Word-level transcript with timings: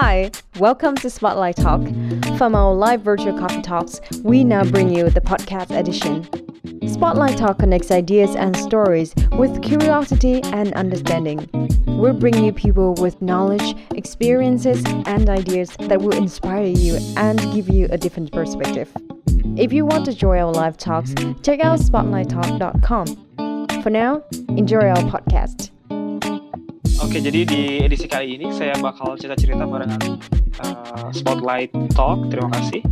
Hi, 0.00 0.30
welcome 0.60 0.94
to 0.98 1.10
Spotlight 1.10 1.56
Talk. 1.56 1.80
From 2.38 2.54
our 2.54 2.72
live 2.72 3.02
virtual 3.02 3.36
coffee 3.36 3.62
talks, 3.62 4.00
we 4.22 4.44
now 4.44 4.62
bring 4.62 4.94
you 4.94 5.10
the 5.10 5.20
podcast 5.20 5.76
edition. 5.76 6.22
Spotlight 6.88 7.36
Talk 7.36 7.58
connects 7.58 7.90
ideas 7.90 8.36
and 8.36 8.56
stories 8.56 9.12
with 9.32 9.60
curiosity 9.60 10.40
and 10.44 10.72
understanding. 10.74 11.50
We're 11.84 12.12
bringing 12.12 12.44
you 12.44 12.52
people 12.52 12.94
with 13.00 13.20
knowledge, 13.20 13.74
experiences, 13.92 14.84
and 15.06 15.28
ideas 15.28 15.70
that 15.80 16.00
will 16.00 16.16
inspire 16.16 16.66
you 16.66 17.00
and 17.16 17.40
give 17.52 17.68
you 17.68 17.88
a 17.90 17.98
different 17.98 18.30
perspective. 18.30 18.92
If 19.56 19.72
you 19.72 19.84
want 19.84 20.04
to 20.04 20.14
join 20.14 20.38
our 20.38 20.52
live 20.52 20.76
talks, 20.76 21.12
check 21.42 21.58
out 21.58 21.80
spotlighttalk.com. 21.80 23.82
For 23.82 23.90
now, 23.90 24.22
enjoy 24.50 24.90
our 24.90 25.02
podcast. 25.10 25.72
Oke, 27.08 27.24
jadi 27.24 27.40
di 27.48 27.80
edisi 27.80 28.04
kali 28.04 28.36
ini 28.36 28.52
saya 28.52 28.76
bakal 28.84 29.16
cerita-cerita 29.16 29.64
barengan 29.64 30.20
uh, 30.60 31.08
Spotlight 31.08 31.72
Talk. 31.96 32.28
Terima 32.28 32.52
kasih. 32.52 32.84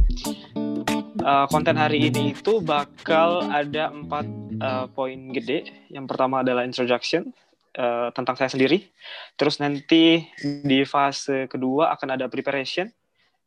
Uh, 1.20 1.44
konten 1.52 1.76
hari 1.76 2.08
ini 2.08 2.32
itu 2.32 2.64
bakal 2.64 3.44
ada 3.44 3.92
empat 3.92 4.24
uh, 4.64 4.88
poin 4.88 5.36
gede. 5.36 5.68
Yang 5.92 6.08
pertama 6.08 6.40
adalah 6.40 6.64
introduction 6.64 7.28
uh, 7.76 8.08
tentang 8.16 8.40
saya 8.40 8.48
sendiri. 8.48 8.88
Terus 9.36 9.60
nanti 9.60 10.24
di 10.40 10.80
fase 10.88 11.44
kedua 11.44 11.92
akan 11.92 12.16
ada 12.16 12.24
preparation. 12.32 12.88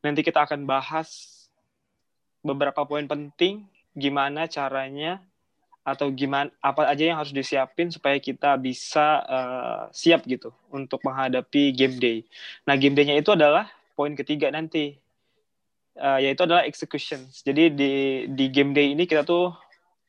Nanti 0.06 0.22
kita 0.22 0.46
akan 0.46 0.70
bahas 0.70 1.10
beberapa 2.46 2.86
poin 2.86 3.10
penting 3.10 3.66
gimana 3.98 4.46
caranya 4.46 5.18
atau 5.84 6.12
gimana 6.14 6.52
apa 6.62 6.86
aja 6.86 7.04
yang 7.08 7.18
harus 7.18 7.34
disiapin 7.34 7.90
supaya 7.90 8.20
kita 8.22 8.54
bisa 8.60 9.24
uh, 9.26 9.84
siap 9.90 10.28
gitu 10.28 10.54
untuk 10.70 11.02
menghadapi 11.02 11.74
game 11.74 11.98
day. 11.98 12.18
Nah 12.68 12.78
game 12.78 12.94
day-nya 12.94 13.18
itu 13.18 13.34
adalah 13.34 13.72
poin 13.98 14.14
ketiga 14.14 14.52
nanti 14.54 15.00
uh, 15.98 16.20
yaitu 16.22 16.46
adalah 16.46 16.68
execution. 16.68 17.26
Jadi 17.32 17.74
di 17.74 17.92
di 18.30 18.46
game 18.52 18.76
day 18.76 18.94
ini 18.94 19.10
kita 19.10 19.26
tuh 19.26 19.56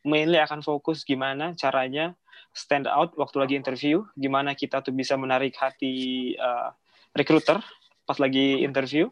mainly 0.04 0.40
akan 0.40 0.60
fokus 0.64 1.04
gimana 1.04 1.52
caranya 1.56 2.16
stand 2.50 2.90
out 2.90 3.14
waktu 3.14 3.36
lagi 3.38 3.54
interview, 3.54 4.02
gimana 4.18 4.58
kita 4.58 4.82
tuh 4.82 4.90
bisa 4.90 5.14
menarik 5.14 5.54
hati 5.54 6.34
uh, 6.34 6.74
recruiter 7.14 7.62
pas 8.06 8.18
lagi 8.18 8.66
interview. 8.66 9.06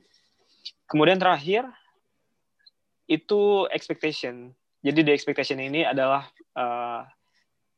Kemudian 0.91 1.21
terakhir 1.21 1.69
itu 3.07 3.71
expectation. 3.71 4.53
Jadi 4.79 5.01
the 5.03 5.13
expectation 5.15 5.59
ini 5.59 5.83
adalah 5.83 6.31
uh, 6.55 7.03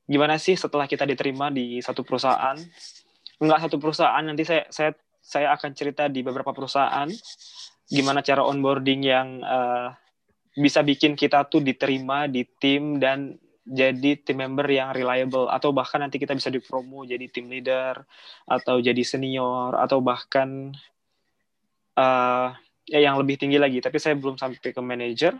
gimana 0.05 0.37
sih 0.37 0.59
setelah 0.59 0.85
kita 0.85 1.09
diterima 1.09 1.49
di 1.49 1.81
satu 1.81 2.05
perusahaan? 2.05 2.57
Enggak 3.41 3.61
satu 3.65 3.81
perusahaan, 3.81 4.21
nanti 4.21 4.45
saya 4.45 4.69
saya 4.69 4.93
saya 5.21 5.53
akan 5.57 5.73
cerita 5.73 6.09
di 6.13 6.21
beberapa 6.21 6.53
perusahaan. 6.53 7.09
Gimana 7.89 8.21
cara 8.21 8.45
onboarding 8.45 9.01
yang 9.01 9.41
uh, 9.41 9.97
bisa 10.55 10.85
bikin 10.85 11.17
kita 11.17 11.49
tuh 11.49 11.65
diterima 11.65 12.29
di 12.29 12.45
tim 12.61 13.01
dan 13.01 13.41
jadi 13.65 14.21
tim 14.21 14.45
member 14.45 14.69
yang 14.69 14.93
reliable. 14.93 15.49
Atau 15.49 15.73
bahkan 15.73 16.05
nanti 16.05 16.21
kita 16.21 16.37
bisa 16.37 16.53
dipromo 16.53 17.09
jadi 17.09 17.25
tim 17.33 17.49
leader 17.49 18.05
atau 18.45 18.77
jadi 18.77 19.01
senior 19.01 19.73
atau 19.79 20.05
bahkan 20.05 20.75
uh, 21.97 22.53
ya 22.85 23.01
yang 23.01 23.17
lebih 23.17 23.41
tinggi 23.41 23.57
lagi. 23.57 23.81
Tapi 23.81 23.97
saya 23.97 24.19
belum 24.21 24.37
sampai 24.37 24.77
ke 24.77 24.81
manager 24.85 25.33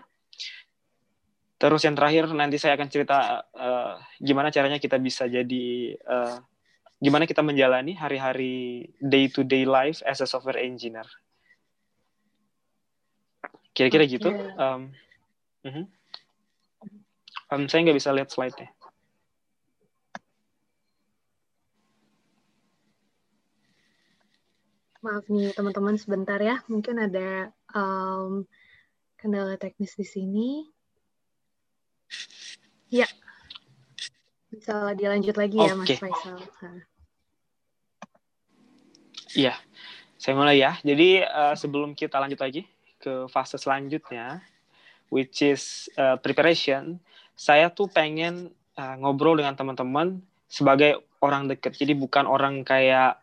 Terus 1.61 1.85
yang 1.85 1.93
terakhir 1.93 2.25
nanti 2.33 2.57
saya 2.57 2.73
akan 2.73 2.89
cerita 2.89 3.45
uh, 3.53 4.01
gimana 4.17 4.49
caranya 4.49 4.81
kita 4.81 4.97
bisa 4.97 5.29
jadi 5.29 5.93
uh, 6.09 6.41
gimana 6.97 7.29
kita 7.29 7.45
menjalani 7.45 7.93
hari-hari 7.93 8.89
day 8.97 9.29
to 9.29 9.45
day 9.45 9.69
life 9.69 10.01
as 10.09 10.25
a 10.25 10.27
software 10.27 10.57
engineer. 10.57 11.05
Kira-kira 13.77 14.09
okay. 14.09 14.17
gitu. 14.17 14.33
Um, 14.57 14.97
uh 15.61 15.69
-huh. 15.69 15.87
um, 17.53 17.69
saya 17.69 17.85
nggak 17.85 17.99
bisa 18.01 18.17
lihat 18.17 18.33
slide-nya. 18.33 18.73
Maaf 25.05 25.29
nih 25.29 25.53
teman-teman 25.53 26.01
sebentar 26.01 26.41
ya, 26.41 26.65
mungkin 26.73 27.01
ada 27.05 27.53
um, 27.77 28.49
kendala 29.21 29.61
teknis 29.61 29.93
di 29.97 30.09
sini. 30.09 30.49
Ya. 32.91 33.07
Bisa 34.51 34.93
dilanjut 34.99 35.39
lagi 35.39 35.57
ya, 35.63 35.73
Mas 35.79 35.95
Faisal. 35.95 36.39
Iya. 39.33 39.55
Saya 40.21 40.35
mulai 40.37 40.61
ya. 40.61 40.77
Jadi 40.83 41.25
uh, 41.25 41.55
sebelum 41.57 41.97
kita 41.97 42.21
lanjut 42.21 42.43
lagi 42.43 42.69
ke 43.01 43.31
fase 43.33 43.57
selanjutnya, 43.57 44.45
which 45.09 45.41
is 45.41 45.89
uh, 45.97 46.21
preparation, 46.21 47.01
saya 47.33 47.73
tuh 47.73 47.89
pengen 47.89 48.53
uh, 48.77 49.01
ngobrol 49.01 49.41
dengan 49.41 49.57
teman-teman 49.57 50.21
sebagai 50.45 51.01
orang 51.25 51.49
dekat. 51.49 51.79
Jadi 51.79 51.97
bukan 51.97 52.29
orang 52.29 52.67
kayak 52.67 53.17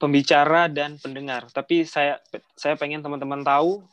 pembicara 0.00 0.66
dan 0.72 0.98
pendengar, 0.98 1.46
tapi 1.52 1.86
saya 1.86 2.18
saya 2.58 2.74
pengen 2.74 3.04
teman-teman 3.04 3.46
tahu 3.46 3.86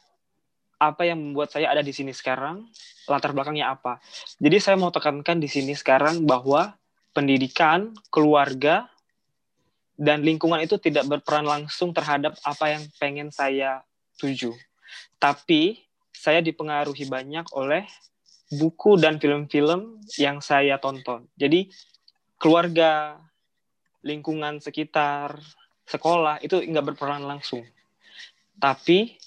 apa 0.79 1.03
yang 1.03 1.19
membuat 1.19 1.51
saya 1.51 1.67
ada 1.69 1.83
di 1.83 1.91
sini 1.91 2.15
sekarang, 2.15 2.63
latar 3.05 3.35
belakangnya 3.35 3.75
apa. 3.75 3.99
Jadi 4.39 4.57
saya 4.63 4.79
mau 4.79 4.89
tekankan 4.89 5.37
di 5.43 5.51
sini 5.51 5.75
sekarang 5.75 6.23
bahwa 6.23 6.73
pendidikan, 7.11 7.91
keluarga, 8.07 8.87
dan 9.99 10.23
lingkungan 10.23 10.63
itu 10.63 10.79
tidak 10.79 11.03
berperan 11.11 11.43
langsung 11.43 11.91
terhadap 11.91 12.39
apa 12.47 12.71
yang 12.71 12.83
pengen 12.95 13.27
saya 13.35 13.83
tuju. 14.15 14.55
Tapi 15.19 15.83
saya 16.15 16.39
dipengaruhi 16.39 17.03
banyak 17.11 17.51
oleh 17.51 17.83
buku 18.55 18.95
dan 18.95 19.19
film-film 19.19 19.99
yang 20.15 20.39
saya 20.39 20.79
tonton. 20.79 21.27
Jadi 21.35 21.67
keluarga, 22.39 23.19
lingkungan 24.07 24.63
sekitar, 24.63 25.35
sekolah 25.83 26.39
itu 26.39 26.63
nggak 26.63 26.95
berperan 26.95 27.27
langsung. 27.27 27.67
Tapi 28.55 29.19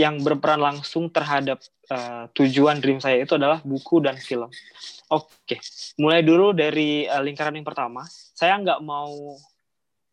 yang 0.00 0.24
berperan 0.24 0.60
langsung 0.60 1.12
terhadap 1.12 1.60
uh, 1.92 2.24
tujuan 2.32 2.80
dream 2.80 2.96
saya 2.96 3.20
itu 3.20 3.36
adalah 3.36 3.60
buku 3.60 4.00
dan 4.00 4.16
film. 4.16 4.48
Oke, 5.12 5.60
mulai 6.00 6.24
dulu 6.24 6.56
dari 6.56 7.04
uh, 7.04 7.20
lingkaran 7.20 7.52
yang 7.52 7.66
pertama. 7.66 8.08
Saya 8.08 8.56
nggak 8.56 8.80
mau 8.80 9.36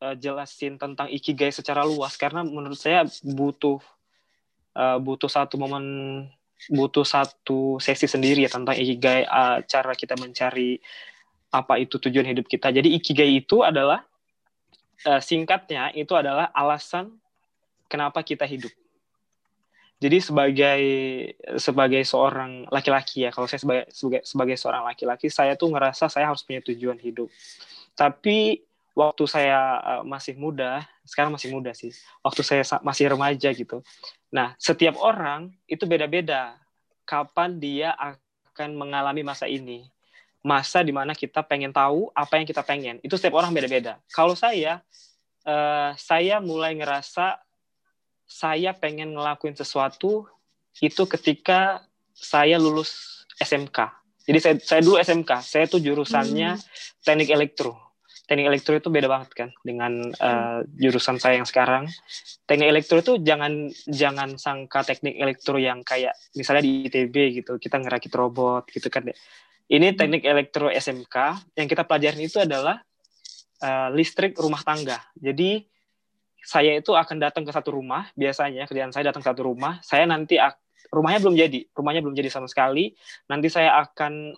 uh, 0.04 0.16
jelasin 0.20 0.76
tentang 0.76 1.08
ikigai 1.08 1.52
secara 1.56 1.88
luas 1.88 2.20
karena 2.20 2.44
menurut 2.44 2.76
saya 2.76 3.08
butuh 3.24 3.80
uh, 4.76 5.00
butuh 5.00 5.32
satu 5.32 5.56
momen 5.56 5.86
butuh 6.68 7.08
satu 7.08 7.80
sesi 7.80 8.04
sendiri 8.04 8.44
ya 8.44 8.52
tentang 8.52 8.76
ikigai 8.76 9.24
uh, 9.24 9.64
cara 9.64 9.96
kita 9.96 10.20
mencari 10.20 10.76
apa 11.56 11.80
itu 11.80 11.96
tujuan 12.04 12.28
hidup 12.28 12.52
kita. 12.52 12.68
Jadi 12.76 13.00
ikigai 13.00 13.32
itu 13.40 13.64
adalah 13.64 14.04
uh, 15.08 15.24
singkatnya 15.24 15.96
itu 15.96 16.12
adalah 16.20 16.52
alasan 16.52 17.16
kenapa 17.88 18.20
kita 18.28 18.44
hidup 18.44 18.76
jadi 20.00 20.24
sebagai 20.24 20.82
sebagai 21.60 22.00
seorang 22.08 22.64
laki-laki 22.72 23.28
ya, 23.28 23.36
kalau 23.36 23.52
saya 23.52 23.60
sebagai 23.60 23.92
sebagai, 23.92 24.24
sebagai 24.24 24.56
seorang 24.56 24.88
laki-laki, 24.88 25.28
saya 25.28 25.60
tuh 25.60 25.76
ngerasa 25.76 26.08
saya 26.08 26.32
harus 26.32 26.40
punya 26.40 26.64
tujuan 26.64 26.96
hidup. 26.96 27.28
Tapi 28.00 28.64
waktu 28.96 29.24
saya 29.28 29.60
uh, 29.84 30.04
masih 30.08 30.40
muda, 30.40 30.88
sekarang 31.04 31.36
masih 31.36 31.52
muda 31.52 31.76
sih. 31.76 31.92
Waktu 32.24 32.42
saya 32.48 32.64
masih 32.80 33.12
remaja 33.12 33.52
gitu. 33.52 33.84
Nah, 34.32 34.56
setiap 34.56 34.96
orang 35.04 35.52
itu 35.68 35.84
beda-beda 35.84 36.56
kapan 37.04 37.60
dia 37.60 37.92
akan 38.00 38.80
mengalami 38.80 39.20
masa 39.28 39.52
ini. 39.52 39.84
Masa 40.40 40.80
di 40.80 40.96
mana 40.96 41.12
kita 41.12 41.44
pengen 41.44 41.76
tahu 41.76 42.08
apa 42.16 42.40
yang 42.40 42.48
kita 42.48 42.64
pengen. 42.64 43.04
Itu 43.04 43.20
setiap 43.20 43.36
orang 43.36 43.52
beda-beda. 43.52 44.00
Kalau 44.16 44.32
saya, 44.32 44.80
uh, 45.44 45.92
saya 46.00 46.40
mulai 46.40 46.72
ngerasa 46.80 47.36
saya 48.30 48.78
pengen 48.78 49.18
ngelakuin 49.18 49.58
sesuatu 49.58 50.30
itu 50.86 51.04
ketika 51.10 51.82
saya 52.14 52.62
lulus 52.62 53.26
SMK. 53.42 53.90
Jadi 54.30 54.40
saya, 54.40 54.56
saya 54.62 54.82
dulu 54.86 55.02
SMK, 55.02 55.32
saya 55.42 55.66
tuh 55.66 55.82
jurusannya 55.82 56.54
hmm. 56.54 56.64
teknik 57.02 57.34
elektro. 57.34 57.74
Teknik 58.30 58.46
elektro 58.46 58.78
itu 58.78 58.94
beda 58.94 59.10
banget 59.10 59.34
kan 59.34 59.50
dengan 59.66 60.14
uh, 60.22 60.62
jurusan 60.78 61.18
saya 61.18 61.42
yang 61.42 61.50
sekarang. 61.50 61.90
Teknik 62.46 62.70
elektro 62.70 63.02
itu 63.02 63.18
jangan 63.26 63.74
jangan 63.90 64.38
sangka 64.38 64.86
teknik 64.86 65.18
elektro 65.18 65.58
yang 65.58 65.82
kayak 65.82 66.14
misalnya 66.38 66.62
di 66.62 66.86
ITB 66.86 67.42
gitu, 67.42 67.58
kita 67.58 67.82
ngerakit 67.82 68.14
robot 68.14 68.70
gitu 68.70 68.94
kan. 68.94 69.10
Ini 69.66 69.88
hmm. 69.90 69.98
teknik 69.98 70.24
elektro 70.30 70.70
SMK 70.70 71.16
yang 71.58 71.66
kita 71.66 71.90
pelajarin 71.90 72.22
itu 72.22 72.38
adalah 72.38 72.78
uh, 73.66 73.90
listrik 73.90 74.38
rumah 74.38 74.62
tangga. 74.62 75.02
Jadi 75.18 75.66
saya 76.44 76.80
itu 76.80 76.96
akan 76.96 77.18
datang 77.20 77.44
ke 77.44 77.52
satu 77.52 77.76
rumah 77.76 78.10
biasanya 78.16 78.66
kerjaan 78.66 78.92
saya 78.96 79.12
datang 79.12 79.22
ke 79.24 79.30
satu 79.30 79.44
rumah 79.48 79.80
saya 79.84 80.08
nanti 80.08 80.40
rumahnya 80.90 81.20
belum 81.22 81.36
jadi 81.36 81.60
rumahnya 81.76 82.02
belum 82.02 82.16
jadi 82.16 82.30
sama 82.32 82.48
sekali 82.48 82.96
nanti 83.28 83.48
saya 83.52 83.76
akan 83.84 84.34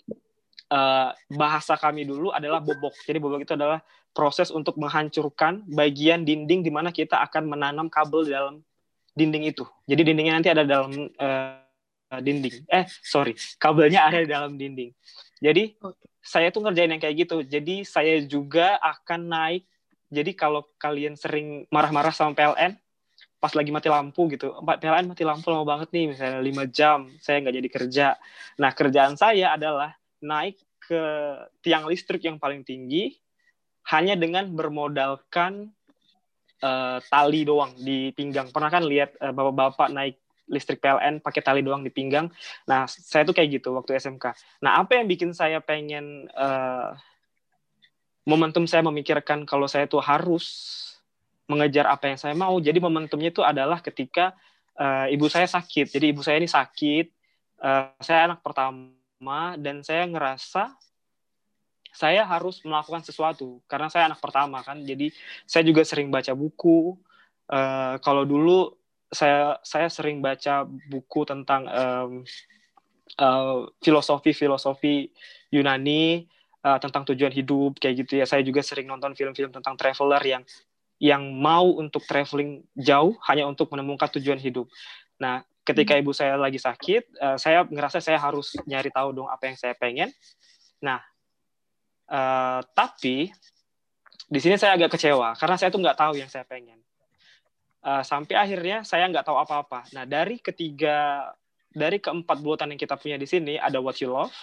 uh, 0.71 1.09
bahasa 1.36 1.75
kami 1.75 2.07
dulu 2.07 2.31
adalah 2.31 2.63
bobok. 2.63 2.95
Jadi 3.03 3.18
bobok 3.19 3.44
itu 3.44 3.53
adalah 3.53 3.83
proses 4.15 4.50
untuk 4.50 4.80
menghancurkan 4.80 5.68
bagian 5.68 6.24
dinding 6.24 6.63
di 6.63 6.71
mana 6.71 6.89
kita 6.89 7.19
akan 7.19 7.51
menanam 7.51 7.88
kabel 7.92 8.24
di 8.24 8.31
dalam 8.31 8.63
dinding 9.12 9.51
itu. 9.51 9.68
Jadi 9.86 10.01
dindingnya 10.07 10.39
nanti 10.39 10.50
ada 10.50 10.63
dalam 10.63 10.92
uh, 11.19 12.19
dinding. 12.19 12.68
Eh, 12.71 12.88
sorry, 13.03 13.36
kabelnya 13.59 14.07
ada 14.07 14.24
di 14.24 14.30
dalam 14.31 14.56
dinding. 14.56 14.92
Jadi 15.44 15.75
saya 16.24 16.50
tuh 16.50 16.63
ngerjain 16.63 16.92
yang 16.92 17.01
kayak 17.03 17.27
gitu. 17.27 17.44
Jadi 17.44 17.83
saya 17.83 18.24
juga 18.24 18.80
akan 18.80 19.21
naik. 19.27 19.63
Jadi 20.12 20.36
kalau 20.36 20.68
kalian 20.75 21.16
sering 21.16 21.63
marah-marah 21.72 22.12
sama 22.12 22.36
PLN, 22.36 22.75
pas 23.42 23.58
lagi 23.58 23.74
mati 23.74 23.90
lampu 23.90 24.30
gitu 24.30 24.54
PLN 24.62 25.10
mati 25.10 25.25
lampu 25.25 25.50
lama 25.50 25.66
banget 25.66 25.90
nih 25.90 26.13
misalnya 26.13 26.46
lima 26.46 26.69
jam 26.69 27.10
saya 27.18 27.42
nggak 27.42 27.56
jadi 27.58 27.69
kerja. 27.74 28.08
Nah 28.62 28.69
kerjaan 28.69 29.18
saya 29.18 29.58
adalah 29.58 29.98
naik 30.22 30.62
ke 30.78 31.02
tiang 31.66 31.90
listrik 31.90 32.22
yang 32.22 32.38
paling 32.38 32.62
tinggi 32.62 33.18
hanya 33.90 34.13
dengan 34.13 34.46
bermodalkan 34.54 35.74
uh, 36.62 37.02
tali 37.10 37.42
doang 37.42 37.74
di 37.81 38.13
pinggang. 38.13 38.54
Pernah 38.54 38.69
kan 38.69 38.86
lihat 38.86 39.18
uh, 39.18 39.34
bapak-bapak 39.34 39.90
naik 39.90 40.22
listrik 40.46 40.78
PLN 40.78 41.25
pakai 41.25 41.42
tali 41.42 41.66
doang 41.66 41.81
di 41.81 41.90
pinggang? 41.90 42.30
Nah 42.69 42.86
saya 42.86 43.25
tuh 43.25 43.34
kayak 43.34 43.58
gitu 43.58 43.74
waktu 43.74 43.98
SMK 43.98 44.38
nah 44.62 44.78
apa 44.78 45.02
yang 45.02 45.10
bikin 45.10 45.34
saya 45.34 45.58
pengen 45.66 46.30
uh, 46.38 46.94
momentum 48.26 48.70
saya 48.70 48.86
memikirkan 48.86 49.44
kalau 49.50 49.66
saya 49.66 49.90
tuh 49.90 50.02
harus 50.02 50.78
mengejar 51.50 51.90
apa 51.90 52.08
yang 52.14 52.20
saya 52.20 52.32
mau. 52.38 52.56
Jadi 52.62 52.78
momentumnya 52.80 53.34
itu 53.34 53.44
adalah 53.44 53.82
ketika 53.84 54.32
uh, 54.78 55.10
ibu 55.12 55.28
saya 55.28 55.50
sakit. 55.50 55.92
Jadi 55.92 56.16
ibu 56.16 56.22
saya 56.24 56.40
ini 56.40 56.48
sakit, 56.48 57.06
uh, 57.60 57.92
saya 58.00 58.32
anak 58.32 58.40
pertama 58.40 59.58
dan 59.60 59.84
saya 59.84 60.08
ngerasa 60.08 60.74
saya 61.92 62.24
harus 62.24 62.64
melakukan 62.64 63.04
sesuatu 63.04 63.60
karena 63.68 63.92
saya 63.92 64.08
anak 64.08 64.24
pertama 64.24 64.64
kan. 64.64 64.80
Jadi 64.80 65.12
saya 65.44 65.68
juga 65.68 65.84
sering 65.84 66.08
baca 66.08 66.32
buku. 66.32 66.96
Uh, 67.52 68.00
kalau 68.00 68.24
dulu 68.24 68.72
saya 69.12 69.60
saya 69.60 69.92
sering 69.92 70.24
baca 70.24 70.64
buku 70.64 71.28
tentang 71.28 71.68
um, 71.68 72.24
uh, 73.20 73.68
filosofi 73.84 74.32
filosofi 74.32 75.12
Yunani 75.52 76.32
uh, 76.66 76.80
tentang 76.81 77.04
tujuan 77.13 77.34
hidup 77.34 77.78
kayak 77.81 78.06
gitu 78.06 78.22
ya. 78.22 78.25
Saya 78.30 78.46
juga 78.46 78.62
sering 78.62 78.88
nonton 78.90 79.13
film-film 79.18 79.52
tentang 79.54 79.75
traveler 79.78 80.22
yang 80.22 80.44
yang 81.02 81.34
mau 81.34 81.66
untuk 81.81 82.06
traveling 82.06 82.62
jauh 82.78 83.18
hanya 83.25 83.50
untuk 83.50 83.74
menemukan 83.74 84.06
tujuan 84.22 84.38
hidup. 84.38 84.69
Nah, 85.18 85.42
ketika 85.66 85.98
hmm. 85.98 86.02
ibu 86.06 86.12
saya 86.13 86.38
lagi 86.38 86.62
sakit, 86.62 87.18
uh, 87.18 87.38
saya 87.42 87.66
ngerasa 87.66 87.98
saya 87.98 88.22
harus 88.22 88.54
nyari 88.69 88.94
tahu 88.94 89.10
dong 89.13 89.30
apa 89.30 89.50
yang 89.50 89.58
saya 89.58 89.74
pengen. 89.74 90.13
Nah, 90.81 91.02
uh, 92.10 92.62
tapi 92.78 93.34
di 94.31 94.40
sini 94.40 94.56
saya 94.56 94.78
agak 94.78 94.94
kecewa 94.96 95.34
karena 95.36 95.56
saya 95.58 95.74
tuh 95.74 95.81
nggak 95.81 95.98
tahu 95.98 96.13
yang 96.22 96.30
saya 96.30 96.46
pengen. 96.46 96.78
Uh, 97.81 98.06
sampai 98.06 98.38
akhirnya 98.38 98.86
saya 98.86 99.10
nggak 99.10 99.25
tahu 99.25 99.42
apa-apa. 99.42 99.90
Nah, 99.98 100.06
dari 100.06 100.38
ketiga, 100.38 101.25
dari 101.74 101.98
keempat 101.98 102.38
bulletin 102.38 102.69
yang 102.69 102.81
kita 102.81 102.94
punya 102.94 103.18
di 103.18 103.25
sini 103.25 103.58
ada 103.58 103.81
what 103.81 103.98
you 103.98 104.13
love, 104.13 104.34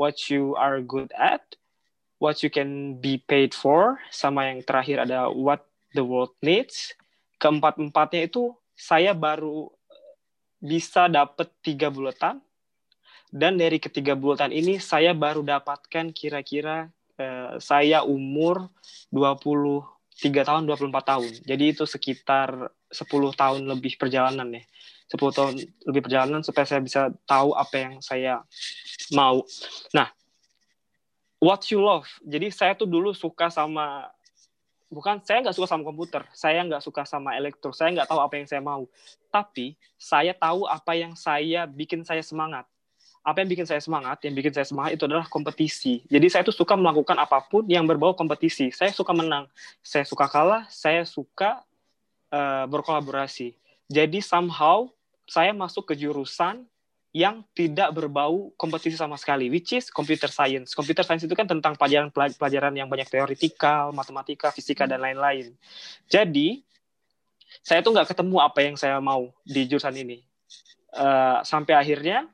what 0.00 0.32
you 0.32 0.56
are 0.56 0.80
good 0.80 1.12
at, 1.12 1.44
what 2.16 2.40
you 2.40 2.48
can 2.48 2.96
be 2.96 3.20
paid 3.20 3.52
for, 3.52 4.00
sama 4.08 4.48
yang 4.48 4.64
terakhir 4.64 5.04
ada 5.04 5.28
what 5.28 5.68
the 5.92 6.00
world 6.00 6.32
needs. 6.40 6.96
Keempat-empatnya 7.36 8.32
itu 8.32 8.56
saya 8.72 9.12
baru 9.12 9.68
eh, 9.92 10.16
bisa 10.64 11.04
dapat 11.12 11.52
tiga 11.60 11.92
buletan. 11.92 12.40
Dan 13.28 13.60
dari 13.60 13.78
ketiga 13.78 14.16
buletan 14.16 14.50
ini 14.50 14.80
saya 14.80 15.12
baru 15.12 15.44
dapatkan 15.44 16.16
kira-kira 16.16 16.88
eh, 17.20 17.60
saya 17.60 18.00
umur 18.00 18.72
23 19.12 20.48
tahun, 20.48 20.64
24 20.64 20.96
tahun. 21.12 21.32
Jadi 21.44 21.64
itu 21.76 21.84
sekitar 21.84 22.72
10 22.88 23.04
tahun 23.36 23.68
lebih 23.68 24.00
perjalanan 24.00 24.48
ya. 24.48 24.64
10 25.10 25.18
tahun 25.34 25.54
lebih 25.90 26.06
perjalanan 26.06 26.40
supaya 26.46 26.62
saya 26.62 26.78
bisa 26.78 27.10
tahu 27.26 27.50
apa 27.58 27.74
yang 27.74 27.94
saya 27.98 28.46
mau. 29.10 29.42
Nah, 29.90 30.06
what 31.42 31.66
you 31.66 31.82
love. 31.82 32.06
Jadi 32.22 32.54
saya 32.54 32.78
tuh 32.78 32.86
dulu 32.86 33.10
suka 33.10 33.50
sama 33.50 34.06
bukan 34.86 35.18
saya 35.26 35.42
nggak 35.42 35.56
suka 35.58 35.66
sama 35.66 35.82
komputer, 35.82 36.22
saya 36.30 36.62
nggak 36.62 36.82
suka 36.82 37.02
sama 37.02 37.34
elektro, 37.34 37.74
saya 37.74 37.90
nggak 37.94 38.06
tahu 38.10 38.20
apa 38.22 38.34
yang 38.38 38.46
saya 38.46 38.62
mau. 38.62 38.86
Tapi 39.34 39.74
saya 39.98 40.30
tahu 40.30 40.66
apa 40.70 40.92
yang 40.94 41.18
saya 41.18 41.66
bikin 41.66 42.06
saya 42.06 42.22
semangat. 42.22 42.66
Apa 43.20 43.44
yang 43.44 43.50
bikin 43.52 43.66
saya 43.68 43.82
semangat? 43.82 44.16
Yang 44.24 44.34
bikin 44.38 44.52
saya 44.56 44.66
semangat 44.66 44.90
itu 44.96 45.04
adalah 45.04 45.28
kompetisi. 45.28 46.06
Jadi 46.08 46.26
saya 46.32 46.42
tuh 46.46 46.56
suka 46.56 46.72
melakukan 46.78 47.18
apa 47.18 47.42
pun 47.44 47.66
yang 47.68 47.84
berbau 47.84 48.16
kompetisi. 48.16 48.72
Saya 48.72 48.94
suka 48.96 49.12
menang, 49.12 49.44
saya 49.84 50.08
suka 50.08 50.24
kalah, 50.24 50.64
saya 50.72 51.04
suka 51.04 51.60
uh, 52.32 52.64
berkolaborasi. 52.64 53.52
Jadi 53.90 54.24
somehow 54.24 54.88
saya 55.30 55.54
masuk 55.54 55.86
ke 55.86 55.94
jurusan 55.94 56.66
yang 57.14 57.46
tidak 57.54 57.94
berbau 57.94 58.50
kompetisi 58.58 58.98
sama 58.98 59.14
sekali, 59.14 59.46
which 59.46 59.70
is 59.74 59.86
computer 59.86 60.26
science. 60.26 60.74
Computer 60.74 61.06
science 61.06 61.22
itu 61.22 61.34
kan 61.38 61.46
tentang 61.46 61.78
pelajaran-pelajaran 61.78 62.74
yang 62.74 62.90
banyak 62.90 63.06
teoritikal, 63.06 63.94
matematika, 63.94 64.50
fisika, 64.50 64.90
dan 64.90 64.98
lain-lain. 64.98 65.54
Jadi, 66.10 66.62
saya 67.62 67.82
tuh 67.82 67.94
nggak 67.94 68.10
ketemu 68.14 68.36
apa 68.42 68.58
yang 68.62 68.74
saya 68.74 68.98
mau 68.98 69.30
di 69.46 69.66
jurusan 69.70 69.94
ini. 69.94 70.22
Uh, 70.94 71.42
sampai 71.46 71.78
akhirnya, 71.78 72.26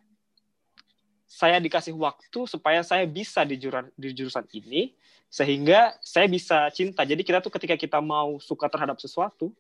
saya 1.28 1.60
dikasih 1.60 1.92
waktu 1.96 2.48
supaya 2.48 2.80
saya 2.80 3.04
bisa 3.04 3.44
di 3.44 3.60
jurusan, 3.60 3.92
di 3.96 4.08
jurusan 4.12 4.44
ini, 4.56 4.96
sehingga 5.28 5.96
saya 6.00 6.28
bisa 6.28 6.68
cinta. 6.72 7.04
Jadi 7.04 7.24
kita 7.24 7.44
tuh 7.44 7.52
ketika 7.52 7.76
kita 7.76 8.00
mau 8.00 8.40
suka 8.40 8.68
terhadap 8.68 9.00
sesuatu, 9.00 9.52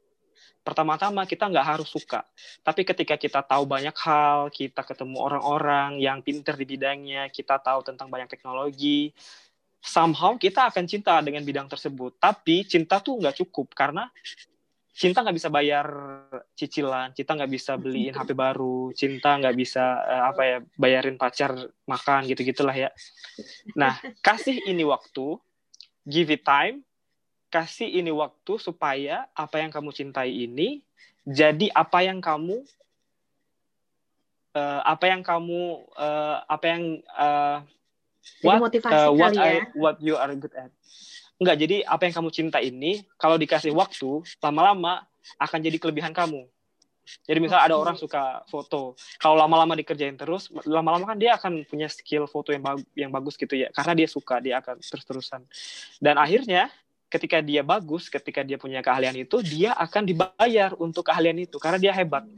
pertama-tama 0.66 1.22
kita 1.30 1.46
nggak 1.46 1.78
harus 1.78 1.86
suka. 1.86 2.26
Tapi 2.66 2.82
ketika 2.82 3.14
kita 3.14 3.46
tahu 3.46 3.70
banyak 3.70 3.94
hal, 3.94 4.50
kita 4.50 4.82
ketemu 4.82 5.22
orang-orang 5.22 6.02
yang 6.02 6.18
pinter 6.26 6.58
di 6.58 6.66
bidangnya, 6.66 7.30
kita 7.30 7.62
tahu 7.62 7.86
tentang 7.86 8.10
banyak 8.10 8.26
teknologi, 8.26 9.14
somehow 9.78 10.34
kita 10.34 10.66
akan 10.66 10.90
cinta 10.90 11.22
dengan 11.22 11.46
bidang 11.46 11.70
tersebut. 11.70 12.18
Tapi 12.18 12.66
cinta 12.66 12.98
tuh 12.98 13.22
nggak 13.22 13.46
cukup 13.46 13.70
karena 13.78 14.10
cinta 14.96 15.20
nggak 15.20 15.36
bisa 15.36 15.52
bayar 15.52 15.86
cicilan, 16.56 17.12
cinta 17.12 17.36
nggak 17.36 17.52
bisa 17.52 17.76
beliin 17.76 18.16
HP 18.16 18.32
baru, 18.32 18.96
cinta 18.96 19.36
nggak 19.36 19.52
bisa 19.52 20.00
uh, 20.00 20.24
apa 20.32 20.42
ya 20.42 20.58
bayarin 20.80 21.20
pacar 21.20 21.52
makan 21.84 22.24
gitu 22.32 22.40
gitulah 22.42 22.72
ya. 22.72 22.88
Nah 23.76 24.00
kasih 24.24 24.64
ini 24.64 24.88
waktu, 24.88 25.36
give 26.08 26.32
it 26.32 26.42
time, 26.48 26.80
kasih 27.56 27.88
ini 27.88 28.12
waktu 28.12 28.60
supaya 28.60 29.24
apa 29.32 29.64
yang 29.64 29.72
kamu 29.72 29.88
cintai 29.96 30.28
ini 30.28 30.84
jadi 31.24 31.72
apa 31.72 32.04
yang 32.04 32.20
kamu 32.20 32.60
uh, 34.52 34.80
apa 34.84 35.04
yang 35.08 35.24
kamu 35.24 35.88
uh, 35.96 36.44
apa 36.44 36.64
yang 36.68 36.82
uh, 37.16 37.64
what 38.44 38.60
uh, 38.84 39.08
what 39.08 39.32
ya. 39.32 39.64
what 39.72 39.96
you 40.04 40.20
are 40.20 40.36
good 40.36 40.52
at 40.52 40.68
Enggak, 41.36 41.56
jadi 41.60 41.76
apa 41.84 42.08
yang 42.08 42.14
kamu 42.16 42.30
cinta 42.32 42.58
ini 42.64 43.04
kalau 43.20 43.36
dikasih 43.36 43.68
waktu 43.76 44.24
lama-lama 44.40 45.04
akan 45.36 45.58
jadi 45.60 45.76
kelebihan 45.76 46.16
kamu. 46.16 46.48
Jadi 47.28 47.38
misal 47.38 47.60
okay. 47.62 47.68
ada 47.70 47.76
orang 47.78 47.94
suka 47.94 48.42
foto, 48.50 48.98
kalau 49.22 49.38
lama-lama 49.38 49.78
dikerjain 49.78 50.18
terus, 50.18 50.50
lama-lama 50.66 51.06
kan 51.06 51.14
dia 51.20 51.38
akan 51.38 51.62
punya 51.68 51.86
skill 51.86 52.26
foto 52.26 52.50
yang 52.50 52.64
bagus, 52.64 52.86
yang 52.98 53.12
bagus 53.14 53.38
gitu 53.38 53.54
ya, 53.54 53.70
karena 53.70 53.92
dia 53.94 54.08
suka, 54.10 54.42
dia 54.42 54.58
akan 54.58 54.82
terus-terusan. 54.82 55.46
Dan 56.02 56.18
akhirnya 56.18 56.66
ketika 57.16 57.40
dia 57.40 57.64
bagus, 57.64 58.12
ketika 58.12 58.44
dia 58.44 58.60
punya 58.60 58.84
keahlian 58.84 59.16
itu, 59.16 59.40
dia 59.40 59.72
akan 59.72 60.04
dibayar 60.04 60.76
untuk 60.76 61.08
keahlian 61.08 61.48
itu 61.48 61.56
karena 61.56 61.80
dia 61.80 61.92
hebat. 61.96 62.28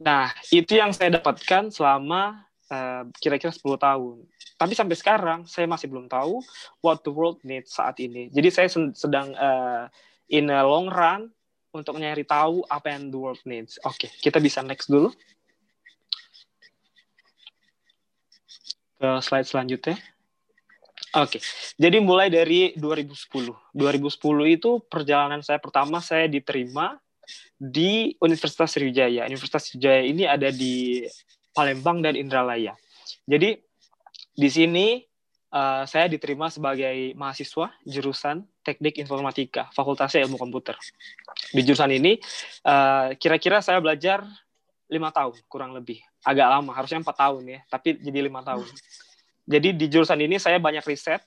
Nah, 0.00 0.32
itu 0.48 0.78
yang 0.78 0.96
saya 0.96 1.20
dapatkan 1.20 1.68
selama 1.68 2.48
uh, 2.72 3.04
kira-kira 3.20 3.52
10 3.52 3.60
tahun. 3.76 4.16
Tapi 4.58 4.72
sampai 4.74 4.96
sekarang 4.98 5.40
saya 5.46 5.68
masih 5.70 5.86
belum 5.86 6.08
tahu 6.10 6.42
what 6.82 7.04
the 7.04 7.12
world 7.12 7.38
needs 7.44 7.76
saat 7.76 8.00
ini. 8.00 8.32
Jadi 8.32 8.48
saya 8.50 8.68
sedang 8.96 9.36
uh, 9.36 9.86
in 10.32 10.50
a 10.50 10.64
long 10.64 10.88
run 10.88 11.30
untuk 11.70 12.00
nyari 12.00 12.24
tahu 12.24 12.64
apa 12.66 12.94
yang 12.94 13.12
the 13.12 13.18
world 13.18 13.42
needs. 13.44 13.76
Oke, 13.84 14.08
okay, 14.08 14.10
kita 14.18 14.40
bisa 14.42 14.64
next 14.64 14.90
dulu. 14.90 15.12
Ke 18.98 19.22
slide 19.22 19.46
selanjutnya. 19.46 19.94
Oke, 21.16 21.38
okay. 21.38 21.40
jadi 21.80 22.04
mulai 22.04 22.28
dari 22.28 22.76
2010. 22.76 23.72
2010 23.72 24.12
itu 24.52 24.70
perjalanan 24.92 25.40
saya 25.40 25.56
pertama 25.56 26.04
saya 26.04 26.28
diterima 26.28 27.00
di 27.56 28.12
Universitas 28.20 28.76
Sriwijaya. 28.76 29.24
Universitas 29.24 29.72
Sriwijaya 29.72 30.04
ini 30.04 30.28
ada 30.28 30.52
di 30.52 31.04
Palembang 31.56 32.04
dan 32.04 32.12
Indralaya. 32.12 32.76
Jadi 33.24 33.56
di 34.36 34.48
sini 34.52 35.00
uh, 35.52 35.88
saya 35.88 36.06
diterima 36.12 36.52
sebagai 36.52 37.16
mahasiswa 37.16 37.72
jurusan 37.88 38.44
Teknik 38.60 39.00
Informatika, 39.00 39.72
Fakultasnya 39.72 40.28
Ilmu 40.28 40.36
Komputer. 40.36 40.76
Di 41.56 41.64
jurusan 41.64 41.88
ini 41.88 42.20
eh, 42.68 43.08
kira-kira 43.16 43.64
saya 43.64 43.80
belajar 43.80 44.28
lima 44.92 45.08
tahun 45.08 45.40
kurang 45.48 45.72
lebih, 45.72 46.04
agak 46.20 46.48
lama, 46.52 46.76
harusnya 46.76 47.00
empat 47.00 47.16
tahun 47.16 47.42
ya, 47.48 47.60
tapi 47.72 47.96
jadi 47.96 48.28
lima 48.28 48.44
tahun. 48.44 48.68
Jadi 49.48 49.72
di 49.72 49.86
jurusan 49.88 50.20
ini 50.20 50.36
saya 50.36 50.60
banyak 50.60 50.84
riset, 50.84 51.24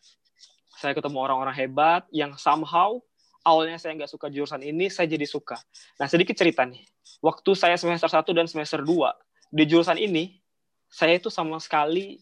saya 0.77 0.93
ketemu 0.93 1.17
orang-orang 1.17 1.57
hebat 1.57 2.05
yang 2.13 2.37
somehow 2.37 3.01
awalnya 3.41 3.81
saya 3.81 3.97
nggak 3.97 4.11
suka 4.13 4.29
jurusan 4.29 4.61
ini, 4.61 4.93
saya 4.93 5.09
jadi 5.09 5.25
suka. 5.25 5.57
Nah 5.97 6.05
sedikit 6.05 6.37
cerita 6.37 6.61
nih, 6.61 6.85
waktu 7.25 7.51
saya 7.57 7.75
semester 7.81 8.05
1 8.05 8.21
dan 8.37 8.45
semester 8.45 8.85
2 8.85 9.09
di 9.49 9.63
jurusan 9.65 9.97
ini, 9.97 10.37
saya 10.85 11.17
itu 11.17 11.33
sama 11.33 11.57
sekali 11.57 12.21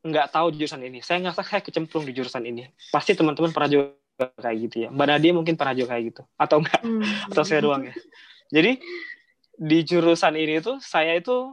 nggak 0.00 0.32
tahu 0.32 0.54
jurusan 0.56 0.80
ini. 0.80 1.04
Saya 1.04 1.20
ngerasa 1.20 1.44
saya 1.44 1.60
kecemplung 1.60 2.08
di 2.08 2.16
jurusan 2.16 2.48
ini. 2.48 2.64
Pasti 2.88 3.12
teman-teman 3.12 3.52
pernah 3.52 3.68
juga 3.68 3.92
kayak 4.40 4.56
gitu 4.64 4.76
ya. 4.86 4.88
Mbak 4.88 5.06
Nadia 5.06 5.32
mungkin 5.36 5.54
pernah 5.60 5.74
juga 5.76 5.94
kayak 5.94 6.04
gitu. 6.14 6.22
Atau 6.40 6.64
enggak? 6.64 6.80
Hmm. 6.80 7.04
Atau 7.28 7.42
saya 7.44 7.60
doang 7.60 7.84
ya. 7.84 7.94
Jadi 8.48 8.80
di 9.58 9.78
jurusan 9.82 10.38
ini 10.38 10.62
tuh 10.62 10.78
saya 10.78 11.18
itu 11.18 11.52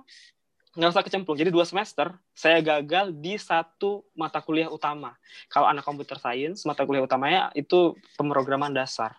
nggak 0.75 0.91
usah 0.91 1.03
kecemplung. 1.07 1.39
Jadi 1.39 1.49
dua 1.49 1.63
semester 1.63 2.11
saya 2.35 2.59
gagal 2.59 3.15
di 3.15 3.39
satu 3.39 4.03
mata 4.11 4.43
kuliah 4.43 4.67
utama. 4.67 5.15
Kalau 5.47 5.71
anak 5.71 5.87
computer 5.87 6.19
science, 6.19 6.67
mata 6.67 6.83
kuliah 6.83 7.03
utamanya 7.03 7.49
itu 7.55 7.95
pemrograman 8.19 8.75
dasar, 8.75 9.15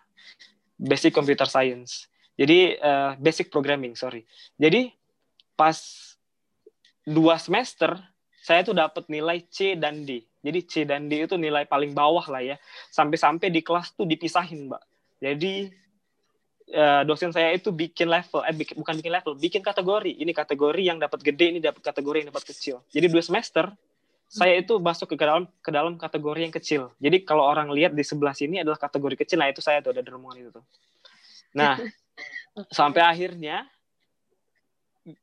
basic 0.76 1.16
computer 1.16 1.48
science. 1.48 2.06
Jadi 2.36 2.76
uh, 2.76 3.16
basic 3.16 3.48
programming, 3.48 3.96
sorry. 3.96 4.28
Jadi 4.60 4.92
pas 5.56 5.76
dua 7.08 7.40
semester 7.40 7.96
saya 8.44 8.62
tuh 8.62 8.76
dapat 8.76 9.08
nilai 9.10 9.42
C 9.48 9.74
dan 9.74 10.04
D. 10.06 10.22
Jadi 10.44 10.60
C 10.62 10.72
dan 10.86 11.10
D 11.10 11.26
itu 11.26 11.34
nilai 11.34 11.66
paling 11.66 11.90
bawah 11.96 12.22
lah 12.30 12.44
ya. 12.44 12.56
Sampai-sampai 12.94 13.50
di 13.50 13.64
kelas 13.64 13.96
tuh 13.96 14.06
dipisahin, 14.06 14.70
Mbak. 14.70 14.82
Jadi 15.18 15.72
uh, 16.72 17.02
dosen 17.06 17.30
saya 17.30 17.54
itu 17.54 17.70
bikin 17.70 18.10
level, 18.10 18.42
eh 18.42 18.54
bikin, 18.54 18.74
bukan 18.78 18.94
bikin 18.98 19.12
level, 19.12 19.32
bikin 19.38 19.62
kategori. 19.62 20.12
Ini 20.18 20.32
kategori 20.34 20.82
yang 20.82 20.98
dapat 20.98 21.20
gede, 21.22 21.46
ini 21.54 21.60
dapat 21.62 21.82
kategori 21.82 22.16
yang 22.24 22.28
dapat 22.34 22.44
kecil. 22.46 22.82
Jadi 22.90 23.06
dua 23.06 23.22
semester 23.22 23.70
saya 24.26 24.58
itu 24.58 24.74
masuk 24.82 25.14
ke 25.14 25.16
dalam 25.22 25.46
ke 25.62 25.70
dalam 25.70 25.94
kategori 25.94 26.40
yang 26.42 26.54
kecil. 26.54 26.82
Jadi 26.98 27.22
kalau 27.22 27.46
orang 27.46 27.70
lihat 27.70 27.94
di 27.94 28.02
sebelah 28.02 28.34
sini 28.34 28.62
adalah 28.62 28.78
kategori 28.78 29.14
kecil, 29.22 29.38
nah 29.38 29.46
itu 29.46 29.62
saya 29.62 29.78
tuh 29.78 29.94
ada 29.94 30.02
di 30.02 30.10
rombongan 30.10 30.38
itu 30.42 30.50
tuh. 30.50 30.64
Nah, 31.54 31.78
sampai 32.78 33.06
akhirnya 33.06 33.70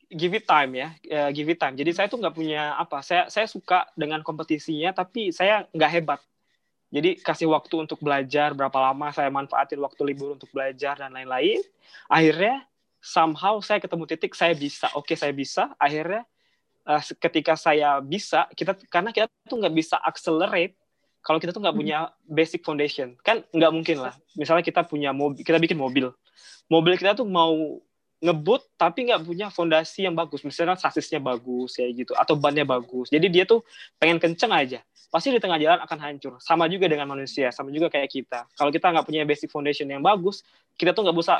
give 0.08 0.32
it 0.32 0.48
time 0.48 0.72
ya, 0.80 0.88
uh, 1.12 1.30
give 1.36 1.52
it 1.52 1.60
time. 1.60 1.76
Jadi 1.76 1.92
saya 1.92 2.08
tuh 2.08 2.16
nggak 2.24 2.36
punya 2.36 2.80
apa, 2.80 3.04
saya 3.04 3.28
saya 3.28 3.44
suka 3.52 3.92
dengan 4.00 4.24
kompetisinya, 4.24 4.96
tapi 4.96 5.36
saya 5.36 5.68
nggak 5.76 5.92
hebat. 5.92 6.20
Jadi 6.94 7.18
kasih 7.18 7.50
waktu 7.50 7.90
untuk 7.90 7.98
belajar 8.06 8.54
berapa 8.54 8.78
lama 8.78 9.10
saya 9.10 9.34
manfaatin 9.34 9.82
waktu 9.82 10.02
libur 10.06 10.38
untuk 10.38 10.54
belajar 10.54 10.94
dan 11.02 11.10
lain-lain. 11.10 11.58
Akhirnya 12.06 12.62
somehow 13.02 13.58
saya 13.66 13.82
ketemu 13.82 14.06
titik 14.06 14.38
saya 14.38 14.54
bisa. 14.54 14.94
Oke, 14.94 15.18
saya 15.18 15.34
bisa. 15.34 15.74
Akhirnya 15.82 16.22
uh, 16.86 17.02
ketika 17.18 17.58
saya 17.58 17.98
bisa, 17.98 18.46
kita 18.54 18.78
karena 18.94 19.10
kita 19.10 19.26
tuh 19.50 19.58
nggak 19.58 19.74
bisa 19.74 19.98
accelerate 20.06 20.78
kalau 21.26 21.42
kita 21.42 21.50
tuh 21.50 21.66
nggak 21.66 21.74
punya 21.74 22.14
basic 22.30 22.62
foundation. 22.62 23.18
Kan 23.26 23.42
nggak 23.50 23.72
mungkin 23.74 23.98
lah. 23.98 24.14
Misalnya 24.38 24.62
kita 24.62 24.86
punya 24.86 25.10
mobil, 25.10 25.42
kita 25.42 25.58
bikin 25.58 25.82
mobil. 25.82 26.14
Mobil 26.70 26.94
kita 26.94 27.18
tuh 27.18 27.26
mau 27.26 27.82
ngebut 28.24 28.64
tapi 28.80 29.12
nggak 29.12 29.28
punya 29.28 29.48
fondasi 29.52 30.08
yang 30.08 30.16
bagus. 30.16 30.48
Misalnya 30.48 30.80
sasisnya 30.80 31.20
bagus 31.20 31.76
ya 31.76 31.88
gitu 31.92 32.16
atau 32.16 32.40
bannya 32.40 32.64
bagus. 32.64 33.12
Jadi 33.12 33.28
dia 33.28 33.44
tuh 33.44 33.68
pengen 34.00 34.18
kenceng 34.18 34.56
aja. 34.56 34.80
Pasti 35.12 35.30
di 35.30 35.38
tengah 35.38 35.60
jalan 35.60 35.84
akan 35.84 36.00
hancur. 36.00 36.34
Sama 36.40 36.72
juga 36.72 36.88
dengan 36.88 37.06
manusia 37.12 37.52
sama 37.52 37.70
juga 37.70 37.92
kayak 37.92 38.10
kita. 38.10 38.48
Kalau 38.56 38.72
kita 38.72 38.96
nggak 38.96 39.06
punya 39.06 39.28
basic 39.28 39.52
foundation 39.52 39.92
yang 39.92 40.00
bagus 40.00 40.42
kita 40.74 40.90
tuh 40.96 41.06
nggak 41.06 41.18
bisa 41.20 41.34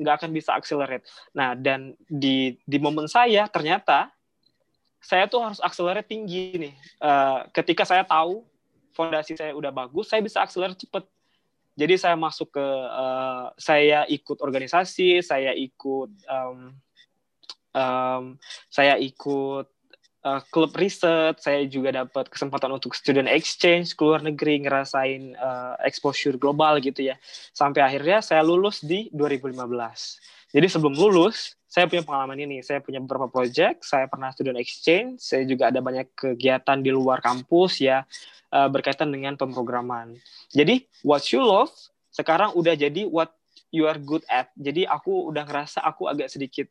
nggak 0.00 0.14
akan 0.18 0.30
bisa 0.34 0.50
accelerate. 0.56 1.04
Nah 1.36 1.54
dan 1.54 1.94
di 2.08 2.58
di 2.64 2.78
momen 2.80 3.06
saya 3.06 3.46
ternyata 3.46 4.10
saya 5.00 5.28
tuh 5.28 5.40
harus 5.44 5.60
accelerate 5.60 6.08
tinggi 6.08 6.56
nih. 6.56 6.74
Uh, 6.98 7.46
ketika 7.54 7.84
saya 7.84 8.02
tahu 8.02 8.42
fondasi 8.96 9.38
saya 9.38 9.54
udah 9.54 9.70
bagus 9.70 10.10
saya 10.10 10.20
bisa 10.20 10.42
accelerate 10.42 10.80
cepet 10.82 11.06
jadi 11.80 11.96
saya 11.96 12.16
masuk 12.20 12.52
ke 12.52 12.66
uh, 12.92 13.48
saya 13.56 14.04
ikut 14.12 14.44
organisasi 14.44 15.24
saya 15.24 15.56
ikut 15.56 16.12
um, 16.28 16.76
um, 17.72 18.24
saya 18.68 19.00
ikut 19.00 19.64
uh, 20.28 20.40
klub 20.52 20.76
riset 20.76 21.40
saya 21.40 21.64
juga 21.64 22.04
dapat 22.04 22.28
kesempatan 22.28 22.76
untuk 22.76 22.92
student 22.92 23.32
exchange 23.32 23.96
ke 23.96 24.02
luar 24.04 24.20
negeri 24.20 24.60
ngerasain 24.60 25.32
uh, 25.40 25.80
exposure 25.88 26.36
global 26.36 26.76
gitu 26.84 27.08
ya. 27.08 27.16
Sampai 27.56 27.80
akhirnya 27.80 28.20
saya 28.20 28.44
lulus 28.44 28.84
di 28.84 29.08
2015 29.16 29.56
jadi 30.52 30.66
sebelum 30.68 30.94
lulus 30.98 31.56
saya 31.70 31.86
punya 31.86 32.02
pengalaman 32.02 32.34
ini 32.42 32.66
saya 32.66 32.82
punya 32.82 32.98
beberapa 32.98 33.30
project 33.30 33.86
saya 33.86 34.10
pernah 34.10 34.34
student 34.34 34.58
exchange 34.58 35.22
saya 35.22 35.46
juga 35.46 35.70
ada 35.70 35.78
banyak 35.78 36.10
kegiatan 36.18 36.82
di 36.82 36.90
luar 36.90 37.22
kampus 37.22 37.78
ya 37.78 38.02
uh, 38.50 38.68
berkaitan 38.68 39.10
dengan 39.10 39.38
pemrograman. 39.38 40.18
Jadi 40.50 40.86
what 41.06 41.22
you 41.30 41.40
love 41.40 41.70
sekarang 42.10 42.52
udah 42.58 42.74
jadi 42.74 43.06
what 43.06 43.32
you 43.70 43.86
are 43.86 43.98
good 43.98 44.26
at. 44.26 44.50
Jadi 44.58 44.84
aku 44.84 45.30
udah 45.30 45.46
ngerasa 45.46 45.82
aku 45.82 46.10
agak 46.10 46.28
sedikit 46.28 46.66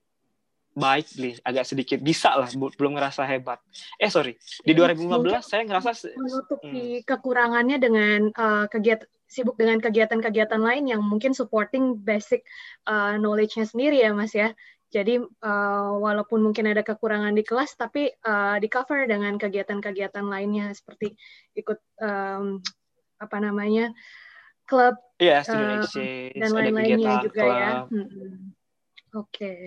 baik 0.80 1.12
nih, 1.18 1.36
agak 1.44 1.66
sedikit 1.66 2.00
bisa 2.00 2.32
lah, 2.40 2.48
belum 2.56 2.96
ngerasa 2.96 3.26
hebat. 3.28 3.60
Eh 4.00 4.08
sorry, 4.08 4.38
di 4.64 4.72
2015 4.72 5.12
Mungkin 5.12 5.44
saya 5.44 5.64
ngerasa 5.66 5.90
menutupi 6.16 7.02
hmm. 7.02 7.04
kekurangannya 7.04 7.78
dengan 7.82 8.20
uh, 8.32 8.66
kegiatan 8.70 9.08
sibuk 9.30 9.62
dengan 9.62 9.78
kegiatan-kegiatan 9.78 10.58
lain 10.58 10.90
yang 10.90 11.02
mungkin 11.06 11.38
supporting 11.38 12.02
basic 12.02 12.42
uh, 12.90 13.14
knowledge-nya 13.22 13.70
sendiri 13.70 14.02
ya 14.02 14.10
Mas 14.14 14.34
ya. 14.34 14.58
Jadi 14.90 15.22
uh, 15.22 15.92
walaupun 16.02 16.42
mungkin 16.42 16.66
ada 16.66 16.82
kekurangan 16.82 17.38
di 17.38 17.46
kelas, 17.46 17.78
tapi 17.78 18.10
uh, 18.26 18.58
di 18.58 18.66
cover 18.66 19.06
dengan 19.06 19.38
kegiatan-kegiatan 19.38 20.26
lainnya 20.26 20.74
seperti 20.74 21.14
ikut 21.54 21.78
um, 22.02 22.58
apa 23.22 23.38
namanya 23.38 23.94
klub 24.66 24.98
yeah, 25.22 25.46
uh, 25.46 25.86
dan 26.34 26.50
lain-lainnya 26.50 27.22
juga 27.22 27.42
club. 27.46 27.54
ya. 27.54 27.72
Hmm. 27.86 28.08
Oke. 29.14 29.30
Okay. 29.30 29.62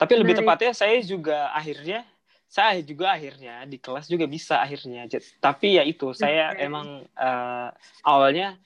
Tapi 0.00 0.12
lebih 0.16 0.40
tepatnya 0.40 0.72
saya 0.72 0.98
juga 1.04 1.52
akhirnya 1.52 2.08
saya 2.52 2.84
juga 2.84 3.16
akhirnya 3.16 3.64
di 3.64 3.80
kelas 3.80 4.08
juga 4.08 4.28
bisa 4.28 4.60
akhirnya. 4.60 5.08
Tapi 5.40 5.80
ya 5.80 5.84
itu 5.84 6.12
saya 6.12 6.52
okay. 6.52 6.68
emang 6.68 7.04
uh, 7.16 7.68
awalnya 8.04 8.60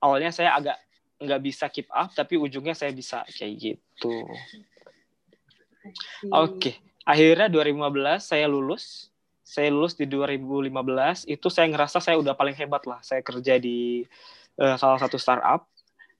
awalnya 0.00 0.32
saya 0.32 0.56
agak 0.56 0.76
nggak 1.16 1.40
bisa 1.44 1.68
keep 1.72 1.88
up, 1.92 2.12
tapi 2.12 2.36
ujungnya 2.36 2.76
saya 2.76 2.92
bisa 2.92 3.24
kayak 3.28 3.56
gitu. 3.56 4.24
Oke, 6.32 6.58
okay. 6.58 6.74
akhirnya 7.06 7.48
2015 7.50 8.22
saya 8.22 8.46
lulus. 8.46 9.10
Saya 9.46 9.70
lulus 9.70 9.94
di 9.94 10.10
2015 10.10 10.74
itu 11.30 11.46
saya 11.46 11.70
ngerasa 11.70 12.02
saya 12.02 12.18
udah 12.18 12.34
paling 12.34 12.58
hebat 12.58 12.82
lah. 12.82 12.98
Saya 13.06 13.22
kerja 13.22 13.62
di 13.62 14.02
uh, 14.58 14.74
salah 14.74 14.98
satu 14.98 15.16
startup. 15.16 15.70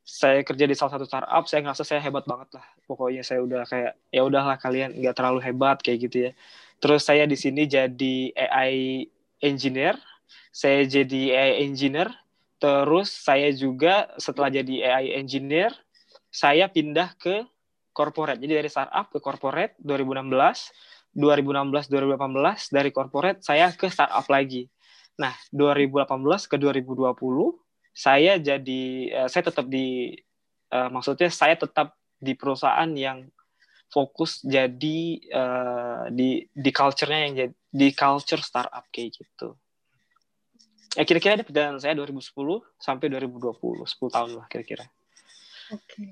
Saya 0.07 0.47
kerja 0.47 0.71
di 0.71 0.75
salah 0.79 0.95
satu 0.95 1.03
startup, 1.03 1.45
saya 1.51 1.67
ngerasa 1.67 1.83
saya 1.83 1.99
hebat 1.99 2.23
banget 2.23 2.55
lah. 2.55 2.67
Pokoknya 2.87 3.27
saya 3.27 3.43
udah 3.43 3.67
kayak 3.67 3.99
ya 4.15 4.23
udahlah 4.23 4.55
kalian 4.55 4.95
nggak 4.95 5.19
terlalu 5.19 5.43
hebat 5.43 5.83
kayak 5.83 5.99
gitu 6.07 6.31
ya. 6.31 6.33
Terus 6.79 7.03
saya 7.03 7.27
di 7.27 7.35
sini 7.35 7.67
jadi 7.67 8.31
AI 8.39 9.11
engineer. 9.43 9.99
Saya 10.55 10.87
jadi 10.87 11.35
AI 11.35 11.53
engineer. 11.67 12.15
Terus 12.63 13.11
saya 13.11 13.51
juga 13.51 14.09
setelah 14.17 14.49
jadi 14.49 14.75
AI 14.95 15.19
engineer, 15.19 15.75
saya 16.31 16.71
pindah 16.71 17.13
ke 17.19 17.45
corporate. 17.97 18.37
Jadi 18.37 18.53
dari 18.61 18.69
startup 18.69 19.09
ke 19.09 19.19
corporate 19.25 19.73
2016, 19.81 21.17
2016 21.17 21.89
2018 21.89 22.77
dari 22.77 22.91
corporate 22.93 23.41
saya 23.41 23.73
ke 23.73 23.89
startup 23.89 24.29
lagi. 24.29 24.69
Nah, 25.17 25.33
2018 25.49 26.05
ke 26.45 26.57
2020 26.61 27.17
saya 27.97 28.37
jadi 28.37 28.85
uh, 29.25 29.29
saya 29.33 29.49
tetap 29.49 29.65
di 29.73 30.13
uh, 30.77 30.93
maksudnya 30.93 31.33
saya 31.33 31.57
tetap 31.57 31.97
di 32.21 32.37
perusahaan 32.37 32.93
yang 32.93 33.25
fokus 33.89 34.45
jadi 34.45 35.01
uh, 35.33 36.05
di 36.13 36.45
di 36.53 36.71
culture-nya 36.77 37.21
yang 37.25 37.35
jadi 37.41 37.53
di 37.73 37.89
culture 37.97 38.45
startup 38.45 38.85
kayak 38.93 39.17
gitu. 39.17 39.57
Ya 40.97 41.05
kira-kira 41.05 41.41
ada 41.41 41.45
perjalanan 41.45 41.81
saya 41.81 41.93
2010 41.97 42.33
sampai 42.81 43.07
2020, 43.13 43.85
10 43.85 44.17
tahun 44.17 44.31
lah 44.37 44.47
kira-kira. 44.49 44.85
Oke. 45.73 45.83
Okay. 45.87 46.11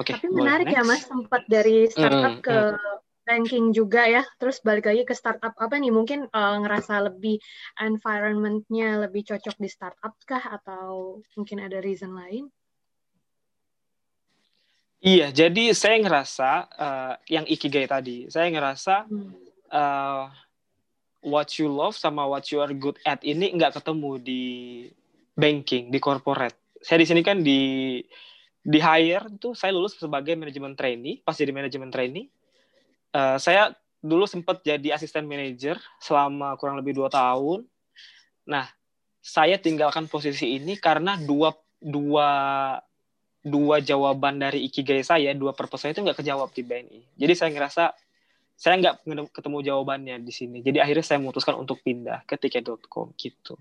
Okay, 0.00 0.12
Tapi 0.16 0.26
menarik 0.32 0.72
ya 0.72 0.86
Mas, 0.86 1.04
sempat 1.04 1.44
dari 1.50 1.84
startup 1.90 2.40
mm, 2.40 2.44
ke 2.46 2.58
mm. 2.78 2.98
banking 3.28 3.76
juga 3.76 4.08
ya, 4.08 4.22
terus 4.40 4.62
balik 4.64 4.88
lagi 4.88 5.04
ke 5.04 5.12
startup 5.12 5.52
apa 5.58 5.74
nih? 5.76 5.92
Mungkin 5.92 6.30
uh, 6.32 6.56
ngerasa 6.64 7.10
lebih 7.12 7.42
environment-nya 7.76 9.04
lebih 9.04 9.28
cocok 9.28 9.56
di 9.60 9.68
startup 9.68 10.14
kah 10.24 10.40
atau 10.40 11.20
mungkin 11.36 11.60
ada 11.60 11.82
reason 11.82 12.16
lain? 12.16 12.48
Iya, 15.00 15.32
jadi 15.32 15.72
saya 15.72 15.96
ngerasa 15.96 16.50
uh, 16.76 17.14
yang 17.24 17.48
ikigai 17.48 17.88
tadi, 17.88 18.28
saya 18.28 18.52
ngerasa 18.52 19.08
hmm. 19.08 19.32
uh, 19.72 20.28
what 21.24 21.56
you 21.56 21.72
love 21.72 21.96
sama 21.96 22.28
what 22.28 22.48
you 22.52 22.60
are 22.60 22.72
good 22.76 23.00
at 23.08 23.20
ini 23.24 23.52
nggak 23.56 23.80
ketemu 23.80 24.20
di 24.20 24.44
banking, 25.32 25.88
di 25.88 25.96
corporate. 25.96 26.56
Saya 26.84 27.00
di 27.00 27.08
sini 27.08 27.24
kan 27.24 27.40
di 27.40 28.00
di 28.60 28.78
hire 28.78 29.26
itu 29.32 29.56
saya 29.56 29.72
lulus 29.72 29.96
sebagai 29.96 30.36
manajemen 30.36 30.76
trainee 30.76 31.24
pas 31.24 31.32
jadi 31.32 31.52
manajemen 31.52 31.88
trainee 31.88 32.28
uh, 33.16 33.40
saya 33.40 33.72
dulu 34.00 34.24
sempat 34.28 34.60
jadi 34.64 34.96
asisten 34.96 35.24
manajer 35.24 35.80
selama 36.00 36.56
kurang 36.60 36.80
lebih 36.80 36.96
dua 36.96 37.08
tahun 37.08 37.64
Nah, 38.50 38.66
saya 39.22 39.60
tinggalkan 39.62 40.10
posisi 40.10 40.58
ini 40.58 40.74
karena 40.74 41.14
dua 41.14 41.54
dua 41.78 42.28
dua 43.40 43.76
jawaban 43.80 44.42
dari 44.42 44.66
ikigai 44.66 45.06
saya, 45.06 45.32
dua 45.32 45.54
purpose 45.54 45.86
saya 45.86 45.92
itu 45.94 46.02
nggak 46.02 46.18
kejawab 46.18 46.50
di 46.50 46.62
BNI. 46.66 47.00
Jadi 47.14 47.32
saya 47.38 47.50
ngerasa 47.54 47.84
saya 48.58 48.76
nggak 48.76 49.32
ketemu 49.32 49.58
jawabannya 49.64 50.16
di 50.20 50.32
sini. 50.34 50.58
Jadi 50.60 50.82
akhirnya 50.82 51.06
saya 51.06 51.18
memutuskan 51.22 51.56
untuk 51.56 51.80
pindah 51.80 52.26
ke 52.28 52.36
tiket.com 52.36 53.16
gitu. 53.16 53.56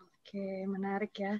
Oke, 0.00 0.64
menarik 0.64 1.12
ya. 1.18 1.36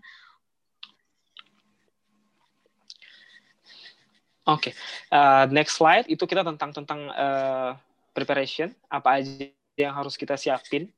Oke, 4.44 4.70
okay. 4.70 4.72
uh, 5.08 5.48
next 5.48 5.80
slide 5.80 6.04
itu 6.04 6.20
kita 6.28 6.44
tentang 6.44 6.68
tentang 6.76 7.08
uh, 7.16 7.72
preparation 8.12 8.68
apa 8.92 9.20
aja 9.20 9.48
yang 9.80 9.96
harus 9.96 10.20
kita 10.20 10.36
siapin 10.36 10.92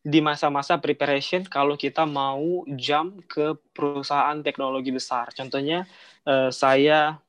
di 0.00 0.24
masa-masa 0.24 0.80
preparation 0.80 1.44
kalau 1.44 1.76
kita 1.76 2.08
mau 2.08 2.64
jump 2.80 3.28
ke 3.28 3.58
perusahaan 3.76 4.40
teknologi 4.40 4.88
besar. 4.88 5.36
Contohnya 5.36 5.84
uh, 6.24 6.48
saya 6.48 7.20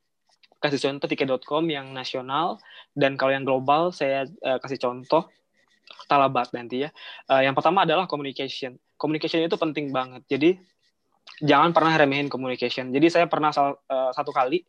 kasih 0.63 0.89
contoh 0.89 1.11
tiket.com 1.11 1.63
yang 1.67 1.91
nasional 1.91 2.57
dan 2.95 3.19
kalau 3.19 3.35
yang 3.35 3.43
global 3.43 3.91
saya 3.91 4.25
uh, 4.47 4.57
kasih 4.63 4.79
contoh 4.79 5.27
Talabat 6.07 6.51
nanti 6.55 6.87
ya. 6.87 6.89
Uh, 7.27 7.43
yang 7.43 7.55
pertama 7.55 7.83
adalah 7.83 8.07
communication. 8.07 8.75
Communication 8.99 9.43
itu 9.43 9.55
penting 9.59 9.91
banget. 9.91 10.23
Jadi 10.27 10.55
jangan 11.43 11.71
pernah 11.75 11.95
remehin 11.95 12.31
communication. 12.31 12.91
Jadi 12.91 13.07
saya 13.11 13.25
pernah 13.27 13.51
sal, 13.51 13.79
satu 13.87 14.31
kali 14.31 14.63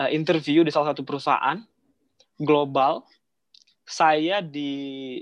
uh, 0.00 0.08
interview 0.08 0.64
di 0.64 0.72
salah 0.72 0.96
satu 0.96 1.04
perusahaan 1.04 1.60
global. 2.40 3.04
Saya 3.84 4.40
di 4.40 5.18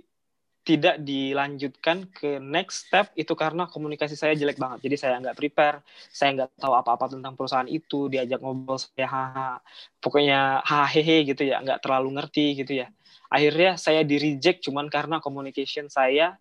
tidak 0.68 1.00
dilanjutkan 1.00 2.12
ke 2.12 2.36
next 2.36 2.84
step 2.84 3.08
itu 3.16 3.32
karena 3.32 3.64
komunikasi 3.64 4.20
saya 4.20 4.36
jelek 4.36 4.60
banget. 4.60 4.84
Jadi 4.84 4.96
saya 5.00 5.16
nggak 5.16 5.32
prepare, 5.32 5.80
saya 6.12 6.36
nggak 6.36 6.60
tahu 6.60 6.76
apa-apa 6.76 7.16
tentang 7.16 7.32
perusahaan 7.32 7.64
itu, 7.64 8.12
diajak 8.12 8.36
ngobrol 8.44 8.76
saya 8.76 9.08
haha, 9.08 9.64
pokoknya 9.96 10.60
hahehe 10.68 11.24
gitu 11.24 11.48
ya, 11.48 11.64
nggak 11.64 11.80
terlalu 11.80 12.20
ngerti 12.20 12.60
gitu 12.60 12.84
ya. 12.84 12.92
Akhirnya 13.32 13.80
saya 13.80 14.04
di 14.04 14.20
reject 14.20 14.68
cuman 14.68 14.92
karena 14.92 15.24
communication 15.24 15.88
saya 15.88 16.36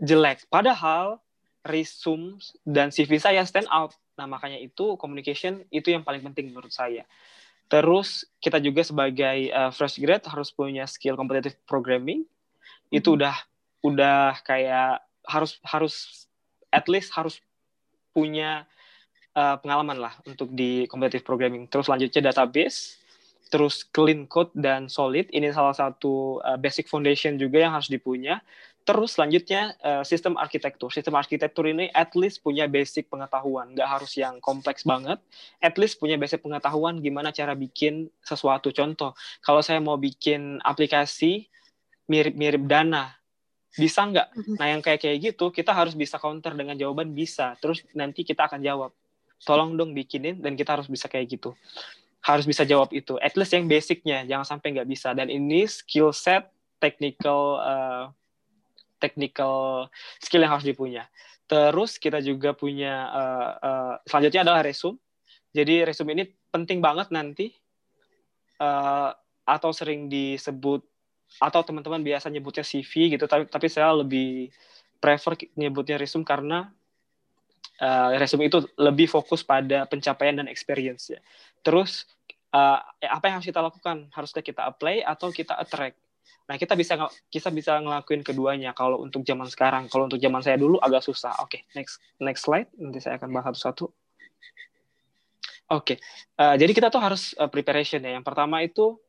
jelek. 0.00 0.48
Padahal 0.48 1.20
resume 1.68 2.40
dan 2.64 2.88
CV 2.88 3.20
saya 3.20 3.44
stand 3.44 3.68
out. 3.68 3.92
Nah 4.16 4.24
makanya 4.24 4.56
itu 4.56 4.96
communication 4.96 5.64
itu 5.68 5.92
yang 5.92 6.00
paling 6.00 6.24
penting 6.24 6.48
menurut 6.48 6.72
saya. 6.72 7.04
Terus 7.68 8.28
kita 8.38 8.60
juga 8.60 8.84
sebagai 8.84 9.50
uh, 9.50 9.72
fresh 9.72 9.98
grad 9.98 10.22
harus 10.28 10.52
punya 10.52 10.84
skill 10.84 11.16
competitive 11.16 11.56
programming 11.64 12.28
itu 12.92 13.08
hmm. 13.10 13.16
udah 13.18 13.36
udah 13.84 14.20
kayak 14.44 15.02
harus 15.24 15.58
harus 15.64 15.94
at 16.68 16.86
least 16.88 17.12
harus 17.16 17.40
punya 18.14 18.68
uh, 19.34 19.58
pengalaman 19.58 19.98
lah 19.98 20.14
untuk 20.24 20.52
di 20.54 20.86
competitive 20.86 21.26
programming. 21.26 21.66
Terus 21.66 21.90
selanjutnya 21.90 22.30
database, 22.30 22.96
terus 23.52 23.84
clean 23.84 24.28
code 24.28 24.52
dan 24.56 24.88
solid. 24.88 25.28
Ini 25.30 25.52
salah 25.52 25.76
satu 25.76 26.40
uh, 26.40 26.58
basic 26.58 26.88
foundation 26.88 27.36
juga 27.36 27.64
yang 27.64 27.72
harus 27.76 27.88
dipunya. 27.92 28.40
Terus 28.84 29.16
selanjutnya 29.16 29.72
uh, 29.80 30.04
sistem 30.04 30.36
arsitektur. 30.36 30.92
Sistem 30.92 31.16
arsitektur 31.16 31.64
ini 31.64 31.88
at 31.96 32.12
least 32.12 32.44
punya 32.44 32.68
basic 32.68 33.08
pengetahuan, 33.08 33.72
nggak 33.72 33.88
harus 33.88 34.12
yang 34.20 34.36
kompleks 34.44 34.84
banget. 34.84 35.16
At 35.64 35.80
least 35.80 35.96
punya 35.96 36.20
basic 36.20 36.44
pengetahuan 36.44 37.00
gimana 37.00 37.32
cara 37.32 37.56
bikin 37.56 38.12
sesuatu. 38.20 38.68
Contoh, 38.76 39.16
kalau 39.40 39.64
saya 39.64 39.80
mau 39.80 39.96
bikin 39.96 40.60
aplikasi 40.60 41.48
mirip-mirip 42.12 42.60
dana 42.68 43.16
bisa 43.72 44.04
nggak? 44.04 44.28
Mm-hmm. 44.36 44.56
Nah 44.60 44.66
yang 44.68 44.80
kayak 44.84 45.00
kayak 45.00 45.18
gitu 45.32 45.48
kita 45.48 45.72
harus 45.72 45.96
bisa 45.96 46.20
counter 46.20 46.52
dengan 46.52 46.76
jawaban 46.76 47.16
bisa. 47.16 47.56
Terus 47.64 47.80
nanti 47.96 48.20
kita 48.20 48.52
akan 48.52 48.60
jawab, 48.60 48.92
tolong 49.48 49.80
dong 49.80 49.96
bikinin 49.96 50.44
dan 50.44 50.60
kita 50.60 50.76
harus 50.76 50.92
bisa 50.92 51.08
kayak 51.08 51.40
gitu. 51.40 51.56
Harus 52.24 52.48
bisa 52.48 52.64
jawab 52.64 52.90
itu. 52.96 53.20
At 53.20 53.36
least 53.36 53.52
yang 53.52 53.68
basicnya, 53.68 54.24
jangan 54.24 54.56
sampai 54.56 54.72
nggak 54.72 54.88
bisa. 54.88 55.12
Dan 55.12 55.28
ini 55.28 55.68
skill 55.68 56.10
set, 56.10 56.48
technical, 56.80 57.60
uh, 57.60 58.04
technical 58.96 59.86
skill 60.18 60.40
yang 60.40 60.56
harus 60.56 60.64
dipunya. 60.64 61.04
Terus 61.44 62.00
kita 62.00 62.24
juga 62.24 62.56
punya 62.56 63.12
uh, 63.12 63.50
uh, 63.60 63.94
selanjutnya 64.08 64.48
adalah 64.48 64.64
resume. 64.64 64.96
Jadi 65.52 65.84
resume 65.84 66.16
ini 66.16 66.24
penting 66.48 66.80
banget 66.80 67.12
nanti 67.12 67.52
uh, 68.58 69.12
atau 69.44 69.70
sering 69.76 70.08
disebut 70.08 70.80
atau 71.42 71.60
teman-teman 71.66 72.00
biasa 72.00 72.30
nyebutnya 72.30 72.62
CV 72.62 73.16
gitu 73.16 73.26
tapi 73.26 73.50
tapi 73.50 73.66
saya 73.66 73.90
lebih 73.90 74.54
prefer 75.02 75.34
nyebutnya 75.58 75.98
resume 75.98 76.24
karena 76.24 76.70
uh, 77.82 78.10
resume 78.16 78.46
itu 78.48 78.62
lebih 78.78 79.10
fokus 79.10 79.42
pada 79.42 79.84
pencapaian 79.84 80.38
dan 80.38 80.48
experience 80.48 81.12
ya. 81.12 81.20
Terus 81.64 82.04
uh, 82.52 82.78
apa 83.02 83.24
yang 83.26 83.40
harus 83.40 83.48
kita 83.48 83.64
lakukan? 83.64 84.12
Haruskah 84.12 84.44
kita 84.44 84.68
apply 84.68 85.02
atau 85.02 85.32
kita 85.32 85.56
attract? 85.56 85.96
Nah, 86.44 86.60
kita 86.60 86.76
bisa 86.76 86.94
kita 87.32 87.48
bisa 87.48 87.80
ngelakuin 87.80 88.20
keduanya 88.20 88.76
kalau 88.76 89.00
untuk 89.00 89.24
zaman 89.24 89.48
sekarang. 89.48 89.88
Kalau 89.88 90.06
untuk 90.06 90.20
zaman 90.20 90.44
saya 90.44 90.60
dulu 90.60 90.76
agak 90.76 91.00
susah. 91.00 91.32
Oke, 91.40 91.64
okay, 91.64 91.72
next 91.72 92.04
next 92.20 92.44
slide. 92.44 92.68
Nanti 92.76 93.00
saya 93.00 93.16
akan 93.16 93.32
bahas 93.32 93.56
satu-satu. 93.56 93.88
Oke, 95.72 95.96
okay. 95.96 95.98
uh, 96.36 96.60
jadi 96.60 96.76
kita 96.76 96.92
tuh 96.92 97.00
harus 97.00 97.32
uh, 97.40 97.48
preparation 97.48 98.04
ya. 98.04 98.20
Yang 98.20 98.28
pertama 98.28 98.60
itu 98.60 99.00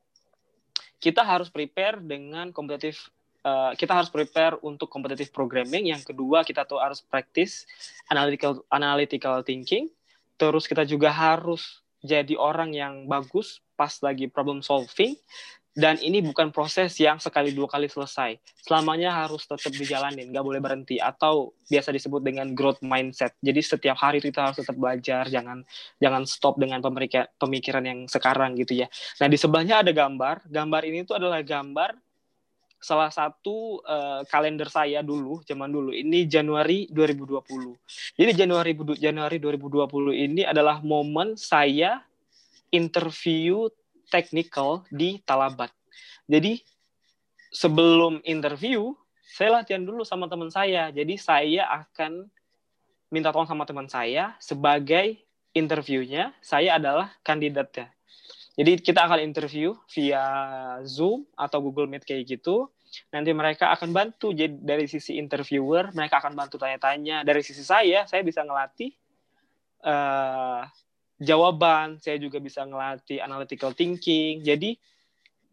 kita 1.03 1.21
harus 1.27 1.51
prepare 1.51 1.99
dengan 1.99 2.55
kompetitif 2.55 3.11
uh, 3.45 3.77
kita 3.77 3.93
harus 3.93 4.09
prepare 4.09 4.57
untuk 4.65 4.89
kompetitif 4.89 5.29
programming 5.29 5.93
yang 5.93 6.01
kedua 6.01 6.41
kita 6.41 6.65
tuh 6.65 6.81
harus 6.81 7.05
practice 7.05 7.69
analytical 8.09 8.65
analytical 8.73 9.45
thinking 9.45 9.91
terus 10.39 10.65
kita 10.65 10.81
juga 10.81 11.13
harus 11.13 11.84
jadi 12.05 12.37
orang 12.37 12.71
yang 12.71 13.09
bagus 13.09 13.59
pas 13.75 13.91
lagi 14.05 14.29
problem 14.31 14.61
solving 14.63 15.17
dan 15.75 15.99
ini 15.99 16.23
bukan 16.23 16.55
proses 16.55 16.95
yang 17.03 17.19
sekali 17.19 17.51
dua 17.51 17.67
kali 17.67 17.91
selesai. 17.91 18.39
Selamanya 18.63 19.11
harus 19.11 19.43
tetap 19.43 19.75
dijalanin 19.75 20.31
nggak 20.31 20.45
boleh 20.47 20.63
berhenti 20.63 21.03
atau 21.03 21.51
biasa 21.67 21.91
disebut 21.91 22.23
dengan 22.23 22.47
growth 22.55 22.79
mindset. 22.79 23.35
Jadi 23.43 23.59
setiap 23.59 23.99
hari 23.99 24.23
kita 24.23 24.49
harus 24.49 24.63
tetap 24.63 24.79
belajar 24.79 25.27
jangan 25.27 25.67
jangan 25.99 26.23
stop 26.23 26.55
dengan 26.55 26.79
pemikiran 27.35 27.83
yang 27.83 27.99
sekarang 28.07 28.55
gitu 28.55 28.87
ya. 28.87 28.87
Nah 29.19 29.27
di 29.27 29.35
sebelahnya 29.35 29.83
ada 29.83 29.91
gambar. 29.91 30.47
Gambar 30.47 30.81
ini 30.87 31.03
tuh 31.03 31.19
adalah 31.19 31.43
gambar 31.43 31.91
salah 32.85 33.09
satu 33.09 33.81
uh, 33.81 34.21
kalender 34.29 34.69
saya 34.69 35.01
dulu 35.01 35.41
zaman 35.41 35.73
dulu 35.73 35.89
ini 35.89 36.29
Januari 36.29 36.85
2020 36.93 37.41
jadi 38.13 38.31
Januari 38.45 38.77
Januari 39.01 39.37
2020 39.41 40.13
ini 40.13 40.41
adalah 40.45 40.85
momen 40.85 41.33
saya 41.33 42.05
interview 42.75 43.71
technical 44.09 44.85
di 44.91 45.21
Talabat. 45.23 45.71
Jadi 46.27 46.61
sebelum 47.53 48.21
interview, 48.25 48.93
saya 49.25 49.61
latihan 49.61 49.83
dulu 49.83 50.03
sama 50.03 50.27
teman 50.27 50.51
saya. 50.51 50.89
Jadi 50.91 51.15
saya 51.15 51.67
akan 51.85 52.27
minta 53.09 53.31
tolong 53.31 53.47
sama 53.47 53.63
teman 53.63 53.87
saya 53.87 54.33
sebagai 54.43 55.21
interviewnya. 55.55 56.35
Saya 56.43 56.75
adalah 56.75 57.13
kandidatnya. 57.23 57.91
Jadi 58.55 58.79
kita 58.79 59.03
akan 59.03 59.19
interview 59.19 59.75
via 59.91 60.23
Zoom 60.87 61.27
atau 61.35 61.59
Google 61.59 61.91
Meet 61.91 62.07
kayak 62.07 62.23
gitu. 62.39 62.71
Nanti 63.12 63.31
mereka 63.36 63.73
akan 63.75 63.89
bantu. 63.91 64.31
Jadi 64.31 64.62
dari 64.62 64.86
sisi 64.86 65.19
interviewer, 65.19 65.91
mereka 65.91 66.21
akan 66.23 66.34
bantu 66.34 66.55
tanya-tanya. 66.62 67.25
Dari 67.25 67.41
sisi 67.41 67.62
saya, 67.62 68.08
saya 68.08 68.21
bisa 68.21 68.45
ngelatih 68.45 68.91
uh, 69.86 70.63
jawaban, 71.19 71.99
saya 71.99 72.19
juga 72.19 72.39
bisa 72.39 72.63
ngelatih 72.63 73.19
analytical 73.23 73.71
thinking. 73.71 74.43
Jadi 74.43 74.75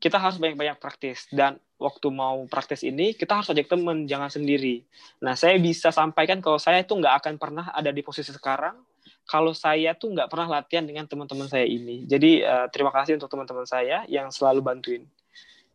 kita 0.03 0.19
harus 0.19 0.39
banyak-banyak 0.43 0.83
praktis 0.83 1.31
dan 1.31 1.63
waktu 1.79 2.11
mau 2.11 2.43
praktis 2.51 2.83
ini 2.83 3.15
kita 3.15 3.39
harus 3.39 3.55
ajak 3.55 3.71
teman, 3.71 4.07
jangan 4.11 4.31
sendiri. 4.31 4.83
Nah, 5.23 5.39
saya 5.39 5.55
bisa 5.63 5.95
sampaikan 5.95 6.43
kalau 6.43 6.59
saya 6.59 6.83
itu 6.83 6.95
nggak 6.95 7.23
akan 7.23 7.35
pernah 7.39 7.71
ada 7.71 7.95
di 7.95 8.03
posisi 8.03 8.35
sekarang 8.35 8.75
kalau 9.23 9.55
saya 9.55 9.95
tuh 9.95 10.11
nggak 10.11 10.27
pernah 10.27 10.59
latihan 10.59 10.83
dengan 10.83 11.07
teman-teman 11.07 11.47
saya 11.47 11.63
ini. 11.63 12.03
Jadi 12.11 12.43
uh, 12.43 12.67
terima 12.75 12.91
kasih 12.91 13.15
untuk 13.15 13.31
teman-teman 13.31 13.67
saya 13.67 14.03
yang 14.11 14.35
selalu 14.35 14.59
bantuin 14.59 15.07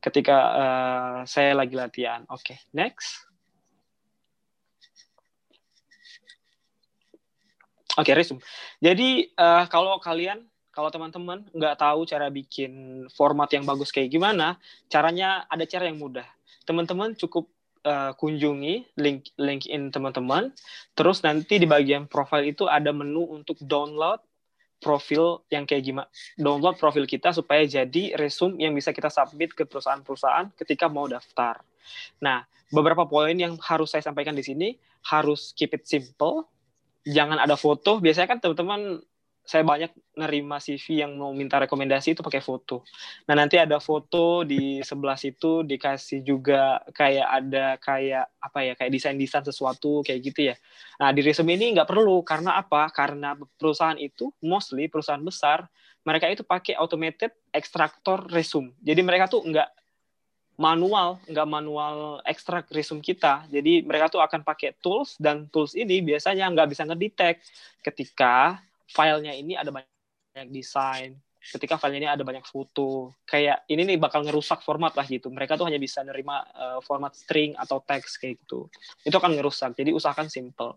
ketika 0.07 0.37
uh, 0.55 1.17
saya 1.27 1.51
lagi 1.51 1.75
latihan. 1.75 2.23
Oke, 2.31 2.55
okay, 2.55 2.57
next. 2.71 3.27
Oke, 7.97 8.13
okay, 8.13 8.13
resume. 8.13 8.41
Jadi 8.77 9.33
uh, 9.35 9.65
kalau 9.67 9.97
kalian, 9.97 10.45
kalau 10.69 10.93
teman-teman 10.93 11.41
nggak 11.49 11.81
tahu 11.81 12.05
cara 12.05 12.29
bikin 12.29 13.03
format 13.09 13.49
yang 13.49 13.65
bagus 13.65 13.89
kayak 13.89 14.13
gimana, 14.13 14.61
caranya 14.85 15.49
ada 15.49 15.65
cara 15.65 15.89
yang 15.89 15.97
mudah. 15.97 16.25
Teman-teman 16.69 17.17
cukup 17.17 17.49
uh, 17.81 18.13
kunjungi 18.13 18.93
link 19.01 19.33
LinkedIn 19.33 19.89
teman-teman, 19.89 20.53
terus 20.93 21.25
nanti 21.25 21.57
di 21.57 21.65
bagian 21.65 22.05
profile 22.05 22.45
itu 22.45 22.69
ada 22.69 22.93
menu 22.93 23.25
untuk 23.33 23.57
download 23.65 24.21
profil 24.77 25.41
yang 25.49 25.65
kayak 25.65 25.83
gimana 25.85 26.07
download 26.37 26.77
profil 26.77 27.09
kita 27.09 27.33
supaya 27.33 27.65
jadi 27.65 28.13
resume 28.13 28.61
yang 28.61 28.77
bisa 28.77 28.93
kita 28.93 29.09
submit 29.09 29.53
ke 29.57 29.65
perusahaan-perusahaan 29.65 30.53
ketika 30.53 30.85
mau 30.85 31.09
daftar. 31.09 31.61
Nah, 32.21 32.45
beberapa 32.69 33.07
poin 33.07 33.33
yang 33.33 33.57
harus 33.63 33.91
saya 33.93 34.03
sampaikan 34.05 34.35
di 34.37 34.43
sini 34.45 34.69
harus 35.07 35.55
keep 35.55 35.71
it 35.73 35.87
simple, 35.87 36.45
jangan 37.07 37.39
ada 37.39 37.55
foto. 37.55 37.97
Biasanya 38.03 38.27
kan 38.27 38.39
teman-teman 38.43 39.01
saya 39.47 39.63
banyak 39.63 39.95
nerima 40.19 40.59
CV 40.59 41.07
yang 41.07 41.15
mau 41.15 41.31
minta 41.31 41.55
rekomendasi 41.63 42.19
itu 42.19 42.19
pakai 42.19 42.43
foto. 42.43 42.83
Nah 43.31 43.39
nanti 43.39 43.55
ada 43.55 43.79
foto 43.79 44.43
di 44.43 44.83
sebelah 44.83 45.15
situ 45.15 45.63
dikasih 45.63 46.19
juga 46.19 46.83
kayak 46.91 47.27
ada 47.31 47.65
kayak 47.79 48.27
apa 48.43 48.59
ya 48.67 48.73
kayak 48.75 48.91
desain-desain 48.91 49.47
sesuatu 49.47 50.03
kayak 50.03 50.19
gitu 50.19 50.51
ya. 50.51 50.55
Nah 50.99 51.15
di 51.15 51.23
resume 51.23 51.55
ini 51.55 51.71
nggak 51.79 51.87
perlu 51.87 52.19
karena 52.27 52.59
apa? 52.59 52.91
Karena 52.91 53.39
perusahaan 53.39 53.95
itu 53.95 54.35
mostly 54.43 54.91
perusahaan 54.91 55.23
besar 55.23 55.63
mereka 56.03 56.27
itu 56.27 56.43
pakai 56.43 56.75
automated 56.75 57.31
extractor 57.55 58.27
resume. 58.27 58.75
Jadi 58.83 58.99
mereka 58.99 59.31
tuh 59.31 59.47
nggak 59.47 59.69
manual, 60.59 61.23
nggak 61.29 61.47
manual 61.47 62.19
ekstrak 62.27 62.67
resume 62.73 62.99
kita. 62.99 63.47
Jadi 63.47 63.85
mereka 63.87 64.11
tuh 64.11 64.19
akan 64.19 64.43
pakai 64.43 64.75
tools 64.83 65.15
dan 65.15 65.47
tools 65.47 65.71
ini 65.71 66.03
biasanya 66.03 66.51
nggak 66.51 66.67
bisa 66.67 66.83
ngedetect 66.83 67.39
ketika 67.79 68.59
filenya 68.87 69.35
ini 69.35 69.53
ada 69.53 69.69
banyak 69.69 70.49
desain, 70.49 71.15
ketika 71.39 71.79
filenya 71.79 71.99
ini 71.99 72.09
ada 72.09 72.23
banyak 72.23 72.43
foto, 72.47 73.15
kayak 73.27 73.67
ini 73.71 73.95
nih 73.95 73.97
bakal 73.99 74.23
ngerusak 74.23 74.63
format 74.63 74.95
lah 74.95 75.05
gitu. 75.07 75.31
Mereka 75.31 75.55
tuh 75.55 75.67
hanya 75.67 75.79
bisa 75.79 76.03
nerima 76.03 76.43
uh, 76.55 76.79
format 76.83 77.15
string 77.15 77.53
atau 77.55 77.83
teks 77.83 78.19
kayak 78.19 78.41
gitu. 78.43 78.67
Itu 79.03 79.15
akan 79.19 79.37
ngerusak. 79.37 79.75
Jadi 79.75 79.91
usahakan 79.95 80.27
simple. 80.27 80.75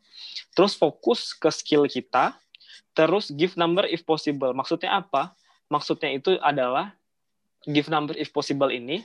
Terus 0.55 0.75
fokus 0.79 1.35
ke 1.35 1.49
skill 1.51 1.87
kita. 1.87 2.37
Terus 2.95 3.31
give 3.31 3.55
number 3.55 3.87
if 3.87 4.03
possible. 4.03 4.51
Maksudnya 4.55 5.03
apa? 5.03 5.35
Maksudnya 5.71 6.11
itu 6.11 6.35
adalah 6.43 6.95
give 7.69 7.93
number 7.93 8.17
if 8.17 8.33
possible 8.33 8.73
ini 8.73 9.05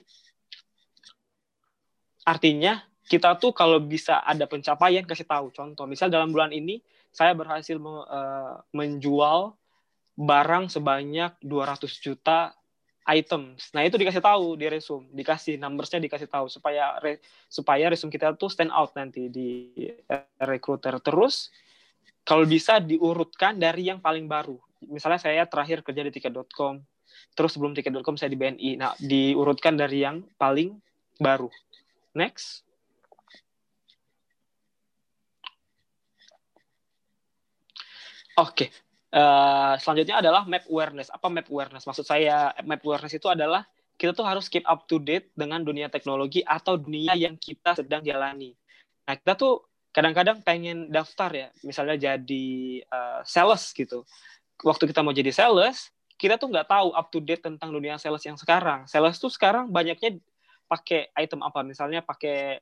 artinya 2.26 2.82
kita 3.06 3.38
tuh 3.38 3.54
kalau 3.54 3.78
bisa 3.78 4.26
ada 4.26 4.50
pencapaian 4.50 5.06
kasih 5.06 5.30
tahu 5.30 5.54
contoh 5.54 5.86
misal 5.86 6.10
dalam 6.10 6.34
bulan 6.34 6.50
ini 6.50 6.82
saya 7.15 7.32
berhasil 7.32 7.80
uh, 7.80 8.60
menjual 8.75 9.56
barang 10.19 10.67
sebanyak 10.67 11.32
200 11.39 11.88
juta 12.04 12.51
items. 13.08 13.71
Nah, 13.71 13.88
itu 13.88 13.95
dikasih 13.95 14.19
tahu 14.19 14.60
di 14.60 14.67
resume, 14.67 15.08
dikasih 15.15 15.56
numbersnya 15.56 16.04
dikasih 16.04 16.28
tahu 16.28 16.51
supaya 16.51 16.99
re, 16.99 17.23
supaya 17.47 17.88
resume 17.88 18.12
kita 18.12 18.36
tuh 18.36 18.51
stand 18.51 18.73
out 18.75 18.91
nanti 18.99 19.32
di 19.32 19.71
uh, 20.12 20.43
recruiter. 20.43 20.99
Terus 20.99 21.54
kalau 22.25 22.43
bisa 22.43 22.82
diurutkan 22.82 23.62
dari 23.62 23.88
yang 23.88 24.04
paling 24.04 24.28
baru. 24.28 24.58
Misalnya 24.89 25.21
saya 25.21 25.45
terakhir 25.45 25.86
kerja 25.86 26.01
di 26.04 26.12
tiket.com, 26.12 26.82
terus 27.38 27.56
sebelum 27.56 27.78
tiket.com 27.78 28.17
saya 28.17 28.34
di 28.34 28.38
BNI. 28.38 28.69
Nah, 28.75 28.91
diurutkan 28.99 29.78
dari 29.78 30.01
yang 30.04 30.25
paling 30.36 30.75
baru. 31.21 31.47
Next. 32.17 32.64
Oke, 38.36 38.67
okay. 38.67 38.69
uh, 39.15 39.80
selanjutnya 39.80 40.19
adalah 40.19 40.43
map 40.43 40.67
awareness. 40.67 41.08
Apa 41.08 41.32
map 41.32 41.48
awareness? 41.48 41.88
Maksud 41.88 42.04
saya 42.04 42.52
map 42.67 42.84
awareness 42.84 43.15
itu 43.15 43.32
adalah 43.32 43.63
kita 43.95 44.12
tuh 44.12 44.28
harus 44.28 44.52
keep 44.52 44.67
up 44.67 44.84
to 44.91 45.00
date 45.00 45.32
dengan 45.39 45.63
dunia 45.63 45.88
teknologi 45.88 46.43
atau 46.43 46.76
dunia 46.76 47.15
yang 47.15 47.39
kita 47.39 47.80
sedang 47.80 48.04
jalani. 48.04 48.52
Nah, 49.08 49.15
kita 49.15 49.39
tuh 49.39 49.63
kadang-kadang 49.95 50.43
pengen 50.43 50.91
daftar 50.91 51.32
ya, 51.32 51.48
misalnya 51.63 51.95
jadi 51.95 52.48
uh, 52.91 53.24
sales 53.24 53.71
gitu. 53.71 54.04
Waktu 54.60 54.91
kita 54.91 55.00
mau 55.00 55.15
jadi 55.15 55.32
sales, 55.32 55.95
kita 56.19 56.36
tuh 56.36 56.52
nggak 56.52 56.67
tahu 56.67 56.91
up 56.91 57.08
to 57.08 57.24
date 57.24 57.39
tentang 57.39 57.71
dunia 57.71 57.95
sales 57.95 58.19
yang 58.28 58.36
sekarang. 58.36 58.84
Sales 58.91 59.15
tuh 59.15 59.32
sekarang 59.32 59.71
banyaknya 59.71 60.19
pakai 60.67 61.08
item 61.15 61.39
apa, 61.39 61.63
misalnya 61.63 62.04
pakai 62.04 62.60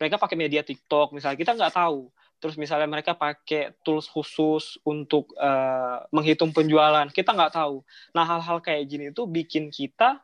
mereka 0.00 0.16
pakai 0.16 0.36
media 0.40 0.64
TikTok, 0.64 1.12
misalnya 1.12 1.36
kita 1.36 1.52
nggak 1.52 1.76
tahu 1.76 2.08
terus 2.42 2.60
misalnya 2.60 2.86
mereka 2.90 3.16
pakai 3.16 3.72
tools 3.82 4.06
khusus 4.06 4.76
untuk 4.84 5.32
uh, 5.40 6.04
menghitung 6.12 6.52
penjualan, 6.52 7.08
kita 7.08 7.32
nggak 7.32 7.54
tahu. 7.56 7.80
Nah 8.12 8.24
hal-hal 8.24 8.60
kayak 8.60 8.84
gini 8.86 9.04
itu 9.10 9.24
bikin 9.24 9.72
kita 9.72 10.20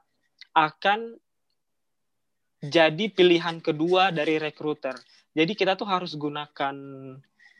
akan 0.53 1.17
jadi 2.61 3.09
pilihan 3.09 3.59
kedua 3.65 4.13
dari 4.13 4.37
recruiter. 4.37 4.93
Jadi 5.33 5.53
kita 5.57 5.79
tuh 5.79 5.89
harus 5.89 6.13
gunakan 6.13 6.77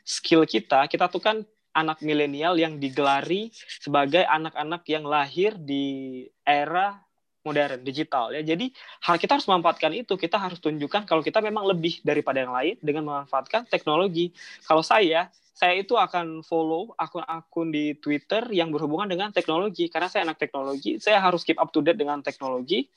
skill 0.05 0.45
kita. 0.45 0.85
Kita 0.91 1.09
tuh 1.09 1.23
kan 1.23 1.37
anak 1.73 2.03
milenial 2.03 2.59
yang 2.59 2.77
digelari 2.83 3.55
sebagai 3.81 4.27
anak-anak 4.27 4.83
yang 4.91 5.07
lahir 5.07 5.55
di 5.57 6.27
era 6.43 6.99
modern 7.41 7.81
digital 7.81 8.33
ya 8.33 8.45
jadi 8.45 8.69
hal 9.05 9.17
kita 9.17 9.41
harus 9.41 9.49
memanfaatkan 9.49 9.93
itu 9.97 10.15
kita 10.17 10.37
harus 10.37 10.61
tunjukkan 10.61 11.09
kalau 11.09 11.25
kita 11.25 11.41
memang 11.41 11.65
lebih 11.65 12.01
daripada 12.05 12.45
yang 12.45 12.53
lain 12.53 12.77
dengan 12.85 13.09
memanfaatkan 13.09 13.65
teknologi 13.69 14.33
kalau 14.65 14.85
saya 14.85 15.33
saya 15.57 15.77
itu 15.77 15.93
akan 15.93 16.41
follow 16.41 16.97
akun-akun 16.97 17.69
di 17.69 17.93
Twitter 18.01 18.49
yang 18.49 18.73
berhubungan 18.73 19.09
dengan 19.09 19.29
teknologi 19.29 19.93
karena 19.93 20.09
saya 20.09 20.25
anak 20.29 20.41
teknologi 20.41 20.97
saya 21.01 21.21
harus 21.21 21.45
keep 21.45 21.61
up 21.61 21.69
to 21.73 21.85
date 21.85 22.01
dengan 22.01 22.25
teknologi 22.25 22.89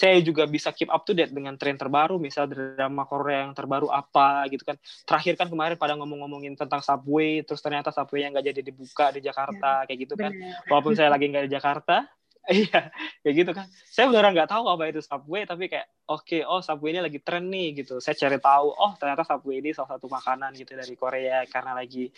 saya 0.00 0.16
juga 0.22 0.46
bisa 0.46 0.70
keep 0.72 0.88
up 0.88 1.04
to 1.04 1.12
date 1.12 1.34
dengan 1.34 1.58
tren 1.58 1.76
terbaru, 1.76 2.16
misal 2.16 2.48
drama 2.48 3.04
Korea 3.04 3.44
yang 3.44 3.52
terbaru 3.52 3.90
apa 3.90 4.46
gitu 4.48 4.64
kan. 4.64 4.80
Terakhir 5.04 5.36
kan 5.36 5.52
kemarin 5.52 5.76
pada 5.76 5.98
ngomong-ngomongin 5.98 6.56
tentang 6.56 6.80
subway, 6.80 7.42
terus 7.44 7.60
ternyata 7.60 7.92
subway 7.92 8.24
yang 8.24 8.32
nggak 8.32 8.46
jadi 8.48 8.60
dibuka 8.64 9.12
di 9.12 9.20
Jakarta, 9.20 9.84
ya, 9.84 9.86
kayak 9.90 9.98
gitu 10.08 10.14
kan. 10.16 10.32
Bener. 10.32 10.64
Walaupun 10.70 10.92
saya 10.96 11.10
lagi 11.14 11.28
nggak 11.28 11.44
di 11.44 11.52
Jakarta, 11.52 12.06
Iya, 12.50 12.90
kayak 13.22 13.34
gitu 13.36 13.50
kan. 13.52 13.66
Saya 13.92 14.08
beneran 14.08 14.32
nggak 14.32 14.50
tahu 14.50 14.64
apa 14.66 14.88
itu 14.88 15.00
Subway, 15.04 15.44
tapi 15.44 15.68
kayak 15.68 15.86
oke, 16.08 16.24
okay, 16.24 16.40
oh 16.42 16.64
Subway 16.64 16.96
ini 16.96 17.00
lagi 17.04 17.20
tren 17.20 17.46
nih 17.52 17.84
gitu. 17.84 18.00
Saya 18.00 18.16
cari 18.16 18.40
tahu, 18.40 18.72
oh 18.72 18.92
ternyata 18.96 19.22
Subway 19.28 19.60
ini 19.60 19.70
salah 19.76 19.96
satu 19.96 20.08
makanan 20.08 20.56
gitu 20.56 20.72
dari 20.74 20.94
Korea 20.96 21.44
karena 21.46 21.76
lagi 21.76 22.08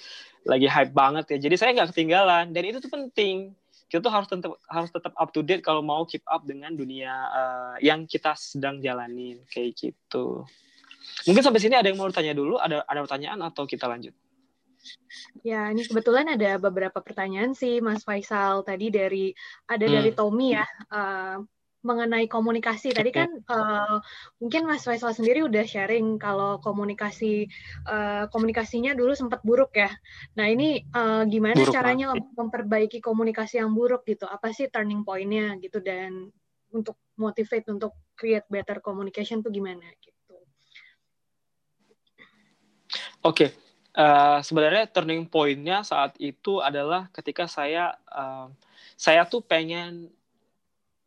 lagi 0.46 0.66
hype 0.70 0.94
banget 0.94 1.24
ya. 1.36 1.38
Jadi 1.50 1.54
saya 1.58 1.70
nggak 1.74 1.90
ketinggalan 1.92 2.54
dan 2.54 2.62
itu 2.62 2.78
tuh 2.78 2.92
penting. 2.92 3.52
Kita 3.90 4.00
tuh 4.00 4.12
harus 4.14 4.28
tetap 4.30 4.52
harus 4.72 4.90
tetap 4.94 5.12
up 5.20 5.28
to 5.36 5.44
date 5.44 5.60
kalau 5.60 5.84
mau 5.84 6.08
keep 6.08 6.24
up 6.24 6.46
dengan 6.48 6.72
dunia 6.72 7.12
uh, 7.12 7.76
yang 7.84 8.08
kita 8.08 8.32
sedang 8.38 8.80
jalanin 8.80 9.42
kayak 9.52 9.76
gitu. 9.76 10.48
Mungkin 11.28 11.42
sampai 11.44 11.60
sini 11.60 11.76
ada 11.76 11.92
yang 11.92 12.00
mau 12.00 12.08
tanya 12.08 12.32
dulu, 12.32 12.56
ada 12.56 12.86
ada 12.88 13.04
pertanyaan 13.04 13.42
atau 13.44 13.68
kita 13.68 13.84
lanjut? 13.84 14.16
Ya, 15.42 15.70
ini 15.70 15.82
kebetulan 15.86 16.26
ada 16.30 16.58
beberapa 16.58 16.98
pertanyaan 17.02 17.54
sih, 17.54 17.78
Mas 17.82 18.02
Faisal. 18.02 18.62
Tadi 18.66 18.90
dari 18.90 19.34
ada 19.66 19.86
hmm. 19.86 19.94
dari 19.94 20.10
Tommy 20.14 20.48
ya, 20.54 20.66
uh, 20.90 21.38
mengenai 21.82 22.30
komunikasi. 22.30 22.94
Tadi 22.94 23.10
kan 23.10 23.30
uh, 23.50 23.98
mungkin 24.38 24.66
Mas 24.70 24.86
Faisal 24.86 25.14
sendiri 25.14 25.42
udah 25.42 25.66
sharing 25.66 26.18
kalau 26.18 26.62
komunikasi 26.62 27.50
uh, 27.90 28.30
komunikasinya 28.30 28.94
dulu 28.94 29.12
sempat 29.18 29.42
buruk 29.42 29.74
ya. 29.74 29.90
Nah 30.38 30.46
ini 30.46 30.86
uh, 30.94 31.26
gimana 31.26 31.58
buruk 31.58 31.74
caranya 31.74 32.14
banget. 32.14 32.38
memperbaiki 32.38 32.98
komunikasi 33.02 33.58
yang 33.58 33.74
buruk 33.74 34.06
gitu? 34.06 34.30
Apa 34.30 34.54
sih 34.54 34.70
turning 34.70 35.02
point-nya 35.02 35.58
gitu 35.58 35.82
dan 35.82 36.30
untuk 36.72 36.96
motivate 37.18 37.66
untuk 37.68 37.98
create 38.14 38.46
better 38.46 38.78
communication 38.78 39.42
tuh 39.42 39.50
gimana 39.50 39.84
gitu? 39.98 40.38
Oke, 43.22 43.50
okay 43.50 43.61
uh, 43.96 44.38
sebenarnya 44.40 44.88
turning 44.88 45.28
point-nya 45.28 45.84
saat 45.84 46.16
itu 46.20 46.60
adalah 46.60 47.08
ketika 47.12 47.48
saya 47.48 47.96
uh, 48.08 48.48
saya 48.96 49.24
tuh 49.28 49.42
pengen 49.44 50.12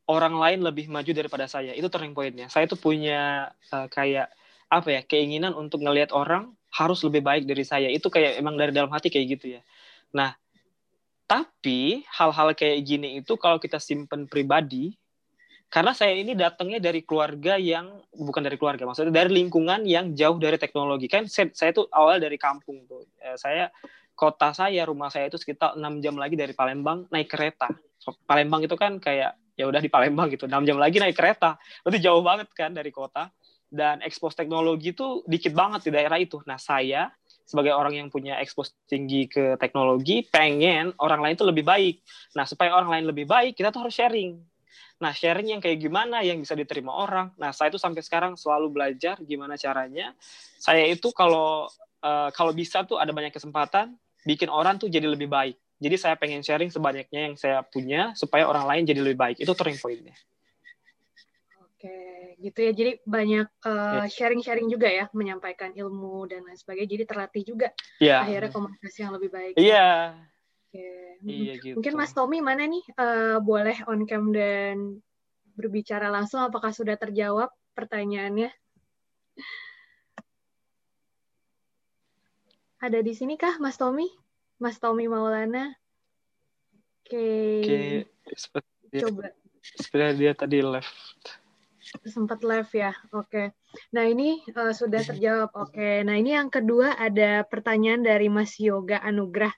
orang 0.06 0.38
lain 0.38 0.60
lebih 0.62 0.86
maju 0.90 1.12
daripada 1.12 1.50
saya. 1.50 1.74
Itu 1.74 1.90
turning 1.90 2.14
point-nya. 2.14 2.50
Saya 2.50 2.70
tuh 2.70 2.78
punya 2.78 3.50
uh, 3.74 3.88
kayak 3.90 4.30
apa 4.70 4.90
ya 4.90 5.02
keinginan 5.06 5.54
untuk 5.54 5.82
ngelihat 5.82 6.14
orang 6.14 6.54
harus 6.74 7.02
lebih 7.06 7.26
baik 7.26 7.44
dari 7.50 7.66
saya. 7.66 7.90
Itu 7.90 8.14
kayak 8.14 8.38
emang 8.38 8.58
dari 8.58 8.74
dalam 8.74 8.92
hati 8.94 9.10
kayak 9.10 9.40
gitu 9.40 9.58
ya. 9.58 9.62
Nah 10.14 10.38
tapi 11.26 12.06
hal-hal 12.06 12.54
kayak 12.54 12.86
gini 12.86 13.18
itu 13.18 13.34
kalau 13.42 13.58
kita 13.58 13.82
simpen 13.82 14.30
pribadi 14.30 14.94
karena 15.76 15.92
saya 15.92 16.16
ini 16.16 16.40
datangnya 16.40 16.80
dari 16.80 17.04
keluarga 17.04 17.60
yang 17.60 18.00
bukan 18.16 18.40
dari 18.40 18.56
keluarga 18.56 18.88
maksudnya 18.88 19.12
dari 19.12 19.44
lingkungan 19.44 19.84
yang 19.84 20.16
jauh 20.16 20.40
dari 20.40 20.56
teknologi. 20.56 21.12
Kan 21.12 21.28
saya, 21.28 21.52
saya 21.52 21.76
tuh 21.76 21.92
awal 21.92 22.24
dari 22.24 22.40
kampung 22.40 22.88
tuh. 22.88 23.04
Eh, 23.20 23.36
saya 23.36 23.68
kota 24.16 24.56
saya 24.56 24.88
rumah 24.88 25.12
saya 25.12 25.28
itu 25.28 25.36
sekitar 25.36 25.76
enam 25.76 26.00
jam 26.00 26.16
lagi 26.16 26.40
dari 26.40 26.56
Palembang 26.56 27.12
naik 27.12 27.28
kereta. 27.28 27.68
Palembang 28.24 28.64
itu 28.64 28.72
kan 28.80 29.04
kayak 29.04 29.36
ya 29.60 29.68
udah 29.68 29.84
di 29.84 29.92
Palembang 29.92 30.32
gitu 30.32 30.48
enam 30.48 30.64
jam 30.64 30.80
lagi 30.80 30.96
naik 30.96 31.12
kereta. 31.12 31.60
Itu 31.84 32.00
jauh 32.00 32.24
banget 32.24 32.48
kan 32.56 32.72
dari 32.72 32.96
kota. 32.96 33.28
Dan 33.68 34.00
ekspos 34.00 34.32
teknologi 34.32 34.96
itu 34.96 35.28
dikit 35.28 35.52
banget 35.52 35.92
di 35.92 35.92
daerah 35.92 36.16
itu. 36.16 36.40
Nah 36.48 36.56
saya 36.56 37.12
sebagai 37.44 37.76
orang 37.76 38.00
yang 38.00 38.08
punya 38.08 38.40
ekspos 38.40 38.72
tinggi 38.88 39.28
ke 39.28 39.60
teknologi 39.60 40.24
pengen 40.24 40.96
orang 41.04 41.20
lain 41.20 41.36
itu 41.36 41.44
lebih 41.44 41.68
baik. 41.68 42.00
Nah 42.32 42.48
supaya 42.48 42.72
orang 42.72 42.96
lain 42.96 43.12
lebih 43.12 43.28
baik 43.28 43.60
kita 43.60 43.76
tuh 43.76 43.84
harus 43.84 43.92
sharing 43.92 44.55
Nah, 45.02 45.12
sharing 45.12 45.52
yang 45.52 45.62
kayak 45.62 45.80
gimana 45.82 46.24
yang 46.24 46.40
bisa 46.40 46.56
diterima 46.56 46.96
orang. 46.96 47.36
Nah, 47.36 47.52
saya 47.52 47.68
itu 47.68 47.80
sampai 47.80 48.00
sekarang 48.00 48.40
selalu 48.40 48.72
belajar 48.72 49.20
gimana 49.24 49.60
caranya. 49.60 50.16
Saya 50.56 50.88
itu 50.88 51.12
kalau 51.12 51.68
uh, 52.00 52.30
kalau 52.32 52.52
bisa 52.56 52.88
tuh 52.88 52.96
ada 52.96 53.12
banyak 53.12 53.36
kesempatan 53.36 54.00
bikin 54.24 54.48
orang 54.48 54.80
tuh 54.80 54.88
jadi 54.88 55.06
lebih 55.06 55.28
baik. 55.28 55.60
Jadi 55.76 55.96
saya 56.00 56.16
pengen 56.16 56.40
sharing 56.40 56.72
sebanyaknya 56.72 57.20
yang 57.32 57.36
saya 57.36 57.60
punya 57.68 58.16
supaya 58.16 58.48
orang 58.48 58.64
lain 58.64 58.84
jadi 58.88 59.04
lebih 59.04 59.20
baik. 59.20 59.38
Itu 59.44 59.52
turning 59.52 59.76
point-nya. 59.76 60.16
Oke, 61.60 61.96
gitu 62.40 62.60
ya. 62.64 62.72
Jadi 62.72 62.92
banyak 63.04 63.48
uh, 63.68 64.08
sharing-sharing 64.08 64.72
juga 64.72 64.88
ya, 64.88 65.12
menyampaikan 65.12 65.76
ilmu 65.76 66.32
dan 66.32 66.48
lain 66.48 66.56
sebagainya. 66.56 66.90
Jadi 66.96 67.04
terlatih 67.04 67.44
juga 67.44 67.68
yeah. 68.00 68.24
akhirnya 68.24 68.50
komunikasi 68.56 68.98
yang 69.04 69.14
lebih 69.14 69.30
baik. 69.36 69.54
Iya. 69.60 69.76
Yeah. 69.76 70.35
Oke. 70.76 71.06
Iya 71.26 71.54
gitu. 71.58 71.76
Mungkin 71.80 71.96
Mas 71.96 72.14
Tommy 72.14 72.44
mana 72.44 72.68
nih 72.68 72.86
uh, 73.00 73.40
boleh 73.42 73.82
on 73.90 74.06
cam 74.06 74.30
dan 74.30 75.00
berbicara 75.56 76.12
langsung 76.12 76.44
apakah 76.44 76.76
sudah 76.76 77.00
terjawab 77.00 77.50
pertanyaannya? 77.74 78.52
Ada 82.84 83.00
di 83.02 83.14
sini 83.16 83.40
kah 83.40 83.58
Mas 83.58 83.80
Tommy? 83.80 84.06
Mas 84.62 84.78
Tommy 84.78 85.10
Maulana? 85.10 85.74
Oke. 87.02 87.66
Okay. 87.66 87.90
Oke. 88.54 88.98
Coba. 89.02 89.34
Dia 90.14 90.38
tadi 90.38 90.62
left. 90.62 91.42
Sempat 92.06 92.46
left 92.46 92.74
ya. 92.78 92.94
Oke. 93.16 93.30
Okay. 93.30 93.48
Nah, 93.94 94.06
ini 94.06 94.46
uh, 94.54 94.74
sudah 94.74 95.02
terjawab. 95.02 95.50
Oke. 95.58 95.74
Okay. 95.74 95.96
Nah, 96.06 96.16
ini 96.18 96.38
yang 96.38 96.54
kedua 96.54 96.94
ada 96.94 97.42
pertanyaan 97.46 98.06
dari 98.06 98.30
Mas 98.30 98.58
Yoga 98.62 99.02
Anugrah. 99.02 99.54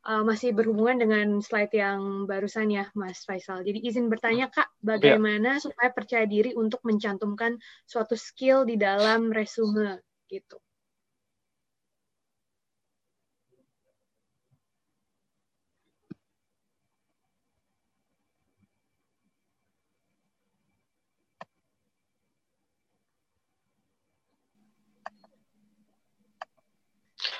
Uh, 0.00 0.24
masih 0.24 0.56
berhubungan 0.56 0.96
dengan 0.96 1.28
slide 1.44 1.76
yang 1.76 2.24
barusan 2.24 2.72
ya, 2.72 2.88
Mas 2.96 3.20
Faisal. 3.28 3.60
Jadi 3.60 3.84
izin 3.84 4.08
bertanya, 4.08 4.48
Kak, 4.48 4.72
bagaimana 4.80 5.60
yeah. 5.60 5.62
supaya 5.62 5.92
percaya 5.92 6.24
diri 6.24 6.56
untuk 6.56 6.80
mencantumkan 6.88 7.60
suatu 7.84 8.16
skill 8.16 8.64
di 8.64 8.80
dalam 8.80 9.28
resume 9.28 10.00
gitu? 10.32 10.56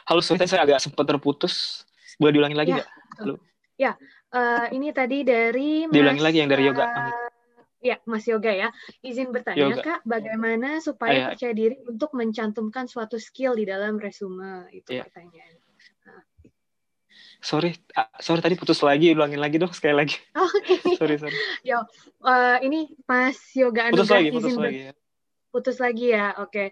Halo, 0.04 0.20
sorry 0.20 0.44
saya 0.44 0.66
agak 0.66 0.82
sempat 0.82 1.06
terputus. 1.06 1.88
Boleh 2.20 2.32
diulangi 2.36 2.56
lagi 2.60 2.70
ya, 2.70 2.76
nggak? 2.76 2.88
Ya, 3.24 3.36
ya 3.80 3.92
uh, 4.34 4.66
ini 4.74 4.88
tadi 4.94 5.26
dari 5.26 5.86
Mas, 5.86 5.94
Diulangi 5.94 6.22
lagi 6.22 6.38
yang 6.42 6.50
dari 6.50 6.62
yoga. 6.68 6.84
Uh, 6.84 7.28
ya, 7.82 7.96
Mas 8.06 8.24
Yoga 8.26 8.52
ya. 8.52 8.68
Izin 9.02 9.34
bertanya, 9.34 9.72
yoga. 9.72 9.82
Kak, 9.82 10.00
bagaimana 10.06 10.78
supaya 10.84 11.12
Ayah. 11.12 11.28
percaya 11.34 11.52
diri 11.54 11.76
untuk 11.86 12.14
mencantumkan 12.14 12.86
suatu 12.86 13.18
skill 13.18 13.56
di 13.56 13.66
dalam 13.66 13.98
resume? 13.98 14.68
Itu 14.70 15.00
ya. 15.00 15.08
pertanyaan. 15.08 15.54
Nah. 16.06 16.22
Sorry, 17.40 17.72
uh, 17.96 18.10
sorry 18.20 18.40
tadi 18.44 18.54
putus 18.60 18.84
lagi, 18.84 19.16
ulangin 19.16 19.40
lagi 19.40 19.56
dong 19.56 19.72
sekali 19.74 19.96
lagi. 19.96 20.16
Oh, 20.38 20.46
Oke. 20.46 20.76
Okay. 20.76 20.96
sorry, 20.96 21.16
sorry. 21.16 21.36
Yo, 21.64 21.82
uh, 22.24 22.58
ini 22.62 22.92
Mas 23.08 23.40
Yoga 23.56 23.90
Anugrah 23.90 24.04
putus 24.04 24.12
lagi, 24.12 24.28
putus 24.30 24.52
izin 24.52 24.60
lagi. 24.60 24.80
Ya. 24.80 24.92
Putus 25.50 25.76
lagi 25.82 26.06
ya, 26.14 26.26
oke. 26.38 26.52
Okay. 26.54 26.68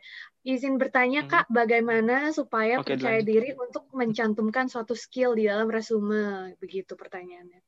Izin 0.49 0.81
bertanya, 0.81 1.29
hmm. 1.29 1.31
Kak, 1.31 1.47
bagaimana 1.53 2.33
supaya 2.33 2.81
okay, 2.81 2.97
percaya 2.97 3.21
lanjut. 3.21 3.29
diri 3.29 3.51
untuk 3.53 3.85
mencantumkan 3.93 4.73
suatu 4.73 4.97
skill 4.97 5.37
di 5.37 5.45
dalam 5.45 5.69
resume? 5.69 6.57
Begitu 6.57 6.97
pertanyaannya. 6.97 7.61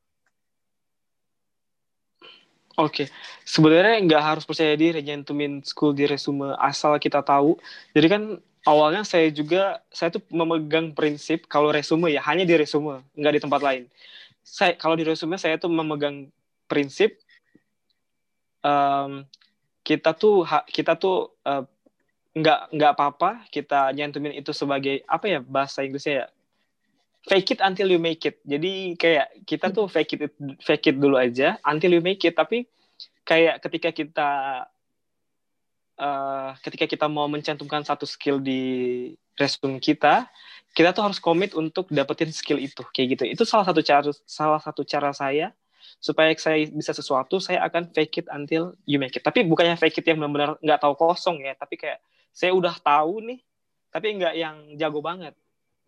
Oke, 2.81 3.05
okay. 3.05 3.07
sebenarnya 3.45 4.01
nggak 4.01 4.23
harus 4.23 4.43
percaya 4.49 4.73
diri 4.73 4.97
nyantumin 5.05 5.61
skill 5.61 5.93
di 5.93 6.09
resume 6.09 6.57
asal 6.57 6.97
kita 6.97 7.21
tahu. 7.21 7.53
Jadi 7.93 8.07
kan 8.09 8.23
awalnya 8.65 9.05
saya 9.05 9.29
juga 9.29 9.85
saya 9.93 10.09
tuh 10.17 10.25
memegang 10.33 10.89
prinsip 10.97 11.45
kalau 11.45 11.69
resume 11.69 12.09
ya 12.09 12.25
hanya 12.25 12.49
di 12.49 12.57
resume, 12.57 13.05
nggak 13.13 13.33
di 13.37 13.41
tempat 13.45 13.61
lain. 13.61 13.83
Saya 14.41 14.73
kalau 14.73 14.97
di 14.97 15.05
resume 15.05 15.37
saya 15.37 15.61
tuh 15.61 15.69
memegang 15.69 16.33
prinsip 16.65 17.13
um, 18.65 19.27
kita 19.85 20.17
tuh 20.17 20.47
kita 20.71 20.97
tuh 20.97 21.33
uh, 21.45 21.67
nggak 22.31 22.71
nggak 22.71 22.91
apa-apa 22.95 23.43
kita 23.51 23.91
nyantumin 23.91 24.31
itu 24.31 24.55
sebagai 24.55 25.03
apa 25.03 25.27
ya 25.27 25.39
bahasa 25.43 25.83
Inggrisnya 25.83 26.25
ya? 26.25 26.27
Fake 27.21 27.53
it 27.53 27.59
until 27.61 27.91
you 27.91 28.01
make 28.01 28.23
it. 28.25 28.41
Jadi 28.41 28.97
kayak 28.97 29.45
kita 29.45 29.69
tuh 29.69 29.85
fake 29.85 30.17
it 30.17 30.21
fake 30.63 30.89
it 30.89 30.97
dulu 30.97 31.19
aja 31.19 31.59
until 31.67 31.91
you 31.93 32.01
make 32.01 32.23
it. 32.23 32.33
Tapi 32.33 32.65
kayak 33.27 33.61
ketika 33.61 33.89
kita 33.93 34.29
uh, 36.01 36.49
ketika 36.65 36.89
kita 36.89 37.05
mau 37.05 37.29
mencantumkan 37.29 37.85
satu 37.85 38.09
skill 38.09 38.41
di 38.41 39.13
resume 39.37 39.77
kita 39.77 40.25
kita 40.71 40.95
tuh 40.95 41.03
harus 41.03 41.19
komit 41.19 41.51
untuk 41.51 41.91
dapetin 41.91 42.31
skill 42.31 42.57
itu 42.57 42.81
kayak 42.95 43.19
gitu. 43.19 43.23
Itu 43.27 43.43
salah 43.43 43.67
satu 43.67 43.83
cara 43.83 44.09
salah 44.23 44.61
satu 44.63 44.81
cara 44.87 45.11
saya 45.11 45.51
supaya 46.01 46.33
saya 46.39 46.65
bisa 46.73 46.95
sesuatu 46.95 47.37
saya 47.37 47.61
akan 47.67 47.91
fake 47.93 48.25
it 48.25 48.27
until 48.31 48.73
you 48.87 48.97
make 48.97 49.13
it. 49.13 49.21
Tapi 49.21 49.43
bukannya 49.45 49.75
fake 49.77 50.01
it 50.01 50.05
yang 50.09 50.17
benar-benar 50.17 50.57
nggak 50.63 50.79
tahu 50.81 50.95
kosong 50.97 51.43
ya 51.43 51.53
tapi 51.59 51.77
kayak 51.77 52.01
saya 52.31 52.55
udah 52.55 52.75
tahu 52.79 53.23
nih, 53.27 53.39
tapi 53.91 54.07
nggak 54.17 54.33
yang 54.35 54.57
jago 54.79 55.03
banget. 55.03 55.35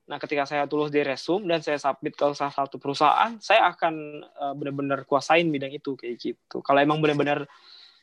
Nah, 0.03 0.19
ketika 0.19 0.43
saya 0.43 0.67
tulis 0.67 0.91
di 0.91 0.99
resume 0.99 1.47
dan 1.47 1.63
saya 1.63 1.79
submit 1.79 2.19
ke 2.19 2.27
salah 2.35 2.51
satu 2.51 2.75
perusahaan, 2.75 3.39
saya 3.39 3.71
akan 3.71 4.23
uh, 4.35 4.53
benar-benar 4.53 5.07
kuasain 5.07 5.47
bidang 5.47 5.71
itu 5.71 5.95
kayak 5.95 6.19
gitu. 6.19 6.59
Kalau 6.59 6.79
emang 6.83 6.99
benar-benar 6.99 7.47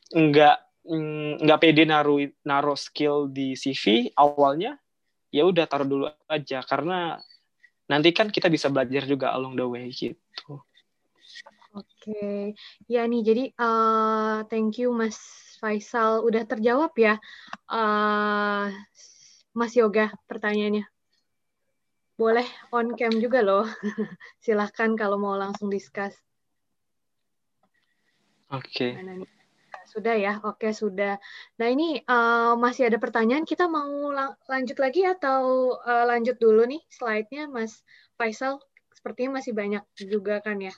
nggak 0.08 0.56
mm, 0.88 1.44
nggak 1.44 1.60
pede 1.60 1.84
naruh 1.84 2.24
naruh 2.40 2.78
skill 2.80 3.28
di 3.28 3.52
CV 3.52 4.16
awalnya, 4.16 4.80
ya 5.28 5.44
udah 5.44 5.68
taruh 5.68 5.84
dulu 5.84 6.08
aja 6.24 6.64
karena 6.64 7.20
nanti 7.84 8.16
kan 8.16 8.32
kita 8.32 8.48
bisa 8.48 8.72
belajar 8.72 9.04
juga 9.04 9.36
along 9.36 9.60
the 9.60 9.66
way 9.68 9.92
gitu. 9.92 10.16
Oke, 11.70 11.86
okay. 12.10 12.40
ya 12.90 13.06
nih 13.06 13.22
jadi 13.22 13.44
uh, 13.60 14.42
thank 14.50 14.80
you 14.80 14.90
Mas 14.90 15.20
Faisal 15.60 16.24
udah 16.24 16.48
terjawab 16.48 16.96
ya, 16.96 17.20
uh, 17.68 18.72
Mas 19.52 19.76
Yoga 19.76 20.08
pertanyaannya. 20.24 20.88
Boleh 22.16 22.48
on 22.72 22.96
cam 22.96 23.12
juga 23.20 23.44
loh. 23.44 23.68
Silahkan 24.44 24.96
kalau 24.96 25.20
mau 25.20 25.36
langsung 25.36 25.68
discuss. 25.68 26.16
Oke. 28.48 28.96
Okay. 28.96 29.24
Sudah 29.84 30.16
ya, 30.16 30.40
oke 30.40 30.72
sudah. 30.72 31.20
Nah 31.60 31.68
ini 31.68 32.00
uh, 32.08 32.56
masih 32.56 32.88
ada 32.88 32.96
pertanyaan, 32.96 33.44
kita 33.44 33.68
mau 33.68 34.08
lanjut 34.48 34.80
lagi 34.80 35.04
atau 35.04 35.76
uh, 35.76 36.04
lanjut 36.08 36.40
dulu 36.40 36.64
nih 36.64 36.80
slide-nya 36.88 37.52
Mas 37.52 37.84
Faisal? 38.16 38.64
Sepertinya 38.96 39.40
masih 39.40 39.52
banyak 39.52 39.84
juga 39.96 40.40
kan 40.40 40.56
ya 40.56 40.72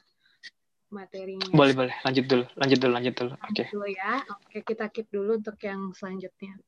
materinya. 0.93 1.49
Boleh, 1.51 1.75
boleh. 1.75 1.95
Lanjut 2.05 2.25
dulu. 2.29 2.45
Lanjut 2.55 2.79
dulu, 2.79 2.93
lanjut 2.93 3.15
dulu. 3.17 3.33
Oke. 3.35 3.51
Okay. 3.51 3.67
Dulu 3.73 3.89
ya. 3.89 4.13
Oke, 4.29 4.59
kita 4.63 4.85
keep 4.93 5.09
dulu 5.09 5.41
untuk 5.41 5.57
yang 5.65 5.91
selanjutnya. 5.97 6.61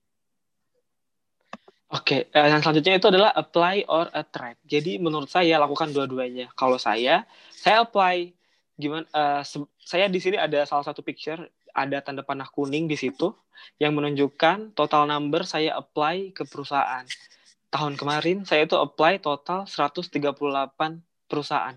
Oke, 1.94 2.26
okay. 2.26 2.34
uh, 2.34 2.48
yang 2.50 2.58
selanjutnya 2.64 2.98
itu 2.98 3.06
adalah 3.06 3.30
apply 3.37 3.87
or 3.87 4.10
attract. 4.10 4.58
Jadi 4.66 4.98
menurut 4.98 5.30
saya 5.30 5.60
lakukan 5.62 5.94
dua-duanya. 5.94 6.50
Kalau 6.58 6.80
saya, 6.80 7.22
saya 7.52 7.87
apply 7.87 8.34
gimana 8.74 9.06
uh, 9.14 9.46
saya 9.78 10.10
di 10.10 10.18
sini 10.18 10.34
ada 10.34 10.66
salah 10.66 10.82
satu 10.82 10.98
picture 10.98 11.38
ada 11.74 12.02
tanda 12.02 12.22
panah 12.22 12.50
kuning 12.50 12.87
di 12.87 12.98
situ 12.98 13.34
yang 13.82 13.94
menunjukkan 13.98 14.74
total 14.78 15.10
number 15.10 15.42
saya 15.42 15.74
apply 15.74 16.30
ke 16.30 16.46
perusahaan. 16.46 17.02
Tahun 17.70 17.94
kemarin 17.98 18.46
saya 18.46 18.66
itu 18.66 18.78
apply 18.78 19.18
total 19.18 19.66
138 19.66 20.14
perusahaan. 21.26 21.74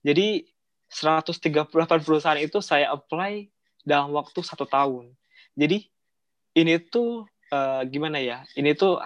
Jadi 0.00 0.44
138 0.92 1.70
perusahaan 2.04 2.40
itu 2.40 2.62
saya 2.62 2.92
apply 2.92 3.48
dalam 3.84 4.14
waktu 4.16 4.40
satu 4.40 4.64
tahun. 4.64 5.12
Jadi 5.54 5.86
ini 6.54 6.78
tuh 6.82 7.28
uh, 7.52 7.82
gimana 7.86 8.18
ya? 8.18 8.42
Ini 8.56 8.74
tuh 8.74 8.98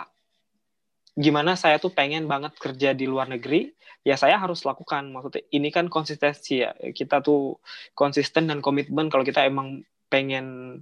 gimana 1.18 1.58
saya 1.58 1.82
tuh 1.82 1.90
pengen 1.90 2.30
banget 2.30 2.54
kerja 2.56 2.94
di 2.94 3.10
luar 3.10 3.26
negeri, 3.26 3.74
ya 4.06 4.14
saya 4.14 4.38
harus 4.38 4.62
lakukan. 4.62 5.10
Maksudnya 5.10 5.42
ini 5.50 5.68
kan 5.74 5.90
konsistensi 5.90 6.62
ya. 6.62 6.70
Kita 6.94 7.18
tuh 7.20 7.58
konsisten 7.98 8.46
dan 8.46 8.62
komitmen 8.62 9.10
kalau 9.10 9.26
kita 9.26 9.42
emang 9.42 9.82
pengen 10.06 10.78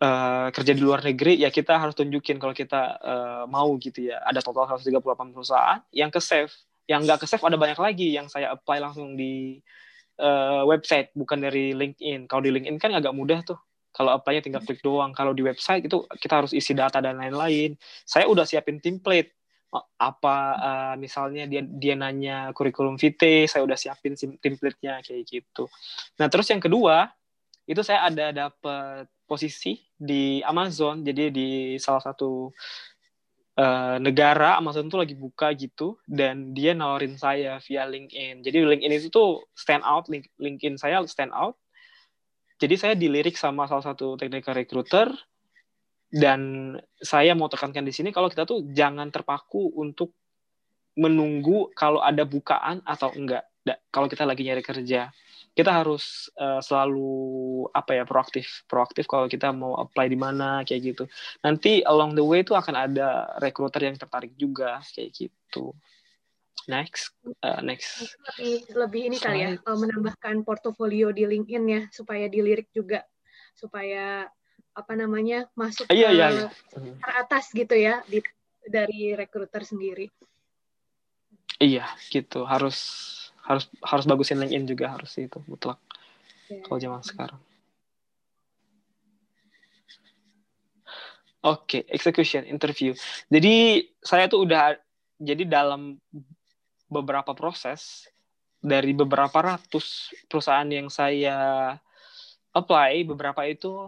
uh, 0.00 0.48
kerja 0.50 0.72
di 0.72 0.82
luar 0.82 1.04
negeri, 1.04 1.36
ya 1.36 1.52
kita 1.52 1.76
harus 1.76 1.94
tunjukin 1.94 2.40
kalau 2.40 2.56
kita 2.56 2.96
uh, 2.98 3.44
mau 3.46 3.76
gitu 3.76 4.08
ya. 4.08 4.24
Ada 4.24 4.40
total 4.40 4.80
138 4.80 5.34
perusahaan 5.36 5.80
yang 5.92 6.08
ke 6.08 6.18
save. 6.18 6.52
Yang 6.86 7.00
nggak 7.10 7.18
ke 7.22 7.26
save 7.28 7.44
ada 7.44 7.58
banyak 7.58 7.78
lagi 7.78 8.14
yang 8.14 8.30
saya 8.30 8.54
apply 8.54 8.78
langsung 8.78 9.18
di 9.18 9.60
uh, 10.20 10.62
website 10.68 11.12
bukan 11.16 11.40
dari 11.40 11.72
LinkedIn. 11.72 12.28
Kalau 12.28 12.42
di 12.44 12.50
LinkedIn 12.52 12.78
kan 12.80 12.92
agak 12.92 13.12
mudah 13.16 13.40
tuh. 13.44 13.58
Kalau 13.96 14.12
apply-nya 14.12 14.44
tinggal 14.44 14.60
klik 14.60 14.84
doang. 14.84 15.16
Kalau 15.16 15.32
di 15.32 15.40
website 15.40 15.88
itu 15.88 16.04
kita 16.20 16.44
harus 16.44 16.52
isi 16.52 16.76
data 16.76 17.00
dan 17.00 17.16
lain-lain. 17.16 17.80
Saya 18.04 18.28
udah 18.28 18.44
siapin 18.44 18.76
template 18.76 19.32
apa 20.00 20.36
uh, 20.56 20.94
misalnya 20.96 21.44
dia 21.44 21.60
dia 21.64 21.94
nanya 21.98 22.54
kurikulum 22.56 22.96
vitae, 22.96 23.44
saya 23.44 23.66
udah 23.66 23.76
siapin 23.76 24.16
template-nya 24.16 25.04
kayak 25.04 25.22
gitu. 25.26 25.68
Nah, 26.16 26.28
terus 26.32 26.48
yang 26.48 26.62
kedua, 26.62 27.10
itu 27.66 27.82
saya 27.82 28.08
ada 28.08 28.32
dapat 28.32 29.10
posisi 29.26 29.76
di 29.90 30.38
Amazon, 30.46 31.02
jadi 31.02 31.34
di 31.34 31.76
salah 31.82 32.00
satu 32.00 32.54
uh, 33.56 33.96
negara 33.98 34.60
Amazon 34.60 34.86
tuh 34.92 35.02
lagi 35.02 35.16
buka 35.16 35.50
gitu 35.56 35.96
dan 36.04 36.52
dia 36.52 36.76
nawarin 36.76 37.16
saya 37.16 37.58
via 37.64 37.88
LinkedIn. 37.88 38.44
Jadi 38.44 38.56
LinkedIn 38.62 38.92
itu 39.00 39.08
tuh 39.08 39.48
stand 39.56 39.82
out, 39.82 40.06
link, 40.12 40.28
LinkedIn 40.36 40.76
saya 40.76 41.02
stand 41.08 41.32
out. 41.32 41.56
Jadi 42.56 42.74
saya 42.80 42.94
dilirik 42.96 43.36
sama 43.36 43.68
salah 43.68 43.84
satu 43.84 44.16
technical 44.16 44.56
recruiter 44.56 45.12
dan 46.08 46.72
saya 46.96 47.36
mau 47.36 47.50
tekankan 47.52 47.84
di 47.84 47.92
sini 47.92 48.14
kalau 48.14 48.32
kita 48.32 48.48
tuh 48.48 48.64
jangan 48.72 49.12
terpaku 49.12 49.76
untuk 49.76 50.16
menunggu 50.96 51.68
kalau 51.76 52.00
ada 52.00 52.24
bukaan 52.24 52.80
atau 52.88 53.12
enggak. 53.12 53.44
Kalau 53.92 54.06
kita 54.08 54.24
lagi 54.24 54.46
nyari 54.46 54.62
kerja 54.64 55.10
kita 55.56 55.72
harus 55.72 56.28
uh, 56.36 56.60
selalu 56.60 57.64
apa 57.72 57.96
ya 57.96 58.04
proaktif 58.04 58.68
proaktif 58.68 59.08
kalau 59.08 59.24
kita 59.24 59.56
mau 59.56 59.72
apply 59.80 60.12
di 60.12 60.18
mana 60.20 60.60
kayak 60.68 60.80
gitu. 60.92 61.04
Nanti 61.40 61.80
along 61.80 62.12
the 62.12 62.20
way 62.20 62.44
itu 62.44 62.52
akan 62.52 62.76
ada 62.76 63.40
recruiter 63.40 63.80
yang 63.88 63.96
tertarik 63.96 64.36
juga 64.36 64.84
kayak 64.92 65.16
gitu. 65.16 65.72
Next 66.68 67.16
uh, 67.40 67.64
next. 67.64 68.04
Lebih, 68.36 68.54
lebih 68.76 69.02
ini 69.08 69.16
kali 69.16 69.38
ya 69.48 69.50
uh, 69.56 69.78
menambahkan 69.80 70.44
portofolio 70.44 71.08
di 71.08 71.24
LinkedIn 71.24 71.64
ya 71.64 71.82
supaya 71.88 72.28
dilirik 72.28 72.68
juga 72.76 73.00
supaya 73.56 74.28
apa 74.76 74.92
namanya 74.92 75.48
masuk 75.56 75.88
iya, 75.88 76.12
ke 76.12 76.20
iya, 76.20 76.26
iya. 76.36 76.48
teratas 77.00 77.48
gitu 77.48 77.72
ya 77.72 78.04
di, 78.04 78.20
dari 78.68 79.16
recruiter 79.16 79.64
sendiri. 79.64 80.12
Iya 81.56 81.88
gitu. 82.12 82.44
Harus 82.44 82.76
harus 83.46 83.70
harus 83.80 84.04
bagusin 84.04 84.42
LinkedIn 84.42 84.66
juga 84.66 84.92
harus 84.98 85.14
itu 85.16 85.38
mutlak 85.46 85.78
yeah. 86.50 86.62
kalau 86.66 86.78
zaman 86.82 87.02
sekarang. 87.06 87.40
Oke, 91.46 91.62
okay, 91.62 91.82
execution 91.94 92.42
interview. 92.42 92.90
Jadi 93.30 93.86
saya 94.02 94.26
tuh 94.26 94.50
udah 94.50 94.74
jadi 95.22 95.46
dalam 95.46 95.94
beberapa 96.90 97.38
proses 97.38 98.10
dari 98.58 98.90
beberapa 98.90 99.38
ratus 99.38 100.10
perusahaan 100.26 100.66
yang 100.66 100.90
saya 100.90 101.70
apply, 102.50 103.06
beberapa 103.06 103.46
itu 103.46 103.86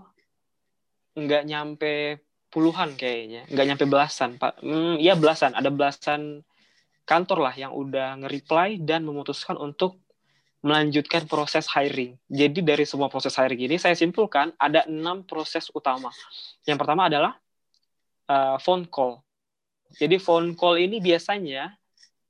nggak 1.18 1.42
nyampe 1.50 2.22
puluhan 2.46 2.94
kayaknya, 2.94 3.42
nggak 3.50 3.66
nyampe 3.74 3.84
belasan, 3.90 4.38
pak. 4.38 4.62
Hmm, 4.62 4.94
ya 5.02 5.18
belasan, 5.18 5.58
ada 5.58 5.74
belasan 5.74 6.46
kantor 7.08 7.48
lah 7.48 7.54
yang 7.56 7.72
udah 7.72 8.20
nge-reply 8.20 8.84
dan 8.84 9.08
memutuskan 9.08 9.56
untuk 9.56 9.96
melanjutkan 10.60 11.24
proses 11.24 11.64
hiring. 11.72 12.20
Jadi 12.28 12.60
dari 12.60 12.84
semua 12.84 13.08
proses 13.08 13.32
hiring 13.32 13.64
ini 13.64 13.80
saya 13.80 13.96
simpulkan 13.96 14.52
ada 14.60 14.84
enam 14.84 15.24
proses 15.24 15.72
utama. 15.72 16.12
Yang 16.68 16.78
pertama 16.84 17.08
adalah 17.08 17.32
uh, 18.28 18.60
phone 18.60 18.84
call. 18.92 19.24
Jadi 19.96 20.20
phone 20.20 20.52
call 20.52 20.76
ini 20.76 21.00
biasanya 21.00 21.72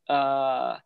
uh, 0.06 0.78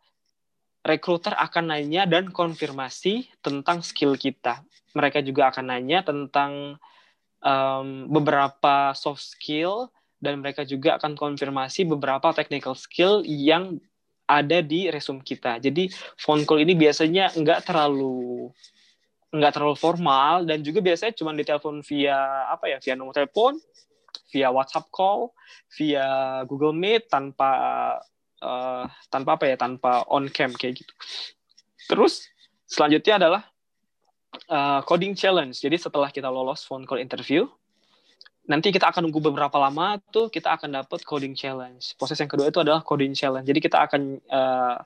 recruiter 0.83 1.37
akan 1.37 1.77
nanya 1.77 2.09
dan 2.09 2.33
konfirmasi 2.33 3.29
tentang 3.45 3.85
skill 3.85 4.17
kita. 4.17 4.65
Mereka 4.97 5.21
juga 5.21 5.53
akan 5.53 5.69
nanya 5.69 6.01
tentang 6.01 6.81
um, 7.43 8.09
beberapa 8.09 8.97
soft 8.97 9.37
skill 9.37 9.91
dan 10.23 10.39
mereka 10.39 10.63
juga 10.63 11.03
akan 11.03 11.19
konfirmasi 11.19 11.83
beberapa 11.91 12.31
technical 12.31 12.79
skill 12.79 13.27
yang 13.27 13.83
ada 14.31 14.63
di 14.63 14.87
resume 14.87 15.21
kita. 15.27 15.59
Jadi 15.59 15.91
phone 16.15 16.47
call 16.47 16.63
ini 16.63 16.79
biasanya 16.79 17.35
nggak 17.35 17.67
terlalu 17.67 18.49
nggak 19.33 19.53
terlalu 19.57 19.77
formal 19.81 20.45
dan 20.45 20.61
juga 20.61 20.85
biasanya 20.85 21.17
cuma 21.17 21.33
ditelepon 21.35 21.81
via 21.83 22.47
apa 22.53 22.69
ya 22.71 22.79
via 22.79 22.95
nomor 22.95 23.17
telepon, 23.17 23.59
via 24.31 24.53
WhatsApp 24.53 24.93
call, 24.93 25.35
via 25.75 26.07
Google 26.47 26.77
Meet 26.77 27.11
tanpa 27.11 27.51
uh, 28.45 28.87
tanpa 29.11 29.41
apa 29.41 29.45
ya 29.51 29.57
tanpa 29.59 30.07
on 30.07 30.31
cam 30.31 30.55
kayak 30.55 30.85
gitu. 30.85 30.95
Terus 31.91 32.29
selanjutnya 32.69 33.19
adalah 33.19 33.43
uh, 34.53 34.81
coding 34.85 35.17
challenge. 35.17 35.59
Jadi 35.61 35.81
setelah 35.81 36.13
kita 36.13 36.29
lolos 36.29 36.63
phone 36.69 36.85
call 36.85 37.01
interview, 37.01 37.49
nanti 38.43 38.75
kita 38.75 38.91
akan 38.91 39.07
nunggu 39.07 39.33
beberapa 39.33 39.55
lama 39.59 40.03
tuh 40.11 40.27
kita 40.27 40.59
akan 40.59 40.83
dapat 40.83 41.07
coding 41.07 41.39
challenge. 41.39 41.95
Proses 41.95 42.19
yang 42.19 42.31
kedua 42.31 42.51
itu 42.51 42.59
adalah 42.59 42.83
coding 42.83 43.15
challenge. 43.15 43.47
Jadi 43.47 43.61
kita 43.63 43.87
akan 43.87 44.19
uh, 44.27 44.79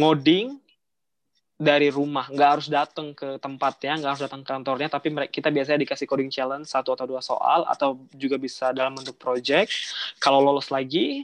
ngoding 0.00 0.56
dari 1.62 1.94
rumah, 1.94 2.26
nggak 2.26 2.50
harus 2.58 2.66
datang 2.66 3.14
ke 3.14 3.38
tempatnya, 3.38 3.94
nggak 4.02 4.10
harus 4.10 4.24
datang 4.26 4.42
ke 4.42 4.48
kantornya, 4.50 4.90
tapi 4.90 5.14
kita 5.30 5.46
biasanya 5.54 5.78
dikasih 5.86 6.10
coding 6.10 6.26
challenge 6.26 6.66
satu 6.66 6.90
atau 6.98 7.06
dua 7.06 7.22
soal, 7.22 7.62
atau 7.70 8.02
juga 8.18 8.34
bisa 8.34 8.74
dalam 8.74 8.98
bentuk 8.98 9.14
project. 9.14 9.70
Kalau 10.18 10.42
lolos 10.42 10.74
lagi, 10.74 11.22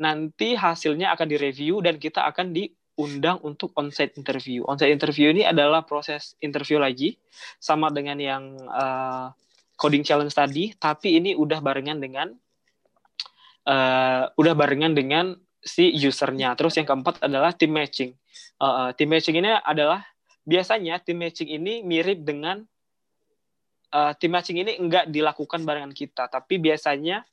nanti 0.00 0.56
hasilnya 0.56 1.12
akan 1.12 1.26
direview 1.28 1.84
dan 1.84 2.00
kita 2.00 2.24
akan 2.24 2.56
diundang 2.56 3.44
untuk 3.44 3.76
onsite 3.76 4.16
interview. 4.16 4.64
Onsite 4.64 4.88
interview 4.88 5.28
ini 5.28 5.44
adalah 5.44 5.84
proses 5.84 6.32
interview 6.40 6.80
lagi, 6.80 7.20
sama 7.60 7.92
dengan 7.92 8.16
yang 8.16 8.56
uh, 8.72 9.36
coding 9.74 10.06
challenge 10.06 10.34
tadi, 10.34 10.74
tapi 10.78 11.18
ini 11.18 11.34
udah 11.34 11.58
barengan 11.58 11.98
dengan 11.98 12.30
uh, 13.66 14.30
udah 14.34 14.54
barengan 14.54 14.94
dengan 14.94 15.34
si 15.64 15.90
usernya. 15.96 16.54
Terus 16.54 16.76
yang 16.78 16.86
keempat 16.86 17.24
adalah 17.24 17.56
team 17.56 17.74
matching. 17.74 18.12
Uh, 18.60 18.92
team 18.94 19.10
matching 19.10 19.40
ini 19.40 19.50
adalah 19.50 20.04
biasanya 20.44 21.00
team 21.00 21.24
matching 21.24 21.50
ini 21.50 21.80
mirip 21.80 22.22
dengan 22.22 22.62
uh, 23.90 24.12
team 24.16 24.36
matching 24.36 24.60
ini 24.60 24.76
enggak 24.76 25.08
dilakukan 25.08 25.64
barengan 25.64 25.92
kita, 25.96 26.28
tapi 26.28 26.60
biasanya 26.60 27.24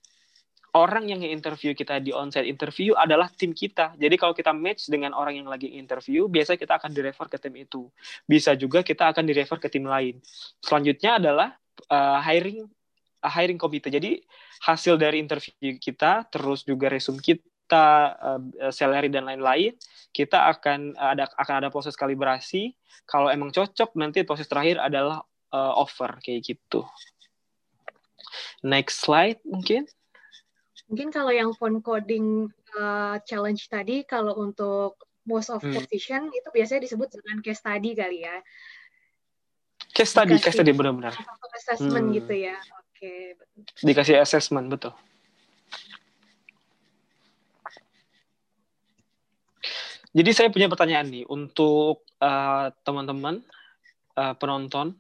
orang 0.72 1.12
yang 1.12 1.20
interview 1.20 1.76
kita 1.76 2.00
di 2.00 2.16
onsite 2.16 2.48
interview 2.48 2.96
adalah 2.96 3.28
tim 3.28 3.52
kita. 3.52 3.92
Jadi 4.00 4.16
kalau 4.16 4.32
kita 4.32 4.56
match 4.56 4.88
dengan 4.88 5.12
orang 5.12 5.36
yang 5.44 5.52
lagi 5.52 5.76
interview, 5.76 6.32
biasanya 6.32 6.60
kita 6.64 6.74
akan 6.80 6.92
direfer 6.96 7.28
ke 7.28 7.38
tim 7.44 7.54
itu. 7.60 7.92
Bisa 8.24 8.56
juga 8.56 8.80
kita 8.80 9.12
akan 9.12 9.28
direfer 9.28 9.60
ke 9.60 9.68
tim 9.68 9.84
lain. 9.84 10.24
Selanjutnya 10.64 11.20
adalah 11.20 11.60
uh, 11.89 12.20
hiring 12.22 12.67
uh, 13.24 13.32
hiring 13.32 13.58
komite. 13.58 13.89
Jadi 13.89 14.22
hasil 14.65 15.00
dari 15.00 15.22
interview 15.22 15.78
kita, 15.82 16.28
terus 16.30 16.62
juga 16.67 16.91
resume 16.91 17.22
kita, 17.22 18.17
uh, 18.17 18.41
salary 18.70 19.10
dan 19.10 19.26
lain-lain, 19.26 19.74
kita 20.12 20.52
akan 20.52 20.94
ada 21.00 21.26
akan 21.39 21.56
ada 21.65 21.70
proses 21.74 21.96
kalibrasi. 21.98 22.76
Kalau 23.08 23.32
emang 23.32 23.50
cocok, 23.50 23.98
nanti 23.98 24.22
proses 24.28 24.46
terakhir 24.46 24.78
adalah 24.78 25.24
uh, 25.52 25.74
offer 25.80 26.20
kayak 26.22 26.46
gitu. 26.46 26.86
Next 28.62 29.02
slide 29.02 29.41
mungkin. 29.48 29.89
Mungkin 30.91 31.10
kalau 31.10 31.32
yang 31.32 31.56
phone 31.56 31.80
coding 31.80 32.52
uh, 32.76 33.15
challenge 33.24 33.72
tadi, 33.72 34.04
kalau 34.04 34.36
untuk 34.36 35.00
most 35.24 35.54
of 35.54 35.62
hmm. 35.63 35.72
position 35.72 36.28
itu 36.34 36.48
biasanya 36.52 36.84
disebut 36.84 37.08
dengan 37.13 37.39
case 37.39 37.63
study 37.63 37.96
kali 37.96 38.28
ya. 38.28 38.38
Case 39.92 40.12
study, 40.12 40.40
case 40.40 40.56
study 40.56 40.72
benar-benar. 40.72 41.14
Assessment 41.52 42.12
hmm. 42.12 42.16
gitu 42.16 42.34
ya. 42.48 42.56
Oke. 42.56 43.36
Okay. 43.36 43.84
Dikasih 43.84 44.24
assessment 44.24 44.72
betul. 44.72 44.96
Jadi 50.12 50.30
saya 50.36 50.52
punya 50.52 50.68
pertanyaan 50.68 51.08
nih 51.08 51.24
untuk 51.32 52.04
uh, 52.20 52.68
teman-teman 52.84 53.40
uh, 54.20 54.36
penonton, 54.36 55.00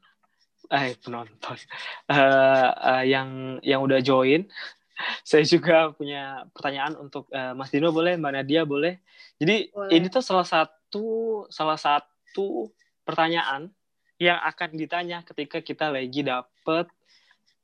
eh 0.71 0.95
penonton 1.03 1.59
uh, 2.07 2.71
uh, 2.95 3.03
yang 3.03 3.59
yang 3.59 3.83
udah 3.83 3.99
join. 3.99 4.47
Saya 5.27 5.41
juga 5.43 5.91
punya 5.97 6.45
pertanyaan 6.53 6.93
untuk 6.95 7.25
uh, 7.33 7.57
Mas 7.57 7.73
Dino 7.73 7.89
boleh, 7.91 8.15
Mbak 8.21 8.33
Nadia 8.37 8.61
boleh. 8.63 9.01
Jadi 9.41 9.73
boleh. 9.73 9.91
ini 9.91 10.07
tuh 10.07 10.23
salah 10.23 10.45
satu 10.45 11.43
salah 11.49 11.75
satu 11.75 12.69
pertanyaan 13.01 13.73
yang 14.21 14.37
akan 14.37 14.77
ditanya 14.77 15.25
ketika 15.25 15.65
kita 15.65 15.89
lagi 15.89 16.21
dapet 16.21 16.85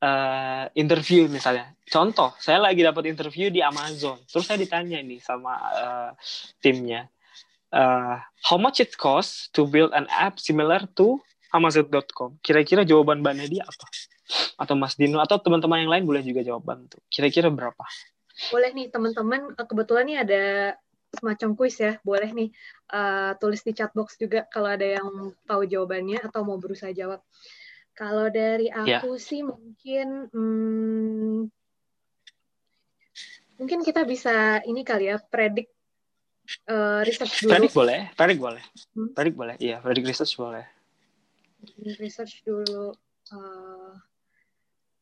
uh, 0.01 0.65
interview 0.73 1.29
misalnya. 1.29 1.77
Contoh, 1.85 2.33
saya 2.41 2.57
lagi 2.57 2.81
dapat 2.81 3.13
interview 3.13 3.53
di 3.53 3.61
Amazon, 3.61 4.17
terus 4.25 4.49
saya 4.49 4.57
ditanya 4.57 4.97
nih 4.97 5.21
sama 5.21 5.53
uh, 5.53 6.11
timnya, 6.57 7.05
uh, 7.69 8.17
how 8.49 8.57
much 8.57 8.81
it 8.81 8.97
cost 8.97 9.53
to 9.53 9.69
build 9.69 9.93
an 9.93 10.09
app 10.09 10.41
similar 10.41 10.81
to 10.97 11.21
Amazon.com? 11.53 12.41
Kira-kira 12.41 12.81
jawaban 12.81 13.21
Mbak 13.21 13.35
Nadia 13.37 13.61
apa? 13.61 13.85
Atau 14.57 14.73
Mas 14.73 14.97
Dino 14.97 15.21
atau 15.21 15.37
teman-teman 15.37 15.85
yang 15.85 15.93
lain 15.93 16.09
boleh 16.09 16.25
juga 16.25 16.41
jawaban 16.41 16.89
tuh. 16.89 16.99
Kira-kira 17.07 17.53
berapa? 17.53 17.85
Boleh 18.49 18.73
nih 18.73 18.89
teman-teman. 18.89 19.53
Kebetulan 19.55 20.03
nih 20.09 20.17
ada 20.25 20.43
semacam 21.15 21.49
kuis 21.55 21.79
ya, 21.79 21.97
boleh 22.03 22.29
nih 22.35 22.49
uh, 22.91 23.31
tulis 23.39 23.63
di 23.63 23.71
chat 23.71 23.91
box 23.95 24.19
juga 24.19 24.43
kalau 24.51 24.69
ada 24.71 24.85
yang 24.85 25.31
tahu 25.47 25.63
jawabannya 25.63 26.19
atau 26.23 26.43
mau 26.43 26.59
berusaha 26.59 26.91
jawab. 26.91 27.23
Kalau 27.97 28.29
dari 28.29 28.69
ya. 28.69 29.01
aku 29.01 29.17
yeah. 29.17 29.23
sih 29.23 29.41
mungkin 29.41 30.07
hmm, 30.29 31.49
mungkin 33.57 33.79
kita 33.81 34.05
bisa 34.05 34.61
ini 34.69 34.85
kali 34.85 35.09
ya 35.09 35.17
predik 35.17 35.73
uh, 36.69 37.01
research 37.01 37.47
dulu. 37.47 37.51
Predik 37.57 37.73
boleh, 37.73 37.99
predik 38.13 38.39
boleh, 38.39 38.63
hmm? 38.93 39.17
predik 39.17 39.35
boleh, 39.35 39.55
iya 39.57 39.81
predik 39.81 40.05
research 40.05 40.37
boleh. 40.37 40.65
Research 41.97 42.45
dulu. 42.45 42.93
Uh, 43.27 43.97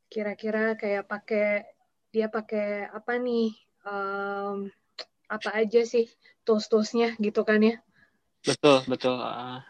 kira-kira 0.07 0.79
kayak 0.79 1.05
pakai 1.05 1.67
dia 2.15 2.31
pakai 2.31 2.87
apa 2.87 3.19
nih 3.19 3.51
um, 3.83 4.71
apa 5.31 5.49
aja 5.57 5.81
sih 5.83 6.05
tools-toolsnya 6.45 7.17
gitu 7.17 7.41
kan 7.41 7.61
ya 7.61 7.75
betul 8.45 8.85
betul 8.85 9.17
uh. 9.17 9.61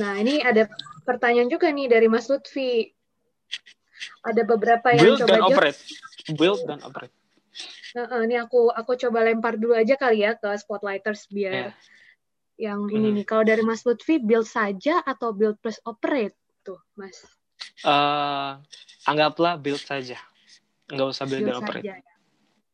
nah 0.00 0.12
ini 0.16 0.40
ada 0.40 0.66
pertanyaan 1.04 1.52
juga 1.52 1.68
nih 1.70 1.86
dari 1.86 2.08
Mas 2.08 2.26
Lutfi 2.26 2.90
ada 4.24 4.42
beberapa 4.42 4.92
yang 4.96 5.16
build 5.16 5.20
coba 5.24 5.30
dan 5.30 5.42
operate 5.44 5.80
build 6.34 6.60
dan 6.64 6.80
operate 6.82 7.14
nah, 7.94 8.24
ini 8.24 8.36
aku 8.40 8.72
aku 8.72 8.92
coba 9.06 9.24
lempar 9.24 9.60
dulu 9.60 9.76
aja 9.76 9.94
kali 10.00 10.24
ya 10.24 10.34
ke 10.36 10.48
spotlighters 10.56 11.28
biar 11.28 11.52
yeah. 11.52 11.72
yang 12.56 12.88
ini 12.88 13.12
hmm. 13.12 13.16
nih 13.20 13.24
kalau 13.28 13.44
dari 13.44 13.62
Mas 13.62 13.84
Lutfi 13.84 14.18
build 14.20 14.48
saja 14.48 15.04
atau 15.04 15.36
build 15.36 15.60
plus 15.60 15.76
operate 15.84 16.36
tuh 16.64 16.80
Mas 16.96 17.20
uh, 17.84 18.56
anggaplah 19.04 19.60
build 19.60 19.80
saja 19.80 20.16
nggak 20.90 21.08
usah 21.10 21.24
build, 21.26 21.42
build 21.42 21.50
dan 21.50 21.62
operate. 21.62 21.84
Ya. 21.84 21.96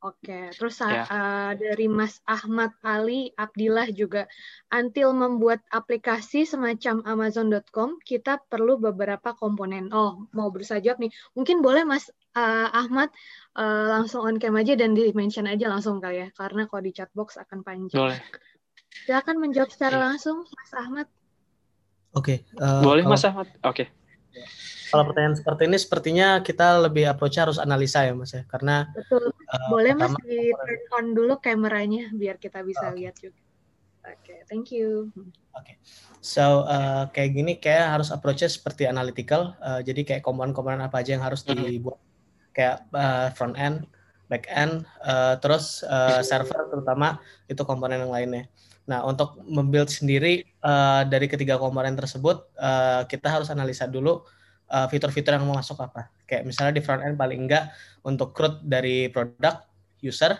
Oke, 0.02 0.50
terus 0.58 0.82
ya. 0.82 1.06
uh, 1.06 1.52
dari 1.54 1.86
Mas 1.86 2.18
Ahmad 2.26 2.74
Ali 2.82 3.30
Abdillah 3.38 3.86
juga, 3.94 4.26
until 4.74 5.14
membuat 5.14 5.62
aplikasi 5.70 6.42
semacam 6.42 7.06
Amazon.com, 7.06 8.02
kita 8.02 8.42
perlu 8.50 8.82
beberapa 8.82 9.30
komponen. 9.38 9.94
Oh, 9.94 10.26
mau 10.34 10.50
berusaha 10.50 10.82
jawab 10.82 11.06
nih. 11.06 11.14
Mungkin 11.38 11.62
boleh 11.62 11.86
Mas 11.86 12.10
uh, 12.34 12.68
Ahmad 12.74 13.14
uh, 13.54 13.94
langsung 13.94 14.26
on 14.26 14.42
cam 14.42 14.58
aja 14.58 14.74
dan 14.74 14.98
di-mention 14.98 15.46
aja 15.46 15.70
langsung 15.70 16.02
kali 16.02 16.26
ya, 16.26 16.28
karena 16.34 16.66
kalau 16.66 16.82
di 16.82 16.90
chatbox 16.90 17.38
akan 17.38 17.62
panjang. 17.62 18.02
Boleh. 18.02 18.18
Silakan 19.06 19.38
menjawab 19.38 19.70
secara 19.70 20.02
langsung, 20.02 20.42
Mas 20.50 20.72
Ahmad. 20.74 21.06
Oke. 22.18 22.42
Okay, 22.42 22.58
uh, 22.58 22.82
boleh 22.82 23.06
Mas 23.06 23.22
Ahmad. 23.22 23.46
Oke. 23.62 23.86
Okay 23.86 24.70
kalau 24.92 25.04
pertanyaan 25.08 25.36
seperti 25.40 25.62
ini 25.64 25.78
sepertinya 25.80 26.28
kita 26.44 26.84
lebih 26.84 27.08
approach 27.08 27.40
harus 27.40 27.56
analisa 27.56 28.04
ya 28.04 28.12
mas 28.12 28.36
ya 28.36 28.44
karena 28.44 28.92
betul 28.92 29.32
uh, 29.32 29.68
boleh 29.72 29.96
mas 29.96 30.12
di 30.20 30.52
turn 30.52 30.82
on 30.92 31.06
dulu 31.16 31.34
kameranya 31.40 32.12
biar 32.12 32.36
kita 32.36 32.60
bisa 32.60 32.92
okay. 32.92 32.96
lihat 33.00 33.14
juga 33.16 33.40
oke 34.04 34.20
okay, 34.20 34.38
thank 34.46 34.68
you 34.68 35.08
oke 35.56 35.64
okay. 35.64 35.80
so 36.20 36.68
uh, 36.68 37.08
kayak 37.10 37.32
gini 37.32 37.52
kayak 37.56 37.96
harus 37.96 38.12
approachnya 38.12 38.52
seperti 38.52 38.84
analytical 38.84 39.56
uh, 39.64 39.80
jadi 39.80 40.04
kayak 40.04 40.22
komponen-komponen 40.22 40.84
apa 40.84 41.00
aja 41.00 41.16
yang 41.16 41.24
harus 41.24 41.40
mm-hmm. 41.48 41.64
dibuat 41.72 41.98
kayak 42.52 42.84
uh, 42.92 43.32
front 43.32 43.56
end 43.56 43.88
back 44.28 44.44
end 44.52 44.84
uh, 45.08 45.40
terus 45.40 45.80
uh, 45.88 46.20
server 46.20 46.68
terutama 46.68 47.16
itu 47.48 47.64
komponen 47.64 48.04
yang 48.04 48.12
lainnya 48.12 48.44
Nah, 48.82 49.06
untuk 49.06 49.38
membuild 49.46 49.86
sendiri 49.86 50.42
uh, 50.66 51.06
dari 51.06 51.30
ketiga 51.30 51.54
komponen 51.54 51.94
tersebut, 51.94 52.50
uh, 52.58 53.06
kita 53.06 53.30
harus 53.30 53.46
analisa 53.46 53.86
dulu 53.86 54.26
uh, 54.72 54.86
fitur-fitur 54.88 55.36
yang 55.36 55.44
mau 55.44 55.60
masuk 55.60 55.76
apa. 55.84 56.08
Kayak 56.24 56.48
misalnya 56.48 56.72
di 56.80 56.82
front 56.82 57.04
end 57.04 57.20
paling 57.20 57.44
enggak 57.44 57.70
untuk 58.02 58.32
CRUD 58.32 58.64
dari 58.64 59.12
produk, 59.12 59.60
user, 60.00 60.34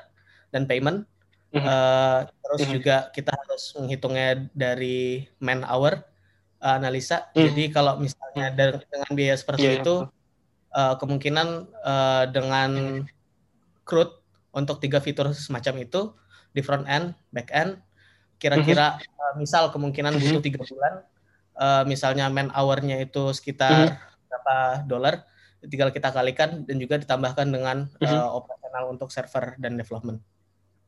dan 0.49 0.64
payment. 0.64 1.05
Mm-hmm. 1.53 1.68
Uh, 1.68 2.18
terus 2.41 2.61
mm-hmm. 2.64 2.74
juga 2.80 2.97
kita 3.12 3.33
harus 3.37 3.76
menghitungnya 3.76 4.49
dari 4.57 5.28
man 5.37 5.68
hour 5.68 6.01
uh, 6.64 6.80
analisa. 6.80 7.28
Mm-hmm. 7.37 7.45
Jadi 7.53 7.64
kalau 7.68 8.01
misalnya 8.01 8.47
mm-hmm. 8.51 8.89
dengan 8.89 9.11
biaya 9.12 9.37
seperti 9.37 9.68
yeah, 9.68 9.76
itu, 9.85 9.95
uh, 10.72 10.95
kemungkinan 10.97 11.68
uh, 11.85 12.24
dengan 12.33 13.05
CRUD 13.85 14.11
untuk 14.57 14.80
tiga 14.80 15.05
fitur 15.05 15.28
semacam 15.37 15.85
itu 15.85 16.16
di 16.53 16.61
front 16.64 16.89
end, 16.89 17.12
back 17.33 17.53
end, 17.53 17.76
kira-kira 18.41 18.97
mm-hmm. 18.97 19.20
uh, 19.20 19.35
misal 19.37 19.68
kemungkinan 19.68 20.16
mm-hmm. 20.16 20.33
butuh 20.33 20.43
tiga 20.43 20.61
bulan 20.64 20.95
uh, 21.57 21.83
misalnya 21.87 22.26
man 22.33 22.49
hour-nya 22.51 22.99
itu 22.99 23.30
sekitar 23.30 23.93
mm-hmm. 23.93 24.11
Berapa 24.33 24.89
dolar 24.89 25.28
tinggal 25.68 25.93
kita 25.93 26.09
kalikan 26.09 26.64
dan 26.64 26.76
juga 26.80 26.97
ditambahkan 26.97 27.53
dengan 27.53 27.87
mm-hmm. 28.01 28.09
uh, 28.09 28.33
operasional 28.33 28.89
untuk 28.89 29.12
server 29.12 29.61
dan 29.61 29.76
development 29.76 30.24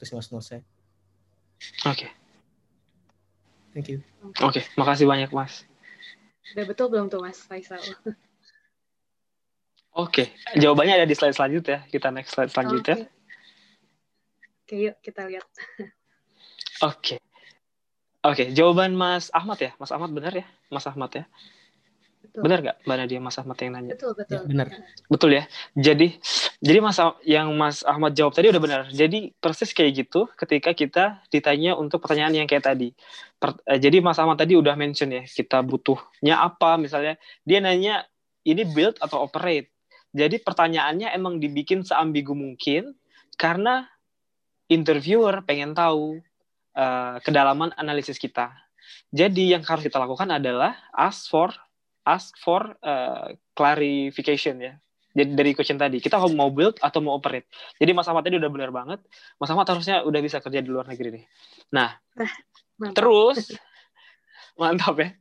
itu 0.00 0.08
sih 0.08 0.14
mas 0.16 0.32
menurut 0.32 0.46
saya 0.48 0.62
oke 1.84 1.92
okay. 1.92 2.10
thank 3.76 3.92
you 3.92 4.00
oke 4.40 4.56
okay, 4.56 4.64
makasih 4.80 5.04
banyak 5.04 5.28
mas 5.30 5.68
udah 6.56 6.64
betul 6.64 6.88
belum 6.88 7.12
tuh 7.12 7.20
mas 7.20 7.44
Faisal 7.44 7.80
Oke, 9.94 10.26
okay. 10.34 10.58
jawabannya 10.58 10.98
ada 10.98 11.06
di 11.06 11.14
slide 11.14 11.38
selanjutnya. 11.38 11.86
Kita 11.86 12.10
next 12.10 12.34
slide 12.34 12.50
selanjutnya. 12.50 13.06
Oke, 13.06 13.06
okay. 13.06 14.66
okay, 14.66 14.78
yuk 14.90 14.96
kita 15.06 15.22
lihat. 15.30 15.46
Oke. 16.82 17.14
Okay. 17.14 17.18
Oke, 18.24 18.34
okay, 18.34 18.46
jawaban 18.56 18.98
Mas 18.98 19.30
Ahmad 19.30 19.60
ya? 19.62 19.70
Mas 19.78 19.94
Ahmad 19.94 20.10
benar 20.10 20.34
ya? 20.34 20.48
Mas 20.66 20.82
Ahmad 20.90 21.14
ya? 21.14 21.30
Betul. 22.34 22.50
Benar 22.50 22.58
nggak 22.66 22.76
Mbak 22.82 22.96
Nadia 22.98 23.20
Mas 23.22 23.38
Ahmad 23.38 23.56
yang 23.62 23.72
nanya? 23.78 23.92
Betul, 23.94 24.12
betul. 24.18 24.34
Ya, 24.34 24.40
benar. 24.42 24.66
Betul 25.06 25.30
ya. 25.38 25.44
Jadi 25.78 26.18
jadi 26.58 26.78
Mas 26.82 26.98
yang 27.22 27.54
Mas 27.54 27.86
Ahmad 27.86 28.10
jawab 28.18 28.34
tadi 28.34 28.50
udah 28.50 28.58
benar. 28.58 28.82
Jadi 28.90 29.30
persis 29.38 29.70
kayak 29.70 30.02
gitu 30.02 30.26
ketika 30.34 30.74
kita 30.74 31.04
ditanya 31.30 31.78
untuk 31.78 32.02
pertanyaan 32.02 32.42
yang 32.42 32.50
kayak 32.50 32.66
tadi. 32.66 32.90
Per, 33.38 33.54
eh, 33.70 33.78
jadi 33.78 34.02
Mas 34.02 34.18
Ahmad 34.18 34.34
tadi 34.34 34.58
udah 34.58 34.74
mention 34.74 35.14
ya, 35.14 35.22
kita 35.22 35.62
butuhnya 35.62 36.42
apa 36.42 36.74
misalnya. 36.74 37.14
Dia 37.46 37.62
nanya 37.62 38.02
ini 38.42 38.66
build 38.66 38.98
atau 38.98 39.22
operate. 39.22 39.70
Jadi 40.10 40.42
pertanyaannya 40.42 41.14
emang 41.14 41.38
dibikin 41.38 41.86
seambigu 41.86 42.34
mungkin 42.34 42.98
karena 43.38 43.86
interviewer 44.66 45.38
pengen 45.46 45.70
tahu 45.70 46.18
uh, 46.74 47.22
kedalaman 47.22 47.70
analisis 47.78 48.18
kita. 48.18 48.50
Jadi 49.14 49.54
yang 49.54 49.62
harus 49.62 49.86
kita 49.86 50.02
lakukan 50.02 50.34
adalah 50.34 50.74
ask 50.90 51.30
for 51.30 51.54
ask 52.04 52.36
for 52.40 52.76
uh, 52.84 53.32
clarification 53.56 54.60
ya. 54.60 54.74
Jadi 55.14 55.30
dari 55.38 55.50
question 55.54 55.78
tadi, 55.78 56.02
kita 56.02 56.18
mau 56.34 56.50
build 56.50 56.82
atau 56.82 56.98
mau 56.98 57.14
operate. 57.14 57.46
Jadi 57.78 57.94
Mas 57.94 58.10
Ahmad 58.10 58.26
tadi 58.26 58.34
udah 58.34 58.50
benar 58.50 58.74
banget. 58.74 58.98
Mas 59.38 59.46
Ahmad 59.46 59.66
harusnya 59.70 60.02
udah 60.02 60.20
bisa 60.20 60.42
kerja 60.42 60.58
di 60.58 60.66
luar 60.66 60.90
negeri 60.90 61.22
nih. 61.22 61.24
Nah, 61.70 61.94
mantap. 62.74 62.98
terus 62.98 63.54
mantap 64.60 64.98
ya. 64.98 65.14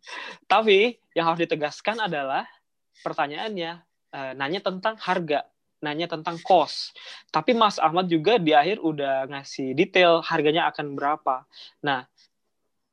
Tapi 0.50 0.98
yang 1.14 1.30
harus 1.30 1.46
ditegaskan 1.46 2.10
adalah 2.10 2.50
pertanyaannya 3.06 3.72
uh, 4.18 4.32
nanya 4.34 4.66
tentang 4.66 4.98
harga 4.98 5.46
nanya 5.84 6.08
tentang 6.08 6.40
cost. 6.42 6.96
Tapi 7.30 7.52
Mas 7.52 7.76
Ahmad 7.78 8.08
juga 8.08 8.40
di 8.40 8.56
akhir 8.56 8.80
udah 8.80 9.28
ngasih 9.28 9.76
detail 9.76 10.24
harganya 10.24 10.72
akan 10.72 10.96
berapa. 10.96 11.44
Nah, 11.84 12.08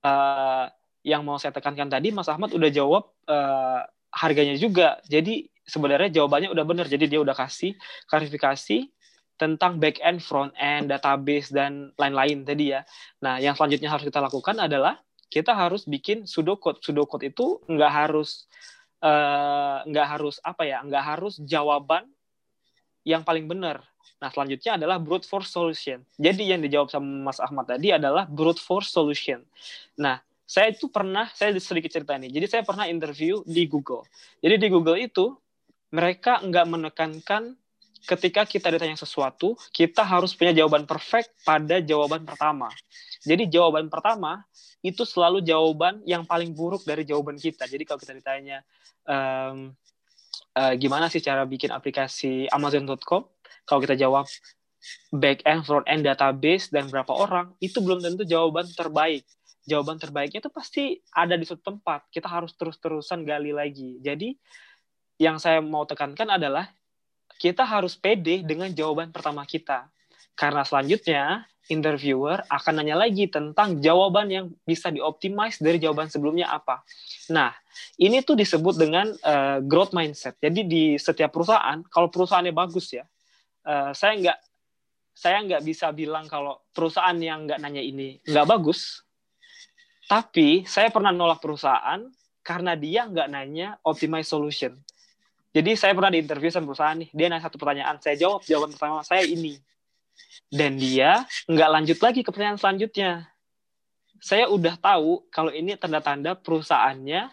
uh, 0.03 0.67
yang 1.07 1.25
mau 1.25 1.41
saya 1.41 1.55
tekankan 1.55 1.89
tadi 1.89 2.13
Mas 2.13 2.29
Ahmad 2.29 2.53
udah 2.53 2.69
jawab 2.69 3.09
uh, 3.31 3.87
harganya 4.11 4.59
juga. 4.59 4.99
Jadi 5.07 5.47
sebenarnya 5.63 6.11
jawabannya 6.11 6.51
udah 6.51 6.65
benar. 6.67 6.87
Jadi 6.91 7.07
dia 7.07 7.23
udah 7.23 7.39
kasih 7.39 7.79
klarifikasi 8.11 8.91
tentang 9.41 9.81
back 9.81 10.03
end, 10.05 10.21
front 10.21 10.53
end, 10.59 10.93
database 10.93 11.49
dan 11.49 11.95
lain-lain 11.97 12.45
tadi 12.45 12.77
ya. 12.77 12.85
Nah, 13.25 13.41
yang 13.41 13.57
selanjutnya 13.57 13.89
harus 13.89 14.05
kita 14.05 14.21
lakukan 14.21 14.59
adalah 14.61 15.01
kita 15.33 15.55
harus 15.57 15.89
bikin 15.89 16.29
pseudocode. 16.29 16.83
Pseudocode 16.83 17.31
itu 17.31 17.63
nggak 17.65 17.93
harus 18.05 18.51
uh, 19.01 19.81
nggak 19.89 20.07
harus 20.19 20.37
apa 20.45 20.69
ya, 20.69 20.85
nggak 20.85 21.05
harus 21.17 21.41
jawaban 21.41 22.05
yang 23.07 23.25
paling 23.25 23.49
benar. 23.49 23.81
Nah, 24.21 24.29
selanjutnya 24.29 24.77
adalah 24.77 25.01
brute 25.01 25.25
force 25.25 25.49
solution. 25.49 26.05
Jadi 26.21 26.53
yang 26.53 26.61
dijawab 26.61 26.93
sama 26.93 27.33
Mas 27.33 27.41
Ahmad 27.41 27.65
tadi 27.65 27.89
adalah 27.89 28.29
brute 28.29 28.61
force 28.61 28.93
solution. 28.93 29.41
Nah, 29.97 30.21
saya 30.51 30.75
itu 30.75 30.91
pernah, 30.91 31.31
saya 31.31 31.55
sedikit 31.63 31.95
cerita 31.95 32.19
nih. 32.19 32.27
Jadi 32.35 32.47
saya 32.51 32.63
pernah 32.67 32.91
interview 32.91 33.47
di 33.47 33.71
Google. 33.71 34.03
Jadi 34.43 34.59
di 34.59 34.67
Google 34.67 34.99
itu 34.99 35.31
mereka 35.95 36.43
nggak 36.43 36.67
menekankan 36.67 37.55
ketika 38.03 38.43
kita 38.43 38.75
ditanya 38.75 38.99
sesuatu, 38.99 39.55
kita 39.71 40.03
harus 40.03 40.35
punya 40.35 40.51
jawaban 40.51 40.91
perfect 40.91 41.31
pada 41.47 41.79
jawaban 41.79 42.27
pertama. 42.27 42.67
Jadi 43.23 43.47
jawaban 43.47 43.87
pertama 43.87 44.43
itu 44.83 45.07
selalu 45.07 45.39
jawaban 45.47 46.03
yang 46.03 46.27
paling 46.27 46.51
buruk 46.51 46.83
dari 46.83 47.07
jawaban 47.07 47.39
kita. 47.39 47.71
Jadi 47.71 47.87
kalau 47.87 48.03
kita 48.03 48.19
ditanya, 48.19 48.59
um, 49.07 49.71
uh, 50.59 50.75
gimana 50.75 51.07
sih 51.07 51.23
cara 51.23 51.47
bikin 51.47 51.71
aplikasi 51.71 52.51
Amazon.com? 52.51 53.23
Kalau 53.69 53.81
kita 53.87 53.95
jawab 53.95 54.27
back 55.15 55.47
end, 55.47 55.63
front 55.63 55.87
end, 55.87 56.03
database 56.03 56.75
dan 56.75 56.91
berapa 56.91 57.13
orang, 57.13 57.55
itu 57.63 57.79
belum 57.79 58.03
tentu 58.03 58.27
jawaban 58.27 58.67
terbaik. 58.75 59.23
Jawaban 59.69 60.01
terbaiknya 60.01 60.41
itu 60.41 60.51
pasti 60.53 60.99
ada 61.13 61.37
di 61.37 61.45
suatu 61.45 61.75
tempat. 61.75 62.09
Kita 62.09 62.27
harus 62.27 62.57
terus-terusan 62.57 63.25
gali 63.25 63.53
lagi. 63.53 64.01
Jadi 64.01 64.33
yang 65.21 65.37
saya 65.37 65.61
mau 65.61 65.85
tekankan 65.85 66.41
adalah 66.41 66.69
kita 67.37 67.65
harus 67.65 67.97
pede 67.97 68.45
dengan 68.45 68.73
jawaban 68.73 69.13
pertama 69.13 69.45
kita. 69.45 69.89
Karena 70.33 70.65
selanjutnya 70.65 71.45
interviewer 71.71 72.43
akan 72.51 72.83
nanya 72.83 72.99
lagi 72.99 73.31
tentang 73.31 73.79
jawaban 73.79 74.27
yang 74.29 74.47
bisa 74.67 74.91
dioptimize 74.91 75.63
dari 75.63 75.79
jawaban 75.79 76.11
sebelumnya 76.11 76.51
apa. 76.51 76.83
Nah, 77.31 77.55
ini 78.01 78.21
tuh 78.27 78.35
disebut 78.35 78.75
dengan 78.81 79.07
uh, 79.23 79.63
growth 79.63 79.95
mindset. 79.95 80.37
Jadi 80.43 80.67
di 80.67 80.85
setiap 80.99 81.31
perusahaan, 81.31 81.79
kalau 81.87 82.11
perusahaannya 82.11 82.51
bagus 82.51 82.91
ya, 82.97 83.07
uh, 83.69 83.95
saya 83.95 84.19
nggak 84.19 84.39
saya 85.15 85.37
nggak 85.45 85.63
bisa 85.63 85.93
bilang 85.93 86.25
kalau 86.27 86.65
perusahaan 86.73 87.17
yang 87.21 87.45
nggak 87.45 87.61
nanya 87.63 87.85
ini 87.85 88.19
nggak 88.27 88.47
bagus. 88.49 89.05
Tapi 90.11 90.67
saya 90.67 90.91
pernah 90.91 91.15
nolak 91.15 91.39
perusahaan 91.39 92.03
karena 92.43 92.75
dia 92.75 93.07
nggak 93.07 93.29
nanya 93.31 93.79
optimize 93.87 94.27
solution. 94.27 94.75
Jadi 95.55 95.79
saya 95.79 95.95
pernah 95.95 96.11
diinterview 96.11 96.51
sama 96.51 96.75
perusahaan 96.75 96.99
nih, 96.99 97.11
dia 97.15 97.27
nanya 97.31 97.47
satu 97.47 97.63
pertanyaan, 97.63 98.03
saya 98.03 98.19
jawab 98.19 98.43
jawaban 98.43 98.75
pertama 98.75 99.07
saya 99.07 99.23
ini, 99.23 99.59
dan 100.51 100.75
dia 100.79 101.27
nggak 101.47 101.71
lanjut 101.71 101.99
lagi 102.03 102.21
ke 102.27 102.31
pertanyaan 102.35 102.59
selanjutnya. 102.59 103.31
Saya 104.19 104.51
udah 104.51 104.75
tahu 104.79 105.31
kalau 105.31 105.55
ini 105.55 105.79
tanda-tanda 105.79 106.35
perusahaannya 106.35 107.31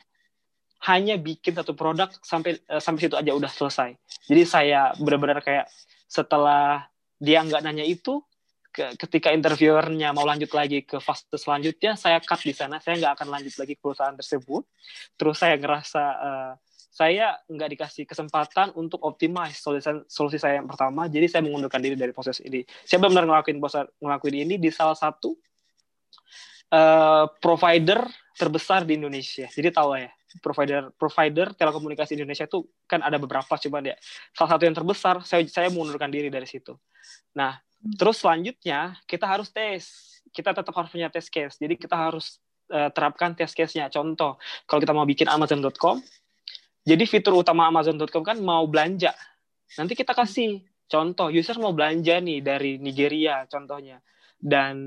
hanya 0.86 1.16
bikin 1.18 1.58
satu 1.58 1.74
produk 1.74 2.14
sampai 2.22 2.62
uh, 2.70 2.78
sampai 2.78 3.10
situ 3.10 3.18
aja 3.18 3.34
udah 3.34 3.50
selesai. 3.50 3.98
Jadi 4.30 4.44
saya 4.46 4.94
benar-benar 5.02 5.42
kayak 5.42 5.66
setelah 6.06 6.86
dia 7.18 7.42
nggak 7.42 7.66
nanya 7.66 7.86
itu, 7.86 8.22
ketika 8.78 9.34
interviewernya 9.34 10.14
mau 10.14 10.24
lanjut 10.24 10.54
lagi 10.54 10.86
ke 10.86 11.02
fase 11.02 11.26
selanjutnya, 11.34 11.98
saya 11.98 12.22
cut 12.22 12.42
di 12.46 12.54
sana. 12.54 12.78
Saya 12.78 13.02
nggak 13.02 13.14
akan 13.18 13.28
lanjut 13.34 13.54
lagi 13.58 13.74
ke 13.74 13.82
perusahaan 13.82 14.14
tersebut. 14.14 14.64
Terus 15.18 15.36
saya 15.38 15.58
ngerasa 15.58 16.04
uh, 16.18 16.54
saya 16.98 17.38
nggak 17.46 17.70
dikasih 17.78 18.04
kesempatan 18.10 18.74
untuk 18.74 19.06
optimize 19.06 19.62
solusi, 19.62 19.86
solusi 20.10 20.38
saya 20.42 20.58
yang 20.58 20.66
pertama, 20.66 21.06
jadi 21.06 21.30
saya 21.30 21.42
mengundurkan 21.46 21.78
diri 21.78 21.94
dari 21.94 22.10
proses 22.10 22.42
ini. 22.42 22.66
Saya 22.86 22.98
benar 22.98 23.30
ngelakuin 23.30 23.62
ngelakuin 24.02 24.36
ini 24.50 24.58
di 24.58 24.74
salah 24.74 24.98
satu 24.98 25.38
uh, 26.74 27.30
provider 27.38 28.02
terbesar 28.38 28.86
di 28.86 29.02
Indonesia. 29.02 29.50
Jadi 29.50 29.74
tahu 29.74 29.98
ya, 29.98 30.14
provider 30.40 30.94
provider 30.94 31.48
telekomunikasi 31.58 32.14
Indonesia 32.14 32.46
itu 32.46 32.70
kan 32.86 33.02
ada 33.02 33.18
beberapa, 33.18 33.50
cuman 33.58 33.92
ya 33.92 33.96
salah 34.32 34.56
satu 34.56 34.64
yang 34.70 34.78
terbesar. 34.78 35.26
Saya 35.26 35.42
saya 35.50 35.74
mengundurkan 35.74 36.14
diri 36.14 36.30
dari 36.30 36.46
situ. 36.46 36.78
Nah, 37.34 37.58
terus 37.98 38.22
selanjutnya 38.22 38.96
kita 39.10 39.26
harus 39.26 39.50
tes. 39.50 39.90
Kita 40.30 40.54
tetap 40.54 40.72
harus 40.78 40.94
punya 40.94 41.10
test 41.10 41.34
case. 41.34 41.58
Jadi 41.58 41.76
kita 41.82 41.98
harus 41.98 42.38
uh, 42.70 42.94
terapkan 42.94 43.34
test 43.34 43.58
case-nya. 43.58 43.90
Contoh, 43.90 44.38
kalau 44.70 44.80
kita 44.84 44.94
mau 44.94 45.08
bikin 45.08 45.26
Amazon.com, 45.26 45.98
jadi 46.86 47.04
fitur 47.04 47.36
utama 47.36 47.68
Amazon.com 47.68 48.24
kan 48.24 48.38
mau 48.40 48.64
belanja. 48.70 49.12
Nanti 49.76 49.98
kita 49.98 50.16
kasih 50.16 50.64
contoh, 50.88 51.28
user 51.28 51.60
mau 51.60 51.76
belanja 51.76 52.22
nih 52.24 52.40
dari 52.40 52.80
Nigeria 52.80 53.44
contohnya. 53.50 54.00
Dan 54.38 54.78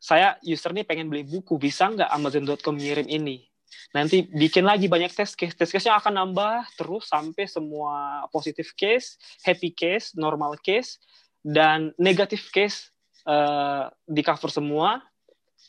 saya 0.00 0.40
user 0.40 0.72
nih 0.72 0.88
pengen 0.88 1.12
beli 1.12 1.28
buku, 1.28 1.60
bisa 1.60 1.92
nggak 1.92 2.08
Amazon.com 2.08 2.74
ngirim 2.80 3.06
ini? 3.06 3.44
Nanti 3.92 4.26
bikin 4.26 4.64
lagi 4.66 4.88
banyak 4.88 5.12
test 5.12 5.36
case. 5.36 5.54
Test 5.54 5.70
case-nya 5.70 6.00
akan 6.00 6.16
nambah 6.16 6.72
terus 6.74 7.06
sampai 7.06 7.46
semua 7.46 8.24
positif 8.32 8.72
case, 8.74 9.20
happy 9.44 9.70
case, 9.70 10.16
normal 10.16 10.56
case, 10.58 10.98
dan 11.44 11.92
negatif 12.00 12.48
case 12.50 12.90
uh, 13.28 13.92
di 14.08 14.24
cover 14.24 14.50
semua 14.50 15.04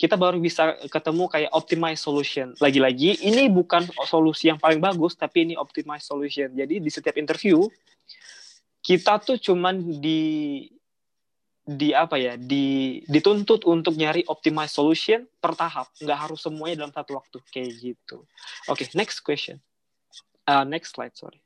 kita 0.01 0.17
baru 0.17 0.41
bisa 0.41 0.81
ketemu 0.89 1.29
kayak 1.29 1.51
optimize 1.53 2.01
solution. 2.01 2.57
Lagi-lagi 2.57 3.21
ini 3.21 3.45
bukan 3.53 3.85
solusi 4.09 4.49
yang 4.49 4.57
paling 4.57 4.81
bagus 4.81 5.13
tapi 5.13 5.45
ini 5.45 5.53
optimize 5.53 6.09
solution. 6.09 6.49
Jadi 6.57 6.81
di 6.81 6.89
setiap 6.89 7.21
interview 7.21 7.69
kita 8.81 9.21
tuh 9.21 9.37
cuman 9.37 10.01
di 10.01 10.65
di 11.61 11.93
apa 11.93 12.17
ya 12.17 12.33
di 12.41 12.99
dituntut 13.05 13.69
untuk 13.69 13.93
nyari 13.93 14.25
optimize 14.25 14.73
solution 14.73 15.29
per 15.37 15.53
tahap 15.53 15.93
nggak 16.01 16.19
harus 16.19 16.41
semuanya 16.41 16.83
dalam 16.83 16.93
satu 16.93 17.21
waktu 17.21 17.37
kayak 17.53 17.71
gitu 17.77 18.25
oke 18.65 18.81
okay, 18.81 18.89
next 18.97 19.21
question 19.21 19.61
uh, 20.49 20.65
next 20.65 20.97
slide 20.97 21.13
sorry 21.13 21.41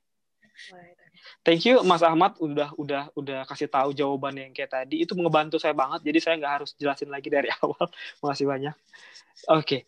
Thank 1.45 1.65
you 1.67 1.81
Mas 1.85 2.01
Ahmad 2.01 2.37
udah 2.41 2.73
udah 2.79 3.03
udah 3.13 3.45
kasih 3.49 3.69
tahu 3.69 3.93
jawaban 3.93 4.33
yang 4.39 4.51
kayak 4.55 4.71
tadi 4.71 5.03
itu 5.03 5.13
ngebantu 5.13 5.61
saya 5.61 5.75
banget 5.77 6.01
jadi 6.01 6.19
saya 6.21 6.35
nggak 6.41 6.53
harus 6.61 6.71
jelasin 6.77 7.09
lagi 7.11 7.29
dari 7.29 7.49
awal. 7.61 7.85
Makasih 8.23 8.45
banyak. 8.49 8.75
Oke. 9.51 9.61
Okay. 9.61 9.81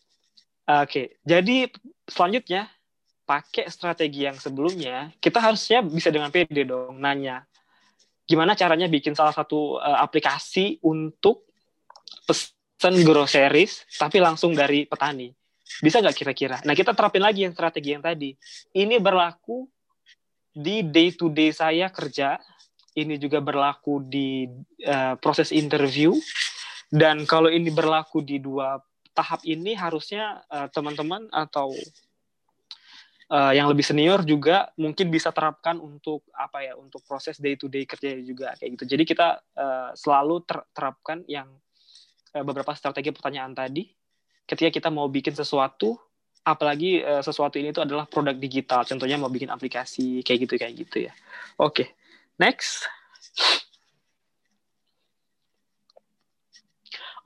Oke, 0.67 0.83
okay. 0.83 1.05
jadi 1.23 1.71
selanjutnya 2.11 2.67
pakai 3.23 3.71
strategi 3.71 4.27
yang 4.27 4.35
sebelumnya, 4.35 5.15
kita 5.23 5.39
harusnya 5.39 5.79
bisa 5.79 6.11
dengan 6.11 6.27
PD 6.27 6.67
dong 6.67 6.99
nanya 6.99 7.47
gimana 8.27 8.53
caranya 8.59 8.91
bikin 8.91 9.15
salah 9.15 9.31
satu 9.31 9.79
uh, 9.79 10.03
aplikasi 10.03 10.83
untuk 10.83 11.47
pesan 12.27 13.01
groceries 13.07 13.87
tapi 13.95 14.19
langsung 14.19 14.51
dari 14.51 14.83
petani. 14.83 15.31
Bisa 15.79 15.99
nggak 16.03 16.15
kira-kira? 16.15 16.59
Nah, 16.63 16.75
kita 16.75 16.95
terapin 16.95 17.23
lagi 17.23 17.43
yang 17.43 17.51
strategi 17.51 17.95
yang 17.95 18.03
tadi. 18.03 18.31
Ini 18.75 18.99
berlaku 19.03 19.67
di 20.57 20.83
day 20.83 21.13
to 21.13 21.29
day 21.29 21.53
saya 21.53 21.87
kerja 21.93 22.39
ini 22.97 23.21
juga 23.21 23.37
berlaku 23.37 24.01
di 24.01 24.49
uh, 24.89 25.13
proses 25.21 25.53
interview 25.53 26.17
dan 26.89 27.29
kalau 27.29 27.53
ini 27.53 27.69
berlaku 27.69 28.25
di 28.25 28.41
dua 28.41 28.81
tahap 29.13 29.45
ini 29.45 29.77
harusnya 29.77 30.41
uh, 30.49 30.65
teman-teman 30.73 31.29
atau 31.29 31.69
uh, 33.31 33.53
yang 33.53 33.67
lebih 33.67 33.83
senior 33.83 34.23
juga 34.23 34.71
mungkin 34.79 35.11
bisa 35.11 35.31
terapkan 35.35 35.79
untuk 35.79 36.27
apa 36.31 36.63
ya 36.63 36.73
untuk 36.79 37.03
proses 37.03 37.39
day 37.39 37.59
to 37.59 37.67
day 37.67 37.83
kerja 37.83 38.15
juga 38.23 38.55
kayak 38.55 38.79
gitu 38.79 38.83
jadi 38.97 39.03
kita 39.03 39.27
uh, 39.55 39.89
selalu 39.93 40.43
ter 40.47 40.57
terapkan 40.71 41.23
yang 41.27 41.47
uh, 42.35 42.43
beberapa 42.43 42.71
strategi 42.75 43.11
pertanyaan 43.11 43.53
tadi 43.55 43.87
ketika 44.47 44.69
kita 44.71 44.89
mau 44.91 45.11
bikin 45.11 45.35
sesuatu 45.35 45.99
apalagi 46.47 47.03
uh, 47.03 47.19
sesuatu 47.19 47.59
ini 47.59 47.75
itu 47.75 47.83
adalah 47.83 48.07
produk 48.07 48.35
digital 48.35 48.87
contohnya 48.87 49.19
mau 49.19 49.31
bikin 49.31 49.51
aplikasi 49.51 50.23
kayak 50.23 50.47
gitu 50.47 50.53
kayak 50.55 50.73
gitu 50.87 50.97
ya 51.11 51.13
oke 51.59 51.83
okay. 51.83 51.87
next 52.39 52.87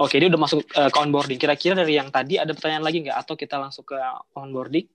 Oke, 0.01 0.17
ini 0.17 0.33
udah 0.33 0.41
masuk 0.41 0.65
uh, 0.73 0.89
ke 0.89 0.97
onboarding. 0.97 1.37
Kira-kira 1.37 1.77
dari 1.77 1.93
yang 1.93 2.09
tadi 2.09 2.41
ada 2.41 2.57
pertanyaan 2.57 2.81
lagi 2.81 3.05
nggak? 3.05 3.21
Atau 3.21 3.37
kita 3.37 3.61
langsung 3.61 3.85
ke 3.85 3.93
onboarding? 4.33 4.89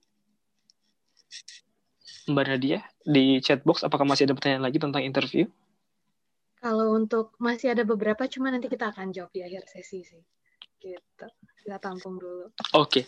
Mbak 2.27 2.45
Nadia, 2.47 2.79
di 3.07 3.39
chatbox, 3.39 3.87
apakah 3.87 4.03
masih 4.03 4.27
ada 4.27 4.35
pertanyaan 4.35 4.67
lagi 4.67 4.77
tentang 4.83 4.99
interview? 4.99 5.47
Kalau 6.59 6.91
untuk 6.97 7.37
masih 7.39 7.71
ada 7.71 7.87
beberapa, 7.87 8.27
cuma 8.27 8.51
nanti 8.51 8.67
kita 8.67 8.91
akan 8.91 9.15
jawab 9.15 9.31
di 9.31 9.45
akhir 9.45 9.63
sesi 9.69 10.03
sih. 10.03 10.23
Gitu. 10.81 11.27
Kita 11.63 11.77
tampung 11.79 12.19
dulu. 12.19 12.51
Oke. 12.75 13.03
Okay. 13.03 13.05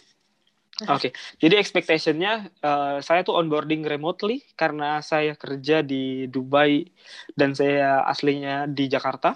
Oke, 0.88 1.12
okay. 1.12 1.12
jadi 1.44 1.60
expectationnya 1.60 2.56
uh, 2.64 3.04
saya 3.04 3.28
tuh 3.28 3.36
onboarding 3.36 3.84
remotely 3.84 4.48
karena 4.56 5.04
saya 5.04 5.36
kerja 5.36 5.84
di 5.84 6.24
Dubai 6.32 6.88
dan 7.36 7.52
saya 7.52 8.08
aslinya 8.08 8.64
di 8.64 8.88
Jakarta. 8.88 9.36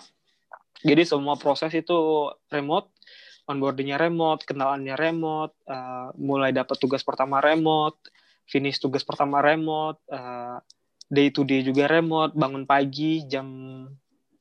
Jadi 0.88 1.04
semua 1.04 1.36
proses 1.36 1.76
itu 1.76 2.32
remote, 2.48 2.96
onboardingnya 3.52 4.00
remote, 4.00 4.48
kenalannya 4.48 4.96
remote, 4.96 5.52
uh, 5.68 6.16
mulai 6.16 6.56
dapat 6.56 6.80
tugas 6.80 7.04
pertama 7.04 7.44
remote, 7.44 8.00
finish 8.48 8.80
tugas 8.80 9.04
pertama 9.06 9.39
remote, 9.39 10.00
uh, 10.12 10.60
day 11.08 11.30
to 11.30 11.44
day 11.48 11.62
juga 11.62 11.88
remote, 11.88 12.36
bangun 12.36 12.68
pagi 12.68 13.24
jam 13.28 13.46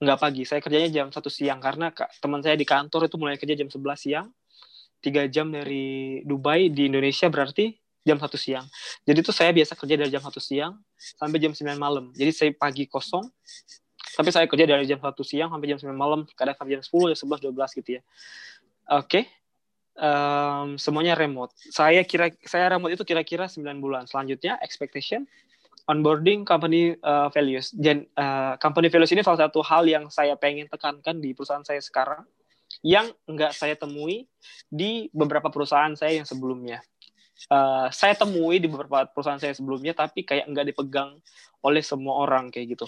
nggak 0.03 0.19
pagi, 0.19 0.43
saya 0.43 0.59
kerjanya 0.59 0.91
jam 0.91 1.07
satu 1.15 1.31
siang 1.31 1.63
karena 1.63 1.95
teman 2.19 2.43
saya 2.43 2.59
di 2.59 2.67
kantor 2.67 3.07
itu 3.07 3.17
mulai 3.23 3.39
kerja 3.39 3.55
jam 3.55 3.71
11 3.71 3.79
siang 3.95 4.27
tiga 5.03 5.27
jam 5.27 5.51
dari 5.51 6.23
Dubai 6.23 6.71
di 6.71 6.87
Indonesia 6.87 7.27
berarti 7.31 7.75
jam 8.03 8.19
satu 8.19 8.35
siang. 8.39 8.67
Jadi 9.07 9.19
itu 9.23 9.31
saya 9.35 9.51
biasa 9.55 9.79
kerja 9.79 9.95
dari 9.99 10.11
jam 10.11 10.23
satu 10.23 10.43
siang 10.43 10.79
sampai 10.99 11.39
jam 11.39 11.55
9 11.55 11.79
malam. 11.79 12.11
Jadi 12.15 12.31
saya 12.35 12.51
pagi 12.55 12.87
kosong, 12.91 13.27
tapi 14.19 14.31
saya 14.35 14.47
kerja 14.51 14.67
dari 14.67 14.87
jam 14.87 14.99
satu 14.99 15.23
siang 15.23 15.51
sampai 15.51 15.67
jam 15.71 15.79
9 15.79 15.95
malam, 15.95 16.27
kadang 16.35 16.55
sampai 16.59 16.79
jam 16.79 16.83
10, 16.83 17.15
jam 17.15 17.19
11, 17.19 17.51
12 17.55 17.79
gitu 17.83 17.91
ya. 17.99 18.03
Oke. 18.99 19.07
Okay. 19.07 19.25
Um, 19.93 20.81
semuanya 20.81 21.13
remote. 21.13 21.53
Saya 21.69 22.01
kira 22.09 22.33
saya 22.49 22.73
remote 22.73 22.97
itu 22.97 23.05
kira-kira 23.05 23.45
9 23.45 23.61
bulan. 23.77 24.09
Selanjutnya 24.09 24.57
expectation 24.65 25.29
onboarding 25.91 26.47
company 26.47 26.95
uh, 27.03 27.29
values. 27.33 27.75
Dan 27.75 28.07
uh, 28.15 28.55
company 28.63 28.89
values 28.89 29.11
ini 29.11 29.23
salah 29.27 29.49
satu 29.49 29.61
hal 29.65 29.87
yang 29.89 30.07
saya 30.09 30.39
pengen 30.39 30.71
tekankan 30.71 31.19
di 31.19 31.35
perusahaan 31.35 31.65
saya 31.67 31.83
sekarang 31.83 32.23
yang 32.81 33.13
nggak 33.29 33.53
saya 33.53 33.77
temui 33.77 34.25
di 34.73 35.13
beberapa 35.13 35.53
perusahaan 35.53 35.93
saya 35.93 36.23
yang 36.23 36.29
sebelumnya. 36.29 36.81
Uh, 37.51 37.91
saya 37.91 38.15
temui 38.15 38.63
di 38.63 38.71
beberapa 38.71 39.05
perusahaan 39.11 39.41
saya 39.41 39.53
sebelumnya, 39.53 39.93
tapi 39.93 40.23
kayak 40.23 40.47
nggak 40.49 40.73
dipegang 40.73 41.19
oleh 41.63 41.83
semua 41.83 42.23
orang 42.23 42.49
kayak 42.49 42.79
gitu. 42.79 42.87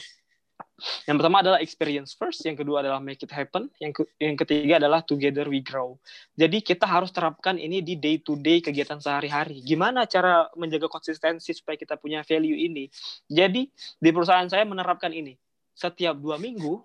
Yang 1.07 1.17
pertama 1.23 1.39
adalah 1.39 1.63
experience 1.63 2.19
first, 2.19 2.43
yang 2.43 2.59
kedua 2.59 2.83
adalah 2.83 2.99
make 2.99 3.23
it 3.23 3.31
happen, 3.31 3.71
yang 3.79 3.95
ke 3.95 4.03
yang 4.19 4.35
ketiga 4.35 4.83
adalah 4.83 5.07
together 5.07 5.47
we 5.47 5.63
grow. 5.63 5.95
Jadi 6.35 6.67
kita 6.67 6.83
harus 6.83 7.15
terapkan 7.15 7.55
ini 7.55 7.79
di 7.79 7.95
day 7.95 8.19
to 8.19 8.35
day 8.35 8.59
kegiatan 8.59 8.99
sehari-hari. 8.99 9.63
Gimana 9.63 10.11
cara 10.11 10.51
menjaga 10.59 10.91
konsistensi 10.91 11.55
supaya 11.55 11.79
kita 11.79 11.95
punya 11.95 12.27
value 12.27 12.59
ini? 12.59 12.91
Jadi 13.31 13.71
di 14.03 14.11
perusahaan 14.11 14.51
saya 14.51 14.67
menerapkan 14.67 15.15
ini. 15.15 15.39
Setiap 15.79 16.19
dua 16.19 16.43
minggu, 16.43 16.83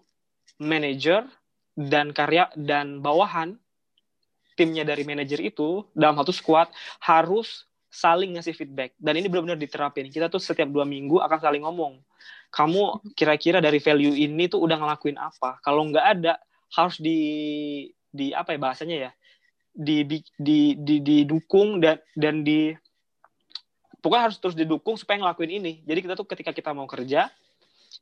manager 0.62 1.26
dan 1.74 2.12
karya 2.12 2.52
dan 2.54 3.02
bawahan 3.02 3.58
timnya 4.60 4.84
dari 4.84 5.08
manajer 5.08 5.40
itu 5.40 5.88
dalam 5.96 6.20
satu 6.20 6.36
squad 6.36 6.68
harus 7.00 7.64
saling 7.88 8.36
ngasih 8.36 8.54
feedback 8.54 8.94
dan 9.00 9.18
ini 9.18 9.32
benar-benar 9.32 9.58
diterapin 9.58 10.12
kita 10.12 10.28
tuh 10.30 10.38
setiap 10.38 10.70
dua 10.70 10.86
minggu 10.86 11.18
akan 11.24 11.40
saling 11.42 11.64
ngomong 11.64 11.98
kamu 12.50 13.14
kira-kira 13.14 13.62
dari 13.62 13.78
value 13.78 14.14
ini 14.14 14.50
tuh 14.50 14.62
udah 14.66 14.78
ngelakuin 14.82 15.18
apa 15.22 15.62
kalau 15.62 15.86
nggak 15.90 16.06
ada 16.18 16.34
harus 16.74 16.98
di 16.98 17.20
di 18.10 18.34
apa 18.34 18.58
ya 18.58 18.60
bahasanya 18.60 18.98
ya 19.10 19.12
di 19.74 20.04
di 20.04 20.18
di, 20.36 20.60
di 20.76 20.96
didukung 21.00 21.80
dan 21.80 22.02
dan 22.18 22.42
di 22.42 22.74
pokoknya 24.00 24.24
harus 24.32 24.38
terus 24.40 24.56
didukung 24.58 24.96
supaya 24.96 25.20
ngelakuin 25.22 25.60
ini. 25.62 25.74
Jadi 25.84 26.00
kita 26.04 26.14
tuh 26.16 26.28
ketika 26.28 26.52
kita 26.56 26.72
mau 26.72 26.88
kerja, 26.88 27.32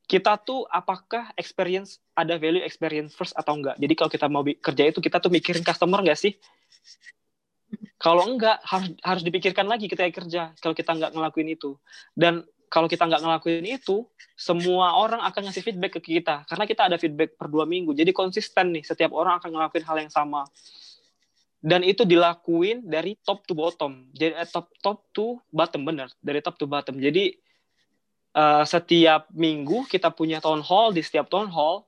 kita 0.06 0.40
tuh 0.42 0.64
apakah 0.70 1.34
experience 1.36 2.00
ada 2.14 2.38
value 2.38 2.64
experience 2.64 3.14
first 3.14 3.34
atau 3.36 3.58
enggak. 3.58 3.76
Jadi 3.78 3.94
kalau 3.98 4.10
kita 4.10 4.26
mau 4.30 4.44
kerja 4.46 4.84
itu 4.88 5.00
kita 5.02 5.18
tuh 5.20 5.30
mikirin 5.34 5.66
customer 5.66 6.02
enggak 6.02 6.20
sih? 6.20 6.34
Kalau 7.98 8.24
enggak 8.30 8.62
harus 8.64 8.94
harus 9.04 9.24
dipikirkan 9.26 9.68
lagi 9.68 9.90
ketika 9.90 10.10
kerja 10.14 10.42
kalau 10.62 10.74
kita 10.78 10.96
enggak 10.96 11.12
ngelakuin 11.12 11.50
itu. 11.52 11.76
Dan 12.14 12.46
kalau 12.68 12.92
kita 12.92 13.08
nggak 13.08 13.24
ngelakuin 13.24 13.66
itu, 13.68 14.04
semua 14.36 15.00
orang 15.00 15.24
akan 15.24 15.50
ngasih 15.50 15.64
feedback 15.64 16.00
ke 16.00 16.20
kita. 16.20 16.44
Karena 16.48 16.68
kita 16.68 16.82
ada 16.92 16.98
feedback 17.00 17.40
per 17.40 17.48
dua 17.48 17.64
minggu. 17.64 17.96
Jadi 17.96 18.12
konsisten 18.12 18.76
nih, 18.76 18.84
setiap 18.84 19.16
orang 19.16 19.40
akan 19.40 19.56
ngelakuin 19.56 19.86
hal 19.88 19.98
yang 20.04 20.12
sama. 20.12 20.44
Dan 21.58 21.82
itu 21.88 22.04
dilakuin 22.04 22.86
dari 22.86 23.16
top 23.24 23.48
to 23.48 23.58
bottom. 23.58 24.12
Jadi 24.14 24.36
eh, 24.36 24.48
top 24.48 24.70
top 24.84 25.10
to 25.16 25.40
bottom 25.50 25.88
bener. 25.88 26.12
Dari 26.20 26.40
top 26.44 26.60
to 26.60 26.70
bottom. 26.70 27.00
Jadi 27.02 27.34
uh, 28.38 28.62
setiap 28.68 29.32
minggu 29.34 29.90
kita 29.90 30.14
punya 30.14 30.38
town 30.44 30.62
hall. 30.62 30.94
Di 30.94 31.02
setiap 31.02 31.32
town 31.32 31.50
hall 31.50 31.88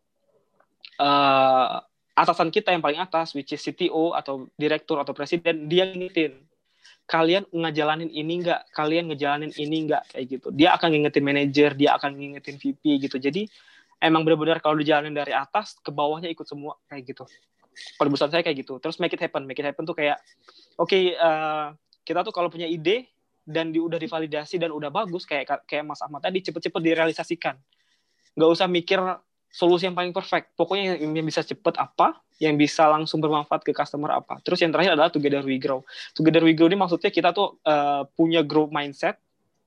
uh, 1.00 1.80
atasan 2.18 2.52
kita 2.52 2.76
yang 2.76 2.84
paling 2.84 3.00
atas 3.00 3.32
which 3.32 3.56
is 3.56 3.62
CTO 3.64 4.18
atau 4.18 4.52
direktur 4.60 5.00
atau 5.00 5.16
presiden 5.16 5.72
dia 5.72 5.88
ngingetin 5.88 6.49
kalian 7.10 7.50
ngejalanin 7.50 8.14
ini 8.14 8.46
enggak 8.46 8.70
kalian 8.70 9.10
ngejalanin 9.10 9.50
ini 9.58 9.90
enggak 9.90 10.06
kayak 10.14 10.26
gitu. 10.30 10.48
Dia 10.54 10.78
akan 10.78 10.94
ngingetin 10.94 11.26
manajer 11.26 11.74
dia 11.74 11.98
akan 11.98 12.14
ngingetin 12.14 12.62
VP 12.62 12.84
gitu. 13.02 13.18
Jadi 13.18 13.50
emang 13.98 14.22
benar-benar 14.22 14.62
kalau 14.62 14.78
dijalanin 14.78 15.18
dari 15.18 15.34
atas 15.34 15.82
ke 15.82 15.90
bawahnya 15.90 16.30
ikut 16.30 16.46
semua 16.46 16.78
kayak 16.86 17.10
gitu. 17.10 17.26
Kalau 17.98 18.14
saya 18.14 18.46
kayak 18.46 18.62
gitu. 18.62 18.78
Terus 18.78 19.02
make 19.02 19.18
it 19.18 19.22
happen. 19.26 19.50
Make 19.50 19.58
it 19.58 19.66
happen 19.66 19.90
tuh 19.90 19.98
kayak 19.98 20.22
oke 20.78 20.86
okay, 20.86 21.18
uh, 21.18 21.26
eh, 21.26 21.66
kita 22.06 22.22
tuh 22.22 22.34
kalau 22.34 22.54
punya 22.54 22.70
ide 22.70 23.10
dan 23.42 23.74
di, 23.74 23.82
udah 23.82 23.98
divalidasi 23.98 24.62
dan 24.62 24.70
udah 24.70 24.94
bagus 24.94 25.26
kayak 25.26 25.66
kayak 25.66 25.82
Mas 25.90 26.06
Ahmad 26.06 26.22
tadi 26.22 26.46
cepet-cepet 26.46 26.82
direalisasikan. 26.94 27.58
Nggak 28.38 28.50
usah 28.54 28.70
mikir 28.70 29.02
solusi 29.50 29.90
yang 29.90 29.98
paling 29.98 30.14
perfect. 30.14 30.54
Pokoknya 30.54 30.96
yang, 30.98 31.12
yang 31.14 31.26
bisa 31.26 31.42
cepet 31.42 31.76
apa 31.76 32.22
yang 32.40 32.56
bisa 32.56 32.88
langsung 32.88 33.20
bermanfaat 33.20 33.68
ke 33.68 33.76
customer 33.76 34.16
apa. 34.16 34.40
Terus 34.40 34.64
yang 34.64 34.72
terakhir 34.72 34.96
adalah 34.96 35.12
together 35.12 35.44
we 35.44 35.60
grow. 35.60 35.84
Together 36.16 36.40
we 36.42 36.56
grow 36.56 36.72
ini 36.72 36.80
maksudnya 36.80 37.12
kita 37.12 37.36
tuh 37.36 37.60
uh, 37.68 38.08
punya 38.16 38.42
grow 38.48 38.72
mindset 38.72 39.20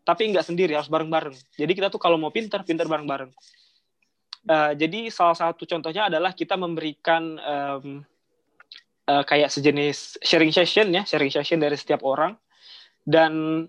tapi 0.03 0.33
nggak 0.33 0.43
sendiri 0.43 0.75
harus 0.75 0.91
bareng-bareng. 0.91 1.37
Jadi 1.55 1.73
kita 1.79 1.93
tuh 1.93 2.01
kalau 2.01 2.19
mau 2.19 2.33
pinter 2.35 2.65
pinter 2.67 2.89
bareng-bareng. 2.89 3.31
Uh, 4.43 4.75
jadi 4.75 5.07
salah 5.13 5.39
satu 5.39 5.63
contohnya 5.63 6.11
adalah 6.11 6.35
kita 6.35 6.59
memberikan 6.59 7.39
um, 7.39 8.03
uh, 9.07 9.23
kayak 9.23 9.53
sejenis 9.53 10.19
sharing 10.19 10.51
session 10.51 10.91
ya, 10.91 11.07
sharing 11.07 11.31
session 11.31 11.63
dari 11.63 11.79
setiap 11.79 12.03
orang. 12.03 12.35
Dan 13.03 13.67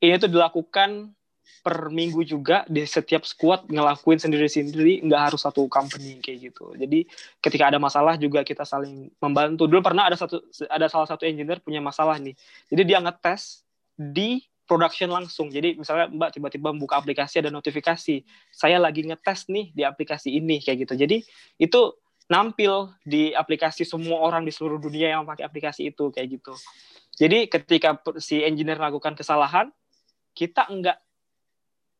ini 0.00 0.14
tuh 0.20 0.28
dilakukan 0.28 1.12
per 1.60 1.92
minggu 1.92 2.24
juga 2.24 2.64
di 2.64 2.88
setiap 2.88 3.28
squad 3.28 3.68
ngelakuin 3.68 4.16
sendiri-sendiri, 4.16 5.04
nggak 5.04 5.22
harus 5.30 5.44
satu 5.44 5.68
company 5.68 6.22
kayak 6.24 6.50
gitu. 6.52 6.72
Jadi 6.72 7.04
ketika 7.44 7.68
ada 7.68 7.76
masalah 7.76 8.16
juga 8.16 8.40
kita 8.40 8.64
saling 8.64 9.12
membantu. 9.20 9.68
Dulu 9.68 9.84
pernah 9.84 10.08
ada 10.08 10.16
satu 10.16 10.40
ada 10.72 10.88
salah 10.88 11.08
satu 11.08 11.28
engineer 11.28 11.60
punya 11.60 11.84
masalah 11.84 12.16
nih. 12.16 12.32
Jadi 12.72 12.82
dia 12.88 12.98
ngetes 13.04 13.62
di 13.92 14.40
production 14.64 15.10
langsung. 15.10 15.50
Jadi 15.52 15.76
misalnya 15.76 16.06
Mbak 16.08 16.30
tiba-tiba 16.38 16.70
buka 16.72 16.96
aplikasi 16.96 17.42
ada 17.44 17.50
notifikasi, 17.50 18.22
saya 18.54 18.78
lagi 18.78 19.02
ngetes 19.02 19.50
nih 19.50 19.74
di 19.74 19.82
aplikasi 19.82 20.32
ini 20.32 20.62
kayak 20.64 20.86
gitu. 20.86 20.94
Jadi 20.96 21.20
itu 21.58 21.80
nampil 22.30 22.94
di 23.02 23.34
aplikasi 23.34 23.82
semua 23.82 24.22
orang 24.22 24.46
di 24.46 24.54
seluruh 24.54 24.78
dunia 24.78 25.18
yang 25.18 25.26
pakai 25.26 25.44
aplikasi 25.44 25.90
itu 25.90 26.14
kayak 26.14 26.38
gitu. 26.38 26.54
Jadi 27.18 27.50
ketika 27.50 27.98
si 28.22 28.40
engineer 28.40 28.78
melakukan 28.78 29.18
kesalahan, 29.18 29.68
kita 30.32 30.70
enggak 30.70 31.02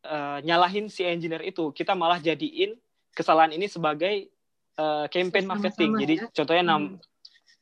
uh, 0.04 0.38
nyalahin 0.44 0.88
si 0.88 1.04
engineer 1.04 1.42
itu, 1.44 1.72
kita 1.72 1.92
malah 1.96 2.20
jadiin 2.20 2.76
kesalahan 3.12 3.52
ini 3.52 3.66
sebagai 3.66 4.30
uh, 4.78 5.10
campaign 5.10 5.46
marketing. 5.46 5.90
Sama-sama, 5.96 6.02
jadi 6.04 6.14
ya? 6.14 6.26
contohnya 6.32 6.64
nam 6.64 6.82
hmm. 6.82 7.08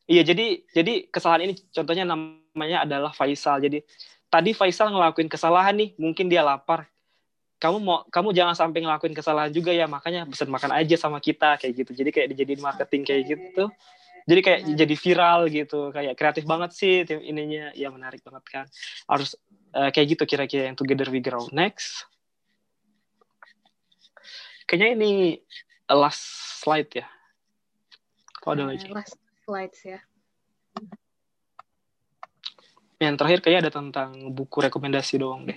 Iya, 0.09 0.25
jadi 0.25 0.65
jadi 0.73 0.93
kesalahan 1.13 1.53
ini 1.53 1.55
contohnya 1.69 2.09
namanya 2.09 2.89
adalah 2.89 3.13
Faisal. 3.13 3.61
Jadi 3.61 3.85
tadi 4.33 4.57
Faisal 4.57 4.89
ngelakuin 4.89 5.29
kesalahan 5.29 5.77
nih, 5.77 5.93
mungkin 6.01 6.33
dia 6.33 6.41
lapar. 6.41 6.89
Kamu 7.61 7.77
mau 7.77 8.09
kamu 8.09 8.33
jangan 8.33 8.57
sampai 8.57 8.89
ngelakuin 8.89 9.13
kesalahan 9.13 9.53
juga 9.53 9.69
ya, 9.69 9.85
makanya 9.85 10.25
pesan 10.25 10.49
makan 10.49 10.81
aja 10.81 10.97
sama 10.97 11.21
kita 11.21 11.61
kayak 11.61 11.85
gitu. 11.85 11.93
Jadi 11.93 12.09
kayak 12.09 12.29
dijadiin 12.33 12.63
marketing 12.65 13.03
kayak 13.05 13.23
gitu. 13.37 13.69
Jadi 14.29 14.41
kayak 14.41 14.61
hmm. 14.65 14.77
jadi 14.81 14.95
viral 14.97 15.41
gitu, 15.53 15.81
kayak 15.93 16.15
kreatif 16.17 16.45
banget 16.49 16.71
sih 16.73 17.05
tim 17.05 17.21
ininya. 17.21 17.77
Ya 17.77 17.93
menarik 17.93 18.25
banget 18.25 18.45
kan. 18.49 18.65
Harus 19.05 19.37
uh, 19.77 19.93
kayak 19.93 20.17
gitu 20.17 20.25
kira-kira 20.25 20.73
yang 20.73 20.77
Together 20.81 21.13
We 21.13 21.21
Grow. 21.21 21.53
Next. 21.53 22.09
Kayaknya 24.69 24.89
ini 25.01 25.13
last 25.89 26.61
slide 26.61 26.93
ya. 26.93 27.09
Kok 28.45 28.53
ada 28.53 28.69
lagi? 28.69 28.85
Last 28.93 29.17
slides 29.49 29.81
ya. 29.81 30.01
Yang 33.01 33.15
terakhir 33.17 33.39
kayaknya 33.41 33.61
ada 33.65 33.73
tentang 33.73 34.11
buku 34.37 34.61
rekomendasi 34.61 35.17
doang 35.17 35.49
deh. 35.49 35.57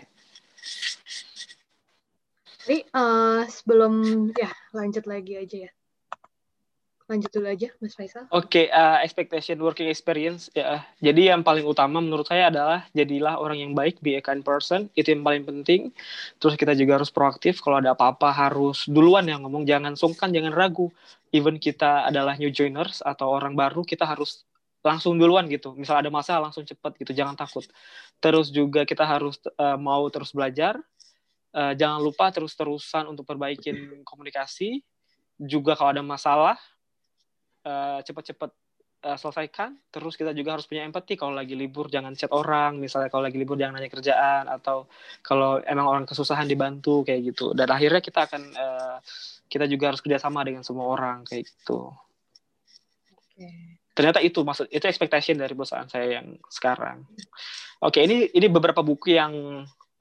Jadi 2.64 2.88
uh, 2.96 3.44
sebelum 3.52 3.94
ya 4.32 4.48
lanjut 4.72 5.04
lagi 5.04 5.36
aja 5.36 5.68
ya. 5.68 5.72
Lanjut 7.12 7.28
dulu 7.28 7.52
aja, 7.52 7.68
Mas 7.84 7.92
Faisal. 7.92 8.24
Oke, 8.32 8.48
okay, 8.48 8.66
uh, 8.72 9.04
expectation 9.04 9.60
working 9.60 9.92
experience 9.92 10.48
ya. 10.56 10.80
Jadi 11.04 11.28
yang 11.28 11.44
paling 11.44 11.68
utama 11.68 12.00
menurut 12.00 12.24
saya 12.24 12.48
adalah 12.48 12.88
jadilah 12.96 13.36
orang 13.36 13.60
yang 13.60 13.76
baik, 13.76 14.00
be 14.00 14.16
a 14.16 14.24
kind 14.24 14.48
person. 14.48 14.88
Itu 14.96 15.12
yang 15.12 15.20
paling 15.20 15.44
penting. 15.44 15.92
Terus 16.40 16.56
kita 16.56 16.72
juga 16.72 17.04
harus 17.04 17.12
proaktif. 17.12 17.60
Kalau 17.60 17.84
ada 17.84 17.92
apa-apa 17.92 18.32
harus 18.32 18.88
duluan 18.88 19.28
yang 19.28 19.44
ngomong. 19.44 19.68
Jangan 19.68 20.00
sungkan, 20.00 20.32
jangan 20.32 20.56
ragu. 20.56 20.88
Even 21.36 21.60
kita 21.60 22.08
adalah 22.08 22.40
new 22.40 22.48
joiners 22.48 23.04
atau 23.04 23.28
orang 23.28 23.60
baru, 23.60 23.84
kita 23.84 24.08
harus 24.08 24.48
langsung 24.80 25.20
duluan 25.20 25.52
gitu. 25.52 25.76
Misal 25.76 26.00
ada 26.00 26.08
masalah 26.08 26.48
langsung 26.48 26.64
cepet 26.64 26.96
gitu, 26.96 27.12
jangan 27.12 27.36
takut. 27.36 27.68
Terus 28.24 28.48
juga 28.56 28.88
kita 28.88 29.04
harus 29.04 29.36
uh, 29.60 29.76
mau 29.76 30.08
terus 30.08 30.32
belajar. 30.32 30.80
Uh, 31.52 31.76
jangan 31.76 32.00
lupa 32.00 32.32
terus-terusan 32.32 33.04
untuk 33.12 33.28
perbaikin 33.28 34.00
komunikasi. 34.08 34.80
Juga 35.36 35.76
kalau 35.76 35.92
ada 35.92 36.04
masalah 36.06 36.56
uh, 37.66 38.00
cepet-cepet 38.04 38.52
uh, 39.06 39.18
selesaikan. 39.18 39.78
Terus 39.90 40.14
kita 40.16 40.32
juga 40.32 40.60
harus 40.60 40.66
punya 40.70 40.86
empati. 40.86 41.18
Kalau 41.18 41.34
lagi 41.34 41.54
libur 41.58 41.88
jangan 41.88 42.14
chat 42.14 42.32
orang. 42.34 42.78
Misalnya 42.78 43.10
kalau 43.10 43.26
lagi 43.26 43.38
libur 43.38 43.58
jangan 43.58 43.80
nanya 43.80 43.92
kerjaan 43.92 44.50
atau 44.50 44.90
kalau 45.26 45.60
emang 45.64 45.88
orang 45.88 46.06
kesusahan 46.06 46.46
dibantu 46.46 47.06
kayak 47.06 47.34
gitu. 47.34 47.54
Dan 47.58 47.70
akhirnya 47.70 48.02
kita 48.04 48.30
akan 48.30 48.42
uh, 48.56 48.98
kita 49.52 49.68
juga 49.68 49.94
harus 49.94 50.02
kerjasama 50.04 50.46
dengan 50.46 50.64
semua 50.64 50.90
orang 50.92 51.26
kayak 51.28 51.50
gitu. 51.50 51.92
Oke 53.12 53.82
ternyata 53.92 54.24
itu 54.24 54.40
maksud 54.42 54.72
itu 54.72 54.86
expectation 54.88 55.36
dari 55.38 55.52
perusahaan 55.52 55.88
saya 55.88 56.22
yang 56.22 56.40
sekarang. 56.48 57.04
Oke, 57.84 58.02
ini 58.02 58.30
ini 58.32 58.48
beberapa 58.48 58.86
buku 58.86 59.18
yang 59.18 59.34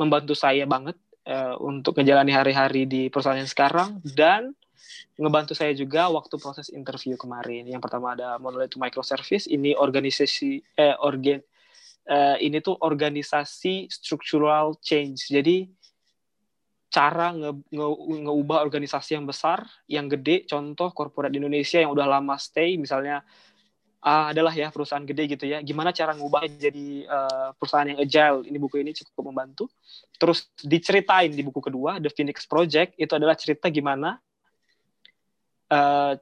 membantu 0.00 0.32
saya 0.36 0.64
banget 0.64 0.96
uh, 1.26 1.58
untuk 1.60 1.98
menjalani 1.98 2.32
hari-hari 2.32 2.86
di 2.86 3.12
perusahaan 3.12 3.40
yang 3.40 3.50
sekarang 3.50 4.00
dan 4.16 4.54
ngebantu 5.16 5.52
saya 5.56 5.72
juga 5.76 6.08
waktu 6.08 6.34
proses 6.40 6.72
interview 6.72 7.14
kemarin. 7.18 7.68
Yang 7.68 7.82
pertama 7.84 8.16
ada 8.16 8.40
Monolith 8.40 8.76
Microservice, 8.76 9.48
ini 9.48 9.76
organisasi 9.76 10.78
eh 10.78 10.96
organ 11.00 11.40
uh, 12.10 12.36
ini 12.40 12.58
tuh 12.64 12.78
organisasi 12.80 13.90
structural 13.90 14.78
change. 14.80 15.28
Jadi 15.28 15.68
cara 16.90 17.30
nge, 17.30 17.50
nge, 17.70 17.86
ngeubah 18.26 18.66
organisasi 18.66 19.14
yang 19.14 19.26
besar, 19.28 19.62
yang 19.86 20.10
gede, 20.10 20.42
contoh 20.50 20.90
korporat 20.90 21.30
di 21.30 21.38
Indonesia 21.38 21.78
yang 21.78 21.94
udah 21.94 22.06
lama 22.18 22.34
stay, 22.34 22.74
misalnya 22.74 23.22
uh, 24.02 24.34
adalah 24.34 24.50
ya 24.50 24.74
perusahaan 24.74 25.06
gede 25.06 25.38
gitu 25.38 25.44
ya. 25.46 25.62
Gimana 25.62 25.94
cara 25.94 26.18
ngubah 26.18 26.50
jadi 26.50 27.06
uh, 27.06 27.48
perusahaan 27.54 27.86
yang 27.86 28.02
agile? 28.02 28.42
Ini 28.42 28.58
buku 28.58 28.82
ini 28.82 28.90
cukup 28.90 29.30
membantu. 29.30 29.70
Terus 30.18 30.50
diceritain 30.66 31.30
di 31.30 31.46
buku 31.46 31.62
kedua, 31.62 32.02
The 32.02 32.10
Phoenix 32.10 32.42
Project, 32.50 32.98
itu 32.98 33.12
adalah 33.14 33.38
cerita 33.38 33.70
gimana 33.70 34.18
uh, 35.70 36.12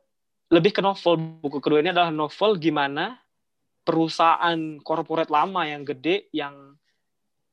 lebih 0.53 0.73
ke 0.77 0.81
novel. 0.81 1.41
Buku 1.43 1.59
kedua 1.59 1.81
ini 1.81 1.91
adalah 1.93 2.13
novel 2.13 2.57
gimana 2.61 3.19
perusahaan 3.83 4.59
korporat 4.85 5.33
lama 5.33 5.65
yang 5.65 5.83
gede, 5.83 6.29
yang 6.31 6.77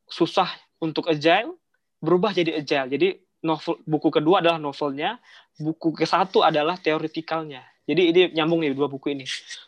susah 0.06 0.52
untuk 0.84 1.08
agile, 1.08 1.56
berubah 2.04 2.36
jadi 2.36 2.60
agile. 2.60 2.92
Jadi 2.92 3.08
novel 3.42 3.80
buku 3.88 4.12
kedua 4.12 4.44
adalah 4.44 4.60
novelnya, 4.60 5.18
buku 5.56 5.96
ke 5.96 6.04
satu 6.04 6.44
adalah 6.44 6.76
teoretikalnya 6.76 7.64
jadi 7.86 8.02
ini 8.10 8.22
nyambung 8.34 8.66
nih 8.66 8.74
dua 8.74 8.90
buku 8.90 9.14
ini. 9.14 9.26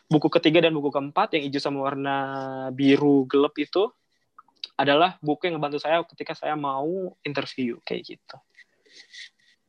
Buku 0.10 0.28
ketiga 0.34 0.66
dan 0.66 0.74
buku 0.74 0.90
keempat 0.90 1.38
yang 1.38 1.46
hijau 1.46 1.62
sama 1.62 1.86
warna 1.86 2.16
biru 2.74 3.30
gelap 3.30 3.54
itu 3.62 3.94
adalah 4.74 5.22
buku 5.22 5.50
yang 5.50 5.62
ngebantu 5.62 5.78
saya 5.78 6.02
ketika 6.02 6.34
saya 6.34 6.58
mau 6.58 7.14
interview 7.22 7.78
kayak 7.86 8.18
gitu. 8.18 8.38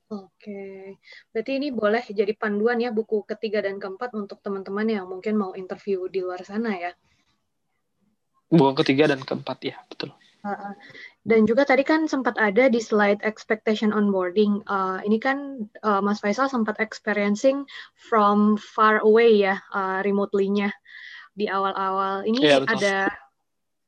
Oke, 0.08 0.96
berarti 1.36 1.60
ini 1.60 1.68
boleh 1.68 2.00
jadi 2.00 2.32
panduan 2.32 2.80
ya 2.80 2.88
buku 2.88 3.28
ketiga 3.28 3.60
dan 3.60 3.76
keempat 3.76 4.16
untuk 4.16 4.40
teman-teman 4.40 4.88
yang 4.88 5.04
mungkin 5.04 5.36
mau 5.36 5.52
interview 5.52 6.08
di 6.08 6.24
luar 6.24 6.40
sana 6.48 6.72
ya. 6.72 6.96
Buku 8.48 8.72
ketiga 8.80 9.12
dan 9.12 9.20
keempat 9.20 9.58
ya, 9.60 9.76
betul. 9.84 10.16
Uh, 10.40 10.72
dan 11.28 11.44
juga 11.44 11.68
tadi 11.68 11.84
kan 11.84 12.08
sempat 12.08 12.40
ada 12.40 12.72
di 12.72 12.80
slide 12.80 13.20
expectation 13.20 13.92
onboarding. 13.92 14.64
Uh, 14.64 14.96
ini 15.04 15.20
kan 15.20 15.68
uh, 15.84 16.00
Mas 16.00 16.24
Faisal 16.24 16.48
sempat 16.48 16.80
experiencing 16.80 17.68
from 17.92 18.56
far 18.56 19.04
away 19.04 19.44
ya, 19.44 19.60
uh, 19.76 20.00
remotely-nya 20.00 20.72
di 21.36 21.52
awal-awal. 21.52 22.24
Ini 22.24 22.38
yeah, 22.40 22.64
iya, 22.64 22.72
ada 22.72 22.96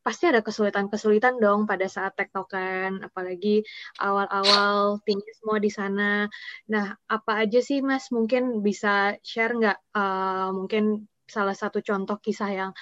pasti 0.01 0.24
ada 0.28 0.40
kesulitan-kesulitan 0.40 1.36
dong 1.38 1.68
pada 1.68 1.84
saat 1.86 2.16
tektokan, 2.16 3.05
apalagi 3.05 3.62
awal-awal 4.01 4.98
timnya 5.05 5.32
semua 5.36 5.59
di 5.61 5.70
sana. 5.70 6.24
Nah, 6.72 6.96
apa 7.09 7.32
aja 7.44 7.61
sih 7.61 7.84
Mas 7.84 8.09
mungkin 8.09 8.64
bisa 8.64 9.16
share 9.20 9.53
nggak? 9.57 9.78
Uh, 9.92 10.51
mungkin 10.57 11.05
salah 11.30 11.55
satu 11.55 11.78
contoh 11.78 12.18
kisah 12.18 12.51
yang 12.51 12.72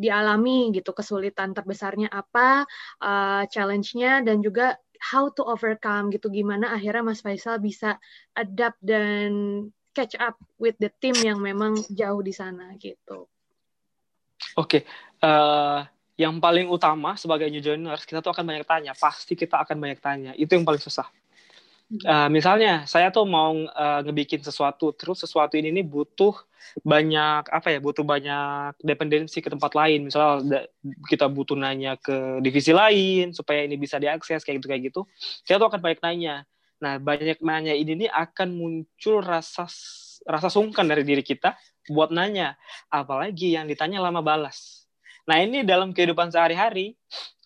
dialami 0.00 0.72
gitu 0.72 0.96
kesulitan 0.96 1.52
terbesarnya 1.52 2.08
apa 2.08 2.64
uh, 3.04 3.44
challenge-nya 3.52 4.24
dan 4.24 4.40
juga 4.40 4.80
how 5.12 5.28
to 5.28 5.44
overcome 5.44 6.08
gitu 6.08 6.32
gimana 6.32 6.72
akhirnya 6.72 7.04
Mas 7.04 7.20
Faisal 7.20 7.60
bisa 7.60 8.00
adapt 8.32 8.80
dan 8.80 9.68
catch 9.92 10.16
up 10.16 10.40
with 10.56 10.76
the 10.80 10.88
team 11.04 11.16
yang 11.20 11.40
memang 11.42 11.76
jauh 11.92 12.24
di 12.24 12.32
sana 12.32 12.72
gitu. 12.80 13.28
Oke, 14.56 14.80
okay. 14.80 14.82
uh, 15.20 15.28
eh, 15.28 15.99
yang 16.20 16.36
paling 16.36 16.68
utama 16.68 17.16
sebagai 17.16 17.48
new 17.48 17.64
joiners 17.64 18.04
kita 18.04 18.20
tuh 18.20 18.36
akan 18.36 18.44
banyak 18.44 18.68
tanya, 18.68 18.92
pasti 18.92 19.32
kita 19.32 19.64
akan 19.64 19.80
banyak 19.80 20.00
tanya. 20.04 20.30
Itu 20.36 20.52
yang 20.52 20.68
paling 20.68 20.82
susah. 20.82 21.08
Uh, 22.06 22.30
misalnya 22.30 22.86
saya 22.86 23.10
tuh 23.10 23.26
mau 23.26 23.50
uh, 23.50 24.00
ngebikin 24.06 24.44
sesuatu, 24.44 24.94
terus 24.94 25.26
sesuatu 25.26 25.58
ini 25.58 25.74
nih 25.74 25.82
butuh 25.82 26.36
banyak 26.86 27.50
apa 27.50 27.74
ya, 27.74 27.82
butuh 27.82 28.06
banyak 28.06 28.78
dependensi 28.84 29.42
ke 29.42 29.50
tempat 29.50 29.74
lain. 29.74 30.06
Misal 30.06 30.44
kita 31.08 31.26
butuh 31.26 31.58
nanya 31.58 31.98
ke 31.98 32.38
divisi 32.44 32.70
lain 32.70 33.34
supaya 33.34 33.66
ini 33.66 33.74
bisa 33.74 33.98
diakses 33.98 34.44
kayak 34.46 34.62
gitu 34.62 34.68
kayak 34.70 34.82
gitu. 34.92 35.00
Kita 35.42 35.58
tuh 35.58 35.66
akan 35.66 35.80
banyak 35.82 36.00
nanya. 36.04 36.46
Nah 36.78 37.02
banyak 37.02 37.42
nanya 37.42 37.74
ini 37.74 38.06
nih 38.06 38.10
akan 38.12 38.54
muncul 38.54 39.18
rasa 39.24 39.66
rasa 40.28 40.48
sungkan 40.52 40.86
dari 40.86 41.02
diri 41.02 41.24
kita 41.26 41.58
buat 41.90 42.14
nanya, 42.14 42.54
apalagi 42.86 43.58
yang 43.58 43.66
ditanya 43.66 43.98
lama 43.98 44.22
balas. 44.22 44.79
Nah 45.30 45.38
ini 45.38 45.62
dalam 45.62 45.94
kehidupan 45.94 46.34
sehari-hari, 46.34 46.98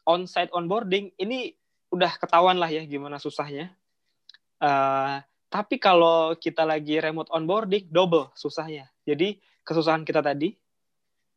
on-site 0.08 0.48
onboarding 0.56 1.12
ini 1.20 1.52
udah 1.92 2.16
ketahuan 2.16 2.56
lah 2.56 2.72
ya 2.72 2.80
gimana 2.88 3.20
susahnya 3.20 3.76
Uh, 4.64 5.20
tapi 5.52 5.76
kalau 5.76 6.32
kita 6.40 6.64
lagi 6.64 6.96
remote 6.98 7.28
onboarding, 7.28 7.84
double 7.92 8.32
susahnya. 8.32 8.88
Jadi 9.04 9.38
kesusahan 9.60 10.02
kita 10.02 10.24
tadi, 10.24 10.56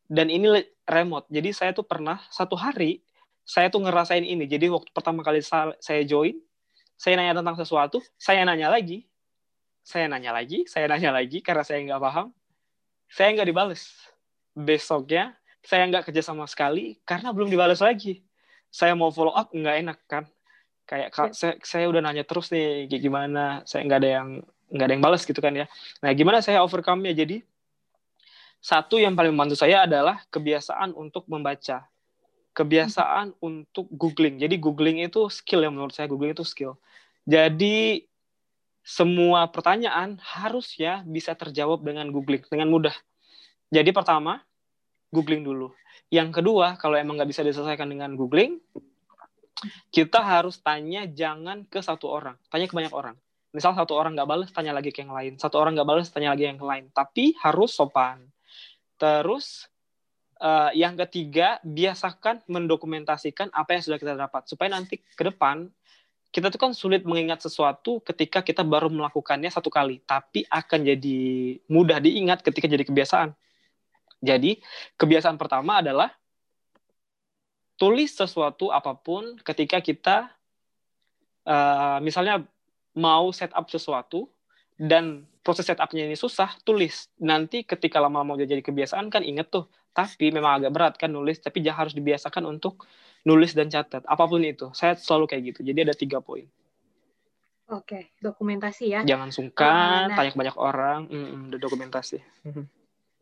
dan 0.08 0.32
ini 0.32 0.48
remote. 0.88 1.28
Jadi 1.28 1.50
saya 1.52 1.72
tuh 1.76 1.84
pernah 1.84 2.24
satu 2.32 2.56
hari, 2.56 3.04
saya 3.44 3.68
tuh 3.68 3.84
ngerasain 3.84 4.24
ini. 4.24 4.48
Jadi 4.48 4.72
waktu 4.72 4.90
pertama 4.96 5.22
kali 5.22 5.44
saya 5.44 6.02
join, 6.08 6.40
saya 6.96 7.20
nanya 7.20 7.38
tentang 7.38 7.60
sesuatu, 7.60 8.00
saya 8.16 8.48
nanya 8.48 8.72
lagi, 8.72 9.06
saya 9.84 10.08
nanya 10.08 10.32
lagi, 10.32 10.64
saya 10.66 10.88
nanya 10.88 11.12
lagi, 11.12 11.44
karena 11.44 11.68
saya 11.68 11.84
nggak 11.84 12.02
paham, 12.02 12.28
saya 13.12 13.36
nggak 13.38 13.48
dibales. 13.48 13.92
Besoknya, 14.58 15.38
saya 15.68 15.84
nggak 15.92 16.08
kerja 16.08 16.24
sama 16.24 16.48
sekali, 16.48 16.96
karena 17.04 17.36
belum 17.36 17.52
dibales 17.52 17.84
lagi. 17.84 18.24
Saya 18.72 18.96
mau 18.96 19.12
follow 19.12 19.36
up, 19.36 19.52
nggak 19.52 19.76
enak 19.84 20.00
kan. 20.08 20.24
Kayak 20.88 21.12
kak, 21.12 21.36
saya, 21.36 21.60
saya 21.60 21.92
udah 21.92 22.00
nanya 22.00 22.24
terus 22.24 22.48
nih 22.56 22.88
kayak 22.88 23.04
gimana? 23.04 23.44
Saya 23.68 23.84
nggak 23.84 24.00
ada 24.00 24.10
yang 24.24 24.28
nggak 24.72 24.86
ada 24.88 24.94
yang 24.96 25.04
balas 25.04 25.28
gitu 25.28 25.44
kan 25.44 25.52
ya. 25.52 25.68
Nah 26.00 26.16
gimana 26.16 26.40
saya 26.40 26.64
overcome-nya 26.64 27.12
jadi 27.12 27.44
satu 28.64 28.96
yang 28.96 29.12
paling 29.12 29.36
membantu 29.36 29.60
saya 29.60 29.84
adalah 29.84 30.24
kebiasaan 30.32 30.96
untuk 30.96 31.28
membaca. 31.28 31.84
Kebiasaan 32.56 33.36
hmm. 33.36 33.44
untuk 33.44 33.92
googling. 33.92 34.40
Jadi 34.40 34.56
googling 34.56 35.04
itu 35.04 35.28
skill 35.28 35.68
yang 35.68 35.76
menurut 35.76 35.92
saya 35.92 36.08
googling 36.08 36.32
itu 36.32 36.48
skill. 36.48 36.80
Jadi 37.28 38.08
semua 38.88 39.52
pertanyaan 39.52 40.16
harusnya 40.24 41.04
bisa 41.04 41.36
terjawab 41.36 41.84
dengan 41.84 42.08
googling 42.08 42.48
dengan 42.48 42.72
mudah. 42.72 42.96
Jadi 43.68 43.92
pertama 43.92 44.47
googling 45.14 45.44
dulu 45.44 45.72
yang 46.12 46.32
kedua 46.32 46.80
kalau 46.80 46.96
emang 46.96 47.20
nggak 47.20 47.30
bisa 47.32 47.42
diselesaikan 47.44 47.88
dengan 47.88 48.16
googling 48.16 48.60
kita 49.90 50.22
harus 50.22 50.62
tanya 50.62 51.10
jangan 51.10 51.66
ke 51.66 51.82
satu 51.82 52.06
orang, 52.14 52.38
tanya 52.54 52.70
ke 52.70 52.76
banyak 52.78 52.94
orang. 52.94 53.16
Misal 53.56 53.74
satu 53.74 53.98
orang 53.98 54.14
nggak 54.14 54.30
balas, 54.30 54.50
tanya 54.54 54.76
lagi 54.76 54.94
ke 54.94 55.02
yang 55.02 55.14
lain. 55.16 55.42
Satu 55.42 55.58
orang 55.58 55.74
nggak 55.74 55.90
balas, 55.90 56.14
tanya 56.14 56.38
lagi 56.38 56.46
yang 56.46 56.62
lain. 56.62 56.94
Tapi 56.94 57.34
harus 57.42 57.74
sopan. 57.74 58.22
Terus 59.02 59.66
uh, 60.38 60.70
yang 60.78 60.94
ketiga, 61.08 61.58
biasakan 61.66 62.46
mendokumentasikan 62.46 63.50
apa 63.50 63.78
yang 63.78 63.82
sudah 63.82 63.98
kita 63.98 64.14
dapat 64.14 64.46
supaya 64.46 64.70
nanti 64.78 65.02
ke 65.02 65.24
depan 65.26 65.70
kita 66.28 66.52
tuh 66.52 66.60
kan 66.60 66.72
sulit 66.76 67.08
mengingat 67.08 67.40
sesuatu 67.40 68.04
ketika 68.04 68.44
kita 68.44 68.62
baru 68.62 68.92
melakukannya 68.92 69.48
satu 69.48 69.72
kali, 69.72 70.04
tapi 70.04 70.44
akan 70.52 70.86
jadi 70.86 71.20
mudah 71.72 72.04
diingat 72.04 72.44
ketika 72.44 72.68
jadi 72.68 72.84
kebiasaan. 72.84 73.32
Jadi, 74.22 74.60
kebiasaan 74.98 75.38
pertama 75.38 75.82
adalah 75.82 76.10
tulis 77.78 78.10
sesuatu 78.10 78.74
apa 78.74 78.98
pun 78.98 79.38
ketika 79.46 79.78
kita 79.78 80.34
uh, 81.46 82.02
misalnya 82.02 82.42
mau 82.98 83.30
setup 83.30 83.70
sesuatu 83.70 84.26
dan 84.78 85.30
proses 85.46 85.70
setupnya 85.70 86.06
ini 86.06 86.18
susah, 86.18 86.58
tulis. 86.66 87.08
Nanti 87.22 87.64
ketika 87.64 88.02
lama-lama 88.02 88.36
udah 88.36 88.50
jadi 88.50 88.62
kebiasaan 88.62 89.08
kan 89.14 89.24
inget 89.24 89.48
tuh. 89.54 89.70
Tapi 89.94 90.30
memang 90.30 90.62
agak 90.62 90.72
berat 90.74 90.94
kan 91.02 91.10
nulis, 91.10 91.42
tapi 91.42 91.66
harus 91.66 91.98
dibiasakan 91.98 92.46
untuk 92.46 92.86
nulis 93.26 93.58
dan 93.58 93.72
catat. 93.74 94.06
Apa 94.06 94.30
pun 94.30 94.46
itu. 94.46 94.70
Saya 94.78 94.94
selalu 94.94 95.26
kayak 95.26 95.44
gitu. 95.54 95.60
Jadi 95.66 95.80
ada 95.82 95.96
tiga 95.98 96.22
poin. 96.22 96.46
Oke, 97.68 98.14
dokumentasi 98.22 98.86
ya. 98.94 99.02
Jangan 99.04 99.34
sungkan, 99.34 100.08
oh, 100.08 100.10
nah. 100.14 100.16
tanya 100.16 100.32
banyak 100.38 100.56
orang, 100.56 101.00
mm, 101.10 101.52
udah 101.52 101.60
dokumentasi. 101.60 102.22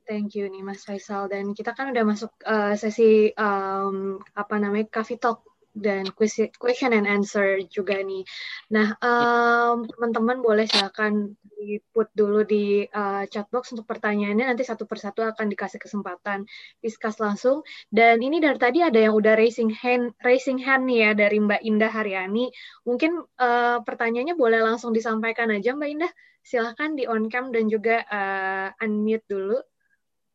Thank 0.05 0.37
you 0.37 0.45
nih 0.45 0.61
Mas 0.61 0.85
Faisal 0.85 1.25
dan 1.25 1.57
kita 1.57 1.73
kan 1.73 1.89
udah 1.89 2.05
masuk 2.05 2.29
uh, 2.45 2.77
sesi 2.77 3.33
um, 3.33 4.21
apa 4.37 4.55
namanya 4.61 4.85
coffee 4.93 5.17
talk 5.17 5.41
dan 5.75 6.07
question 6.15 6.95
and 6.95 7.03
answer 7.03 7.59
juga 7.67 7.99
nih. 7.99 8.23
Nah, 8.71 8.95
um, 9.03 9.83
teman-teman 9.83 10.39
boleh 10.39 10.63
silakan 10.71 11.35
di 11.43 11.83
put 11.91 12.07
dulu 12.15 12.47
di 12.47 12.87
uh, 12.87 13.27
chat 13.27 13.49
box 13.51 13.75
untuk 13.75 13.83
pertanyaannya 13.83 14.55
nanti 14.55 14.63
satu 14.63 14.87
persatu 14.87 15.25
akan 15.25 15.51
dikasih 15.51 15.83
kesempatan 15.83 16.47
discuss 16.79 17.19
langsung. 17.19 17.65
Dan 17.91 18.23
ini 18.23 18.39
dari 18.39 18.55
tadi 18.55 18.79
ada 18.79 18.95
yang 18.95 19.17
udah 19.19 19.35
raising 19.35 19.73
hand 19.73 20.15
raising 20.23 20.63
hand 20.63 20.87
nih 20.87 21.11
ya 21.11 21.11
dari 21.11 21.43
Mbak 21.43 21.61
Indah 21.67 21.91
Haryani. 21.91 22.53
Mungkin 22.87 23.19
uh, 23.41 23.83
pertanyaannya 23.83 24.39
boleh 24.39 24.63
langsung 24.63 24.95
disampaikan 24.95 25.51
aja 25.51 25.75
Mbak 25.75 25.89
Indah. 25.91 26.11
Silahkan 26.45 26.93
di 26.93 27.09
on 27.09 27.25
cam 27.27 27.49
dan 27.49 27.67
juga 27.67 28.05
uh, 28.05 28.69
unmute 28.85 29.25
dulu 29.25 29.57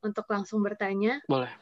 untuk 0.01 0.27
langsung 0.29 0.65
bertanya. 0.65 1.21
Boleh. 1.29 1.53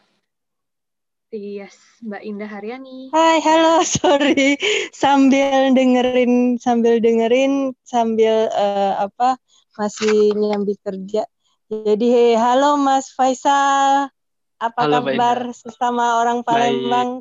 Yes, 1.29 1.77
Mbak 2.01 2.23
Indah 2.25 2.49
Haryani. 2.49 3.13
Hai, 3.13 3.45
halo, 3.45 3.85
sorry. 4.01 4.57
Sambil 4.97 5.77
dengerin, 5.77 6.57
sambil 6.57 7.05
dengerin, 7.05 7.77
sambil 7.85 8.49
uh, 8.49 9.05
apa 9.05 9.37
masih 9.77 10.33
nyambi 10.33 10.81
kerja. 10.81 11.29
Jadi, 11.69 12.33
halo 12.33 12.81
Mas 12.81 13.13
Faisal. 13.13 14.09
Apa 14.57 14.89
halo, 14.89 15.05
kabar 15.05 15.53
sesama 15.53 16.25
orang 16.25 16.41
Palembang? 16.41 17.21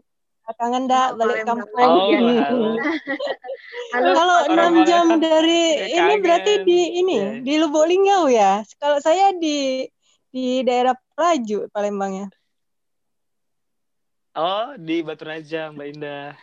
Kangen 0.55 0.87
dak 0.87 1.19
balik 1.19 1.43
kampung. 1.43 1.75
Oh, 1.75 2.07
halo. 2.15 2.79
halo, 3.93 4.09
Kalau 4.15 4.37
enam 4.47 4.73
jam 4.87 5.19
dari 5.19 5.91
ini 5.91 6.13
berarti 6.23 6.63
di 6.63 7.03
ini 7.03 7.17
yeah. 7.19 7.31
di 7.43 7.53
Lubuk 7.59 7.83
Linggau 7.83 8.31
ya. 8.31 8.63
Kalau 8.79 9.03
saya 9.03 9.35
di 9.35 9.83
di 10.31 10.61
daerah 10.63 10.93
Raju 11.17 11.71
Palembangnya. 11.73 12.29
Oh, 14.37 14.77
di 14.77 15.01
Batu 15.01 15.25
Raja, 15.25 15.73
Mbak 15.73 15.87
Indah. 15.97 16.37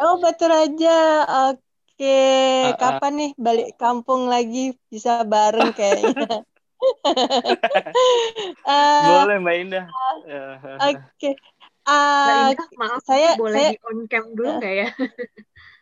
Oh, 0.00 0.16
Batu 0.16 0.48
Raja. 0.48 1.28
Oke, 1.52 2.00
uh, 2.00 2.72
uh. 2.72 2.80
kapan 2.80 3.12
nih 3.20 3.30
balik 3.36 3.76
kampung 3.76 4.32
lagi 4.32 4.72
bisa 4.88 5.20
bareng 5.28 5.76
kayaknya. 5.76 6.40
uh, 8.64 9.04
Boleh 9.28 9.36
Mbak 9.44 9.56
Indah. 9.60 9.84
Uh, 10.24 10.56
Oke. 10.88 11.04
Okay. 11.20 11.34
Uh, 11.84 11.92
Mbak 12.24 12.40
Indah, 12.48 12.68
maaf, 12.80 13.00
saya 13.04 13.30
boleh 13.36 13.60
saya, 13.60 13.70
di 13.76 13.78
on 13.92 13.98
cam 14.08 14.24
dulu 14.32 14.50
nggak 14.56 14.72
uh, 14.72 14.80
ya? 14.80 14.88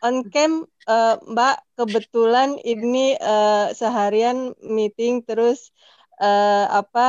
on 0.03 0.15
cam, 0.35 0.51
uh, 0.91 1.15
Mbak. 1.31 1.57
Kebetulan 1.79 2.59
ini 2.59 3.15
uh, 3.23 3.71
seharian 3.71 4.51
meeting 4.59 5.23
terus 5.23 5.71
uh, 6.23 6.65
apa 6.71 7.07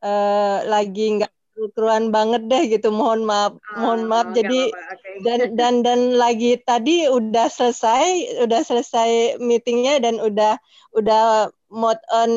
uh, 0.00 0.58
lagi 0.64 1.20
nggak 1.20 1.32
keruan 1.72 2.12
banget 2.12 2.52
deh 2.52 2.68
gitu 2.68 2.92
mohon 2.92 3.24
maaf 3.24 3.56
oh, 3.56 3.60
mohon 3.80 4.04
maaf 4.04 4.28
jadi 4.36 4.68
okay. 4.68 5.24
dan 5.24 5.40
dan 5.56 5.74
dan 5.80 6.00
lagi 6.20 6.60
tadi 6.60 7.08
udah 7.08 7.48
selesai 7.48 8.40
udah 8.44 8.60
selesai 8.60 9.40
meetingnya 9.40 10.04
dan 10.04 10.20
udah 10.20 10.60
udah 10.92 11.48
mode 11.66 12.00
on 12.14 12.30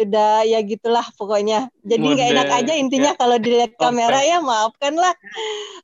udah 0.00 0.48
ya 0.48 0.64
gitulah 0.64 1.04
pokoknya. 1.20 1.68
Jadi 1.84 2.02
nggak 2.02 2.28
enak 2.32 2.50
aja 2.64 2.72
intinya 2.72 3.12
ya. 3.12 3.18
kalau 3.20 3.36
dilihat 3.36 3.76
kamera 3.76 4.20
ya 4.24 4.40
maafkan 4.40 4.96
lah. 4.96 5.12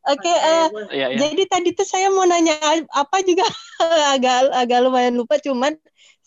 Oke, 0.08 0.24
okay, 0.24 0.36
uh, 0.36 0.68
ya, 0.88 1.12
ya. 1.12 1.16
jadi 1.20 1.42
tadi 1.46 1.68
tuh 1.76 1.84
saya 1.84 2.08
mau 2.08 2.24
nanya 2.24 2.56
apa 2.96 3.20
juga 3.22 3.44
agak 4.16 4.50
agak 4.56 4.78
lumayan 4.80 5.20
lupa 5.20 5.36
cuman 5.36 5.76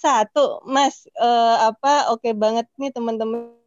satu 0.01 0.65
Mas 0.65 1.05
uh, 1.21 1.69
apa 1.69 2.09
oke 2.13 2.25
okay 2.25 2.33
banget 2.33 2.65
nih 2.81 2.89
teman-teman 2.95 3.61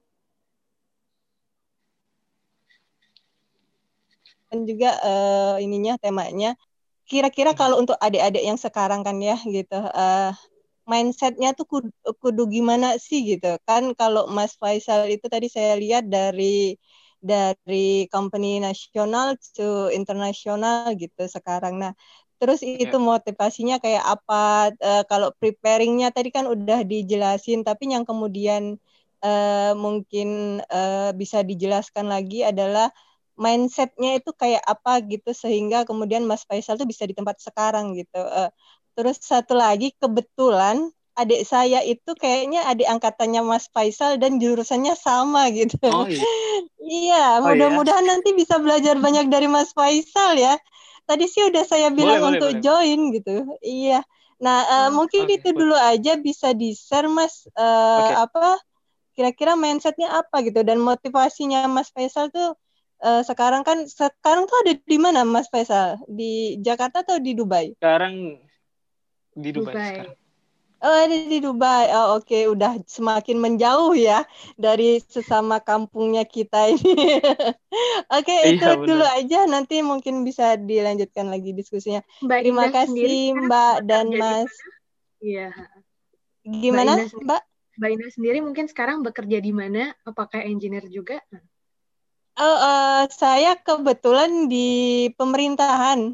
juga 4.62 4.95
uh, 5.03 5.57
ininya 5.59 5.99
temanya. 5.99 6.55
Kira-kira 7.11 7.51
hmm. 7.53 7.59
kalau 7.59 7.76
untuk 7.82 7.99
adik-adik 7.99 8.47
yang 8.47 8.55
sekarang 8.55 9.03
kan 9.03 9.18
ya 9.18 9.35
gitu, 9.43 9.74
uh, 9.74 10.30
mindsetnya 10.87 11.51
tuh 11.59 11.66
kudu, 11.66 11.91
kudu 12.22 12.43
gimana 12.47 12.95
sih 13.03 13.26
gitu 13.26 13.59
kan? 13.66 13.91
Kalau 13.99 14.30
Mas 14.30 14.55
Faisal 14.55 15.11
itu 15.11 15.26
tadi 15.26 15.51
saya 15.51 15.74
lihat 15.74 16.07
dari 16.07 16.78
dari 17.24 18.05
company 18.12 18.61
nasional 18.61 19.41
to 19.57 19.89
internasional 19.91 20.93
gitu 20.95 21.24
sekarang. 21.24 21.80
Nah, 21.80 21.93
terus 22.45 22.61
itu 22.61 22.92
yeah. 22.92 23.01
motivasinya 23.01 23.76
kayak 23.80 24.05
apa? 24.05 24.68
Uh, 24.76 25.03
kalau 25.09 25.32
preparingnya 25.32 26.12
tadi 26.12 26.28
kan 26.28 26.45
udah 26.45 26.84
dijelasin, 26.84 27.64
tapi 27.64 27.88
yang 27.88 28.05
kemudian 28.05 28.76
uh, 29.24 29.72
mungkin 29.72 30.61
uh, 30.68 31.16
bisa 31.16 31.40
dijelaskan 31.40 32.12
lagi 32.12 32.45
adalah 32.45 32.92
mindsetnya 33.40 34.20
itu 34.20 34.36
kayak 34.36 34.61
apa 34.61 35.01
gitu 35.09 35.32
sehingga 35.32 35.88
kemudian 35.88 36.28
Mas 36.28 36.45
Faisal 36.45 36.76
tuh 36.76 36.84
bisa 36.84 37.09
di 37.09 37.16
tempat 37.16 37.40
sekarang 37.40 37.97
gitu. 37.97 38.20
Uh, 38.20 38.53
terus 38.92 39.24
satu 39.24 39.57
lagi 39.57 39.97
kebetulan 39.97 40.92
adik 41.16 41.47
saya 41.49 41.80
itu 41.80 42.12
kayaknya 42.18 42.68
adik 42.68 42.90
angkatannya 42.90 43.40
Mas 43.40 43.72
Faisal 43.72 44.20
dan 44.20 44.36
jurusannya 44.36 44.92
sama 45.01 45.49
gitu. 45.49 45.80
Oh, 45.88 46.05
iya. 46.05 46.20
iya, 46.84 47.24
oh, 47.40 47.49
mudah-mudahan 47.49 48.05
iya. 48.05 48.11
nanti 48.18 48.36
bisa 48.36 48.61
belajar 48.61 49.01
banyak 49.01 49.32
dari 49.32 49.49
Mas 49.49 49.72
Faisal 49.72 50.36
ya. 50.36 50.61
Tadi 51.05 51.25
sih 51.29 51.45
udah 51.45 51.65
saya 51.69 51.89
bilang 51.93 52.21
boleh, 52.21 52.31
untuk 52.37 52.51
boleh, 52.57 52.63
join 52.65 53.01
boleh. 53.01 53.15
gitu. 53.21 53.37
Iya. 53.61 54.01
Nah, 54.41 54.59
uh, 54.67 54.91
mungkin 54.91 55.29
okay, 55.29 55.37
itu 55.39 55.49
boleh. 55.53 55.61
dulu 55.61 55.77
aja 55.77 56.13
bisa 56.19 56.53
di-share 56.57 57.09
Mas 57.09 57.47
uh, 57.55 58.01
okay. 58.03 58.17
apa 58.19 58.47
kira-kira 59.15 59.55
mindsetnya 59.55 60.11
apa 60.11 60.43
gitu 60.43 60.67
dan 60.67 60.83
motivasinya 60.83 61.71
Mas 61.71 61.95
Faisal 61.95 62.35
tuh 62.35 62.59
uh, 63.05 63.23
sekarang 63.23 63.63
kan 63.63 63.87
sekarang 63.87 64.51
tuh 64.51 64.57
ada 64.67 64.75
di 64.75 64.99
mana 64.99 65.23
Mas 65.23 65.47
Faisal? 65.53 66.03
Di 66.11 66.59
Jakarta 66.59 67.07
atau 67.07 67.23
di 67.23 67.37
Dubai? 67.37 67.77
Sekarang 67.79 68.43
di 69.37 69.51
Dubai. 69.55 69.75
Dubai. 69.75 69.93
Sekarang. 69.95 70.24
Oh, 70.85 70.93
ada 70.93 71.16
di 71.16 71.41
Dubai. 71.41 71.89
Oh, 71.97 72.20
oke, 72.20 72.28
okay. 72.28 72.45
udah 72.45 72.76
semakin 72.85 73.41
menjauh 73.41 73.97
ya 73.97 74.20
dari 74.61 75.01
sesama 75.01 75.57
kampungnya 75.57 76.28
kita 76.28 76.76
ini. 76.76 76.93
oke, 78.12 78.20
okay, 78.20 78.53
iya, 78.53 78.61
itu 78.61 78.68
bener. 78.68 78.85
dulu 78.85 79.07
aja. 79.09 79.49
Nanti 79.49 79.80
mungkin 79.80 80.28
bisa 80.28 80.61
dilanjutkan 80.61 81.32
lagi 81.32 81.57
diskusinya. 81.57 82.05
Mbak 82.20 82.39
Terima 82.45 82.68
Indah 82.68 82.74
kasih 82.85 83.16
Mbak 83.49 83.74
dan 83.89 84.07
Mas. 84.12 84.53
Iya. 85.24 85.57
Gimana, 86.45 87.09
Mbak? 87.09 87.16
Mbak? 87.32 87.43
Mbak 87.80 87.91
Indah 87.97 88.11
sendiri 88.12 88.39
mungkin 88.45 88.68
sekarang 88.68 89.01
bekerja 89.01 89.41
di 89.41 89.57
mana? 89.57 89.97
Apakah 90.05 90.45
engineer 90.45 90.85
juga? 90.93 91.24
Oh, 92.37 92.59
uh, 92.61 93.09
saya 93.09 93.57
kebetulan 93.57 94.53
di 94.53 95.09
pemerintahan, 95.16 96.12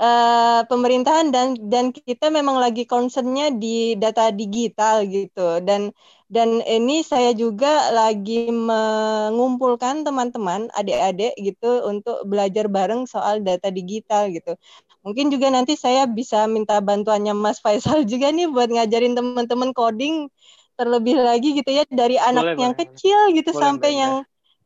uh, 0.00 0.60
pemerintahan 0.66 1.28
dan 1.34 1.54
dan 1.68 1.92
kita 1.92 2.32
memang 2.32 2.56
lagi 2.58 2.88
concernnya 2.88 3.52
di 3.52 3.94
data 4.00 4.32
digital 4.32 5.04
gitu 5.06 5.60
dan 5.62 5.92
dan 6.30 6.62
ini 6.62 7.02
saya 7.02 7.34
juga 7.34 7.90
lagi 7.92 8.48
mengumpulkan 8.54 10.06
teman-teman 10.06 10.70
adik-adik 10.78 11.34
gitu 11.38 11.84
untuk 11.90 12.22
belajar 12.24 12.70
bareng 12.70 13.02
soal 13.10 13.42
data 13.42 13.68
digital 13.74 14.30
gitu. 14.30 14.54
Mungkin 15.02 15.32
juga 15.34 15.48
nanti 15.50 15.74
saya 15.74 16.06
bisa 16.06 16.44
minta 16.46 16.78
bantuannya 16.78 17.34
Mas 17.34 17.58
Faisal 17.58 18.04
juga 18.12 18.30
nih 18.30 18.46
buat 18.52 18.70
ngajarin 18.70 19.18
teman-teman 19.18 19.70
coding 19.74 20.30
terlebih 20.78 21.16
lagi 21.20 21.48
gitu 21.60 21.70
ya 21.76 21.84
dari 21.92 22.16
anak 22.16 22.46
boleh, 22.46 22.56
yang 22.56 22.72
boleh. 22.72 22.78
kecil 22.78 23.34
gitu 23.36 23.50
boleh, 23.52 23.58
sampai 23.62 23.90
boleh. 23.96 24.00
yang 24.00 24.14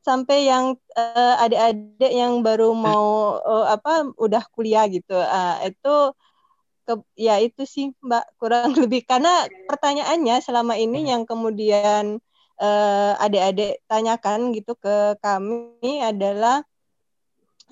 sampai 0.05 0.47
yang 0.47 0.77
uh, 0.95 1.35
adik-adik 1.41 2.13
yang 2.13 2.45
baru 2.45 2.77
mau 2.77 3.41
uh, 3.41 3.67
apa 3.73 4.13
udah 4.21 4.45
kuliah 4.53 4.85
gitu. 4.93 5.17
Uh, 5.17 5.57
itu 5.65 5.95
ke, 6.85 6.93
ya 7.17 7.41
itu 7.41 7.65
sih 7.65 7.97
mbak 8.05 8.29
kurang 8.37 8.77
lebih. 8.85 9.03
Karena 9.09 9.49
pertanyaannya 9.67 10.37
selama 10.45 10.77
ini 10.77 11.09
yang 11.09 11.25
kemudian 11.25 12.21
uh, 12.61 13.13
adik-adik 13.19 13.81
tanyakan 13.89 14.53
gitu 14.53 14.77
ke 14.77 15.17
kami 15.25 16.05
adalah 16.05 16.61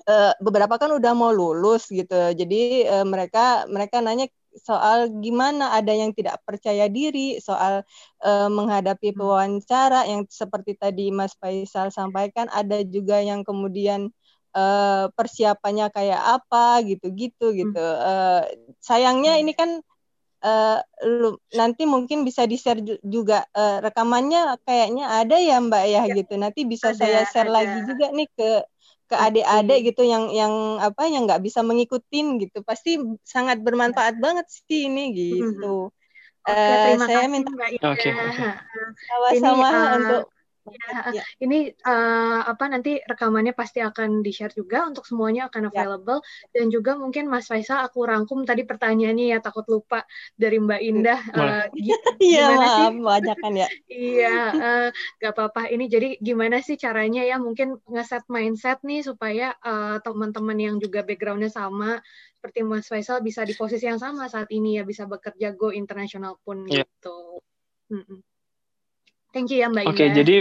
uh, 0.09 0.33
beberapa 0.41 0.81
kan 0.81 0.89
udah 0.89 1.13
mau 1.13 1.29
lulus 1.29 1.87
gitu. 1.93 2.33
Jadi 2.33 2.89
uh, 2.89 3.05
mereka 3.05 3.69
mereka 3.69 4.01
nanya 4.01 4.25
soal 4.59 5.09
gimana 5.21 5.73
ada 5.73 5.89
yang 5.89 6.13
tidak 6.13 6.41
percaya 6.45 6.85
diri, 6.85 7.41
soal 7.41 7.81
uh, 8.21 8.49
menghadapi 8.49 9.13
hmm. 9.13 9.17
pewawancara 9.17 10.05
yang 10.05 10.25
seperti 10.29 10.77
tadi 10.77 11.09
Mas 11.09 11.33
Faisal 11.37 11.89
sampaikan, 11.89 12.47
ada 12.53 12.81
juga 12.85 13.17
yang 13.19 13.41
kemudian 13.41 14.13
uh, 14.53 15.09
persiapannya 15.13 15.89
kayak 15.89 16.21
apa 16.21 16.85
gitu-gitu 16.85 17.53
gitu. 17.53 17.81
Uh, 17.81 18.45
sayangnya 18.79 19.41
ini 19.41 19.57
kan 19.57 19.81
uh, 20.45 20.79
lu, 21.01 21.39
nanti 21.55 21.87
mungkin 21.89 22.21
bisa 22.27 22.45
di-share 22.45 22.83
juga 23.01 23.47
uh, 23.55 23.81
rekamannya 23.81 24.59
kayaknya 24.67 25.05
ada 25.23 25.37
ya 25.39 25.57
Mbak 25.57 25.83
ya, 25.89 26.01
ya 26.05 26.13
gitu. 26.13 26.33
Nanti 26.37 26.61
bisa 26.67 26.93
ada, 26.93 26.99
saya 26.99 27.19
share 27.31 27.49
ada. 27.49 27.57
lagi 27.63 27.77
juga 27.89 28.07
nih 28.13 28.29
ke 28.37 28.49
ke 29.07 29.15
adik-adik 29.15 29.93
gitu 29.93 30.07
yang 30.07 30.31
yang 30.31 30.79
apa 30.79 31.05
yang 31.11 31.27
nggak 31.27 31.43
bisa 31.43 31.59
mengikutin 31.61 32.39
gitu 32.39 32.63
pasti 32.63 32.97
sangat 33.21 33.59
bermanfaat 33.61 34.17
banget 34.17 34.47
sih 34.49 34.87
ini 34.87 35.13
gitu. 35.13 35.93
Oke, 36.43 36.51
uh, 36.51 36.99
saya 36.99 37.23
kasih, 37.23 37.31
minta 37.31 37.49
Mbak 37.55 37.69
Ida. 37.79 37.87
Okay, 37.95 38.11
okay. 38.11 38.51
Sama-sama 39.39 39.69
uh, 39.71 39.87
untuk 39.95 40.23
Ya, 40.63 41.19
ya. 41.19 41.23
Ini 41.43 41.75
uh, 41.83 42.47
apa 42.47 42.71
nanti 42.71 42.95
rekamannya 43.03 43.51
pasti 43.51 43.83
akan 43.83 44.23
di-share 44.23 44.55
juga 44.55 44.87
untuk 44.87 45.03
semuanya 45.03 45.51
akan 45.51 45.67
ya. 45.67 45.69
available 45.75 46.23
ya. 46.23 46.63
dan 46.63 46.65
juga 46.71 46.95
mungkin 46.95 47.27
Mas 47.27 47.51
Faisal 47.51 47.83
aku 47.83 48.07
rangkum 48.07 48.47
tadi 48.47 48.63
pertanyaannya 48.63 49.35
ya 49.35 49.39
takut 49.43 49.67
lupa 49.67 50.07
dari 50.39 50.63
Mbak 50.63 50.81
Indah. 50.81 51.19
Uh, 51.35 51.65
iya 52.23 52.47
maaf 52.55 52.95
bacakan 52.95 53.53
ya. 53.59 53.67
iya 53.91 54.37
uh, 54.55 54.87
gak 55.19 55.33
apa-apa. 55.35 55.67
Ini 55.67 55.85
jadi 55.91 56.09
gimana 56.23 56.63
sih 56.63 56.79
caranya 56.79 57.27
ya 57.27 57.35
mungkin 57.35 57.83
ngeset 57.83 58.23
mindset 58.31 58.79
nih 58.87 59.03
supaya 59.03 59.51
uh, 59.59 59.99
teman-teman 59.99 60.55
yang 60.55 60.75
juga 60.79 61.03
backgroundnya 61.03 61.51
sama 61.51 61.99
seperti 62.39 62.63
Mas 62.63 62.87
Faisal 62.87 63.19
bisa 63.19 63.43
di 63.43 63.51
posisi 63.51 63.83
yang 63.83 63.99
sama 63.99 64.31
saat 64.31 64.47
ini 64.51 64.79
ya 64.79 64.87
bisa 64.87 65.03
bekerja 65.07 65.51
go 65.59 65.75
internasional 65.75 66.39
pun 66.47 66.63
ya. 66.71 66.87
gitu. 66.87 67.43
Mm 67.91 68.03
-mm. 68.07 68.32
Thank 69.33 69.49
you 69.49 69.65
ya 69.65 69.67
Mbak 69.67 69.89
Oke, 69.89 69.97
okay, 69.97 70.09
jadi 70.13 70.35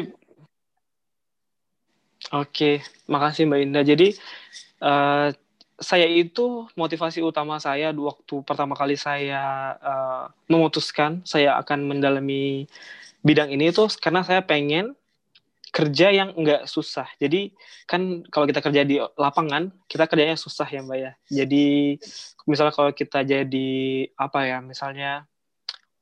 Oke, 2.30 2.47
okay, 2.49 2.74
makasih 3.11 3.51
Mbak 3.51 3.61
Indah. 3.66 3.84
Jadi 3.84 4.14
uh, 4.78 5.34
saya 5.82 6.07
itu 6.07 6.70
motivasi 6.78 7.18
utama 7.18 7.59
saya 7.59 7.90
waktu 7.90 8.34
pertama 8.47 8.78
kali 8.78 8.95
saya 8.95 9.74
uh, 9.82 10.24
memutuskan 10.47 11.26
saya 11.26 11.59
akan 11.59 11.90
mendalami 11.90 12.70
bidang 13.26 13.51
ini 13.51 13.74
itu 13.74 13.90
karena 13.99 14.22
saya 14.22 14.47
pengen 14.47 14.95
kerja 15.72 16.12
yang 16.12 16.36
enggak 16.38 16.68
susah. 16.68 17.09
Jadi 17.18 17.51
kan 17.88 18.22
kalau 18.28 18.45
kita 18.45 18.61
kerja 18.61 18.84
di 18.84 19.01
lapangan, 19.16 19.72
kita 19.88 20.05
kerjanya 20.07 20.36
susah 20.36 20.68
ya 20.68 20.84
Mbak 20.84 20.99
ya. 21.01 21.12
Jadi 21.43 21.97
misalnya 22.45 22.74
kalau 22.76 22.93
kita 22.93 23.24
jadi 23.24 23.70
apa 24.14 24.40
ya, 24.47 24.61
misalnya 24.61 25.24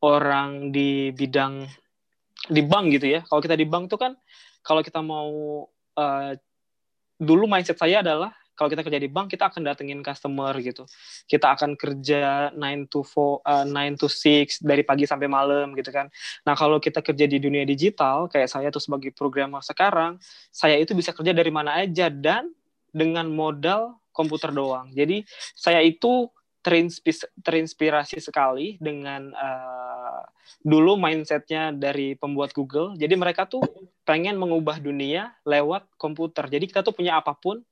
orang 0.03 0.75
di 0.75 1.15
bidang 1.15 1.65
di 2.49 2.63
bank 2.65 2.97
gitu 2.97 3.07
ya. 3.19 3.21
Kalau 3.27 3.41
kita 3.43 3.59
di 3.59 3.67
bank 3.69 3.93
tuh 3.93 4.01
kan 4.01 4.13
kalau 4.65 4.81
kita 4.81 5.01
mau 5.05 5.29
uh, 5.97 6.33
dulu 7.21 7.45
mindset 7.45 7.77
saya 7.77 8.01
adalah 8.01 8.33
kalau 8.61 8.69
kita 8.69 8.85
kerja 8.85 9.01
di 9.01 9.09
bank 9.09 9.33
kita 9.33 9.49
akan 9.49 9.65
datengin 9.65 10.05
customer 10.05 10.53
gitu. 10.61 10.85
Kita 11.25 11.57
akan 11.57 11.81
kerja 11.81 12.53
9 12.53 12.93
to 12.93 13.01
4 13.01 13.41
uh, 13.41 13.65
9 13.65 13.97
to 13.97 14.05
6 14.05 14.61
dari 14.61 14.85
pagi 14.85 15.09
sampai 15.09 15.33
malam 15.33 15.73
gitu 15.73 15.89
kan. 15.89 16.13
Nah, 16.45 16.53
kalau 16.53 16.77
kita 16.77 17.01
kerja 17.01 17.25
di 17.25 17.41
dunia 17.41 17.65
digital 17.65 18.29
kayak 18.29 18.53
saya 18.53 18.69
tuh 18.69 18.85
sebagai 18.85 19.17
programmer 19.17 19.65
sekarang, 19.65 20.21
saya 20.53 20.77
itu 20.77 20.93
bisa 20.93 21.17
kerja 21.17 21.33
dari 21.33 21.49
mana 21.49 21.81
aja 21.81 22.13
dan 22.13 22.53
dengan 22.93 23.33
modal 23.33 23.97
komputer 24.13 24.53
doang. 24.53 24.93
Jadi 24.93 25.25
saya 25.57 25.81
itu 25.81 26.29
terinspirasi 27.41 28.21
sekali 28.21 28.77
dengan 28.77 29.33
uh, 29.33 30.23
dulu 30.61 31.01
mindsetnya 31.01 31.73
dari 31.73 32.15
pembuat 32.15 32.53
Google. 32.53 32.93
Jadi 32.97 33.15
mereka 33.17 33.49
tuh 33.49 33.65
pengen 34.05 34.37
mengubah 34.37 34.77
dunia 34.81 35.33
lewat 35.49 35.89
komputer. 35.97 36.49
Jadi 36.53 36.69
kita 36.69 36.85
tuh 36.85 36.93
punya 36.93 37.17
apa 37.17 37.33
pun 37.33 37.65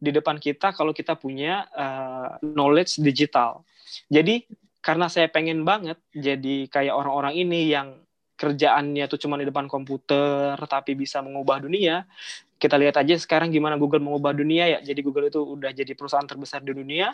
di 0.00 0.10
depan 0.14 0.40
kita 0.40 0.72
kalau 0.72 0.94
kita 0.94 1.18
punya 1.18 1.66
uh, 1.74 2.38
knowledge 2.40 3.02
digital. 3.02 3.66
Jadi 4.06 4.46
karena 4.80 5.12
saya 5.12 5.28
pengen 5.28 5.62
banget 5.62 6.00
jadi 6.14 6.70
kayak 6.72 6.94
orang-orang 6.96 7.36
ini 7.36 7.68
yang 7.68 8.00
kerjaannya 8.40 9.04
tuh 9.04 9.20
cuma 9.20 9.36
di 9.36 9.44
depan 9.44 9.68
komputer 9.68 10.56
tapi 10.64 10.96
bisa 10.96 11.20
mengubah 11.20 11.60
dunia 11.60 12.08
kita 12.56 12.80
lihat 12.80 12.96
aja 12.96 13.12
sekarang 13.20 13.52
gimana 13.52 13.76
Google 13.76 14.00
mengubah 14.00 14.32
dunia 14.32 14.64
ya 14.72 14.78
jadi 14.80 15.00
Google 15.04 15.28
itu 15.28 15.44
udah 15.44 15.76
jadi 15.76 15.92
perusahaan 15.92 16.24
terbesar 16.24 16.64
di 16.64 16.72
dunia 16.72 17.12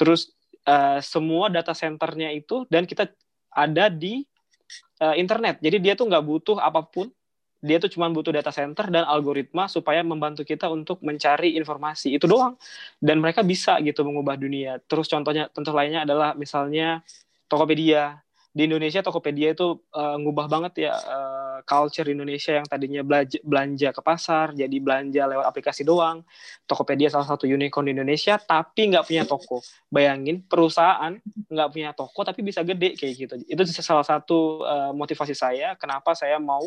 terus 0.00 0.32
uh, 0.64 0.98
semua 1.00 1.52
data 1.52 1.72
centernya 1.76 2.32
itu 2.32 2.64
dan 2.72 2.88
kita 2.88 3.08
ada 3.52 3.86
di 3.92 4.24
uh, 5.00 5.14
internet. 5.14 5.60
Jadi 5.62 5.76
dia 5.80 5.94
tuh 5.94 6.08
nggak 6.10 6.24
butuh 6.24 6.58
apa 6.58 6.82
pun. 6.84 7.08
Dia 7.64 7.80
tuh 7.80 7.88
cuma 7.88 8.12
butuh 8.12 8.28
data 8.28 8.52
center 8.52 8.92
dan 8.92 9.08
algoritma 9.08 9.72
supaya 9.72 10.04
membantu 10.04 10.44
kita 10.44 10.68
untuk 10.68 11.00
mencari 11.00 11.56
informasi 11.56 12.12
itu 12.12 12.28
doang. 12.28 12.60
Dan 13.00 13.24
mereka 13.24 13.40
bisa 13.40 13.80
gitu 13.80 14.04
mengubah 14.04 14.36
dunia. 14.36 14.76
Terus 14.84 15.08
contohnya 15.08 15.48
contoh 15.48 15.72
lainnya 15.72 16.04
adalah 16.04 16.36
misalnya 16.36 17.00
Tokopedia 17.48 18.23
di 18.54 18.70
Indonesia 18.70 19.02
Tokopedia 19.02 19.50
itu 19.50 19.82
uh, 19.90 20.14
ngubah 20.14 20.46
banget 20.46 20.86
ya 20.86 20.94
uh, 20.94 21.58
culture 21.66 22.06
Indonesia 22.06 22.54
yang 22.54 22.62
tadinya 22.70 23.02
belanja, 23.02 23.42
belanja 23.42 23.90
ke 23.90 23.98
pasar 23.98 24.54
jadi 24.54 24.76
belanja 24.78 25.26
lewat 25.26 25.42
aplikasi 25.50 25.82
doang. 25.82 26.22
Tokopedia 26.62 27.10
salah 27.10 27.26
satu 27.26 27.50
unicorn 27.50 27.90
di 27.90 27.98
Indonesia 27.98 28.38
tapi 28.38 28.94
nggak 28.94 29.10
punya 29.10 29.26
toko. 29.26 29.58
Bayangin 29.90 30.46
perusahaan 30.46 31.18
nggak 31.50 31.68
punya 31.74 31.90
toko 31.98 32.22
tapi 32.22 32.46
bisa 32.46 32.62
gede 32.62 32.94
kayak 32.94 33.12
gitu. 33.18 33.34
Itu 33.50 33.66
salah 33.82 34.06
satu 34.06 34.62
uh, 34.62 34.94
motivasi 34.94 35.34
saya 35.34 35.74
kenapa 35.74 36.14
saya 36.14 36.38
mau 36.38 36.62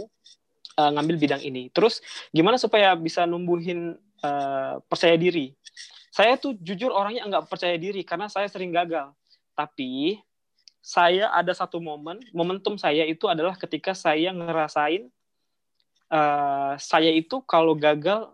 uh, 0.76 0.92
ngambil 0.92 1.16
bidang 1.16 1.40
ini. 1.40 1.72
Terus 1.72 2.04
gimana 2.36 2.60
supaya 2.60 3.00
bisa 3.00 3.24
numbuhin 3.24 3.96
uh, 4.28 4.84
percaya 4.92 5.16
diri? 5.16 5.56
Saya 6.12 6.36
tuh 6.36 6.52
jujur 6.60 6.92
orangnya 6.92 7.24
nggak 7.32 7.48
percaya 7.48 7.80
diri 7.80 8.04
karena 8.04 8.28
saya 8.28 8.52
sering 8.52 8.76
gagal. 8.76 9.16
Tapi 9.56 10.20
saya 10.88 11.28
ada 11.36 11.52
satu 11.52 11.84
momen, 11.84 12.24
momentum 12.32 12.80
saya 12.80 13.04
itu 13.04 13.28
adalah 13.28 13.60
ketika 13.60 13.92
saya 13.92 14.32
ngerasain 14.32 15.12
uh, 16.08 16.80
saya 16.80 17.12
itu 17.12 17.44
kalau 17.44 17.76
gagal 17.76 18.32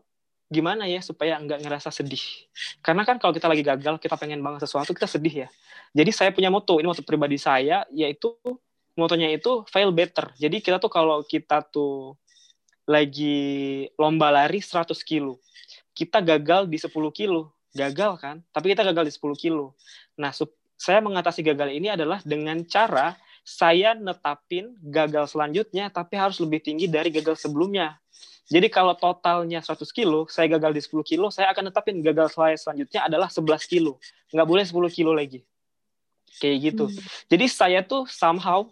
gimana 0.54 0.86
ya 0.86 1.02
supaya 1.02 1.42
nggak 1.42 1.66
ngerasa 1.66 1.90
sedih. 1.90 2.22
Karena 2.86 3.02
kan 3.10 3.18
kalau 3.18 3.34
kita 3.34 3.50
lagi 3.50 3.66
gagal, 3.66 3.98
kita 3.98 4.14
pengen 4.22 4.46
banget 4.46 4.70
sesuatu, 4.70 4.94
kita 4.94 5.10
sedih 5.10 5.46
ya. 5.46 5.48
Jadi 5.98 6.14
saya 6.14 6.30
punya 6.30 6.54
moto, 6.54 6.78
ini 6.78 6.86
moto 6.86 7.02
pribadi 7.02 7.42
saya, 7.42 7.90
yaitu 7.90 8.38
motonya 8.94 9.34
itu 9.34 9.66
fail 9.66 9.90
better. 9.90 10.30
Jadi 10.38 10.62
kita 10.62 10.78
tuh 10.78 10.94
kalau 10.94 11.26
kita 11.26 11.66
tuh 11.66 12.14
lagi 12.86 13.90
lomba 13.98 14.30
lari 14.30 14.62
100 14.62 14.94
kilo, 15.02 15.42
kita 15.98 16.22
gagal 16.22 16.70
di 16.70 16.78
10 16.78 16.94
kilo, 17.10 17.50
gagal 17.74 18.22
kan? 18.22 18.46
Tapi 18.54 18.78
kita 18.78 18.86
gagal 18.86 19.10
di 19.10 19.14
10 19.18 19.34
kilo. 19.34 19.74
Nah, 20.22 20.30
saya 20.78 21.00
mengatasi 21.00 21.46
gagal 21.46 21.70
ini 21.72 21.94
adalah 21.94 22.20
dengan 22.26 22.62
cara 22.68 23.16
saya 23.44 23.92
netapin 23.92 24.72
gagal 24.80 25.36
selanjutnya 25.36 25.92
tapi 25.92 26.16
harus 26.16 26.40
lebih 26.40 26.64
tinggi 26.64 26.88
dari 26.88 27.12
gagal 27.12 27.40
sebelumnya. 27.40 28.00
Jadi 28.52 28.68
kalau 28.68 28.92
totalnya 28.94 29.64
100 29.64 29.88
kilo, 29.96 30.28
saya 30.28 30.52
gagal 30.52 30.76
di 30.76 30.82
10 30.84 31.00
kilo, 31.08 31.32
saya 31.32 31.50
akan 31.56 31.72
netapin 31.72 32.04
gagal 32.04 32.36
saya 32.36 32.56
selanjutnya 32.60 33.08
adalah 33.08 33.32
11 33.32 33.64
kilo. 33.72 34.00
Nggak 34.36 34.48
boleh 34.48 34.64
10 34.68 34.92
kilo 34.92 35.12
lagi. 35.16 35.48
Kayak 36.44 36.58
gitu. 36.60 36.86
Hmm. 36.92 37.00
Jadi 37.32 37.46
saya 37.48 37.80
tuh 37.88 38.04
somehow 38.12 38.68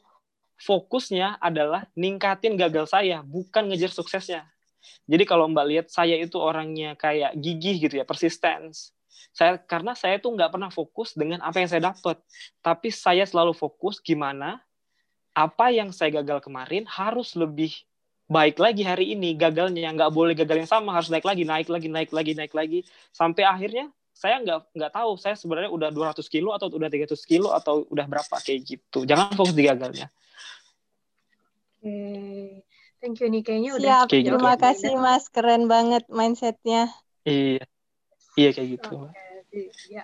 fokusnya 0.60 1.40
adalah 1.40 1.88
ningkatin 1.96 2.60
gagal 2.60 2.92
saya, 2.92 3.24
bukan 3.24 3.72
ngejar 3.72 3.90
suksesnya. 3.96 4.44
Jadi 5.08 5.24
kalau 5.26 5.50
Mbak 5.50 5.66
lihat 5.72 5.88
saya 5.90 6.18
itu 6.18 6.38
orangnya 6.38 6.94
kayak 6.98 7.38
gigih 7.38 7.88
gitu 7.90 7.96
ya, 8.02 8.06
persistence 8.06 8.94
saya 9.32 9.60
karena 9.60 9.96
saya 9.96 10.18
tuh 10.18 10.34
nggak 10.36 10.52
pernah 10.52 10.70
fokus 10.74 11.16
dengan 11.16 11.40
apa 11.44 11.64
yang 11.64 11.70
saya 11.70 11.94
dapat 11.94 12.18
tapi 12.60 12.90
saya 12.92 13.24
selalu 13.24 13.56
fokus 13.56 14.02
gimana 14.02 14.60
apa 15.32 15.72
yang 15.72 15.96
saya 15.96 16.20
gagal 16.20 16.44
kemarin 16.44 16.84
harus 16.88 17.36
lebih 17.40 17.72
baik 18.32 18.60
lagi 18.60 18.84
hari 18.84 19.16
ini 19.16 19.36
gagalnya 19.36 19.92
nggak 19.92 20.12
boleh 20.12 20.36
gagal 20.36 20.64
yang 20.64 20.72
sama 20.72 20.96
harus 20.96 21.12
naik 21.12 21.24
lagi 21.24 21.44
naik 21.44 21.68
lagi 21.68 21.88
naik 21.92 22.12
lagi 22.16 22.32
naik 22.36 22.54
lagi 22.56 22.80
sampai 23.12 23.44
akhirnya 23.44 23.92
saya 24.12 24.40
nggak 24.40 24.76
nggak 24.76 24.92
tahu 24.92 25.12
saya 25.20 25.36
sebenarnya 25.36 25.72
udah 25.72 25.90
200 25.92 26.28
kilo 26.32 26.56
atau 26.56 26.72
udah 26.72 26.88
300 26.88 27.16
kilo 27.28 27.52
atau 27.52 27.88
udah 27.92 28.06
berapa 28.08 28.36
kayak 28.44 28.60
gitu 28.64 29.04
jangan 29.04 29.36
fokus 29.36 29.56
di 29.56 29.68
gagalnya 29.68 30.08
Oke, 31.82 32.62
thank 33.02 33.18
you 33.18 33.26
nih 33.34 33.42
kayaknya 33.42 33.74
udah. 33.74 34.06
Siap, 34.06 34.14
gitu. 34.14 34.38
terima 34.38 34.54
kasih 34.54 34.94
Mas, 35.02 35.26
keren 35.34 35.66
banget 35.66 36.06
mindsetnya. 36.14 36.94
Iya. 37.26 37.66
Iya 38.40 38.50
kayak 38.56 38.70
gitu. 38.80 39.12
Okay, 39.52 39.68
ya. 39.92 40.04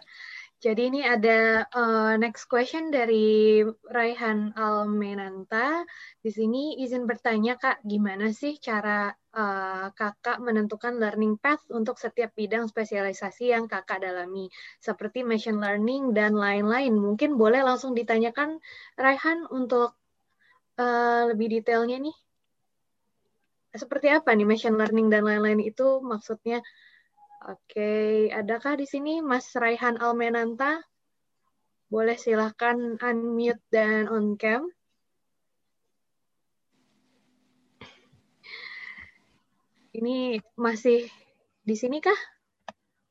Jadi 0.57 0.89
ini 0.89 1.05
ada 1.05 1.69
uh, 1.69 2.17
next 2.17 2.49
question 2.49 2.89
dari 2.89 3.61
Raihan 3.93 4.57
Almenanta. 4.57 5.85
Di 6.17 6.33
sini 6.33 6.81
izin 6.81 7.05
bertanya 7.05 7.61
Kak, 7.61 7.85
gimana 7.85 8.33
sih 8.33 8.57
cara 8.57 9.13
uh, 9.13 9.93
Kakak 9.93 10.41
menentukan 10.41 10.97
learning 10.97 11.37
path 11.37 11.61
untuk 11.69 12.01
setiap 12.01 12.33
bidang 12.33 12.65
spesialisasi 12.65 13.53
yang 13.53 13.69
Kakak 13.69 14.01
dalami, 14.01 14.49
seperti 14.81 15.21
machine 15.21 15.61
learning 15.61 16.17
dan 16.17 16.33
lain-lain. 16.33 16.97
Mungkin 16.97 17.37
boleh 17.37 17.61
langsung 17.61 17.93
ditanyakan 17.93 18.57
Raihan 18.97 19.45
untuk 19.53 19.93
uh, 20.81 21.29
lebih 21.29 21.53
detailnya 21.61 22.01
nih. 22.01 22.17
Seperti 23.77 24.09
apa 24.09 24.33
nih 24.33 24.49
machine 24.49 24.73
learning 24.73 25.13
dan 25.13 25.21
lain-lain 25.21 25.61
itu 25.61 26.01
maksudnya? 26.01 26.65
Oke, 27.47 28.27
adakah 28.27 28.75
di 28.75 28.83
sini 28.83 29.23
Mas 29.23 29.55
Raihan 29.55 29.95
Almenanta? 30.03 30.83
Boleh 31.87 32.19
silahkan 32.19 32.75
unmute 32.99 33.63
dan 33.71 34.11
on 34.11 34.35
cam. 34.35 34.67
Ini 39.95 40.43
masih 40.59 41.07
di 41.63 41.75
sini 41.79 42.03
kah? 42.03 42.19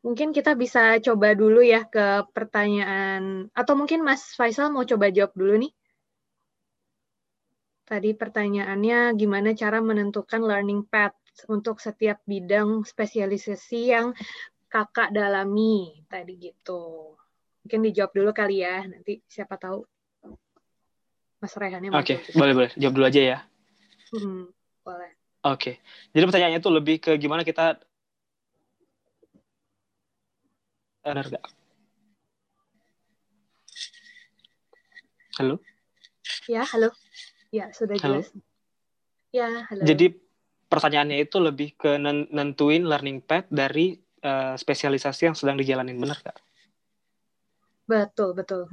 Mungkin 0.05 0.37
kita 0.37 0.53
bisa 0.53 1.01
coba 1.01 1.33
dulu 1.33 1.65
ya 1.65 1.89
ke 1.89 2.29
pertanyaan, 2.37 3.49
atau 3.57 3.73
mungkin 3.73 4.05
Mas 4.05 4.37
Faisal 4.37 4.69
mau 4.69 4.85
coba 4.85 5.09
jawab 5.09 5.33
dulu 5.33 5.65
nih. 5.65 5.73
Tadi 7.89 8.13
pertanyaannya 8.13 9.17
gimana 9.17 9.57
cara 9.57 9.81
menentukan 9.81 10.45
learning 10.45 10.85
path 10.93 11.17
untuk 11.45 11.77
setiap 11.77 12.25
bidang 12.25 12.89
spesialisasi 12.89 13.81
yang 13.93 14.17
kakak 14.73 15.13
dalami 15.13 16.01
tadi 16.09 16.41
gitu. 16.41 17.13
Mungkin 17.67 17.81
dijawab 17.93 18.13
dulu 18.17 18.31
kali 18.33 18.65
ya, 18.65 18.87
nanti 18.89 19.21
siapa 19.29 19.61
tahu 19.61 19.85
Mas 21.37 21.53
Rehannya 21.53 21.93
Oke, 21.93 22.17
okay, 22.17 22.19
boleh 22.33 22.55
boleh. 22.57 22.71
Jawab 22.81 22.95
dulu 22.97 23.05
aja 23.05 23.21
ya. 23.21 23.39
Hmm, 24.17 24.49
boleh. 24.81 25.13
Oke. 25.45 25.61
Okay. 25.61 25.75
Jadi 26.17 26.25
pertanyaannya 26.25 26.61
itu 26.65 26.71
lebih 26.73 26.97
ke 26.99 27.13
gimana 27.21 27.45
kita 27.45 27.77
benar 31.07 31.29
gak? 31.31 31.45
Halo? 35.39 35.61
Ya, 36.49 36.67
halo. 36.67 36.91
Ya, 37.55 37.71
sudah 37.71 37.95
jelas. 37.95 38.33
Halo? 38.33 38.43
Ya, 39.31 39.49
halo. 39.71 39.83
Jadi 39.85 40.26
pertanyaannya 40.67 41.23
itu 41.23 41.37
lebih 41.39 41.79
ke 41.79 41.99
nentuin 42.31 42.83
learning 42.83 43.23
path 43.23 43.47
dari 43.51 43.97
uh, 44.23 44.55
spesialisasi 44.59 45.31
yang 45.31 45.37
sedang 45.39 45.57
dijalanin 45.59 45.99
benar 45.99 46.19
kak? 46.23 46.37
Betul 47.87 48.35
betul. 48.35 48.67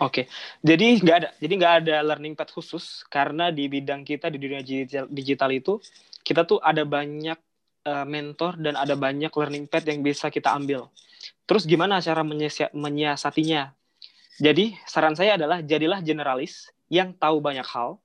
Oke, 0.00 0.24
okay. 0.24 0.24
jadi 0.64 0.96
nggak 0.96 1.16
ada, 1.22 1.28
jadi 1.38 1.52
nggak 1.60 1.74
ada 1.84 1.96
learning 2.02 2.34
path 2.34 2.50
khusus 2.50 3.04
karena 3.06 3.52
di 3.52 3.68
bidang 3.68 4.02
kita 4.02 4.32
di 4.32 4.40
dunia 4.40 4.64
digital, 4.64 5.06
digital 5.12 5.50
itu 5.52 5.78
kita 6.24 6.48
tuh 6.48 6.58
ada 6.58 6.82
banyak 6.88 7.36
uh, 7.84 8.06
mentor 8.08 8.58
dan 8.58 8.74
ada 8.80 8.96
banyak 8.96 9.28
learning 9.30 9.68
path 9.68 9.86
yang 9.86 10.00
bisa 10.00 10.32
kita 10.32 10.56
ambil. 10.56 10.88
Terus 11.44 11.68
gimana 11.68 12.00
cara 12.00 12.24
menyiasatinya? 12.72 13.76
Jadi 14.40 14.74
saran 14.88 15.14
saya 15.14 15.38
adalah 15.38 15.62
jadilah 15.62 16.00
generalis 16.02 16.72
yang 16.90 17.14
tahu 17.14 17.38
banyak 17.38 17.64
hal, 17.68 18.00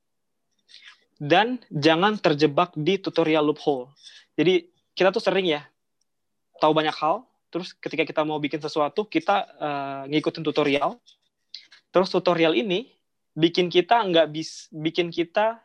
dan 1.20 1.60
jangan 1.68 2.16
terjebak 2.16 2.72
di 2.80 2.96
tutorial 2.96 3.44
loophole. 3.44 3.92
Jadi 4.40 4.72
kita 4.96 5.12
tuh 5.12 5.20
sering 5.20 5.46
ya 5.52 5.68
tahu 6.64 6.72
banyak 6.72 6.96
hal, 6.96 7.28
terus 7.52 7.76
ketika 7.76 8.08
kita 8.08 8.24
mau 8.24 8.40
bikin 8.40 8.64
sesuatu 8.64 9.04
kita 9.04 9.36
uh, 9.60 10.02
ngikutin 10.08 10.44
tutorial, 10.48 10.96
terus 11.92 12.08
tutorial 12.08 12.56
ini 12.56 12.88
bikin 13.36 13.68
kita 13.68 14.00
nggak 14.00 14.32
bis, 14.32 14.72
bikin 14.72 15.12
kita 15.12 15.60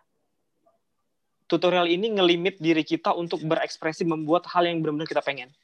tutorial 1.46 1.86
ini 1.86 2.18
ngelimit 2.18 2.58
diri 2.58 2.82
kita 2.82 3.14
untuk 3.14 3.42
berekspresi 3.46 4.02
membuat 4.02 4.50
hal 4.50 4.66
yang 4.66 4.82
benar-benar 4.82 5.06
kita 5.06 5.22
pengen. 5.22 5.54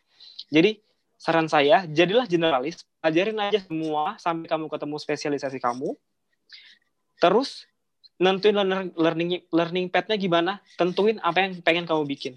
Jadi 0.51 0.79
saran 1.19 1.51
saya 1.51 1.85
jadilah 1.91 2.25
generalis, 2.31 2.83
ajarin 3.03 3.39
aja 3.39 3.61
semua 3.63 4.17
sampai 4.23 4.47
kamu 4.47 4.67
ketemu 4.71 4.97
spesialisasi 4.99 5.59
kamu. 5.59 5.99
Terus 7.21 7.70
nentuin 8.21 8.53
learning 8.95 9.49
learning 9.49 9.87
path-nya 9.89 10.21
gimana, 10.21 10.61
tentuin 10.77 11.17
apa 11.25 11.41
yang 11.41 11.57
pengen 11.65 11.89
kamu 11.89 12.05
bikin. 12.05 12.35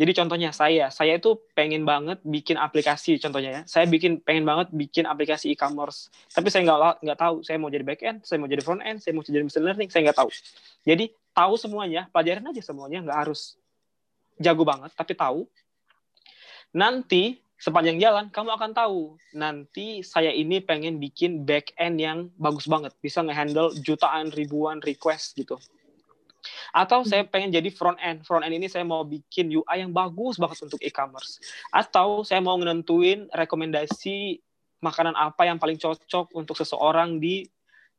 Jadi 0.00 0.16
contohnya 0.16 0.48
saya, 0.48 0.88
saya 0.88 1.20
itu 1.20 1.36
pengen 1.52 1.84
banget 1.84 2.24
bikin 2.24 2.56
aplikasi 2.56 3.20
contohnya 3.20 3.60
ya. 3.60 3.62
Saya 3.68 3.84
bikin 3.84 4.24
pengen 4.24 4.48
banget 4.48 4.72
bikin 4.72 5.04
aplikasi 5.04 5.52
e-commerce. 5.52 6.08
Tapi 6.32 6.48
saya 6.48 6.64
nggak 6.64 7.04
nggak 7.04 7.18
tahu 7.20 7.44
saya 7.44 7.60
mau 7.60 7.68
jadi 7.68 7.84
back 7.84 8.00
end, 8.00 8.18
saya 8.24 8.40
mau 8.40 8.48
jadi 8.48 8.64
front 8.64 8.80
end, 8.80 9.04
saya 9.04 9.12
mau 9.12 9.20
jadi 9.20 9.44
machine 9.44 9.60
learning, 9.60 9.92
saya 9.92 10.08
nggak 10.08 10.18
tahu. 10.24 10.32
Jadi 10.88 11.12
tahu 11.36 11.52
semuanya, 11.60 12.08
pelajarin 12.08 12.48
aja 12.48 12.62
semuanya, 12.64 12.98
nggak 13.04 13.18
harus 13.28 13.60
jago 14.40 14.64
banget, 14.64 14.88
tapi 14.96 15.12
tahu. 15.12 15.44
Nanti 16.72 17.36
sepanjang 17.60 18.00
jalan 18.00 18.32
kamu 18.32 18.56
akan 18.56 18.72
tahu 18.72 19.20
nanti 19.36 20.00
saya 20.00 20.32
ini 20.32 20.64
pengen 20.64 20.96
bikin 20.96 21.44
back 21.44 21.76
end 21.76 22.00
yang 22.00 22.32
bagus 22.40 22.64
banget, 22.66 22.96
bisa 23.04 23.20
ngehandle 23.20 23.70
jutaan 23.84 24.32
ribuan 24.32 24.80
request 24.80 25.36
gitu 25.36 25.60
atau 26.72 27.04
saya 27.04 27.26
pengen 27.26 27.52
jadi 27.52 27.68
front 27.68 27.98
end. 28.00 28.24
Front 28.24 28.46
end 28.46 28.56
ini 28.56 28.66
saya 28.70 28.86
mau 28.86 29.04
bikin 29.04 29.52
UI 29.52 29.76
yang 29.84 29.92
bagus 29.92 30.40
banget 30.40 30.64
untuk 30.64 30.80
e-commerce. 30.80 31.40
Atau 31.70 32.24
saya 32.24 32.40
mau 32.40 32.56
nentuin 32.56 33.28
rekomendasi 33.30 34.40
makanan 34.80 35.12
apa 35.16 35.44
yang 35.44 35.60
paling 35.60 35.76
cocok 35.76 36.32
untuk 36.32 36.56
seseorang 36.56 37.20
di 37.20 37.44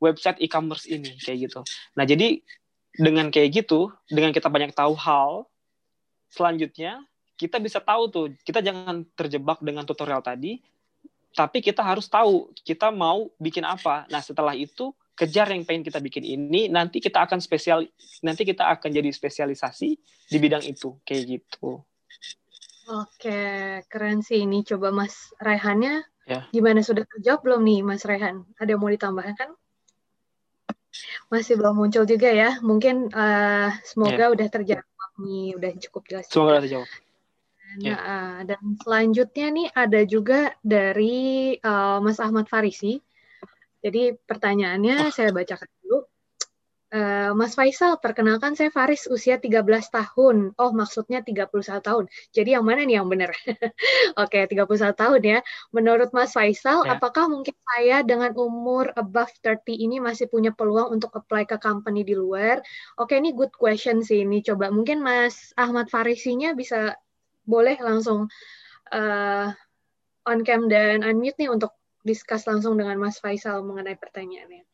website 0.02 0.42
e-commerce 0.42 0.90
ini 0.90 1.14
kayak 1.22 1.52
gitu. 1.52 1.62
Nah, 1.94 2.04
jadi 2.10 2.42
dengan 2.98 3.30
kayak 3.30 3.64
gitu, 3.64 3.94
dengan 4.10 4.34
kita 4.34 4.50
banyak 4.50 4.74
tahu 4.74 4.98
hal, 4.98 5.46
selanjutnya 6.34 7.06
kita 7.42 7.58
bisa 7.58 7.82
tahu 7.82 8.04
tuh, 8.14 8.26
kita 8.46 8.62
jangan 8.62 9.02
terjebak 9.18 9.58
dengan 9.66 9.82
tutorial 9.82 10.22
tadi, 10.22 10.62
tapi 11.34 11.58
kita 11.66 11.82
harus 11.82 12.06
tahu 12.06 12.54
kita 12.62 12.94
mau 12.94 13.34
bikin 13.42 13.66
apa. 13.66 14.06
Nah, 14.14 14.22
setelah 14.22 14.54
itu 14.54 14.94
kejar 15.18 15.50
yang 15.50 15.66
pengen 15.66 15.82
kita 15.82 15.98
bikin 15.98 16.22
ini 16.22 16.70
nanti 16.70 17.02
kita 17.02 17.26
akan 17.26 17.42
spesial 17.42 17.86
nanti 18.26 18.42
kita 18.42 18.74
akan 18.74 18.90
jadi 18.90 19.10
spesialisasi 19.10 19.90
di 20.30 20.38
bidang 20.38 20.62
itu 20.70 21.02
kayak 21.02 21.42
gitu. 21.42 21.82
Oke 22.90 23.82
keren 23.90 24.22
sih 24.22 24.46
ini. 24.46 24.62
Coba 24.62 24.94
mas 24.94 25.34
Rehannya 25.42 26.06
ya. 26.30 26.46
gimana? 26.54 26.86
Sudah 26.86 27.06
terjawab 27.10 27.42
belum 27.42 27.62
nih 27.66 27.80
mas 27.82 28.06
Rehan 28.06 28.46
ada 28.58 28.70
yang 28.70 28.82
mau 28.82 28.90
ditambahkan? 28.90 29.50
Masih 31.30 31.56
belum 31.56 31.78
muncul 31.78 32.04
juga 32.04 32.30
ya. 32.34 32.58
Mungkin 32.60 33.14
uh, 33.14 33.70
semoga 33.86 34.26
ya. 34.28 34.34
udah 34.34 34.48
terjawab 34.50 34.92
nih 35.22 35.56
udah 35.58 35.72
cukup 35.88 36.04
jelas 36.10 36.26
semoga 36.28 36.58
udah 36.58 36.64
terjawab 36.66 36.90
Nah, 37.80 37.96
yeah. 37.96 38.32
dan 38.44 38.76
selanjutnya 38.84 39.48
nih 39.48 39.68
ada 39.72 40.02
juga 40.04 40.52
dari 40.60 41.56
uh, 41.64 42.04
Mas 42.04 42.20
Ahmad 42.20 42.52
Farisi. 42.52 43.00
Jadi 43.82 44.14
pertanyaannya 44.14 45.10
oh. 45.10 45.14
saya 45.14 45.32
bacakan 45.32 45.70
dulu. 45.82 46.06
Uh, 46.92 47.32
Mas 47.40 47.56
Faisal, 47.56 47.96
perkenalkan 48.04 48.52
saya 48.52 48.68
Faris, 48.68 49.08
usia 49.08 49.40
13 49.40 49.64
tahun. 49.88 50.52
Oh, 50.60 50.76
maksudnya 50.76 51.24
31 51.24 51.80
tahun. 51.80 52.12
Jadi 52.36 52.52
yang 52.52 52.68
mana 52.68 52.84
nih 52.84 53.00
yang 53.00 53.08
benar? 53.08 53.32
Oke, 54.20 54.44
okay, 54.44 54.52
31 54.52 54.92
tahun 55.00 55.22
ya. 55.24 55.40
Menurut 55.72 56.12
Mas 56.12 56.36
Faisal, 56.36 56.84
ya. 56.84 57.00
apakah 57.00 57.32
mungkin 57.32 57.56
saya 57.56 58.04
dengan 58.04 58.36
umur 58.36 58.92
above 59.00 59.32
30 59.40 59.72
ini 59.72 60.04
masih 60.04 60.28
punya 60.28 60.52
peluang 60.52 60.92
untuk 60.92 61.16
apply 61.16 61.48
ke 61.48 61.56
company 61.64 62.04
di 62.04 62.12
luar? 62.12 62.60
Oke, 63.00 63.16
okay, 63.16 63.24
ini 63.24 63.32
good 63.32 63.56
question 63.56 64.04
sih 64.04 64.28
ini. 64.28 64.44
Coba 64.44 64.68
mungkin 64.68 65.00
Mas 65.00 65.56
Ahmad 65.56 65.88
Farisinya 65.88 66.52
bisa 66.52 67.00
boleh 67.46 67.78
langsung 67.82 68.30
uh, 68.94 69.48
on 70.28 70.40
cam 70.46 70.70
dan 70.70 71.02
unmute 71.02 71.38
nih 71.42 71.50
untuk 71.50 71.74
discuss 72.02 72.46
langsung 72.50 72.78
dengan 72.78 72.98
Mas 72.98 73.22
Faisal 73.22 73.62
mengenai 73.66 73.98
pertanyaannya. 73.98 74.66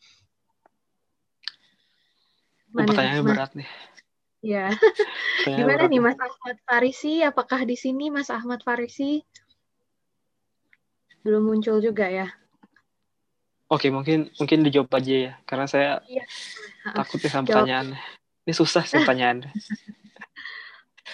Mana, 2.72 2.84
oh, 2.84 2.88
pertanyaannya 2.92 3.24
Mas? 3.24 3.32
berat 3.32 3.54
nih. 3.56 3.70
Ya. 4.38 4.70
Gimana 5.50 5.90
nih 5.90 5.98
Mas 5.98 6.16
Ahmad 6.16 6.62
Farisi? 6.62 7.26
Apakah 7.26 7.66
di 7.66 7.74
sini 7.74 8.14
Mas 8.14 8.30
Ahmad 8.30 8.62
Farisi? 8.62 9.26
Belum 11.26 11.42
muncul 11.42 11.82
juga 11.82 12.06
ya? 12.06 12.30
Oke, 13.68 13.92
mungkin 13.92 14.32
mungkin 14.40 14.64
dijawab 14.64 14.94
aja 14.94 15.12
ya, 15.12 15.34
karena 15.44 15.66
saya 15.68 16.00
iya. 16.08 16.24
takut 16.96 17.20
ya 17.20 17.30
sama 17.34 17.50
pertanyaannya. 17.50 18.00
Ini 18.48 18.54
susah 18.56 18.86
sih 18.88 18.96
pertanyaannya. 19.04 19.52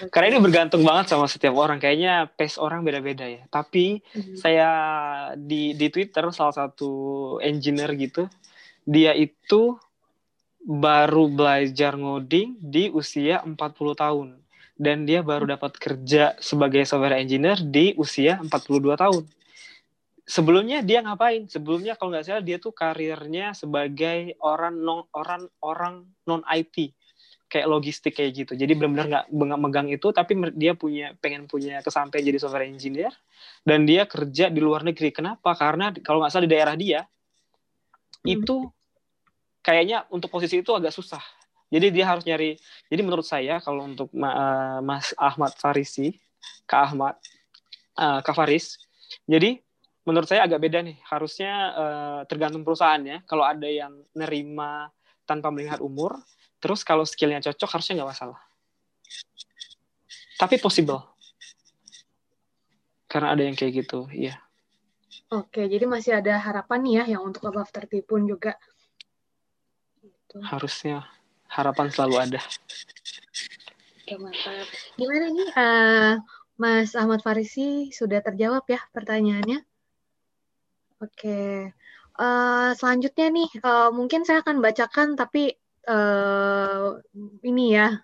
Karena 0.10 0.34
ini 0.34 0.40
bergantung 0.42 0.82
banget 0.82 1.14
sama 1.14 1.30
setiap 1.30 1.54
orang. 1.54 1.78
Kayaknya 1.78 2.26
pace 2.34 2.58
orang 2.58 2.82
beda-beda 2.82 3.30
ya. 3.30 3.46
Tapi 3.46 4.02
hmm. 4.02 4.34
saya 4.34 4.70
di 5.38 5.78
di 5.78 5.88
Twitter 5.94 6.26
salah 6.34 6.56
satu 6.56 6.92
engineer 7.38 7.94
gitu, 7.94 8.26
dia 8.90 9.14
itu 9.14 9.78
baru 10.64 11.30
belajar 11.30 11.94
ngoding 11.94 12.58
di 12.58 12.90
usia 12.90 13.44
40 13.44 13.60
tahun 13.94 14.28
dan 14.80 15.06
dia 15.06 15.22
baru 15.22 15.46
dapat 15.46 15.78
kerja 15.78 16.34
sebagai 16.42 16.88
software 16.88 17.20
engineer 17.20 17.62
di 17.62 17.94
usia 18.00 18.42
42 18.42 18.98
tahun. 18.98 19.24
Sebelumnya 20.24 20.80
dia 20.80 21.04
ngapain? 21.04 21.52
Sebelumnya 21.52 22.00
kalau 22.00 22.16
nggak 22.16 22.26
salah 22.26 22.42
dia 22.42 22.58
tuh 22.58 22.72
karirnya 22.72 23.52
sebagai 23.52 24.40
orang 24.40 24.80
non 24.80 25.04
orang 25.12 25.52
orang 25.62 26.08
non 26.26 26.42
IT 26.48 26.96
kayak 27.54 27.70
logistik 27.70 28.18
kayak 28.18 28.34
gitu. 28.34 28.58
Jadi 28.58 28.74
benar-benar 28.74 29.30
nggak 29.30 29.60
megang 29.62 29.88
itu, 29.94 30.10
tapi 30.10 30.34
dia 30.58 30.74
punya 30.74 31.14
pengen 31.22 31.46
punya 31.46 31.86
kesampaian 31.86 32.26
jadi 32.26 32.42
software 32.42 32.66
engineer 32.66 33.14
dan 33.62 33.86
dia 33.86 34.10
kerja 34.10 34.50
di 34.50 34.58
luar 34.58 34.82
negeri. 34.82 35.14
Kenapa? 35.14 35.54
Karena 35.54 35.94
kalau 36.02 36.26
nggak 36.26 36.34
salah 36.34 36.50
di 36.50 36.52
daerah 36.52 36.74
dia 36.74 37.06
hmm. 37.06 38.34
itu 38.34 38.66
kayaknya 39.62 40.10
untuk 40.10 40.34
posisi 40.34 40.66
itu 40.66 40.74
agak 40.74 40.90
susah. 40.90 41.22
Jadi 41.70 41.94
dia 41.94 42.10
harus 42.10 42.26
nyari. 42.26 42.58
Jadi 42.90 43.02
menurut 43.06 43.26
saya 43.26 43.62
kalau 43.62 43.86
untuk 43.86 44.10
uh, 44.18 44.82
Mas 44.82 45.14
Ahmad 45.14 45.54
Farisi, 45.54 46.18
Kak 46.66 46.94
Ahmad, 46.94 47.18
uh, 48.02 48.22
Kak 48.26 48.34
Faris, 48.34 48.82
jadi 49.30 49.62
menurut 50.10 50.26
saya 50.26 50.50
agak 50.50 50.58
beda 50.58 50.82
nih. 50.82 50.98
Harusnya 51.06 51.54
uh, 51.74 52.22
tergantung 52.26 52.66
perusahaannya. 52.66 53.26
Kalau 53.30 53.46
ada 53.46 53.66
yang 53.66 53.94
nerima 54.14 54.90
tanpa 55.26 55.50
melihat 55.50 55.82
umur, 55.82 56.18
Terus 56.64 56.88
kalau 56.88 57.04
skillnya 57.04 57.44
cocok 57.44 57.76
harusnya 57.76 58.00
nggak 58.00 58.12
masalah. 58.16 58.40
Tapi 60.40 60.56
possible. 60.64 61.04
Karena 63.12 63.36
ada 63.36 63.44
yang 63.44 63.60
kayak 63.60 63.84
gitu, 63.84 64.08
iya. 64.16 64.40
Oke, 65.28 65.68
jadi 65.68 65.84
masih 65.84 66.24
ada 66.24 66.40
harapan 66.40 66.80
nih 66.88 66.94
ya 66.94 67.04
yang 67.18 67.28
untuk 67.28 67.44
above 67.52 67.68
30 67.68 68.00
pun 68.08 68.24
juga. 68.24 68.56
Gitu. 70.00 70.40
Harusnya 70.40 71.04
harapan 71.52 71.92
selalu 71.92 72.16
ada. 72.32 72.42
Oke, 74.00 74.16
mantap. 74.24 74.68
Gimana 74.96 75.26
nih 75.36 75.50
uh, 75.52 76.14
Mas 76.56 76.96
Ahmad 76.96 77.20
Farisi 77.20 77.92
sudah 77.92 78.24
terjawab 78.24 78.64
ya 78.72 78.80
pertanyaannya? 78.96 79.60
Oke. 81.04 81.74
Uh, 82.14 82.72
selanjutnya 82.78 83.28
nih, 83.34 83.50
uh, 83.66 83.90
mungkin 83.90 84.22
saya 84.24 84.46
akan 84.46 84.62
bacakan 84.62 85.18
tapi 85.18 85.58
uh, 85.88 87.00
ini 87.44 87.76
ya 87.76 88.00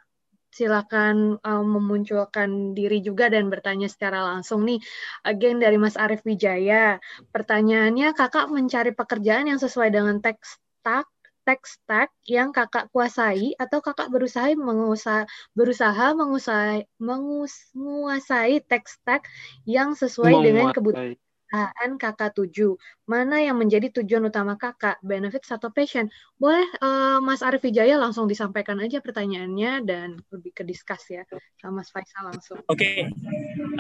silakan 0.50 1.40
uh, 1.40 1.64
memunculkan 1.64 2.74
diri 2.76 3.00
juga 3.00 3.32
dan 3.32 3.48
bertanya 3.48 3.88
secara 3.88 4.26
langsung 4.26 4.66
nih. 4.66 4.82
Again 5.24 5.62
dari 5.62 5.78
Mas 5.80 5.96
Arief 5.96 6.26
Wijaya. 6.26 7.00
Pertanyaannya, 7.32 8.12
kakak 8.18 8.52
mencari 8.52 8.92
pekerjaan 8.92 9.48
yang 9.48 9.62
sesuai 9.62 9.94
dengan 9.94 10.20
tech 10.20 10.42
stack, 10.44 11.08
tech 11.48 11.62
stack 11.64 12.10
yang 12.28 12.52
kakak 12.52 12.92
kuasai 12.92 13.56
atau 13.56 13.80
kakak 13.80 14.12
berusaha 14.12 14.52
mengusaha 14.58 15.24
berusaha 15.56 16.14
menguasai 16.18 16.86
menguasai 17.00 18.60
tech 18.68 18.86
stack 18.86 19.26
yang 19.64 19.96
sesuai 19.96 20.34
menguasai. 20.34 20.48
dengan 20.50 20.68
kebutuhan 20.76 21.29
perusahaan 21.50 21.92
kakak 21.98 22.38
tuju. 22.38 22.78
Mana 23.10 23.42
yang 23.42 23.58
menjadi 23.58 23.90
tujuan 23.90 24.30
utama 24.30 24.54
kakak, 24.54 25.02
benefit 25.02 25.42
atau 25.50 25.74
passion? 25.74 26.06
Boleh 26.38 26.70
uh, 26.78 27.18
Mas 27.26 27.42
Arif 27.42 27.66
Wijaya 27.66 27.98
langsung 27.98 28.30
disampaikan 28.30 28.78
aja 28.78 29.02
pertanyaannya 29.02 29.82
dan 29.82 30.22
lebih 30.30 30.54
ke 30.54 30.62
diskus 30.62 31.02
ya 31.10 31.26
sama 31.58 31.82
Mas 31.82 31.90
Faisal 31.90 32.30
langsung. 32.30 32.62
Oke, 32.70 32.78
okay. 32.78 32.96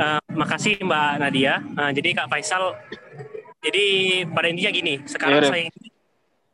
uh, 0.01 0.17
eh, 0.17 0.21
makasih 0.33 0.81
Mbak 0.81 1.11
Nadia. 1.21 1.61
Uh, 1.77 1.91
jadi 1.93 2.09
Kak 2.17 2.29
Faisal, 2.33 2.73
jadi 3.61 3.85
pada 4.33 4.49
intinya 4.49 4.71
gini, 4.73 4.93
sekarang 5.05 5.45
ya, 5.45 5.49
saya 5.53 5.65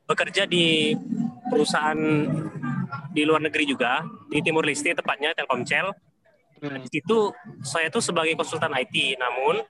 bekerja 0.05 0.43
di 0.45 0.93
perusahaan 1.47 1.99
di 3.15 3.23
luar 3.23 3.39
negeri 3.39 3.63
juga, 3.63 4.03
di 4.27 4.43
Timur 4.43 4.67
Leste 4.67 4.91
tepatnya 4.91 5.31
Telkomsel. 5.31 5.95
Hmm. 6.59 6.83
Di 6.83 6.99
situ 6.99 7.31
saya 7.63 7.87
tuh 7.87 8.03
sebagai 8.03 8.35
konsultan 8.35 8.75
IT, 8.75 9.15
namun 9.15 9.63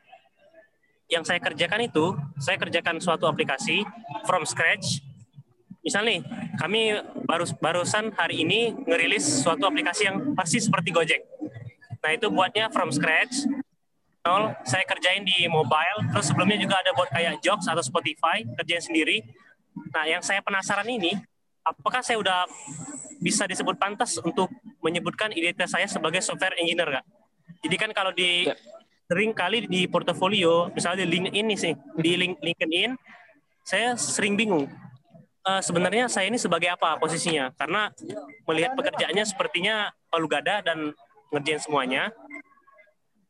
yang 1.06 1.22
saya 1.22 1.38
kerjakan 1.38 1.86
itu, 1.86 2.18
saya 2.42 2.58
kerjakan 2.58 2.98
suatu 2.98 3.30
aplikasi 3.30 3.86
from 4.26 4.42
scratch. 4.46 5.02
Misal 5.86 6.02
nih, 6.02 6.26
kami 6.58 6.98
baru 7.30 7.46
barusan 7.62 8.10
hari 8.18 8.42
ini 8.42 8.74
ngerilis 8.74 9.46
suatu 9.46 9.70
aplikasi 9.70 10.10
yang 10.10 10.34
pasti 10.34 10.58
seperti 10.58 10.90
Gojek. 10.90 11.22
Nah 12.02 12.12
itu 12.14 12.26
buatnya 12.34 12.74
from 12.74 12.90
scratch. 12.90 13.46
Nol, 14.26 14.58
saya 14.66 14.82
kerjain 14.90 15.22
di 15.22 15.46
mobile. 15.46 16.10
Terus 16.10 16.34
sebelumnya 16.34 16.58
juga 16.58 16.82
ada 16.82 16.90
buat 16.98 17.14
kayak 17.14 17.38
Jobs 17.46 17.70
atau 17.70 17.86
Spotify, 17.86 18.42
kerjain 18.58 18.82
sendiri. 18.82 19.22
Nah 19.94 20.10
yang 20.10 20.26
saya 20.26 20.42
penasaran 20.42 20.90
ini, 20.90 21.14
apakah 21.62 22.02
saya 22.02 22.18
udah 22.18 22.50
bisa 23.22 23.46
disebut 23.46 23.78
pantas 23.78 24.18
untuk 24.18 24.50
menyebutkan 24.82 25.30
identitas 25.38 25.70
saya 25.70 25.86
sebagai 25.86 26.26
software 26.26 26.58
engineer, 26.58 26.98
Kak? 26.98 27.06
Jadi 27.62 27.76
kan 27.78 27.90
kalau 27.94 28.10
di 28.10 28.50
ya. 28.50 28.58
Sering 29.06 29.32
kali 29.38 29.70
di 29.70 29.86
portofolio, 29.86 30.74
misalnya 30.74 31.06
di 31.06 31.08
LinkedIn 31.14 31.46
nih 31.46 31.60
sih, 31.60 31.74
di 31.98 32.12
link, 32.18 32.42
LinkedIn, 32.42 32.98
saya 33.62 33.94
sering 33.98 34.34
bingung. 34.34 34.66
Uh, 35.46 35.62
sebenarnya 35.62 36.10
saya 36.10 36.26
ini 36.26 36.42
sebagai 36.42 36.74
apa 36.74 36.98
posisinya? 36.98 37.54
Karena 37.54 37.94
melihat 38.50 38.74
pekerjaannya 38.74 39.26
sepertinya 39.30 39.94
palu 40.10 40.26
gada 40.26 40.66
dan 40.66 40.90
ngerjain 41.30 41.62
semuanya. 41.62 42.10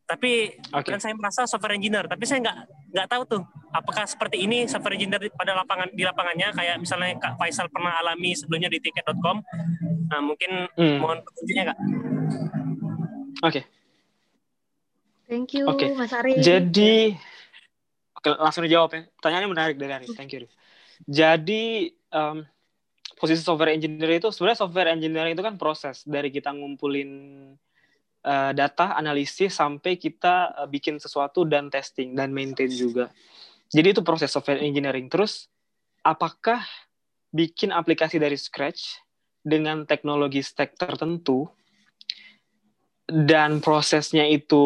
Tapi 0.08 0.56
okay. 0.72 0.96
kan 0.96 1.02
saya 1.02 1.18
merasa 1.18 1.44
software 1.44 1.76
engineer, 1.76 2.08
tapi 2.08 2.24
saya 2.24 2.40
nggak 2.40 2.58
nggak 2.96 3.08
tahu 3.12 3.24
tuh 3.28 3.44
apakah 3.76 4.08
seperti 4.08 4.48
ini 4.48 4.64
software 4.70 4.96
engineer 4.96 5.28
pada 5.36 5.52
lapangan 5.58 5.92
di 5.92 6.08
lapangannya 6.08 6.56
kayak 6.56 6.80
misalnya 6.80 7.20
Kak 7.20 7.36
Faisal 7.36 7.68
pernah 7.68 8.00
alami 8.00 8.32
sebelumnya 8.32 8.72
di 8.72 8.80
tiket.com. 8.80 9.44
Nah, 10.08 10.22
mungkin 10.24 10.72
hmm. 10.72 10.98
mohon 11.04 11.20
petunjuknya 11.20 11.74
Kak. 11.74 11.78
Oke. 13.44 13.52
Okay. 13.60 13.64
Thank 15.36 15.52
you, 15.60 15.68
okay. 15.68 15.92
Mas 15.92 16.16
Ari. 16.16 16.40
Jadi, 16.40 17.12
oke, 18.16 18.40
langsung 18.40 18.64
dijawab 18.64 18.90
ya. 18.96 19.02
Pertanyaannya 19.20 19.52
menarik 19.52 19.76
dari 19.76 19.92
Ari. 19.92 20.08
Thank 20.16 20.32
you. 20.32 20.48
Jadi, 21.04 21.92
um, 22.16 22.40
posisi 23.20 23.44
software 23.44 23.76
engineer 23.76 24.24
itu 24.24 24.32
sebenarnya 24.32 24.64
software 24.64 24.96
engineering 24.96 25.36
itu 25.36 25.44
kan 25.44 25.60
proses 25.60 26.08
dari 26.08 26.32
kita 26.32 26.56
ngumpulin 26.56 27.12
uh, 28.24 28.52
data, 28.56 28.96
analisis 28.96 29.60
sampai 29.60 30.00
kita 30.00 30.56
uh, 30.56 30.68
bikin 30.72 31.04
sesuatu 31.04 31.44
dan 31.44 31.68
testing 31.68 32.16
dan 32.16 32.32
maintain 32.32 32.72
juga. 32.72 33.12
Jadi 33.76 33.92
itu 33.92 34.02
proses 34.08 34.32
software 34.32 34.64
engineering. 34.64 35.12
Terus, 35.12 35.52
apakah 36.00 36.64
bikin 37.36 37.76
aplikasi 37.76 38.24
dari 38.24 38.40
scratch 38.40 39.04
dengan 39.44 39.84
teknologi 39.84 40.40
stack 40.40 40.80
tertentu 40.80 41.52
dan 43.06 43.62
prosesnya 43.62 44.26
itu 44.26 44.64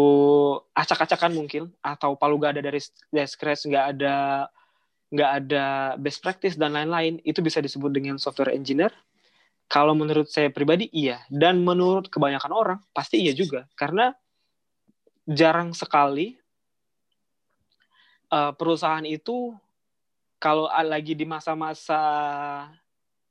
acak-acakan 0.72 1.36
mungkin 1.36 1.64
atau 1.84 2.16
palu 2.16 2.40
gak 2.40 2.56
ada 2.56 2.72
dari, 2.72 2.80
dari 3.11 3.28
scratch 3.28 3.68
nggak 3.68 3.86
ada 3.95 4.16
nggak 5.10 5.32
ada 5.44 5.66
best 5.99 6.22
practice 6.24 6.56
dan 6.56 6.72
lain-lain 6.78 7.20
itu 7.26 7.41
bisa 7.41 7.60
disebut 7.60 7.90
dengan 7.90 8.16
software 8.22 8.53
engineer. 8.53 8.94
Kalau 9.70 9.94
menurut 9.94 10.30
saya 10.30 10.49
pribadi 10.49 10.90
iya. 10.90 11.22
Dan 11.30 11.61
menurut 11.61 12.10
kebanyakan 12.10 12.53
orang 12.53 12.80
pasti 12.94 13.22
iya 13.22 13.34
juga. 13.34 13.66
Karena 13.78 14.14
jarang 15.30 15.74
sekali 15.78 16.38
uh, 18.34 18.53
perusahaan 18.53 19.06
itu 19.06 19.53
kalau 20.41 20.70
lagi 20.70 21.14
di 21.14 21.26
masa-masa 21.28 22.02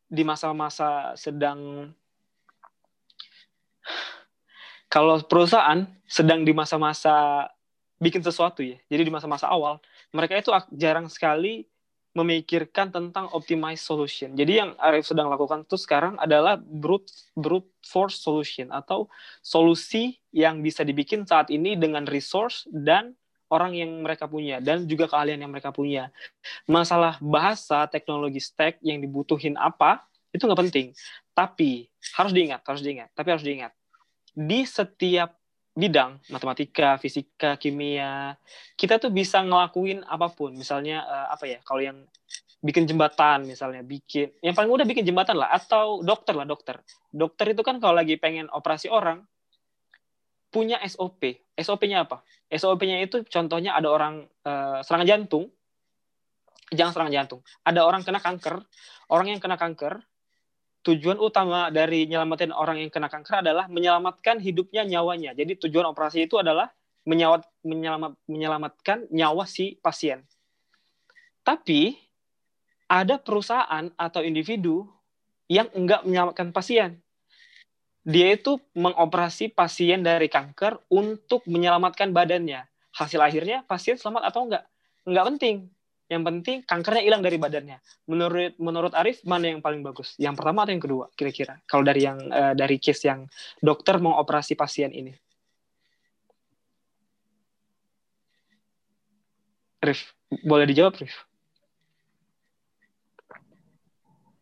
di 0.07 0.23
masa-masa 0.23 1.15
sedang 1.15 1.91
kalau 4.89 5.21
perusahaan 5.21 5.85
sedang 6.09 6.43
di 6.43 6.57
masa-masa 6.57 7.47
bikin 8.01 8.25
sesuatu 8.25 8.65
ya, 8.65 8.81
jadi 8.89 9.05
di 9.05 9.13
masa-masa 9.13 9.49
awal, 9.49 9.81
mereka 10.17 10.41
itu 10.41 10.51
jarang 10.73 11.13
sekali 11.13 11.69
memikirkan 12.17 12.91
tentang 12.91 13.31
optimize 13.31 13.85
solution. 13.85 14.35
Jadi 14.35 14.59
yang 14.59 14.71
Arif 14.81 15.07
sedang 15.07 15.31
lakukan 15.31 15.63
itu 15.63 15.77
sekarang 15.79 16.17
adalah 16.19 16.59
brute 16.59 17.07
brute 17.37 17.69
force 17.85 18.19
solution 18.19 18.73
atau 18.75 19.07
solusi 19.45 20.19
yang 20.35 20.65
bisa 20.65 20.83
dibikin 20.83 21.29
saat 21.29 21.53
ini 21.53 21.79
dengan 21.79 22.09
resource 22.09 22.67
dan 22.73 23.15
orang 23.53 23.77
yang 23.77 24.03
mereka 24.03 24.27
punya 24.27 24.59
dan 24.59 24.89
juga 24.91 25.07
keahlian 25.07 25.47
yang 25.47 25.53
mereka 25.53 25.71
punya. 25.71 26.11
Masalah 26.67 27.23
bahasa, 27.23 27.87
teknologi 27.87 28.43
stack 28.43 28.83
yang 28.83 28.99
dibutuhin 28.99 29.55
apa 29.55 30.03
itu 30.35 30.43
nggak 30.43 30.61
penting. 30.65 30.87
Tapi 31.37 31.87
harus 32.19 32.33
diingat, 32.35 32.67
harus 32.67 32.83
diingat. 32.83 33.15
Tapi 33.15 33.29
harus 33.31 33.47
diingat 33.47 33.78
di 34.39 34.63
setiap 34.63 35.35
bidang 35.75 36.23
matematika, 36.31 36.95
fisika, 36.99 37.59
kimia, 37.59 38.39
kita 38.79 39.03
tuh 39.03 39.11
bisa 39.11 39.43
ngelakuin 39.43 40.07
apa 40.07 40.31
pun. 40.31 40.55
Misalnya 40.55 41.03
uh, 41.03 41.27
apa 41.35 41.51
ya? 41.51 41.59
Kalau 41.67 41.83
yang 41.83 42.07
bikin 42.63 42.87
jembatan 42.87 43.47
misalnya, 43.47 43.83
bikin 43.83 44.35
yang 44.43 44.55
paling 44.55 44.71
mudah 44.71 44.87
bikin 44.87 45.07
jembatan 45.07 45.39
lah 45.39 45.51
atau 45.51 46.03
dokter 46.03 46.35
lah, 46.39 46.47
dokter. 46.47 46.79
Dokter 47.11 47.51
itu 47.51 47.63
kan 47.67 47.83
kalau 47.83 47.99
lagi 47.99 48.15
pengen 48.19 48.47
operasi 48.51 48.87
orang 48.87 49.27
punya 50.55 50.79
SOP. 50.87 51.43
SOP-nya 51.59 52.07
apa? 52.07 52.23
SOP-nya 52.51 53.03
itu 53.03 53.27
contohnya 53.27 53.75
ada 53.75 53.91
orang 53.91 54.27
uh, 54.47 54.83
serangan 54.83 55.07
jantung, 55.07 55.51
jangan 56.75 56.95
serangan 56.95 57.15
jantung. 57.15 57.41
Ada 57.63 57.87
orang 57.87 58.03
kena 58.03 58.19
kanker, 58.23 58.63
orang 59.11 59.27
yang 59.35 59.41
kena 59.43 59.59
kanker 59.59 60.03
tujuan 60.89 61.21
utama 61.21 61.69
dari 61.69 62.09
nyelamatin 62.09 62.49
orang 62.49 62.81
yang 62.81 62.89
kena 62.89 63.13
kanker 63.13 63.45
adalah 63.45 63.69
menyelamatkan 63.69 64.41
hidupnya 64.41 64.89
nyawanya. 64.89 65.37
Jadi 65.37 65.61
tujuan 65.69 65.85
operasi 65.93 66.25
itu 66.25 66.41
adalah 66.41 66.73
menyawat, 67.05 67.45
menyelamat, 67.61 68.17
menyelamatkan 68.25 69.05
nyawa 69.13 69.45
si 69.45 69.77
pasien. 69.85 70.25
Tapi 71.45 71.93
ada 72.89 73.21
perusahaan 73.21 73.93
atau 74.01 74.25
individu 74.25 74.89
yang 75.45 75.69
enggak 75.77 76.09
menyelamatkan 76.09 76.57
pasien. 76.57 77.05
Dia 78.09 78.33
itu 78.33 78.57
mengoperasi 78.73 79.53
pasien 79.53 80.01
dari 80.01 80.33
kanker 80.33 80.89
untuk 80.89 81.45
menyelamatkan 81.45 82.17
badannya. 82.17 82.65
Hasil 82.97 83.21
akhirnya 83.21 83.61
pasien 83.69 84.01
selamat 84.01 84.33
atau 84.33 84.49
enggak? 84.49 84.65
Enggak 85.05 85.25
penting. 85.37 85.57
Yang 86.09 86.23
penting 86.25 86.57
kankernya 86.65 87.05
hilang 87.05 87.21
dari 87.21 87.37
badannya. 87.37 87.79
Menurut 88.09 88.57
menurut 88.57 88.93
Arif 88.97 89.21
mana 89.29 89.53
yang 89.53 89.61
paling 89.61 89.85
bagus? 89.85 90.17
Yang 90.17 90.41
pertama 90.41 90.65
atau 90.65 90.73
yang 90.73 90.85
kedua 90.85 91.05
kira-kira? 91.13 91.61
Kalau 91.69 91.85
dari 91.85 92.01
yang 92.01 92.19
uh, 92.33 92.57
dari 92.57 92.81
case 92.81 93.05
yang 93.13 93.29
dokter 93.61 94.01
mau 94.01 94.17
operasi 94.17 94.57
pasien 94.57 94.89
ini. 94.89 95.13
Rif, 99.85 100.17
boleh 100.43 100.65
dijawab 100.65 100.97
Rif? 100.97 101.15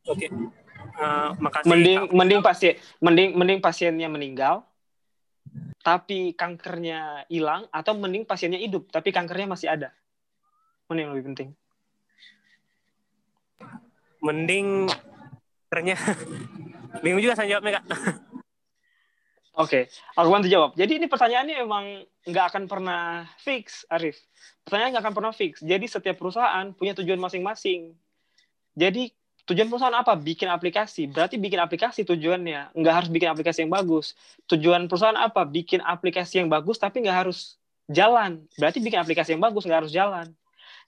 Oke. 0.06 0.30
Okay. 0.30 0.30
Uh, 0.30 1.02
eh, 1.02 1.28
makasih. 1.42 1.66
Mending 1.66 1.98
mending 2.14 2.40
pasien 2.46 2.74
mending 3.02 3.30
mending 3.34 3.58
pasiennya 3.58 4.06
meninggal 4.06 4.62
tapi 5.82 6.34
kankernya 6.34 7.26
hilang 7.26 7.66
atau 7.74 7.94
mending 7.98 8.22
pasiennya 8.22 8.62
hidup 8.62 8.86
tapi 8.94 9.10
kankernya 9.10 9.50
masih 9.50 9.66
ada. 9.66 9.90
Mana 10.86 10.98
yang 11.02 11.10
lebih 11.14 11.34
penting? 11.34 11.48
Mending 14.22 14.90
ternyata 15.66 16.14
bingung 17.02 17.22
juga 17.22 17.34
saya 17.34 17.58
jawabnya 17.58 17.82
kak. 17.82 17.86
Oke, 19.56 19.88
okay. 19.88 20.18
aku 20.20 20.28
bantu 20.28 20.52
jawab. 20.52 20.76
Jadi 20.76 21.00
ini 21.00 21.08
pertanyaannya 21.08 21.56
emang 21.64 22.04
nggak 22.28 22.46
akan 22.52 22.62
pernah 22.68 23.24
fix, 23.40 23.88
Arif. 23.88 24.20
Pertanyaannya 24.68 24.92
nggak 24.92 25.04
akan 25.08 25.16
pernah 25.16 25.32
fix. 25.32 25.64
Jadi 25.64 25.88
setiap 25.88 26.20
perusahaan 26.20 26.76
punya 26.76 26.92
tujuan 26.92 27.16
masing-masing. 27.16 27.96
Jadi 28.76 29.16
tujuan 29.48 29.72
perusahaan 29.72 29.96
apa? 29.96 30.12
Bikin 30.12 30.52
aplikasi. 30.52 31.08
Berarti 31.08 31.40
bikin 31.40 31.56
aplikasi 31.56 32.04
tujuannya. 32.04 32.76
Nggak 32.76 32.94
harus 33.00 33.08
bikin 33.08 33.32
aplikasi 33.32 33.64
yang 33.64 33.72
bagus. 33.72 34.12
Tujuan 34.44 34.92
perusahaan 34.92 35.16
apa? 35.16 35.48
Bikin 35.48 35.80
aplikasi 35.80 36.44
yang 36.44 36.52
bagus 36.52 36.76
tapi 36.76 37.00
nggak 37.00 37.24
harus 37.24 37.56
jalan. 37.88 38.44
Berarti 38.60 38.76
bikin 38.84 39.00
aplikasi 39.00 39.32
yang 39.32 39.40
bagus 39.40 39.64
nggak 39.64 39.88
harus 39.88 39.92
jalan. 39.96 40.36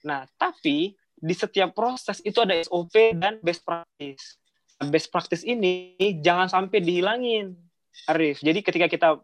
Nah, 0.07 0.27
tapi 0.39 0.95
di 1.19 1.35
setiap 1.35 1.75
proses 1.75 2.23
itu 2.23 2.39
ada 2.39 2.55
SOP 2.55 3.19
dan 3.19 3.43
best 3.43 3.67
practice. 3.67 4.39
Best 4.87 5.11
practice 5.11 5.43
ini 5.43 5.99
jangan 6.23 6.47
sampai 6.47 6.79
dihilangin, 6.79 7.59
Arif. 8.07 8.39
Jadi 8.39 8.63
ketika 8.63 8.87
kita 8.87 9.19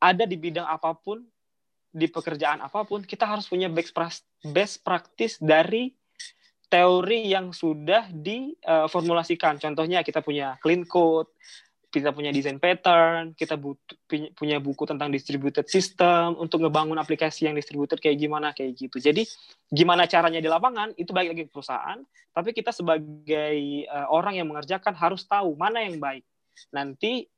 ada 0.00 0.24
di 0.24 0.40
bidang 0.40 0.64
apa 0.64 0.96
pun, 0.96 1.20
di 1.92 2.08
pekerjaan 2.08 2.64
apa 2.64 2.88
pun, 2.88 3.04
kita 3.04 3.28
harus 3.28 3.44
punya 3.44 3.68
best 3.68 4.80
practice 4.80 5.36
dari 5.38 5.92
teori 6.72 7.28
yang 7.28 7.52
sudah 7.52 8.08
diformulasikan. 8.10 9.60
Contohnya 9.60 10.00
kita 10.00 10.24
punya 10.24 10.56
clean 10.64 10.88
code, 10.88 11.28
kita 11.94 12.10
punya 12.10 12.34
desain 12.34 12.58
pattern, 12.58 13.38
kita 13.38 13.54
butuh, 13.54 13.94
punya 14.34 14.58
buku 14.58 14.82
tentang 14.82 15.14
distributed 15.14 15.70
system 15.70 16.34
untuk 16.42 16.66
ngebangun 16.66 16.98
aplikasi 16.98 17.46
yang 17.46 17.54
distributed 17.54 18.02
kayak 18.02 18.18
gimana 18.18 18.50
kayak 18.50 18.74
gitu. 18.74 18.98
Jadi 18.98 19.22
gimana 19.70 20.10
caranya 20.10 20.42
di 20.42 20.50
lapangan 20.50 20.90
itu 20.98 21.14
baik 21.14 21.30
lagi 21.30 21.44
perusahaan, 21.46 22.02
tapi 22.34 22.50
kita 22.50 22.74
sebagai 22.74 23.86
uh, 23.86 24.10
orang 24.10 24.42
yang 24.42 24.50
mengerjakan 24.50 24.90
harus 24.98 25.22
tahu 25.22 25.54
mana 25.54 25.86
yang 25.86 26.02
baik. 26.02 26.26
Nanti 26.74 27.30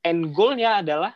end 0.00 0.32
goal-nya 0.32 0.80
adalah 0.80 1.12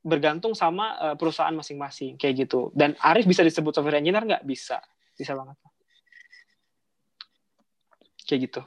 bergantung 0.00 0.56
sama 0.56 0.96
uh, 0.96 1.16
perusahaan 1.20 1.52
masing-masing 1.52 2.16
kayak 2.16 2.48
gitu. 2.48 2.72
Dan 2.72 2.96
Arif 3.04 3.28
bisa 3.28 3.44
disebut 3.44 3.76
software 3.76 4.00
engineer 4.00 4.24
nggak? 4.24 4.48
Bisa, 4.48 4.80
bisa 5.12 5.36
banget. 5.36 5.60
Kayak 8.24 8.40
gitu. 8.48 8.62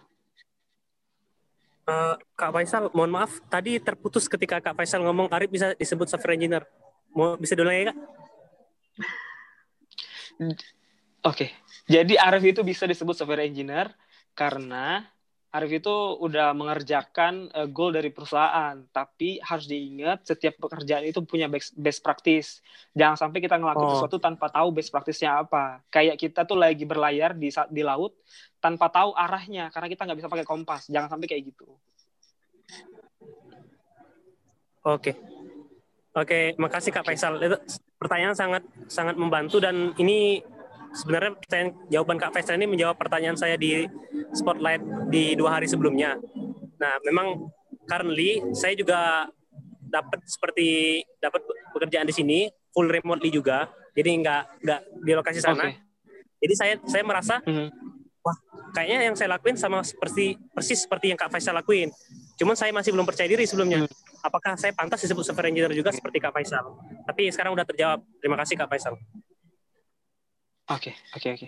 Uh, 1.81 2.13
Kak 2.37 2.53
Faisal, 2.53 2.93
mohon 2.93 3.09
maaf, 3.09 3.41
tadi 3.49 3.81
terputus 3.81 4.29
ketika 4.29 4.61
Kak 4.61 4.77
Faisal 4.77 5.01
ngomong 5.01 5.27
Arif 5.33 5.49
bisa 5.49 5.73
disebut 5.75 6.07
software 6.07 6.37
engineer. 6.37 6.63
Mau 7.11 7.35
bisa 7.35 7.57
diulangi, 7.57 7.89
Kak? 7.89 7.97
Oke, 10.41 10.57
okay. 11.21 11.49
jadi 11.85 12.17
Arif 12.21 12.41
itu 12.45 12.61
bisa 12.65 12.89
disebut 12.89 13.13
software 13.13 13.45
engineer 13.45 13.93
karena 14.33 15.05
Arif 15.51 15.83
itu 15.83 15.95
udah 16.23 16.55
mengerjakan 16.55 17.51
uh, 17.51 17.67
goal 17.67 17.91
dari 17.91 18.07
perusahaan, 18.07 18.71
tapi 18.95 19.35
harus 19.43 19.67
diingat 19.67 20.23
setiap 20.23 20.55
pekerjaan 20.55 21.03
itu 21.03 21.19
punya 21.27 21.51
best, 21.51 21.75
best 21.75 21.99
practice. 21.99 22.63
Jangan 22.95 23.27
sampai 23.27 23.43
kita 23.43 23.59
ngelakuin 23.59 23.83
oh. 23.83 23.91
sesuatu 23.99 24.15
tanpa 24.15 24.47
tahu 24.47 24.71
best 24.71 24.87
practice-nya 24.95 25.43
apa. 25.43 25.83
Kayak 25.91 26.15
kita 26.23 26.47
tuh 26.47 26.55
lagi 26.55 26.87
berlayar 26.87 27.35
di 27.35 27.51
di 27.51 27.83
laut 27.83 28.15
tanpa 28.63 28.87
tahu 28.87 29.11
arahnya 29.11 29.67
karena 29.75 29.91
kita 29.91 30.07
nggak 30.07 30.19
bisa 30.23 30.31
pakai 30.31 30.47
kompas. 30.47 30.87
Jangan 30.87 31.19
sampai 31.19 31.27
kayak 31.27 31.43
gitu. 31.51 31.67
Oke. 34.87 35.19
Oke, 36.15 36.55
makasih 36.55 36.95
Kak 36.95 37.03
Faisal. 37.03 37.43
Itu 37.43 37.59
pertanyaan 37.99 38.39
sangat 38.39 38.63
sangat 38.87 39.19
membantu 39.19 39.59
dan 39.59 39.91
ini 39.99 40.39
sebenarnya 40.91 41.31
pertanyaan, 41.39 41.71
jawaban 41.87 42.17
Kak 42.19 42.31
Faisal 42.35 42.59
ini 42.59 42.67
menjawab 42.67 42.95
pertanyaan 42.99 43.37
saya 43.39 43.55
di 43.55 43.87
spotlight 44.35 44.83
di 45.11 45.35
dua 45.35 45.59
hari 45.59 45.67
sebelumnya. 45.67 46.19
Nah, 46.79 46.93
memang 47.07 47.51
currently 47.87 48.43
saya 48.55 48.75
juga 48.75 49.27
dapat 49.91 50.23
seperti 50.23 51.01
dapat 51.19 51.43
pekerjaan 51.75 52.07
di 52.07 52.15
sini 52.15 52.39
full 52.71 52.87
remotely 52.87 53.27
juga, 53.31 53.67
jadi 53.91 54.09
nggak 54.23 54.43
nggak 54.63 54.81
di 55.03 55.11
lokasi 55.11 55.39
sana. 55.43 55.67
Okay. 55.67 55.73
Jadi 56.41 56.53
saya 56.55 56.73
saya 56.87 57.03
merasa 57.03 57.35
mm 57.43 57.51
-hmm. 57.51 57.67
wah 58.23 58.37
kayaknya 58.71 59.11
yang 59.11 59.15
saya 59.19 59.35
lakuin 59.35 59.59
sama 59.59 59.83
seperti 59.83 60.39
persis 60.55 60.87
seperti 60.87 61.11
yang 61.11 61.19
Kak 61.19 61.29
Faisal 61.29 61.55
lakuin. 61.59 61.91
Cuman 62.39 62.55
saya 62.57 62.73
masih 62.73 62.95
belum 62.95 63.05
percaya 63.05 63.27
diri 63.27 63.45
sebelumnya. 63.45 63.85
Mm. 63.85 63.91
Apakah 64.21 64.53
saya 64.57 64.73
pantas 64.73 65.01
disebut 65.01 65.25
software 65.25 65.49
engineer 65.51 65.73
juga 65.75 65.91
seperti 65.93 66.17
Kak 66.23 66.33
Faisal? 66.33 66.77
Tapi 67.05 67.29
sekarang 67.29 67.53
udah 67.53 67.65
terjawab. 67.67 67.99
Terima 68.21 68.37
kasih 68.39 68.55
Kak 68.57 68.69
Faisal. 68.71 68.97
Oke, 70.69 70.93
oke, 71.17 71.27
oke. 71.33 71.47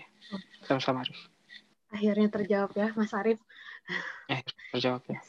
Sama-sama, 0.66 1.06
Arif. 1.06 1.18
Akhirnya 1.94 2.28
terjawab 2.32 2.70
ya, 2.74 2.90
Mas 2.98 3.14
Arif. 3.14 3.38
Eh, 4.32 4.42
terjawab 4.74 5.04
ya. 5.06 5.20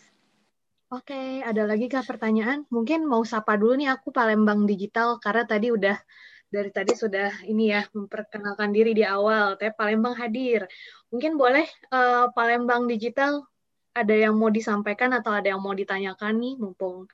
Oke, 0.94 1.41
ada 1.44 1.66
lagi 1.66 1.91
kah 1.91 2.06
pertanyaan? 2.06 2.64
Mungkin 2.72 3.03
mau 3.06 3.22
sapa 3.26 3.57
dulu 3.57 3.76
nih 3.78 3.90
aku 3.91 4.14
Palembang 4.14 4.64
Digital 4.64 5.18
karena 5.20 5.44
tadi 5.44 5.74
udah 5.74 5.98
dari 6.45 6.70
tadi 6.72 6.94
sudah 6.95 7.44
ini 7.49 7.74
ya 7.74 7.84
memperkenalkan 7.91 8.72
diri 8.72 8.95
di 8.95 9.03
awal. 9.03 9.60
Tapi 9.60 9.74
Palembang 9.76 10.16
hadir. 10.16 10.70
Mungkin 11.12 11.36
boleh 11.36 11.66
uh, 11.91 12.32
Palembang 12.32 12.88
Digital 12.88 13.44
ada 13.91 14.16
yang 14.16 14.38
mau 14.38 14.53
disampaikan 14.53 15.12
atau 15.18 15.34
ada 15.34 15.52
yang 15.52 15.62
mau 15.64 15.74
ditanyakan 15.74 16.38
nih 16.38 16.56
mumpung 16.62 17.10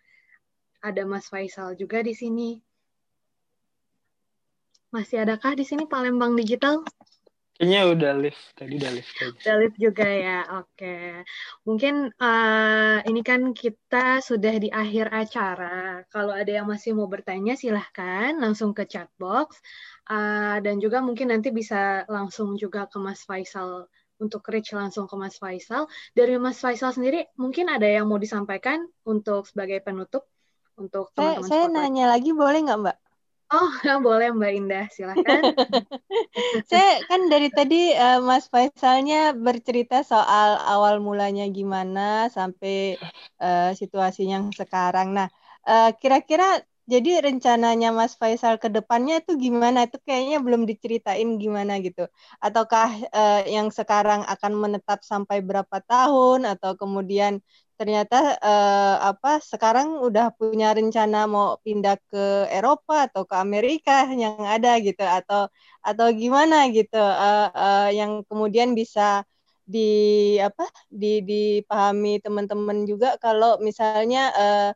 ada 0.81 1.05
Mas 1.05 1.29
Faisal 1.29 1.77
juga 1.77 2.01
di 2.01 2.17
sini. 2.17 2.57
Masih 4.91 5.23
adakah 5.23 5.55
di 5.55 5.63
sini 5.63 5.87
Palembang 5.87 6.35
Digital? 6.35 6.83
Kayaknya 7.55 7.81
udah 7.95 8.11
live 8.19 8.41
tadi 8.57 8.73
udah 8.75 8.91
live 8.91 9.11
tadi. 9.15 9.37
Udah 9.39 9.55
live 9.61 9.77
juga 9.79 10.07
ya, 10.09 10.39
oke. 10.59 10.97
Mungkin 11.63 12.11
uh, 12.19 12.97
ini 13.07 13.21
kan 13.23 13.55
kita 13.55 14.19
sudah 14.19 14.59
di 14.59 14.67
akhir 14.67 15.13
acara. 15.15 16.03
Kalau 16.11 16.35
ada 16.35 16.51
yang 16.51 16.67
masih 16.67 16.91
mau 16.91 17.07
bertanya 17.07 17.55
silahkan 17.55 18.35
langsung 18.35 18.75
ke 18.75 18.83
chat 18.83 19.07
box 19.15 19.63
uh, 20.11 20.59
dan 20.59 20.83
juga 20.83 20.99
mungkin 20.99 21.31
nanti 21.31 21.55
bisa 21.55 22.03
langsung 22.11 22.59
juga 22.59 22.89
ke 22.91 22.99
Mas 22.99 23.23
Faisal 23.23 23.87
untuk 24.19 24.43
reach 24.51 24.75
langsung 24.75 25.07
ke 25.07 25.15
Mas 25.15 25.39
Faisal. 25.39 25.87
Dari 26.11 26.35
Mas 26.35 26.59
Faisal 26.59 26.91
sendiri 26.91 27.31
mungkin 27.39 27.71
ada 27.71 27.87
yang 27.87 28.11
mau 28.11 28.19
disampaikan 28.19 28.83
untuk 29.07 29.47
sebagai 29.47 29.79
penutup 29.79 30.27
untuk 30.75 31.15
teman-teman. 31.15 31.47
Saya, 31.47 31.69
saya 31.69 31.77
nanya 31.79 32.11
lagi 32.11 32.35
boleh 32.35 32.59
nggak 32.67 32.79
Mbak? 32.83 32.97
Oh, 33.51 33.67
boleh 34.07 34.31
Mbak 34.31 34.51
Indah, 34.55 34.85
silahkan. 34.87 35.43
Saya 36.71 37.03
kan 37.03 37.27
dari 37.27 37.51
tadi 37.51 37.91
uh, 37.91 38.23
Mas 38.23 38.47
Faisalnya 38.47 39.35
bercerita 39.35 40.07
soal 40.07 40.55
awal 40.63 41.03
mulanya 41.03 41.43
gimana 41.51 42.31
sampai 42.31 42.95
uh, 43.43 43.75
situasinya 43.75 44.39
yang 44.39 44.49
sekarang. 44.55 45.11
Nah, 45.11 45.27
uh, 45.67 45.91
kira-kira 45.99 46.63
jadi 46.87 47.23
rencananya 47.23 47.91
Mas 47.91 48.15
Faisal 48.15 48.55
ke 48.59 48.67
depannya 48.71 49.19
itu 49.19 49.35
gimana? 49.35 49.87
Itu 49.87 49.99
kayaknya 50.03 50.39
belum 50.39 50.63
diceritain 50.67 51.39
gimana 51.39 51.79
gitu. 51.83 52.07
Ataukah 52.39 52.89
uh, 53.11 53.41
yang 53.47 53.67
sekarang 53.71 54.23
akan 54.27 54.51
menetap 54.55 55.03
sampai 55.03 55.43
berapa 55.43 55.77
tahun 55.87 56.47
atau 56.47 56.75
kemudian 56.79 57.39
ternyata 57.81 58.37
uh, 58.37 59.09
apa 59.09 59.41
sekarang 59.41 60.05
udah 60.05 60.29
punya 60.37 60.69
rencana 60.77 61.25
mau 61.25 61.57
pindah 61.65 61.97
ke 62.05 62.45
Eropa 62.53 63.09
atau 63.09 63.25
ke 63.25 63.33
Amerika 63.33 64.05
yang 64.13 64.37
ada 64.45 64.77
gitu 64.77 65.01
atau 65.01 65.49
atau 65.81 66.07
gimana 66.13 66.69
gitu 66.69 67.01
uh, 67.01 67.49
uh, 67.49 67.89
yang 67.89 68.21
kemudian 68.29 68.77
bisa 68.77 69.25
di 69.65 70.37
apa 70.37 70.69
di 70.93 71.25
dipahami 71.25 72.21
teman-teman 72.21 72.85
juga 72.85 73.17
kalau 73.17 73.57
misalnya 73.57 74.29
uh, 74.29 74.69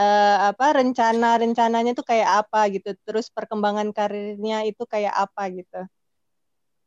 uh, 0.00 0.36
apa 0.48 0.80
rencana 0.80 1.36
rencananya 1.36 1.92
tuh 1.92 2.08
kayak 2.08 2.48
apa 2.48 2.72
gitu 2.72 2.96
terus 3.04 3.28
perkembangan 3.28 3.92
karirnya 3.92 4.64
itu 4.64 4.88
kayak 4.88 5.12
apa 5.12 5.42
gitu. 5.52 5.80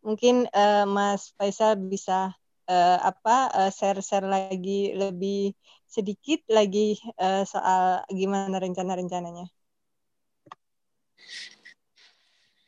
Mungkin 0.02 0.50
uh, 0.50 0.90
Mas 0.90 1.30
Faisal 1.38 1.78
bisa 1.78 2.34
uh, 2.68 2.98
apa 3.04 3.36
uh, 3.54 3.72
share-share 3.72 4.28
lagi 4.28 4.94
lebih 4.96 5.54
sedikit 5.88 6.42
lagi 6.50 6.98
uh, 7.22 7.46
soal 7.46 8.02
gimana 8.10 8.58
rencana-rencananya. 8.58 9.46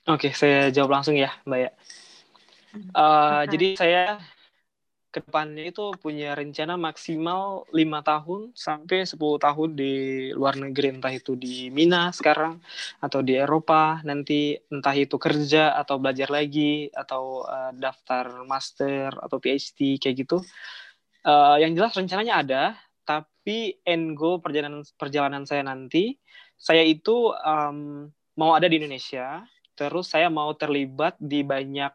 Oke, 0.05 0.29
saya 0.37 0.69
jawab 0.69 1.01
langsung 1.01 1.17
ya, 1.17 1.33
Mbak 1.49 1.59
ya. 1.65 1.71
Uh, 2.93 3.41
jadi 3.49 3.67
saya 3.73 4.01
ke 5.15 5.23
depannya 5.23 5.71
itu 5.71 5.95
punya 6.03 6.35
rencana 6.35 6.75
maksimal 6.75 7.63
lima 7.71 8.03
tahun 8.03 8.51
sampai 8.51 9.07
10 9.07 9.15
tahun 9.15 9.69
di 9.71 9.93
luar 10.35 10.59
negeri 10.59 10.99
entah 10.99 11.15
itu 11.15 11.39
di 11.39 11.71
Mina 11.71 12.11
sekarang 12.11 12.59
atau 12.99 13.23
di 13.23 13.39
Eropa. 13.39 14.03
Nanti 14.03 14.59
entah 14.67 14.91
itu 14.91 15.15
kerja 15.15 15.71
atau 15.79 16.03
belajar 16.03 16.27
lagi 16.27 16.91
atau 16.91 17.47
uh, 17.47 17.71
daftar 17.71 18.43
master 18.43 19.15
atau 19.15 19.39
PhD 19.39 20.03
kayak 20.03 20.27
gitu. 20.27 20.43
Uh, 21.23 21.63
yang 21.63 21.71
jelas 21.71 21.95
rencananya 21.95 22.43
ada 22.43 22.63
tapi 23.07 23.79
end 23.87 24.19
goal 24.19 24.43
perjalanan 24.43 24.83
perjalanan 24.99 25.47
saya 25.47 25.63
nanti 25.63 26.19
saya 26.59 26.83
itu 26.83 27.31
um, 27.31 28.11
mau 28.35 28.51
ada 28.51 28.67
di 28.67 28.83
Indonesia 28.83 29.47
terus 29.79 30.11
saya 30.11 30.27
mau 30.27 30.51
terlibat 30.53 31.17
di 31.17 31.41
banyak 31.41 31.89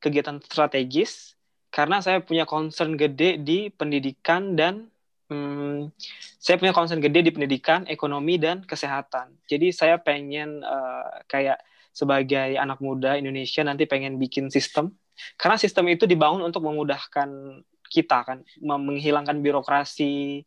kegiatan 0.00 0.40
strategis 0.40 1.35
karena 1.76 2.00
saya 2.00 2.24
punya 2.24 2.48
concern 2.48 2.96
gede 2.96 3.36
di 3.36 3.68
pendidikan 3.68 4.56
dan 4.56 4.88
hmm, 5.28 5.92
saya 6.40 6.56
punya 6.56 6.72
concern 6.72 7.04
gede 7.04 7.28
di 7.28 7.30
pendidikan, 7.36 7.84
ekonomi 7.84 8.40
dan 8.40 8.64
kesehatan. 8.64 9.36
Jadi 9.44 9.76
saya 9.76 10.00
pengen 10.00 10.64
uh, 10.64 11.20
kayak 11.28 11.60
sebagai 11.92 12.56
anak 12.56 12.80
muda 12.80 13.20
Indonesia 13.20 13.60
nanti 13.60 13.84
pengen 13.84 14.16
bikin 14.16 14.48
sistem 14.48 14.96
karena 15.36 15.60
sistem 15.60 15.92
itu 15.92 16.08
dibangun 16.08 16.44
untuk 16.48 16.64
memudahkan 16.64 17.60
kita 17.92 18.18
kan, 18.24 18.38
menghilangkan 18.60 19.40
birokrasi, 19.40 20.44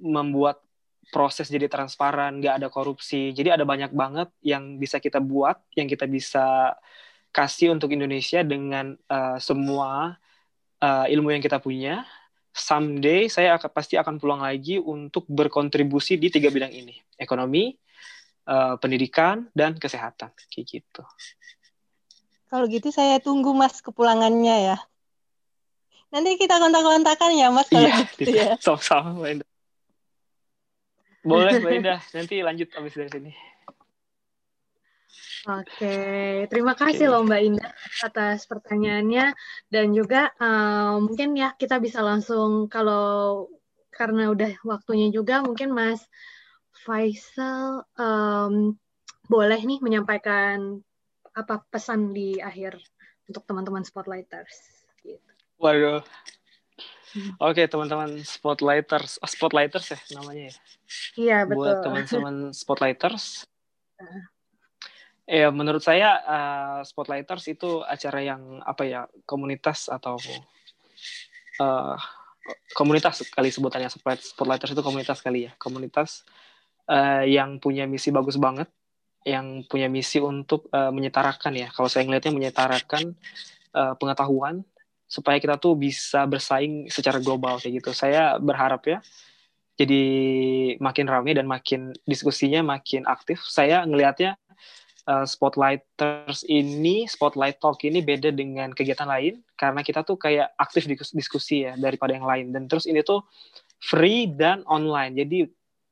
membuat 0.00 0.60
proses 1.08 1.48
jadi 1.48 1.66
transparan, 1.66 2.44
nggak 2.44 2.60
ada 2.60 2.68
korupsi. 2.68 3.32
Jadi 3.32 3.56
ada 3.56 3.64
banyak 3.64 3.92
banget 3.96 4.28
yang 4.44 4.76
bisa 4.76 5.00
kita 5.00 5.18
buat, 5.18 5.56
yang 5.76 5.88
kita 5.88 6.04
bisa 6.04 6.76
kasih 7.32 7.72
untuk 7.72 7.92
Indonesia 7.92 8.44
dengan 8.44 8.96
uh, 9.08 9.36
semua 9.40 10.16
uh, 10.82 11.06
ilmu 11.10 11.34
yang 11.34 11.42
kita 11.42 11.58
punya, 11.62 12.06
someday 12.54 13.30
saya 13.30 13.54
akan 13.58 13.70
pasti 13.70 13.94
akan 13.94 14.18
pulang 14.18 14.42
lagi 14.42 14.82
untuk 14.82 15.26
berkontribusi 15.30 16.18
di 16.18 16.30
tiga 16.30 16.50
bidang 16.50 16.74
ini: 16.74 16.94
ekonomi, 17.18 17.74
uh, 18.50 18.74
pendidikan, 18.78 19.46
dan 19.54 19.78
kesehatan. 19.78 20.34
Kayak 20.50 20.66
gitu. 20.80 21.02
Kalau 22.48 22.64
gitu 22.66 22.88
saya 22.88 23.20
tunggu 23.20 23.52
Mas 23.52 23.84
kepulangannya 23.84 24.74
ya. 24.74 24.78
Nanti 26.08 26.40
kita 26.40 26.56
kontak-kontakan 26.56 27.36
ya 27.36 27.52
Mas 27.52 27.68
kalau 27.68 27.84
iya, 27.84 28.08
gitu 28.16 28.32
ya. 28.32 28.56
Sama-sama 28.56 29.12
Mbak 29.12 29.30
Indah. 29.36 29.48
Boleh 31.20 31.52
Mbak 31.60 31.72
Indah, 31.76 32.00
nanti 32.16 32.40
lanjut 32.40 32.68
habis 32.72 32.96
dari 32.96 33.10
sini. 33.12 33.32
Oke, 35.46 35.94
terima 36.50 36.74
kasih 36.74 37.06
loh 37.06 37.22
Mbak 37.22 37.42
Indah 37.46 37.72
atas 38.02 38.48
pertanyaannya 38.50 39.36
dan 39.70 39.86
juga 39.94 40.34
uh, 40.42 40.98
mungkin 40.98 41.38
ya 41.38 41.54
kita 41.54 41.78
bisa 41.78 42.02
langsung 42.02 42.66
kalau 42.66 43.46
karena 43.94 44.30
udah 44.34 44.50
waktunya 44.66 45.10
juga 45.14 45.42
mungkin 45.42 45.70
Mas 45.70 46.02
Faisal 46.74 47.86
um, 47.98 48.74
boleh 49.26 49.60
nih 49.62 49.78
menyampaikan 49.78 50.82
apa 51.34 51.62
pesan 51.70 52.10
di 52.14 52.38
akhir 52.42 52.78
untuk 53.30 53.44
teman-teman 53.46 53.84
spotlighters. 53.86 54.86
Gitu. 55.04 55.22
Waduh. 55.60 56.02
Oke, 57.40 57.64
okay, 57.64 57.66
teman-teman 57.66 58.20
spotlighters, 58.20 59.18
oh, 59.18 59.30
spotlighters 59.30 59.96
ya 59.96 59.98
namanya 60.14 60.52
ya. 60.52 60.56
Iya 61.16 61.38
betul. 61.48 61.58
Buat 61.58 61.76
teman-teman 61.84 62.36
spotlighters. 62.54 63.46
Ya, 65.28 65.52
menurut 65.52 65.84
saya 65.84 66.24
uh, 66.24 66.80
Spotlighters 66.88 67.44
itu 67.52 67.84
acara 67.84 68.24
yang 68.24 68.64
apa 68.64 68.88
ya 68.88 69.04
komunitas 69.28 69.92
atau 69.92 70.16
uh, 71.60 71.96
komunitas 72.72 73.28
kali 73.28 73.52
sebutannya 73.52 73.92
spotlight 73.92 74.24
spotlighters 74.24 74.72
itu 74.72 74.80
komunitas 74.80 75.20
kali 75.20 75.44
ya 75.44 75.52
komunitas 75.60 76.24
uh, 76.88 77.28
yang 77.28 77.60
punya 77.60 77.84
misi 77.84 78.08
bagus 78.08 78.40
banget 78.40 78.72
yang 79.28 79.68
punya 79.68 79.92
misi 79.92 80.16
untuk 80.16 80.72
uh, 80.72 80.88
menyetarakan 80.88 81.52
ya. 81.52 81.68
Kalau 81.76 81.92
saya 81.92 82.08
ngelihatnya 82.08 82.32
menyetarakan 82.32 83.12
uh, 83.76 83.92
pengetahuan 84.00 84.64
supaya 85.04 85.36
kita 85.36 85.60
tuh 85.60 85.76
bisa 85.76 86.24
bersaing 86.24 86.88
secara 86.88 87.20
global 87.20 87.60
kayak 87.60 87.84
gitu. 87.84 87.92
Saya 87.92 88.40
berharap 88.40 88.80
ya 88.88 89.04
jadi 89.78 90.02
makin 90.82 91.06
ramai 91.06 91.36
dan 91.36 91.44
makin 91.44 91.94
diskusinya 92.08 92.64
makin 92.66 93.06
aktif 93.06 93.44
saya 93.46 93.86
ngelihatnya 93.86 94.34
uh, 95.08 95.24
spotlighters 95.24 96.44
ini 96.44 97.08
spotlight 97.08 97.56
talk 97.58 97.80
ini 97.82 98.04
beda 98.04 98.30
dengan 98.30 98.70
kegiatan 98.76 99.08
lain 99.08 99.40
karena 99.56 99.80
kita 99.80 100.04
tuh 100.04 100.20
kayak 100.20 100.52
aktif 100.60 100.84
diskusi 101.16 101.64
ya 101.64 101.74
daripada 101.80 102.12
yang 102.12 102.28
lain. 102.28 102.52
Dan 102.52 102.68
terus 102.68 102.84
ini 102.84 103.00
tuh 103.00 103.24
free 103.80 104.28
dan 104.28 104.62
online 104.68 105.16
jadi 105.16 105.48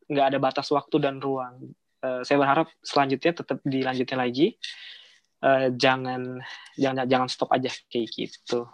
nggak 0.06 0.26
ada 0.36 0.38
batas 0.38 0.68
waktu 0.70 1.00
dan 1.00 1.18
ruang. 1.18 1.72
Uh, 2.04 2.20
saya 2.22 2.38
berharap 2.38 2.68
selanjutnya 2.84 3.32
tetap 3.32 3.58
dilanjutin 3.64 4.20
lagi. 4.20 4.54
Uh, 5.40 5.72
jangan 5.74 6.40
jangan 6.76 7.08
jangan 7.08 7.28
stop 7.32 7.50
aja 7.50 7.72
kayak 7.88 8.08
gitu. 8.12 8.68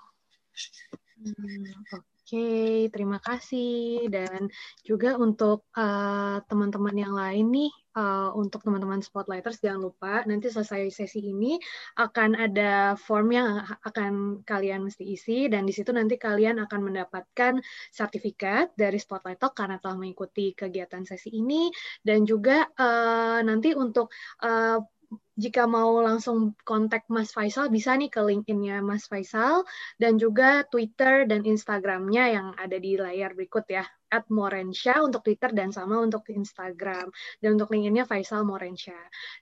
Hmm, 1.22 1.70
Oke, 1.94 2.11
terima 2.88 3.18
kasih. 3.20 4.08
Dan 4.08 4.48
juga 4.82 5.20
untuk 5.20 5.68
eh, 5.76 6.38
teman-teman 6.48 6.96
yang 6.96 7.12
lain 7.12 7.46
nih, 7.52 7.72
uh, 7.96 8.30
untuk 8.36 8.64
teman-teman 8.64 9.00
Spotlighters, 9.04 9.60
jangan 9.60 9.88
lupa 9.88 10.24
nanti 10.24 10.48
selesai 10.48 10.88
sesi 10.92 11.20
ini 11.32 11.60
akan 12.00 12.36
ada 12.36 12.96
form 12.96 13.32
yang 13.32 13.60
akan 13.84 14.42
kalian 14.44 14.84
mesti 14.84 15.04
isi, 15.04 15.48
dan 15.52 15.68
di 15.68 15.72
situ 15.74 15.92
nanti 15.92 16.16
kalian 16.16 16.60
akan 16.62 16.80
mendapatkan 16.92 17.60
sertifikat 17.92 18.72
dari 18.76 18.96
Spotlight 18.96 19.40
Talk 19.40 19.56
karena 19.56 19.76
telah 19.80 19.96
mengikuti 20.00 20.56
kegiatan 20.56 21.04
sesi 21.04 21.32
ini, 21.32 21.68
dan 22.00 22.24
juga 22.24 22.68
uh, 22.76 23.40
nanti 23.44 23.76
untuk 23.76 24.12
uh, 24.44 24.80
jika 25.36 25.64
mau 25.64 26.00
langsung 26.04 26.52
kontak 26.66 27.08
Mas 27.08 27.32
Faisal 27.32 27.72
bisa 27.72 27.96
nih 27.96 28.12
ke 28.12 28.20
LinkedIn-nya 28.20 28.84
Mas 28.84 29.08
Faisal 29.08 29.64
dan 29.96 30.20
juga 30.20 30.64
Twitter 30.68 31.24
dan 31.24 31.44
Instagram-nya 31.44 32.24
yang 32.36 32.46
ada 32.60 32.76
di 32.76 33.00
layar 33.00 33.32
berikut 33.32 33.64
ya 33.68 33.84
at 34.12 34.28
Morensha 34.28 35.00
untuk 35.00 35.24
Twitter 35.24 35.56
dan 35.56 35.72
sama 35.72 35.96
untuk 35.96 36.28
Instagram. 36.28 37.08
Dan 37.40 37.56
untuk 37.56 37.72
LinkedIn-nya 37.72 38.04
Faisal 38.04 38.44
Morensha 38.44 38.98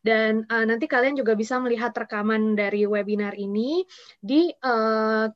dan 0.07 0.47
uh, 0.47 0.65
nanti 0.67 0.87
kalian 0.87 1.19
juga 1.19 1.35
bisa 1.35 1.59
melihat 1.59 1.91
rekaman 1.91 2.55
dari 2.55 2.87
webinar 2.87 3.35
ini 3.35 3.83
di 4.23 4.51
uh, 4.63 5.27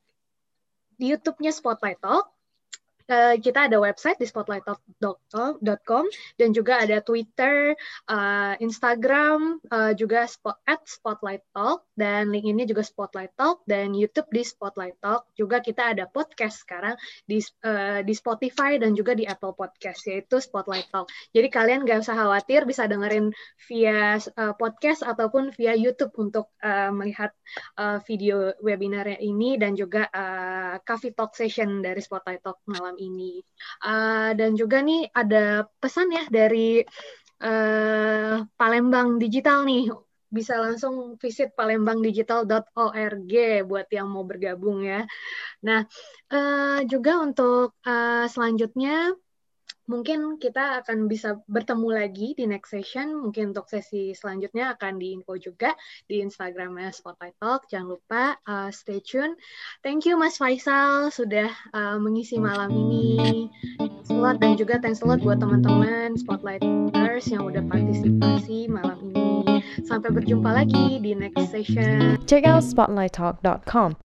di 0.94 1.10
YouTube-nya 1.10 1.51
Spotlight 1.51 1.98
Talk 1.98 2.34
Uh, 3.05 3.36
kita 3.36 3.68
ada 3.68 3.76
website 3.76 4.16
di 4.16 4.24
spotlighttalk.com 4.24 6.05
dan 6.40 6.48
juga 6.56 6.81
ada 6.81 7.05
Twitter, 7.05 7.76
uh, 8.09 8.55
Instagram, 8.59 9.60
uh, 9.68 9.93
juga 9.93 10.24
spot, 10.24 10.56
at 10.64 10.81
Spotlight 10.89 11.44
Talk 11.52 11.85
dan 11.93 12.32
link 12.32 12.48
ini 12.48 12.64
juga 12.64 12.81
Spotlight 12.81 13.36
Talk 13.36 13.60
dan 13.68 13.93
YouTube 13.93 14.32
di 14.32 14.40
Spotlight 14.40 14.97
Talk. 15.05 15.28
Juga 15.36 15.60
kita 15.60 15.93
ada 15.93 16.09
podcast 16.09 16.64
sekarang 16.64 16.97
di 17.28 17.44
uh, 17.68 18.01
di 18.01 18.14
Spotify 18.16 18.81
dan 18.81 18.97
juga 18.97 19.12
di 19.12 19.28
Apple 19.28 19.52
Podcast 19.52 20.09
yaitu 20.09 20.40
Spotlight 20.40 20.89
Talk. 20.89 21.12
Jadi 21.36 21.48
kalian 21.52 21.85
gak 21.85 22.09
usah 22.09 22.16
khawatir 22.16 22.64
bisa 22.64 22.89
dengerin 22.89 23.31
via 23.68 24.16
uh, 24.16 24.55
podcast 24.56 25.05
ataupun 25.05 25.52
via 25.52 25.76
YouTube 25.76 26.16
untuk 26.16 26.48
uh, 26.64 26.89
melihat 26.89 27.31
uh, 27.76 28.01
video 28.09 28.55
webinarnya 28.64 29.20
ini 29.20 29.60
dan 29.60 29.76
juga 29.76 30.09
uh, 30.10 30.81
coffee 30.82 31.12
talk 31.12 31.36
session 31.36 31.85
dari 31.85 32.01
Spotlight 32.01 32.40
Talk 32.40 32.64
malam 32.66 32.94
malam 32.95 33.03
ini. 33.03 33.43
Uh, 33.83 34.31
dan 34.39 34.55
juga 34.55 34.79
nih 34.87 35.11
ada 35.11 35.66
pesan 35.83 36.15
ya 36.15 36.25
dari 36.31 36.87
uh, 37.43 38.47
Palembang 38.55 39.19
Digital 39.19 39.66
nih. 39.66 39.91
Bisa 40.35 40.59
langsung 40.59 41.15
visit 41.19 41.55
palembangdigital.org 41.55 43.35
buat 43.66 43.87
yang 43.91 44.11
mau 44.11 44.27
bergabung 44.27 44.83
ya. 44.83 45.07
Nah, 45.62 45.87
uh, 46.35 46.83
juga 46.87 47.23
untuk 47.23 47.79
uh, 47.87 48.27
selanjutnya 48.27 49.15
mungkin 49.86 50.40
kita 50.40 50.85
akan 50.85 51.06
bisa 51.06 51.40
bertemu 51.48 51.89
lagi 51.93 52.28
di 52.36 52.44
next 52.48 52.73
session. 52.73 53.15
Mungkin 53.16 53.52
untuk 53.52 53.69
sesi 53.69 54.12
selanjutnya 54.16 54.77
akan 54.77 55.01
diinfo 55.01 55.36
juga 55.40 55.73
di 56.06 56.20
Instagramnya 56.20 56.93
Spotlight 56.93 57.36
Talk. 57.40 57.66
Jangan 57.69 57.89
lupa 57.97 58.36
uh, 58.48 58.70
stay 58.70 59.01
tune. 59.01 59.36
Thank 59.85 60.09
you 60.09 60.16
Mas 60.16 60.40
Faisal 60.40 61.09
sudah 61.12 61.51
uh, 61.73 61.97
mengisi 62.01 62.36
malam 62.40 62.73
ini. 62.73 63.48
Lot 64.12 64.40
dan 64.40 64.55
juga 64.61 64.78
thanks 64.81 65.01
a 65.01 65.06
lot 65.09 65.24
buat 65.24 65.40
teman-teman 65.40 66.16
Spotlighters 66.20 67.28
yang 67.32 67.48
udah 67.48 67.65
partisipasi 67.66 68.69
malam 68.69 69.01
ini. 69.12 69.65
Sampai 69.85 70.12
berjumpa 70.12 70.52
lagi 70.52 71.01
di 71.01 71.16
next 71.16 71.52
session. 71.52 72.20
Check 72.28 72.44
out 72.44 72.65
spotlighttalk.com 72.65 74.03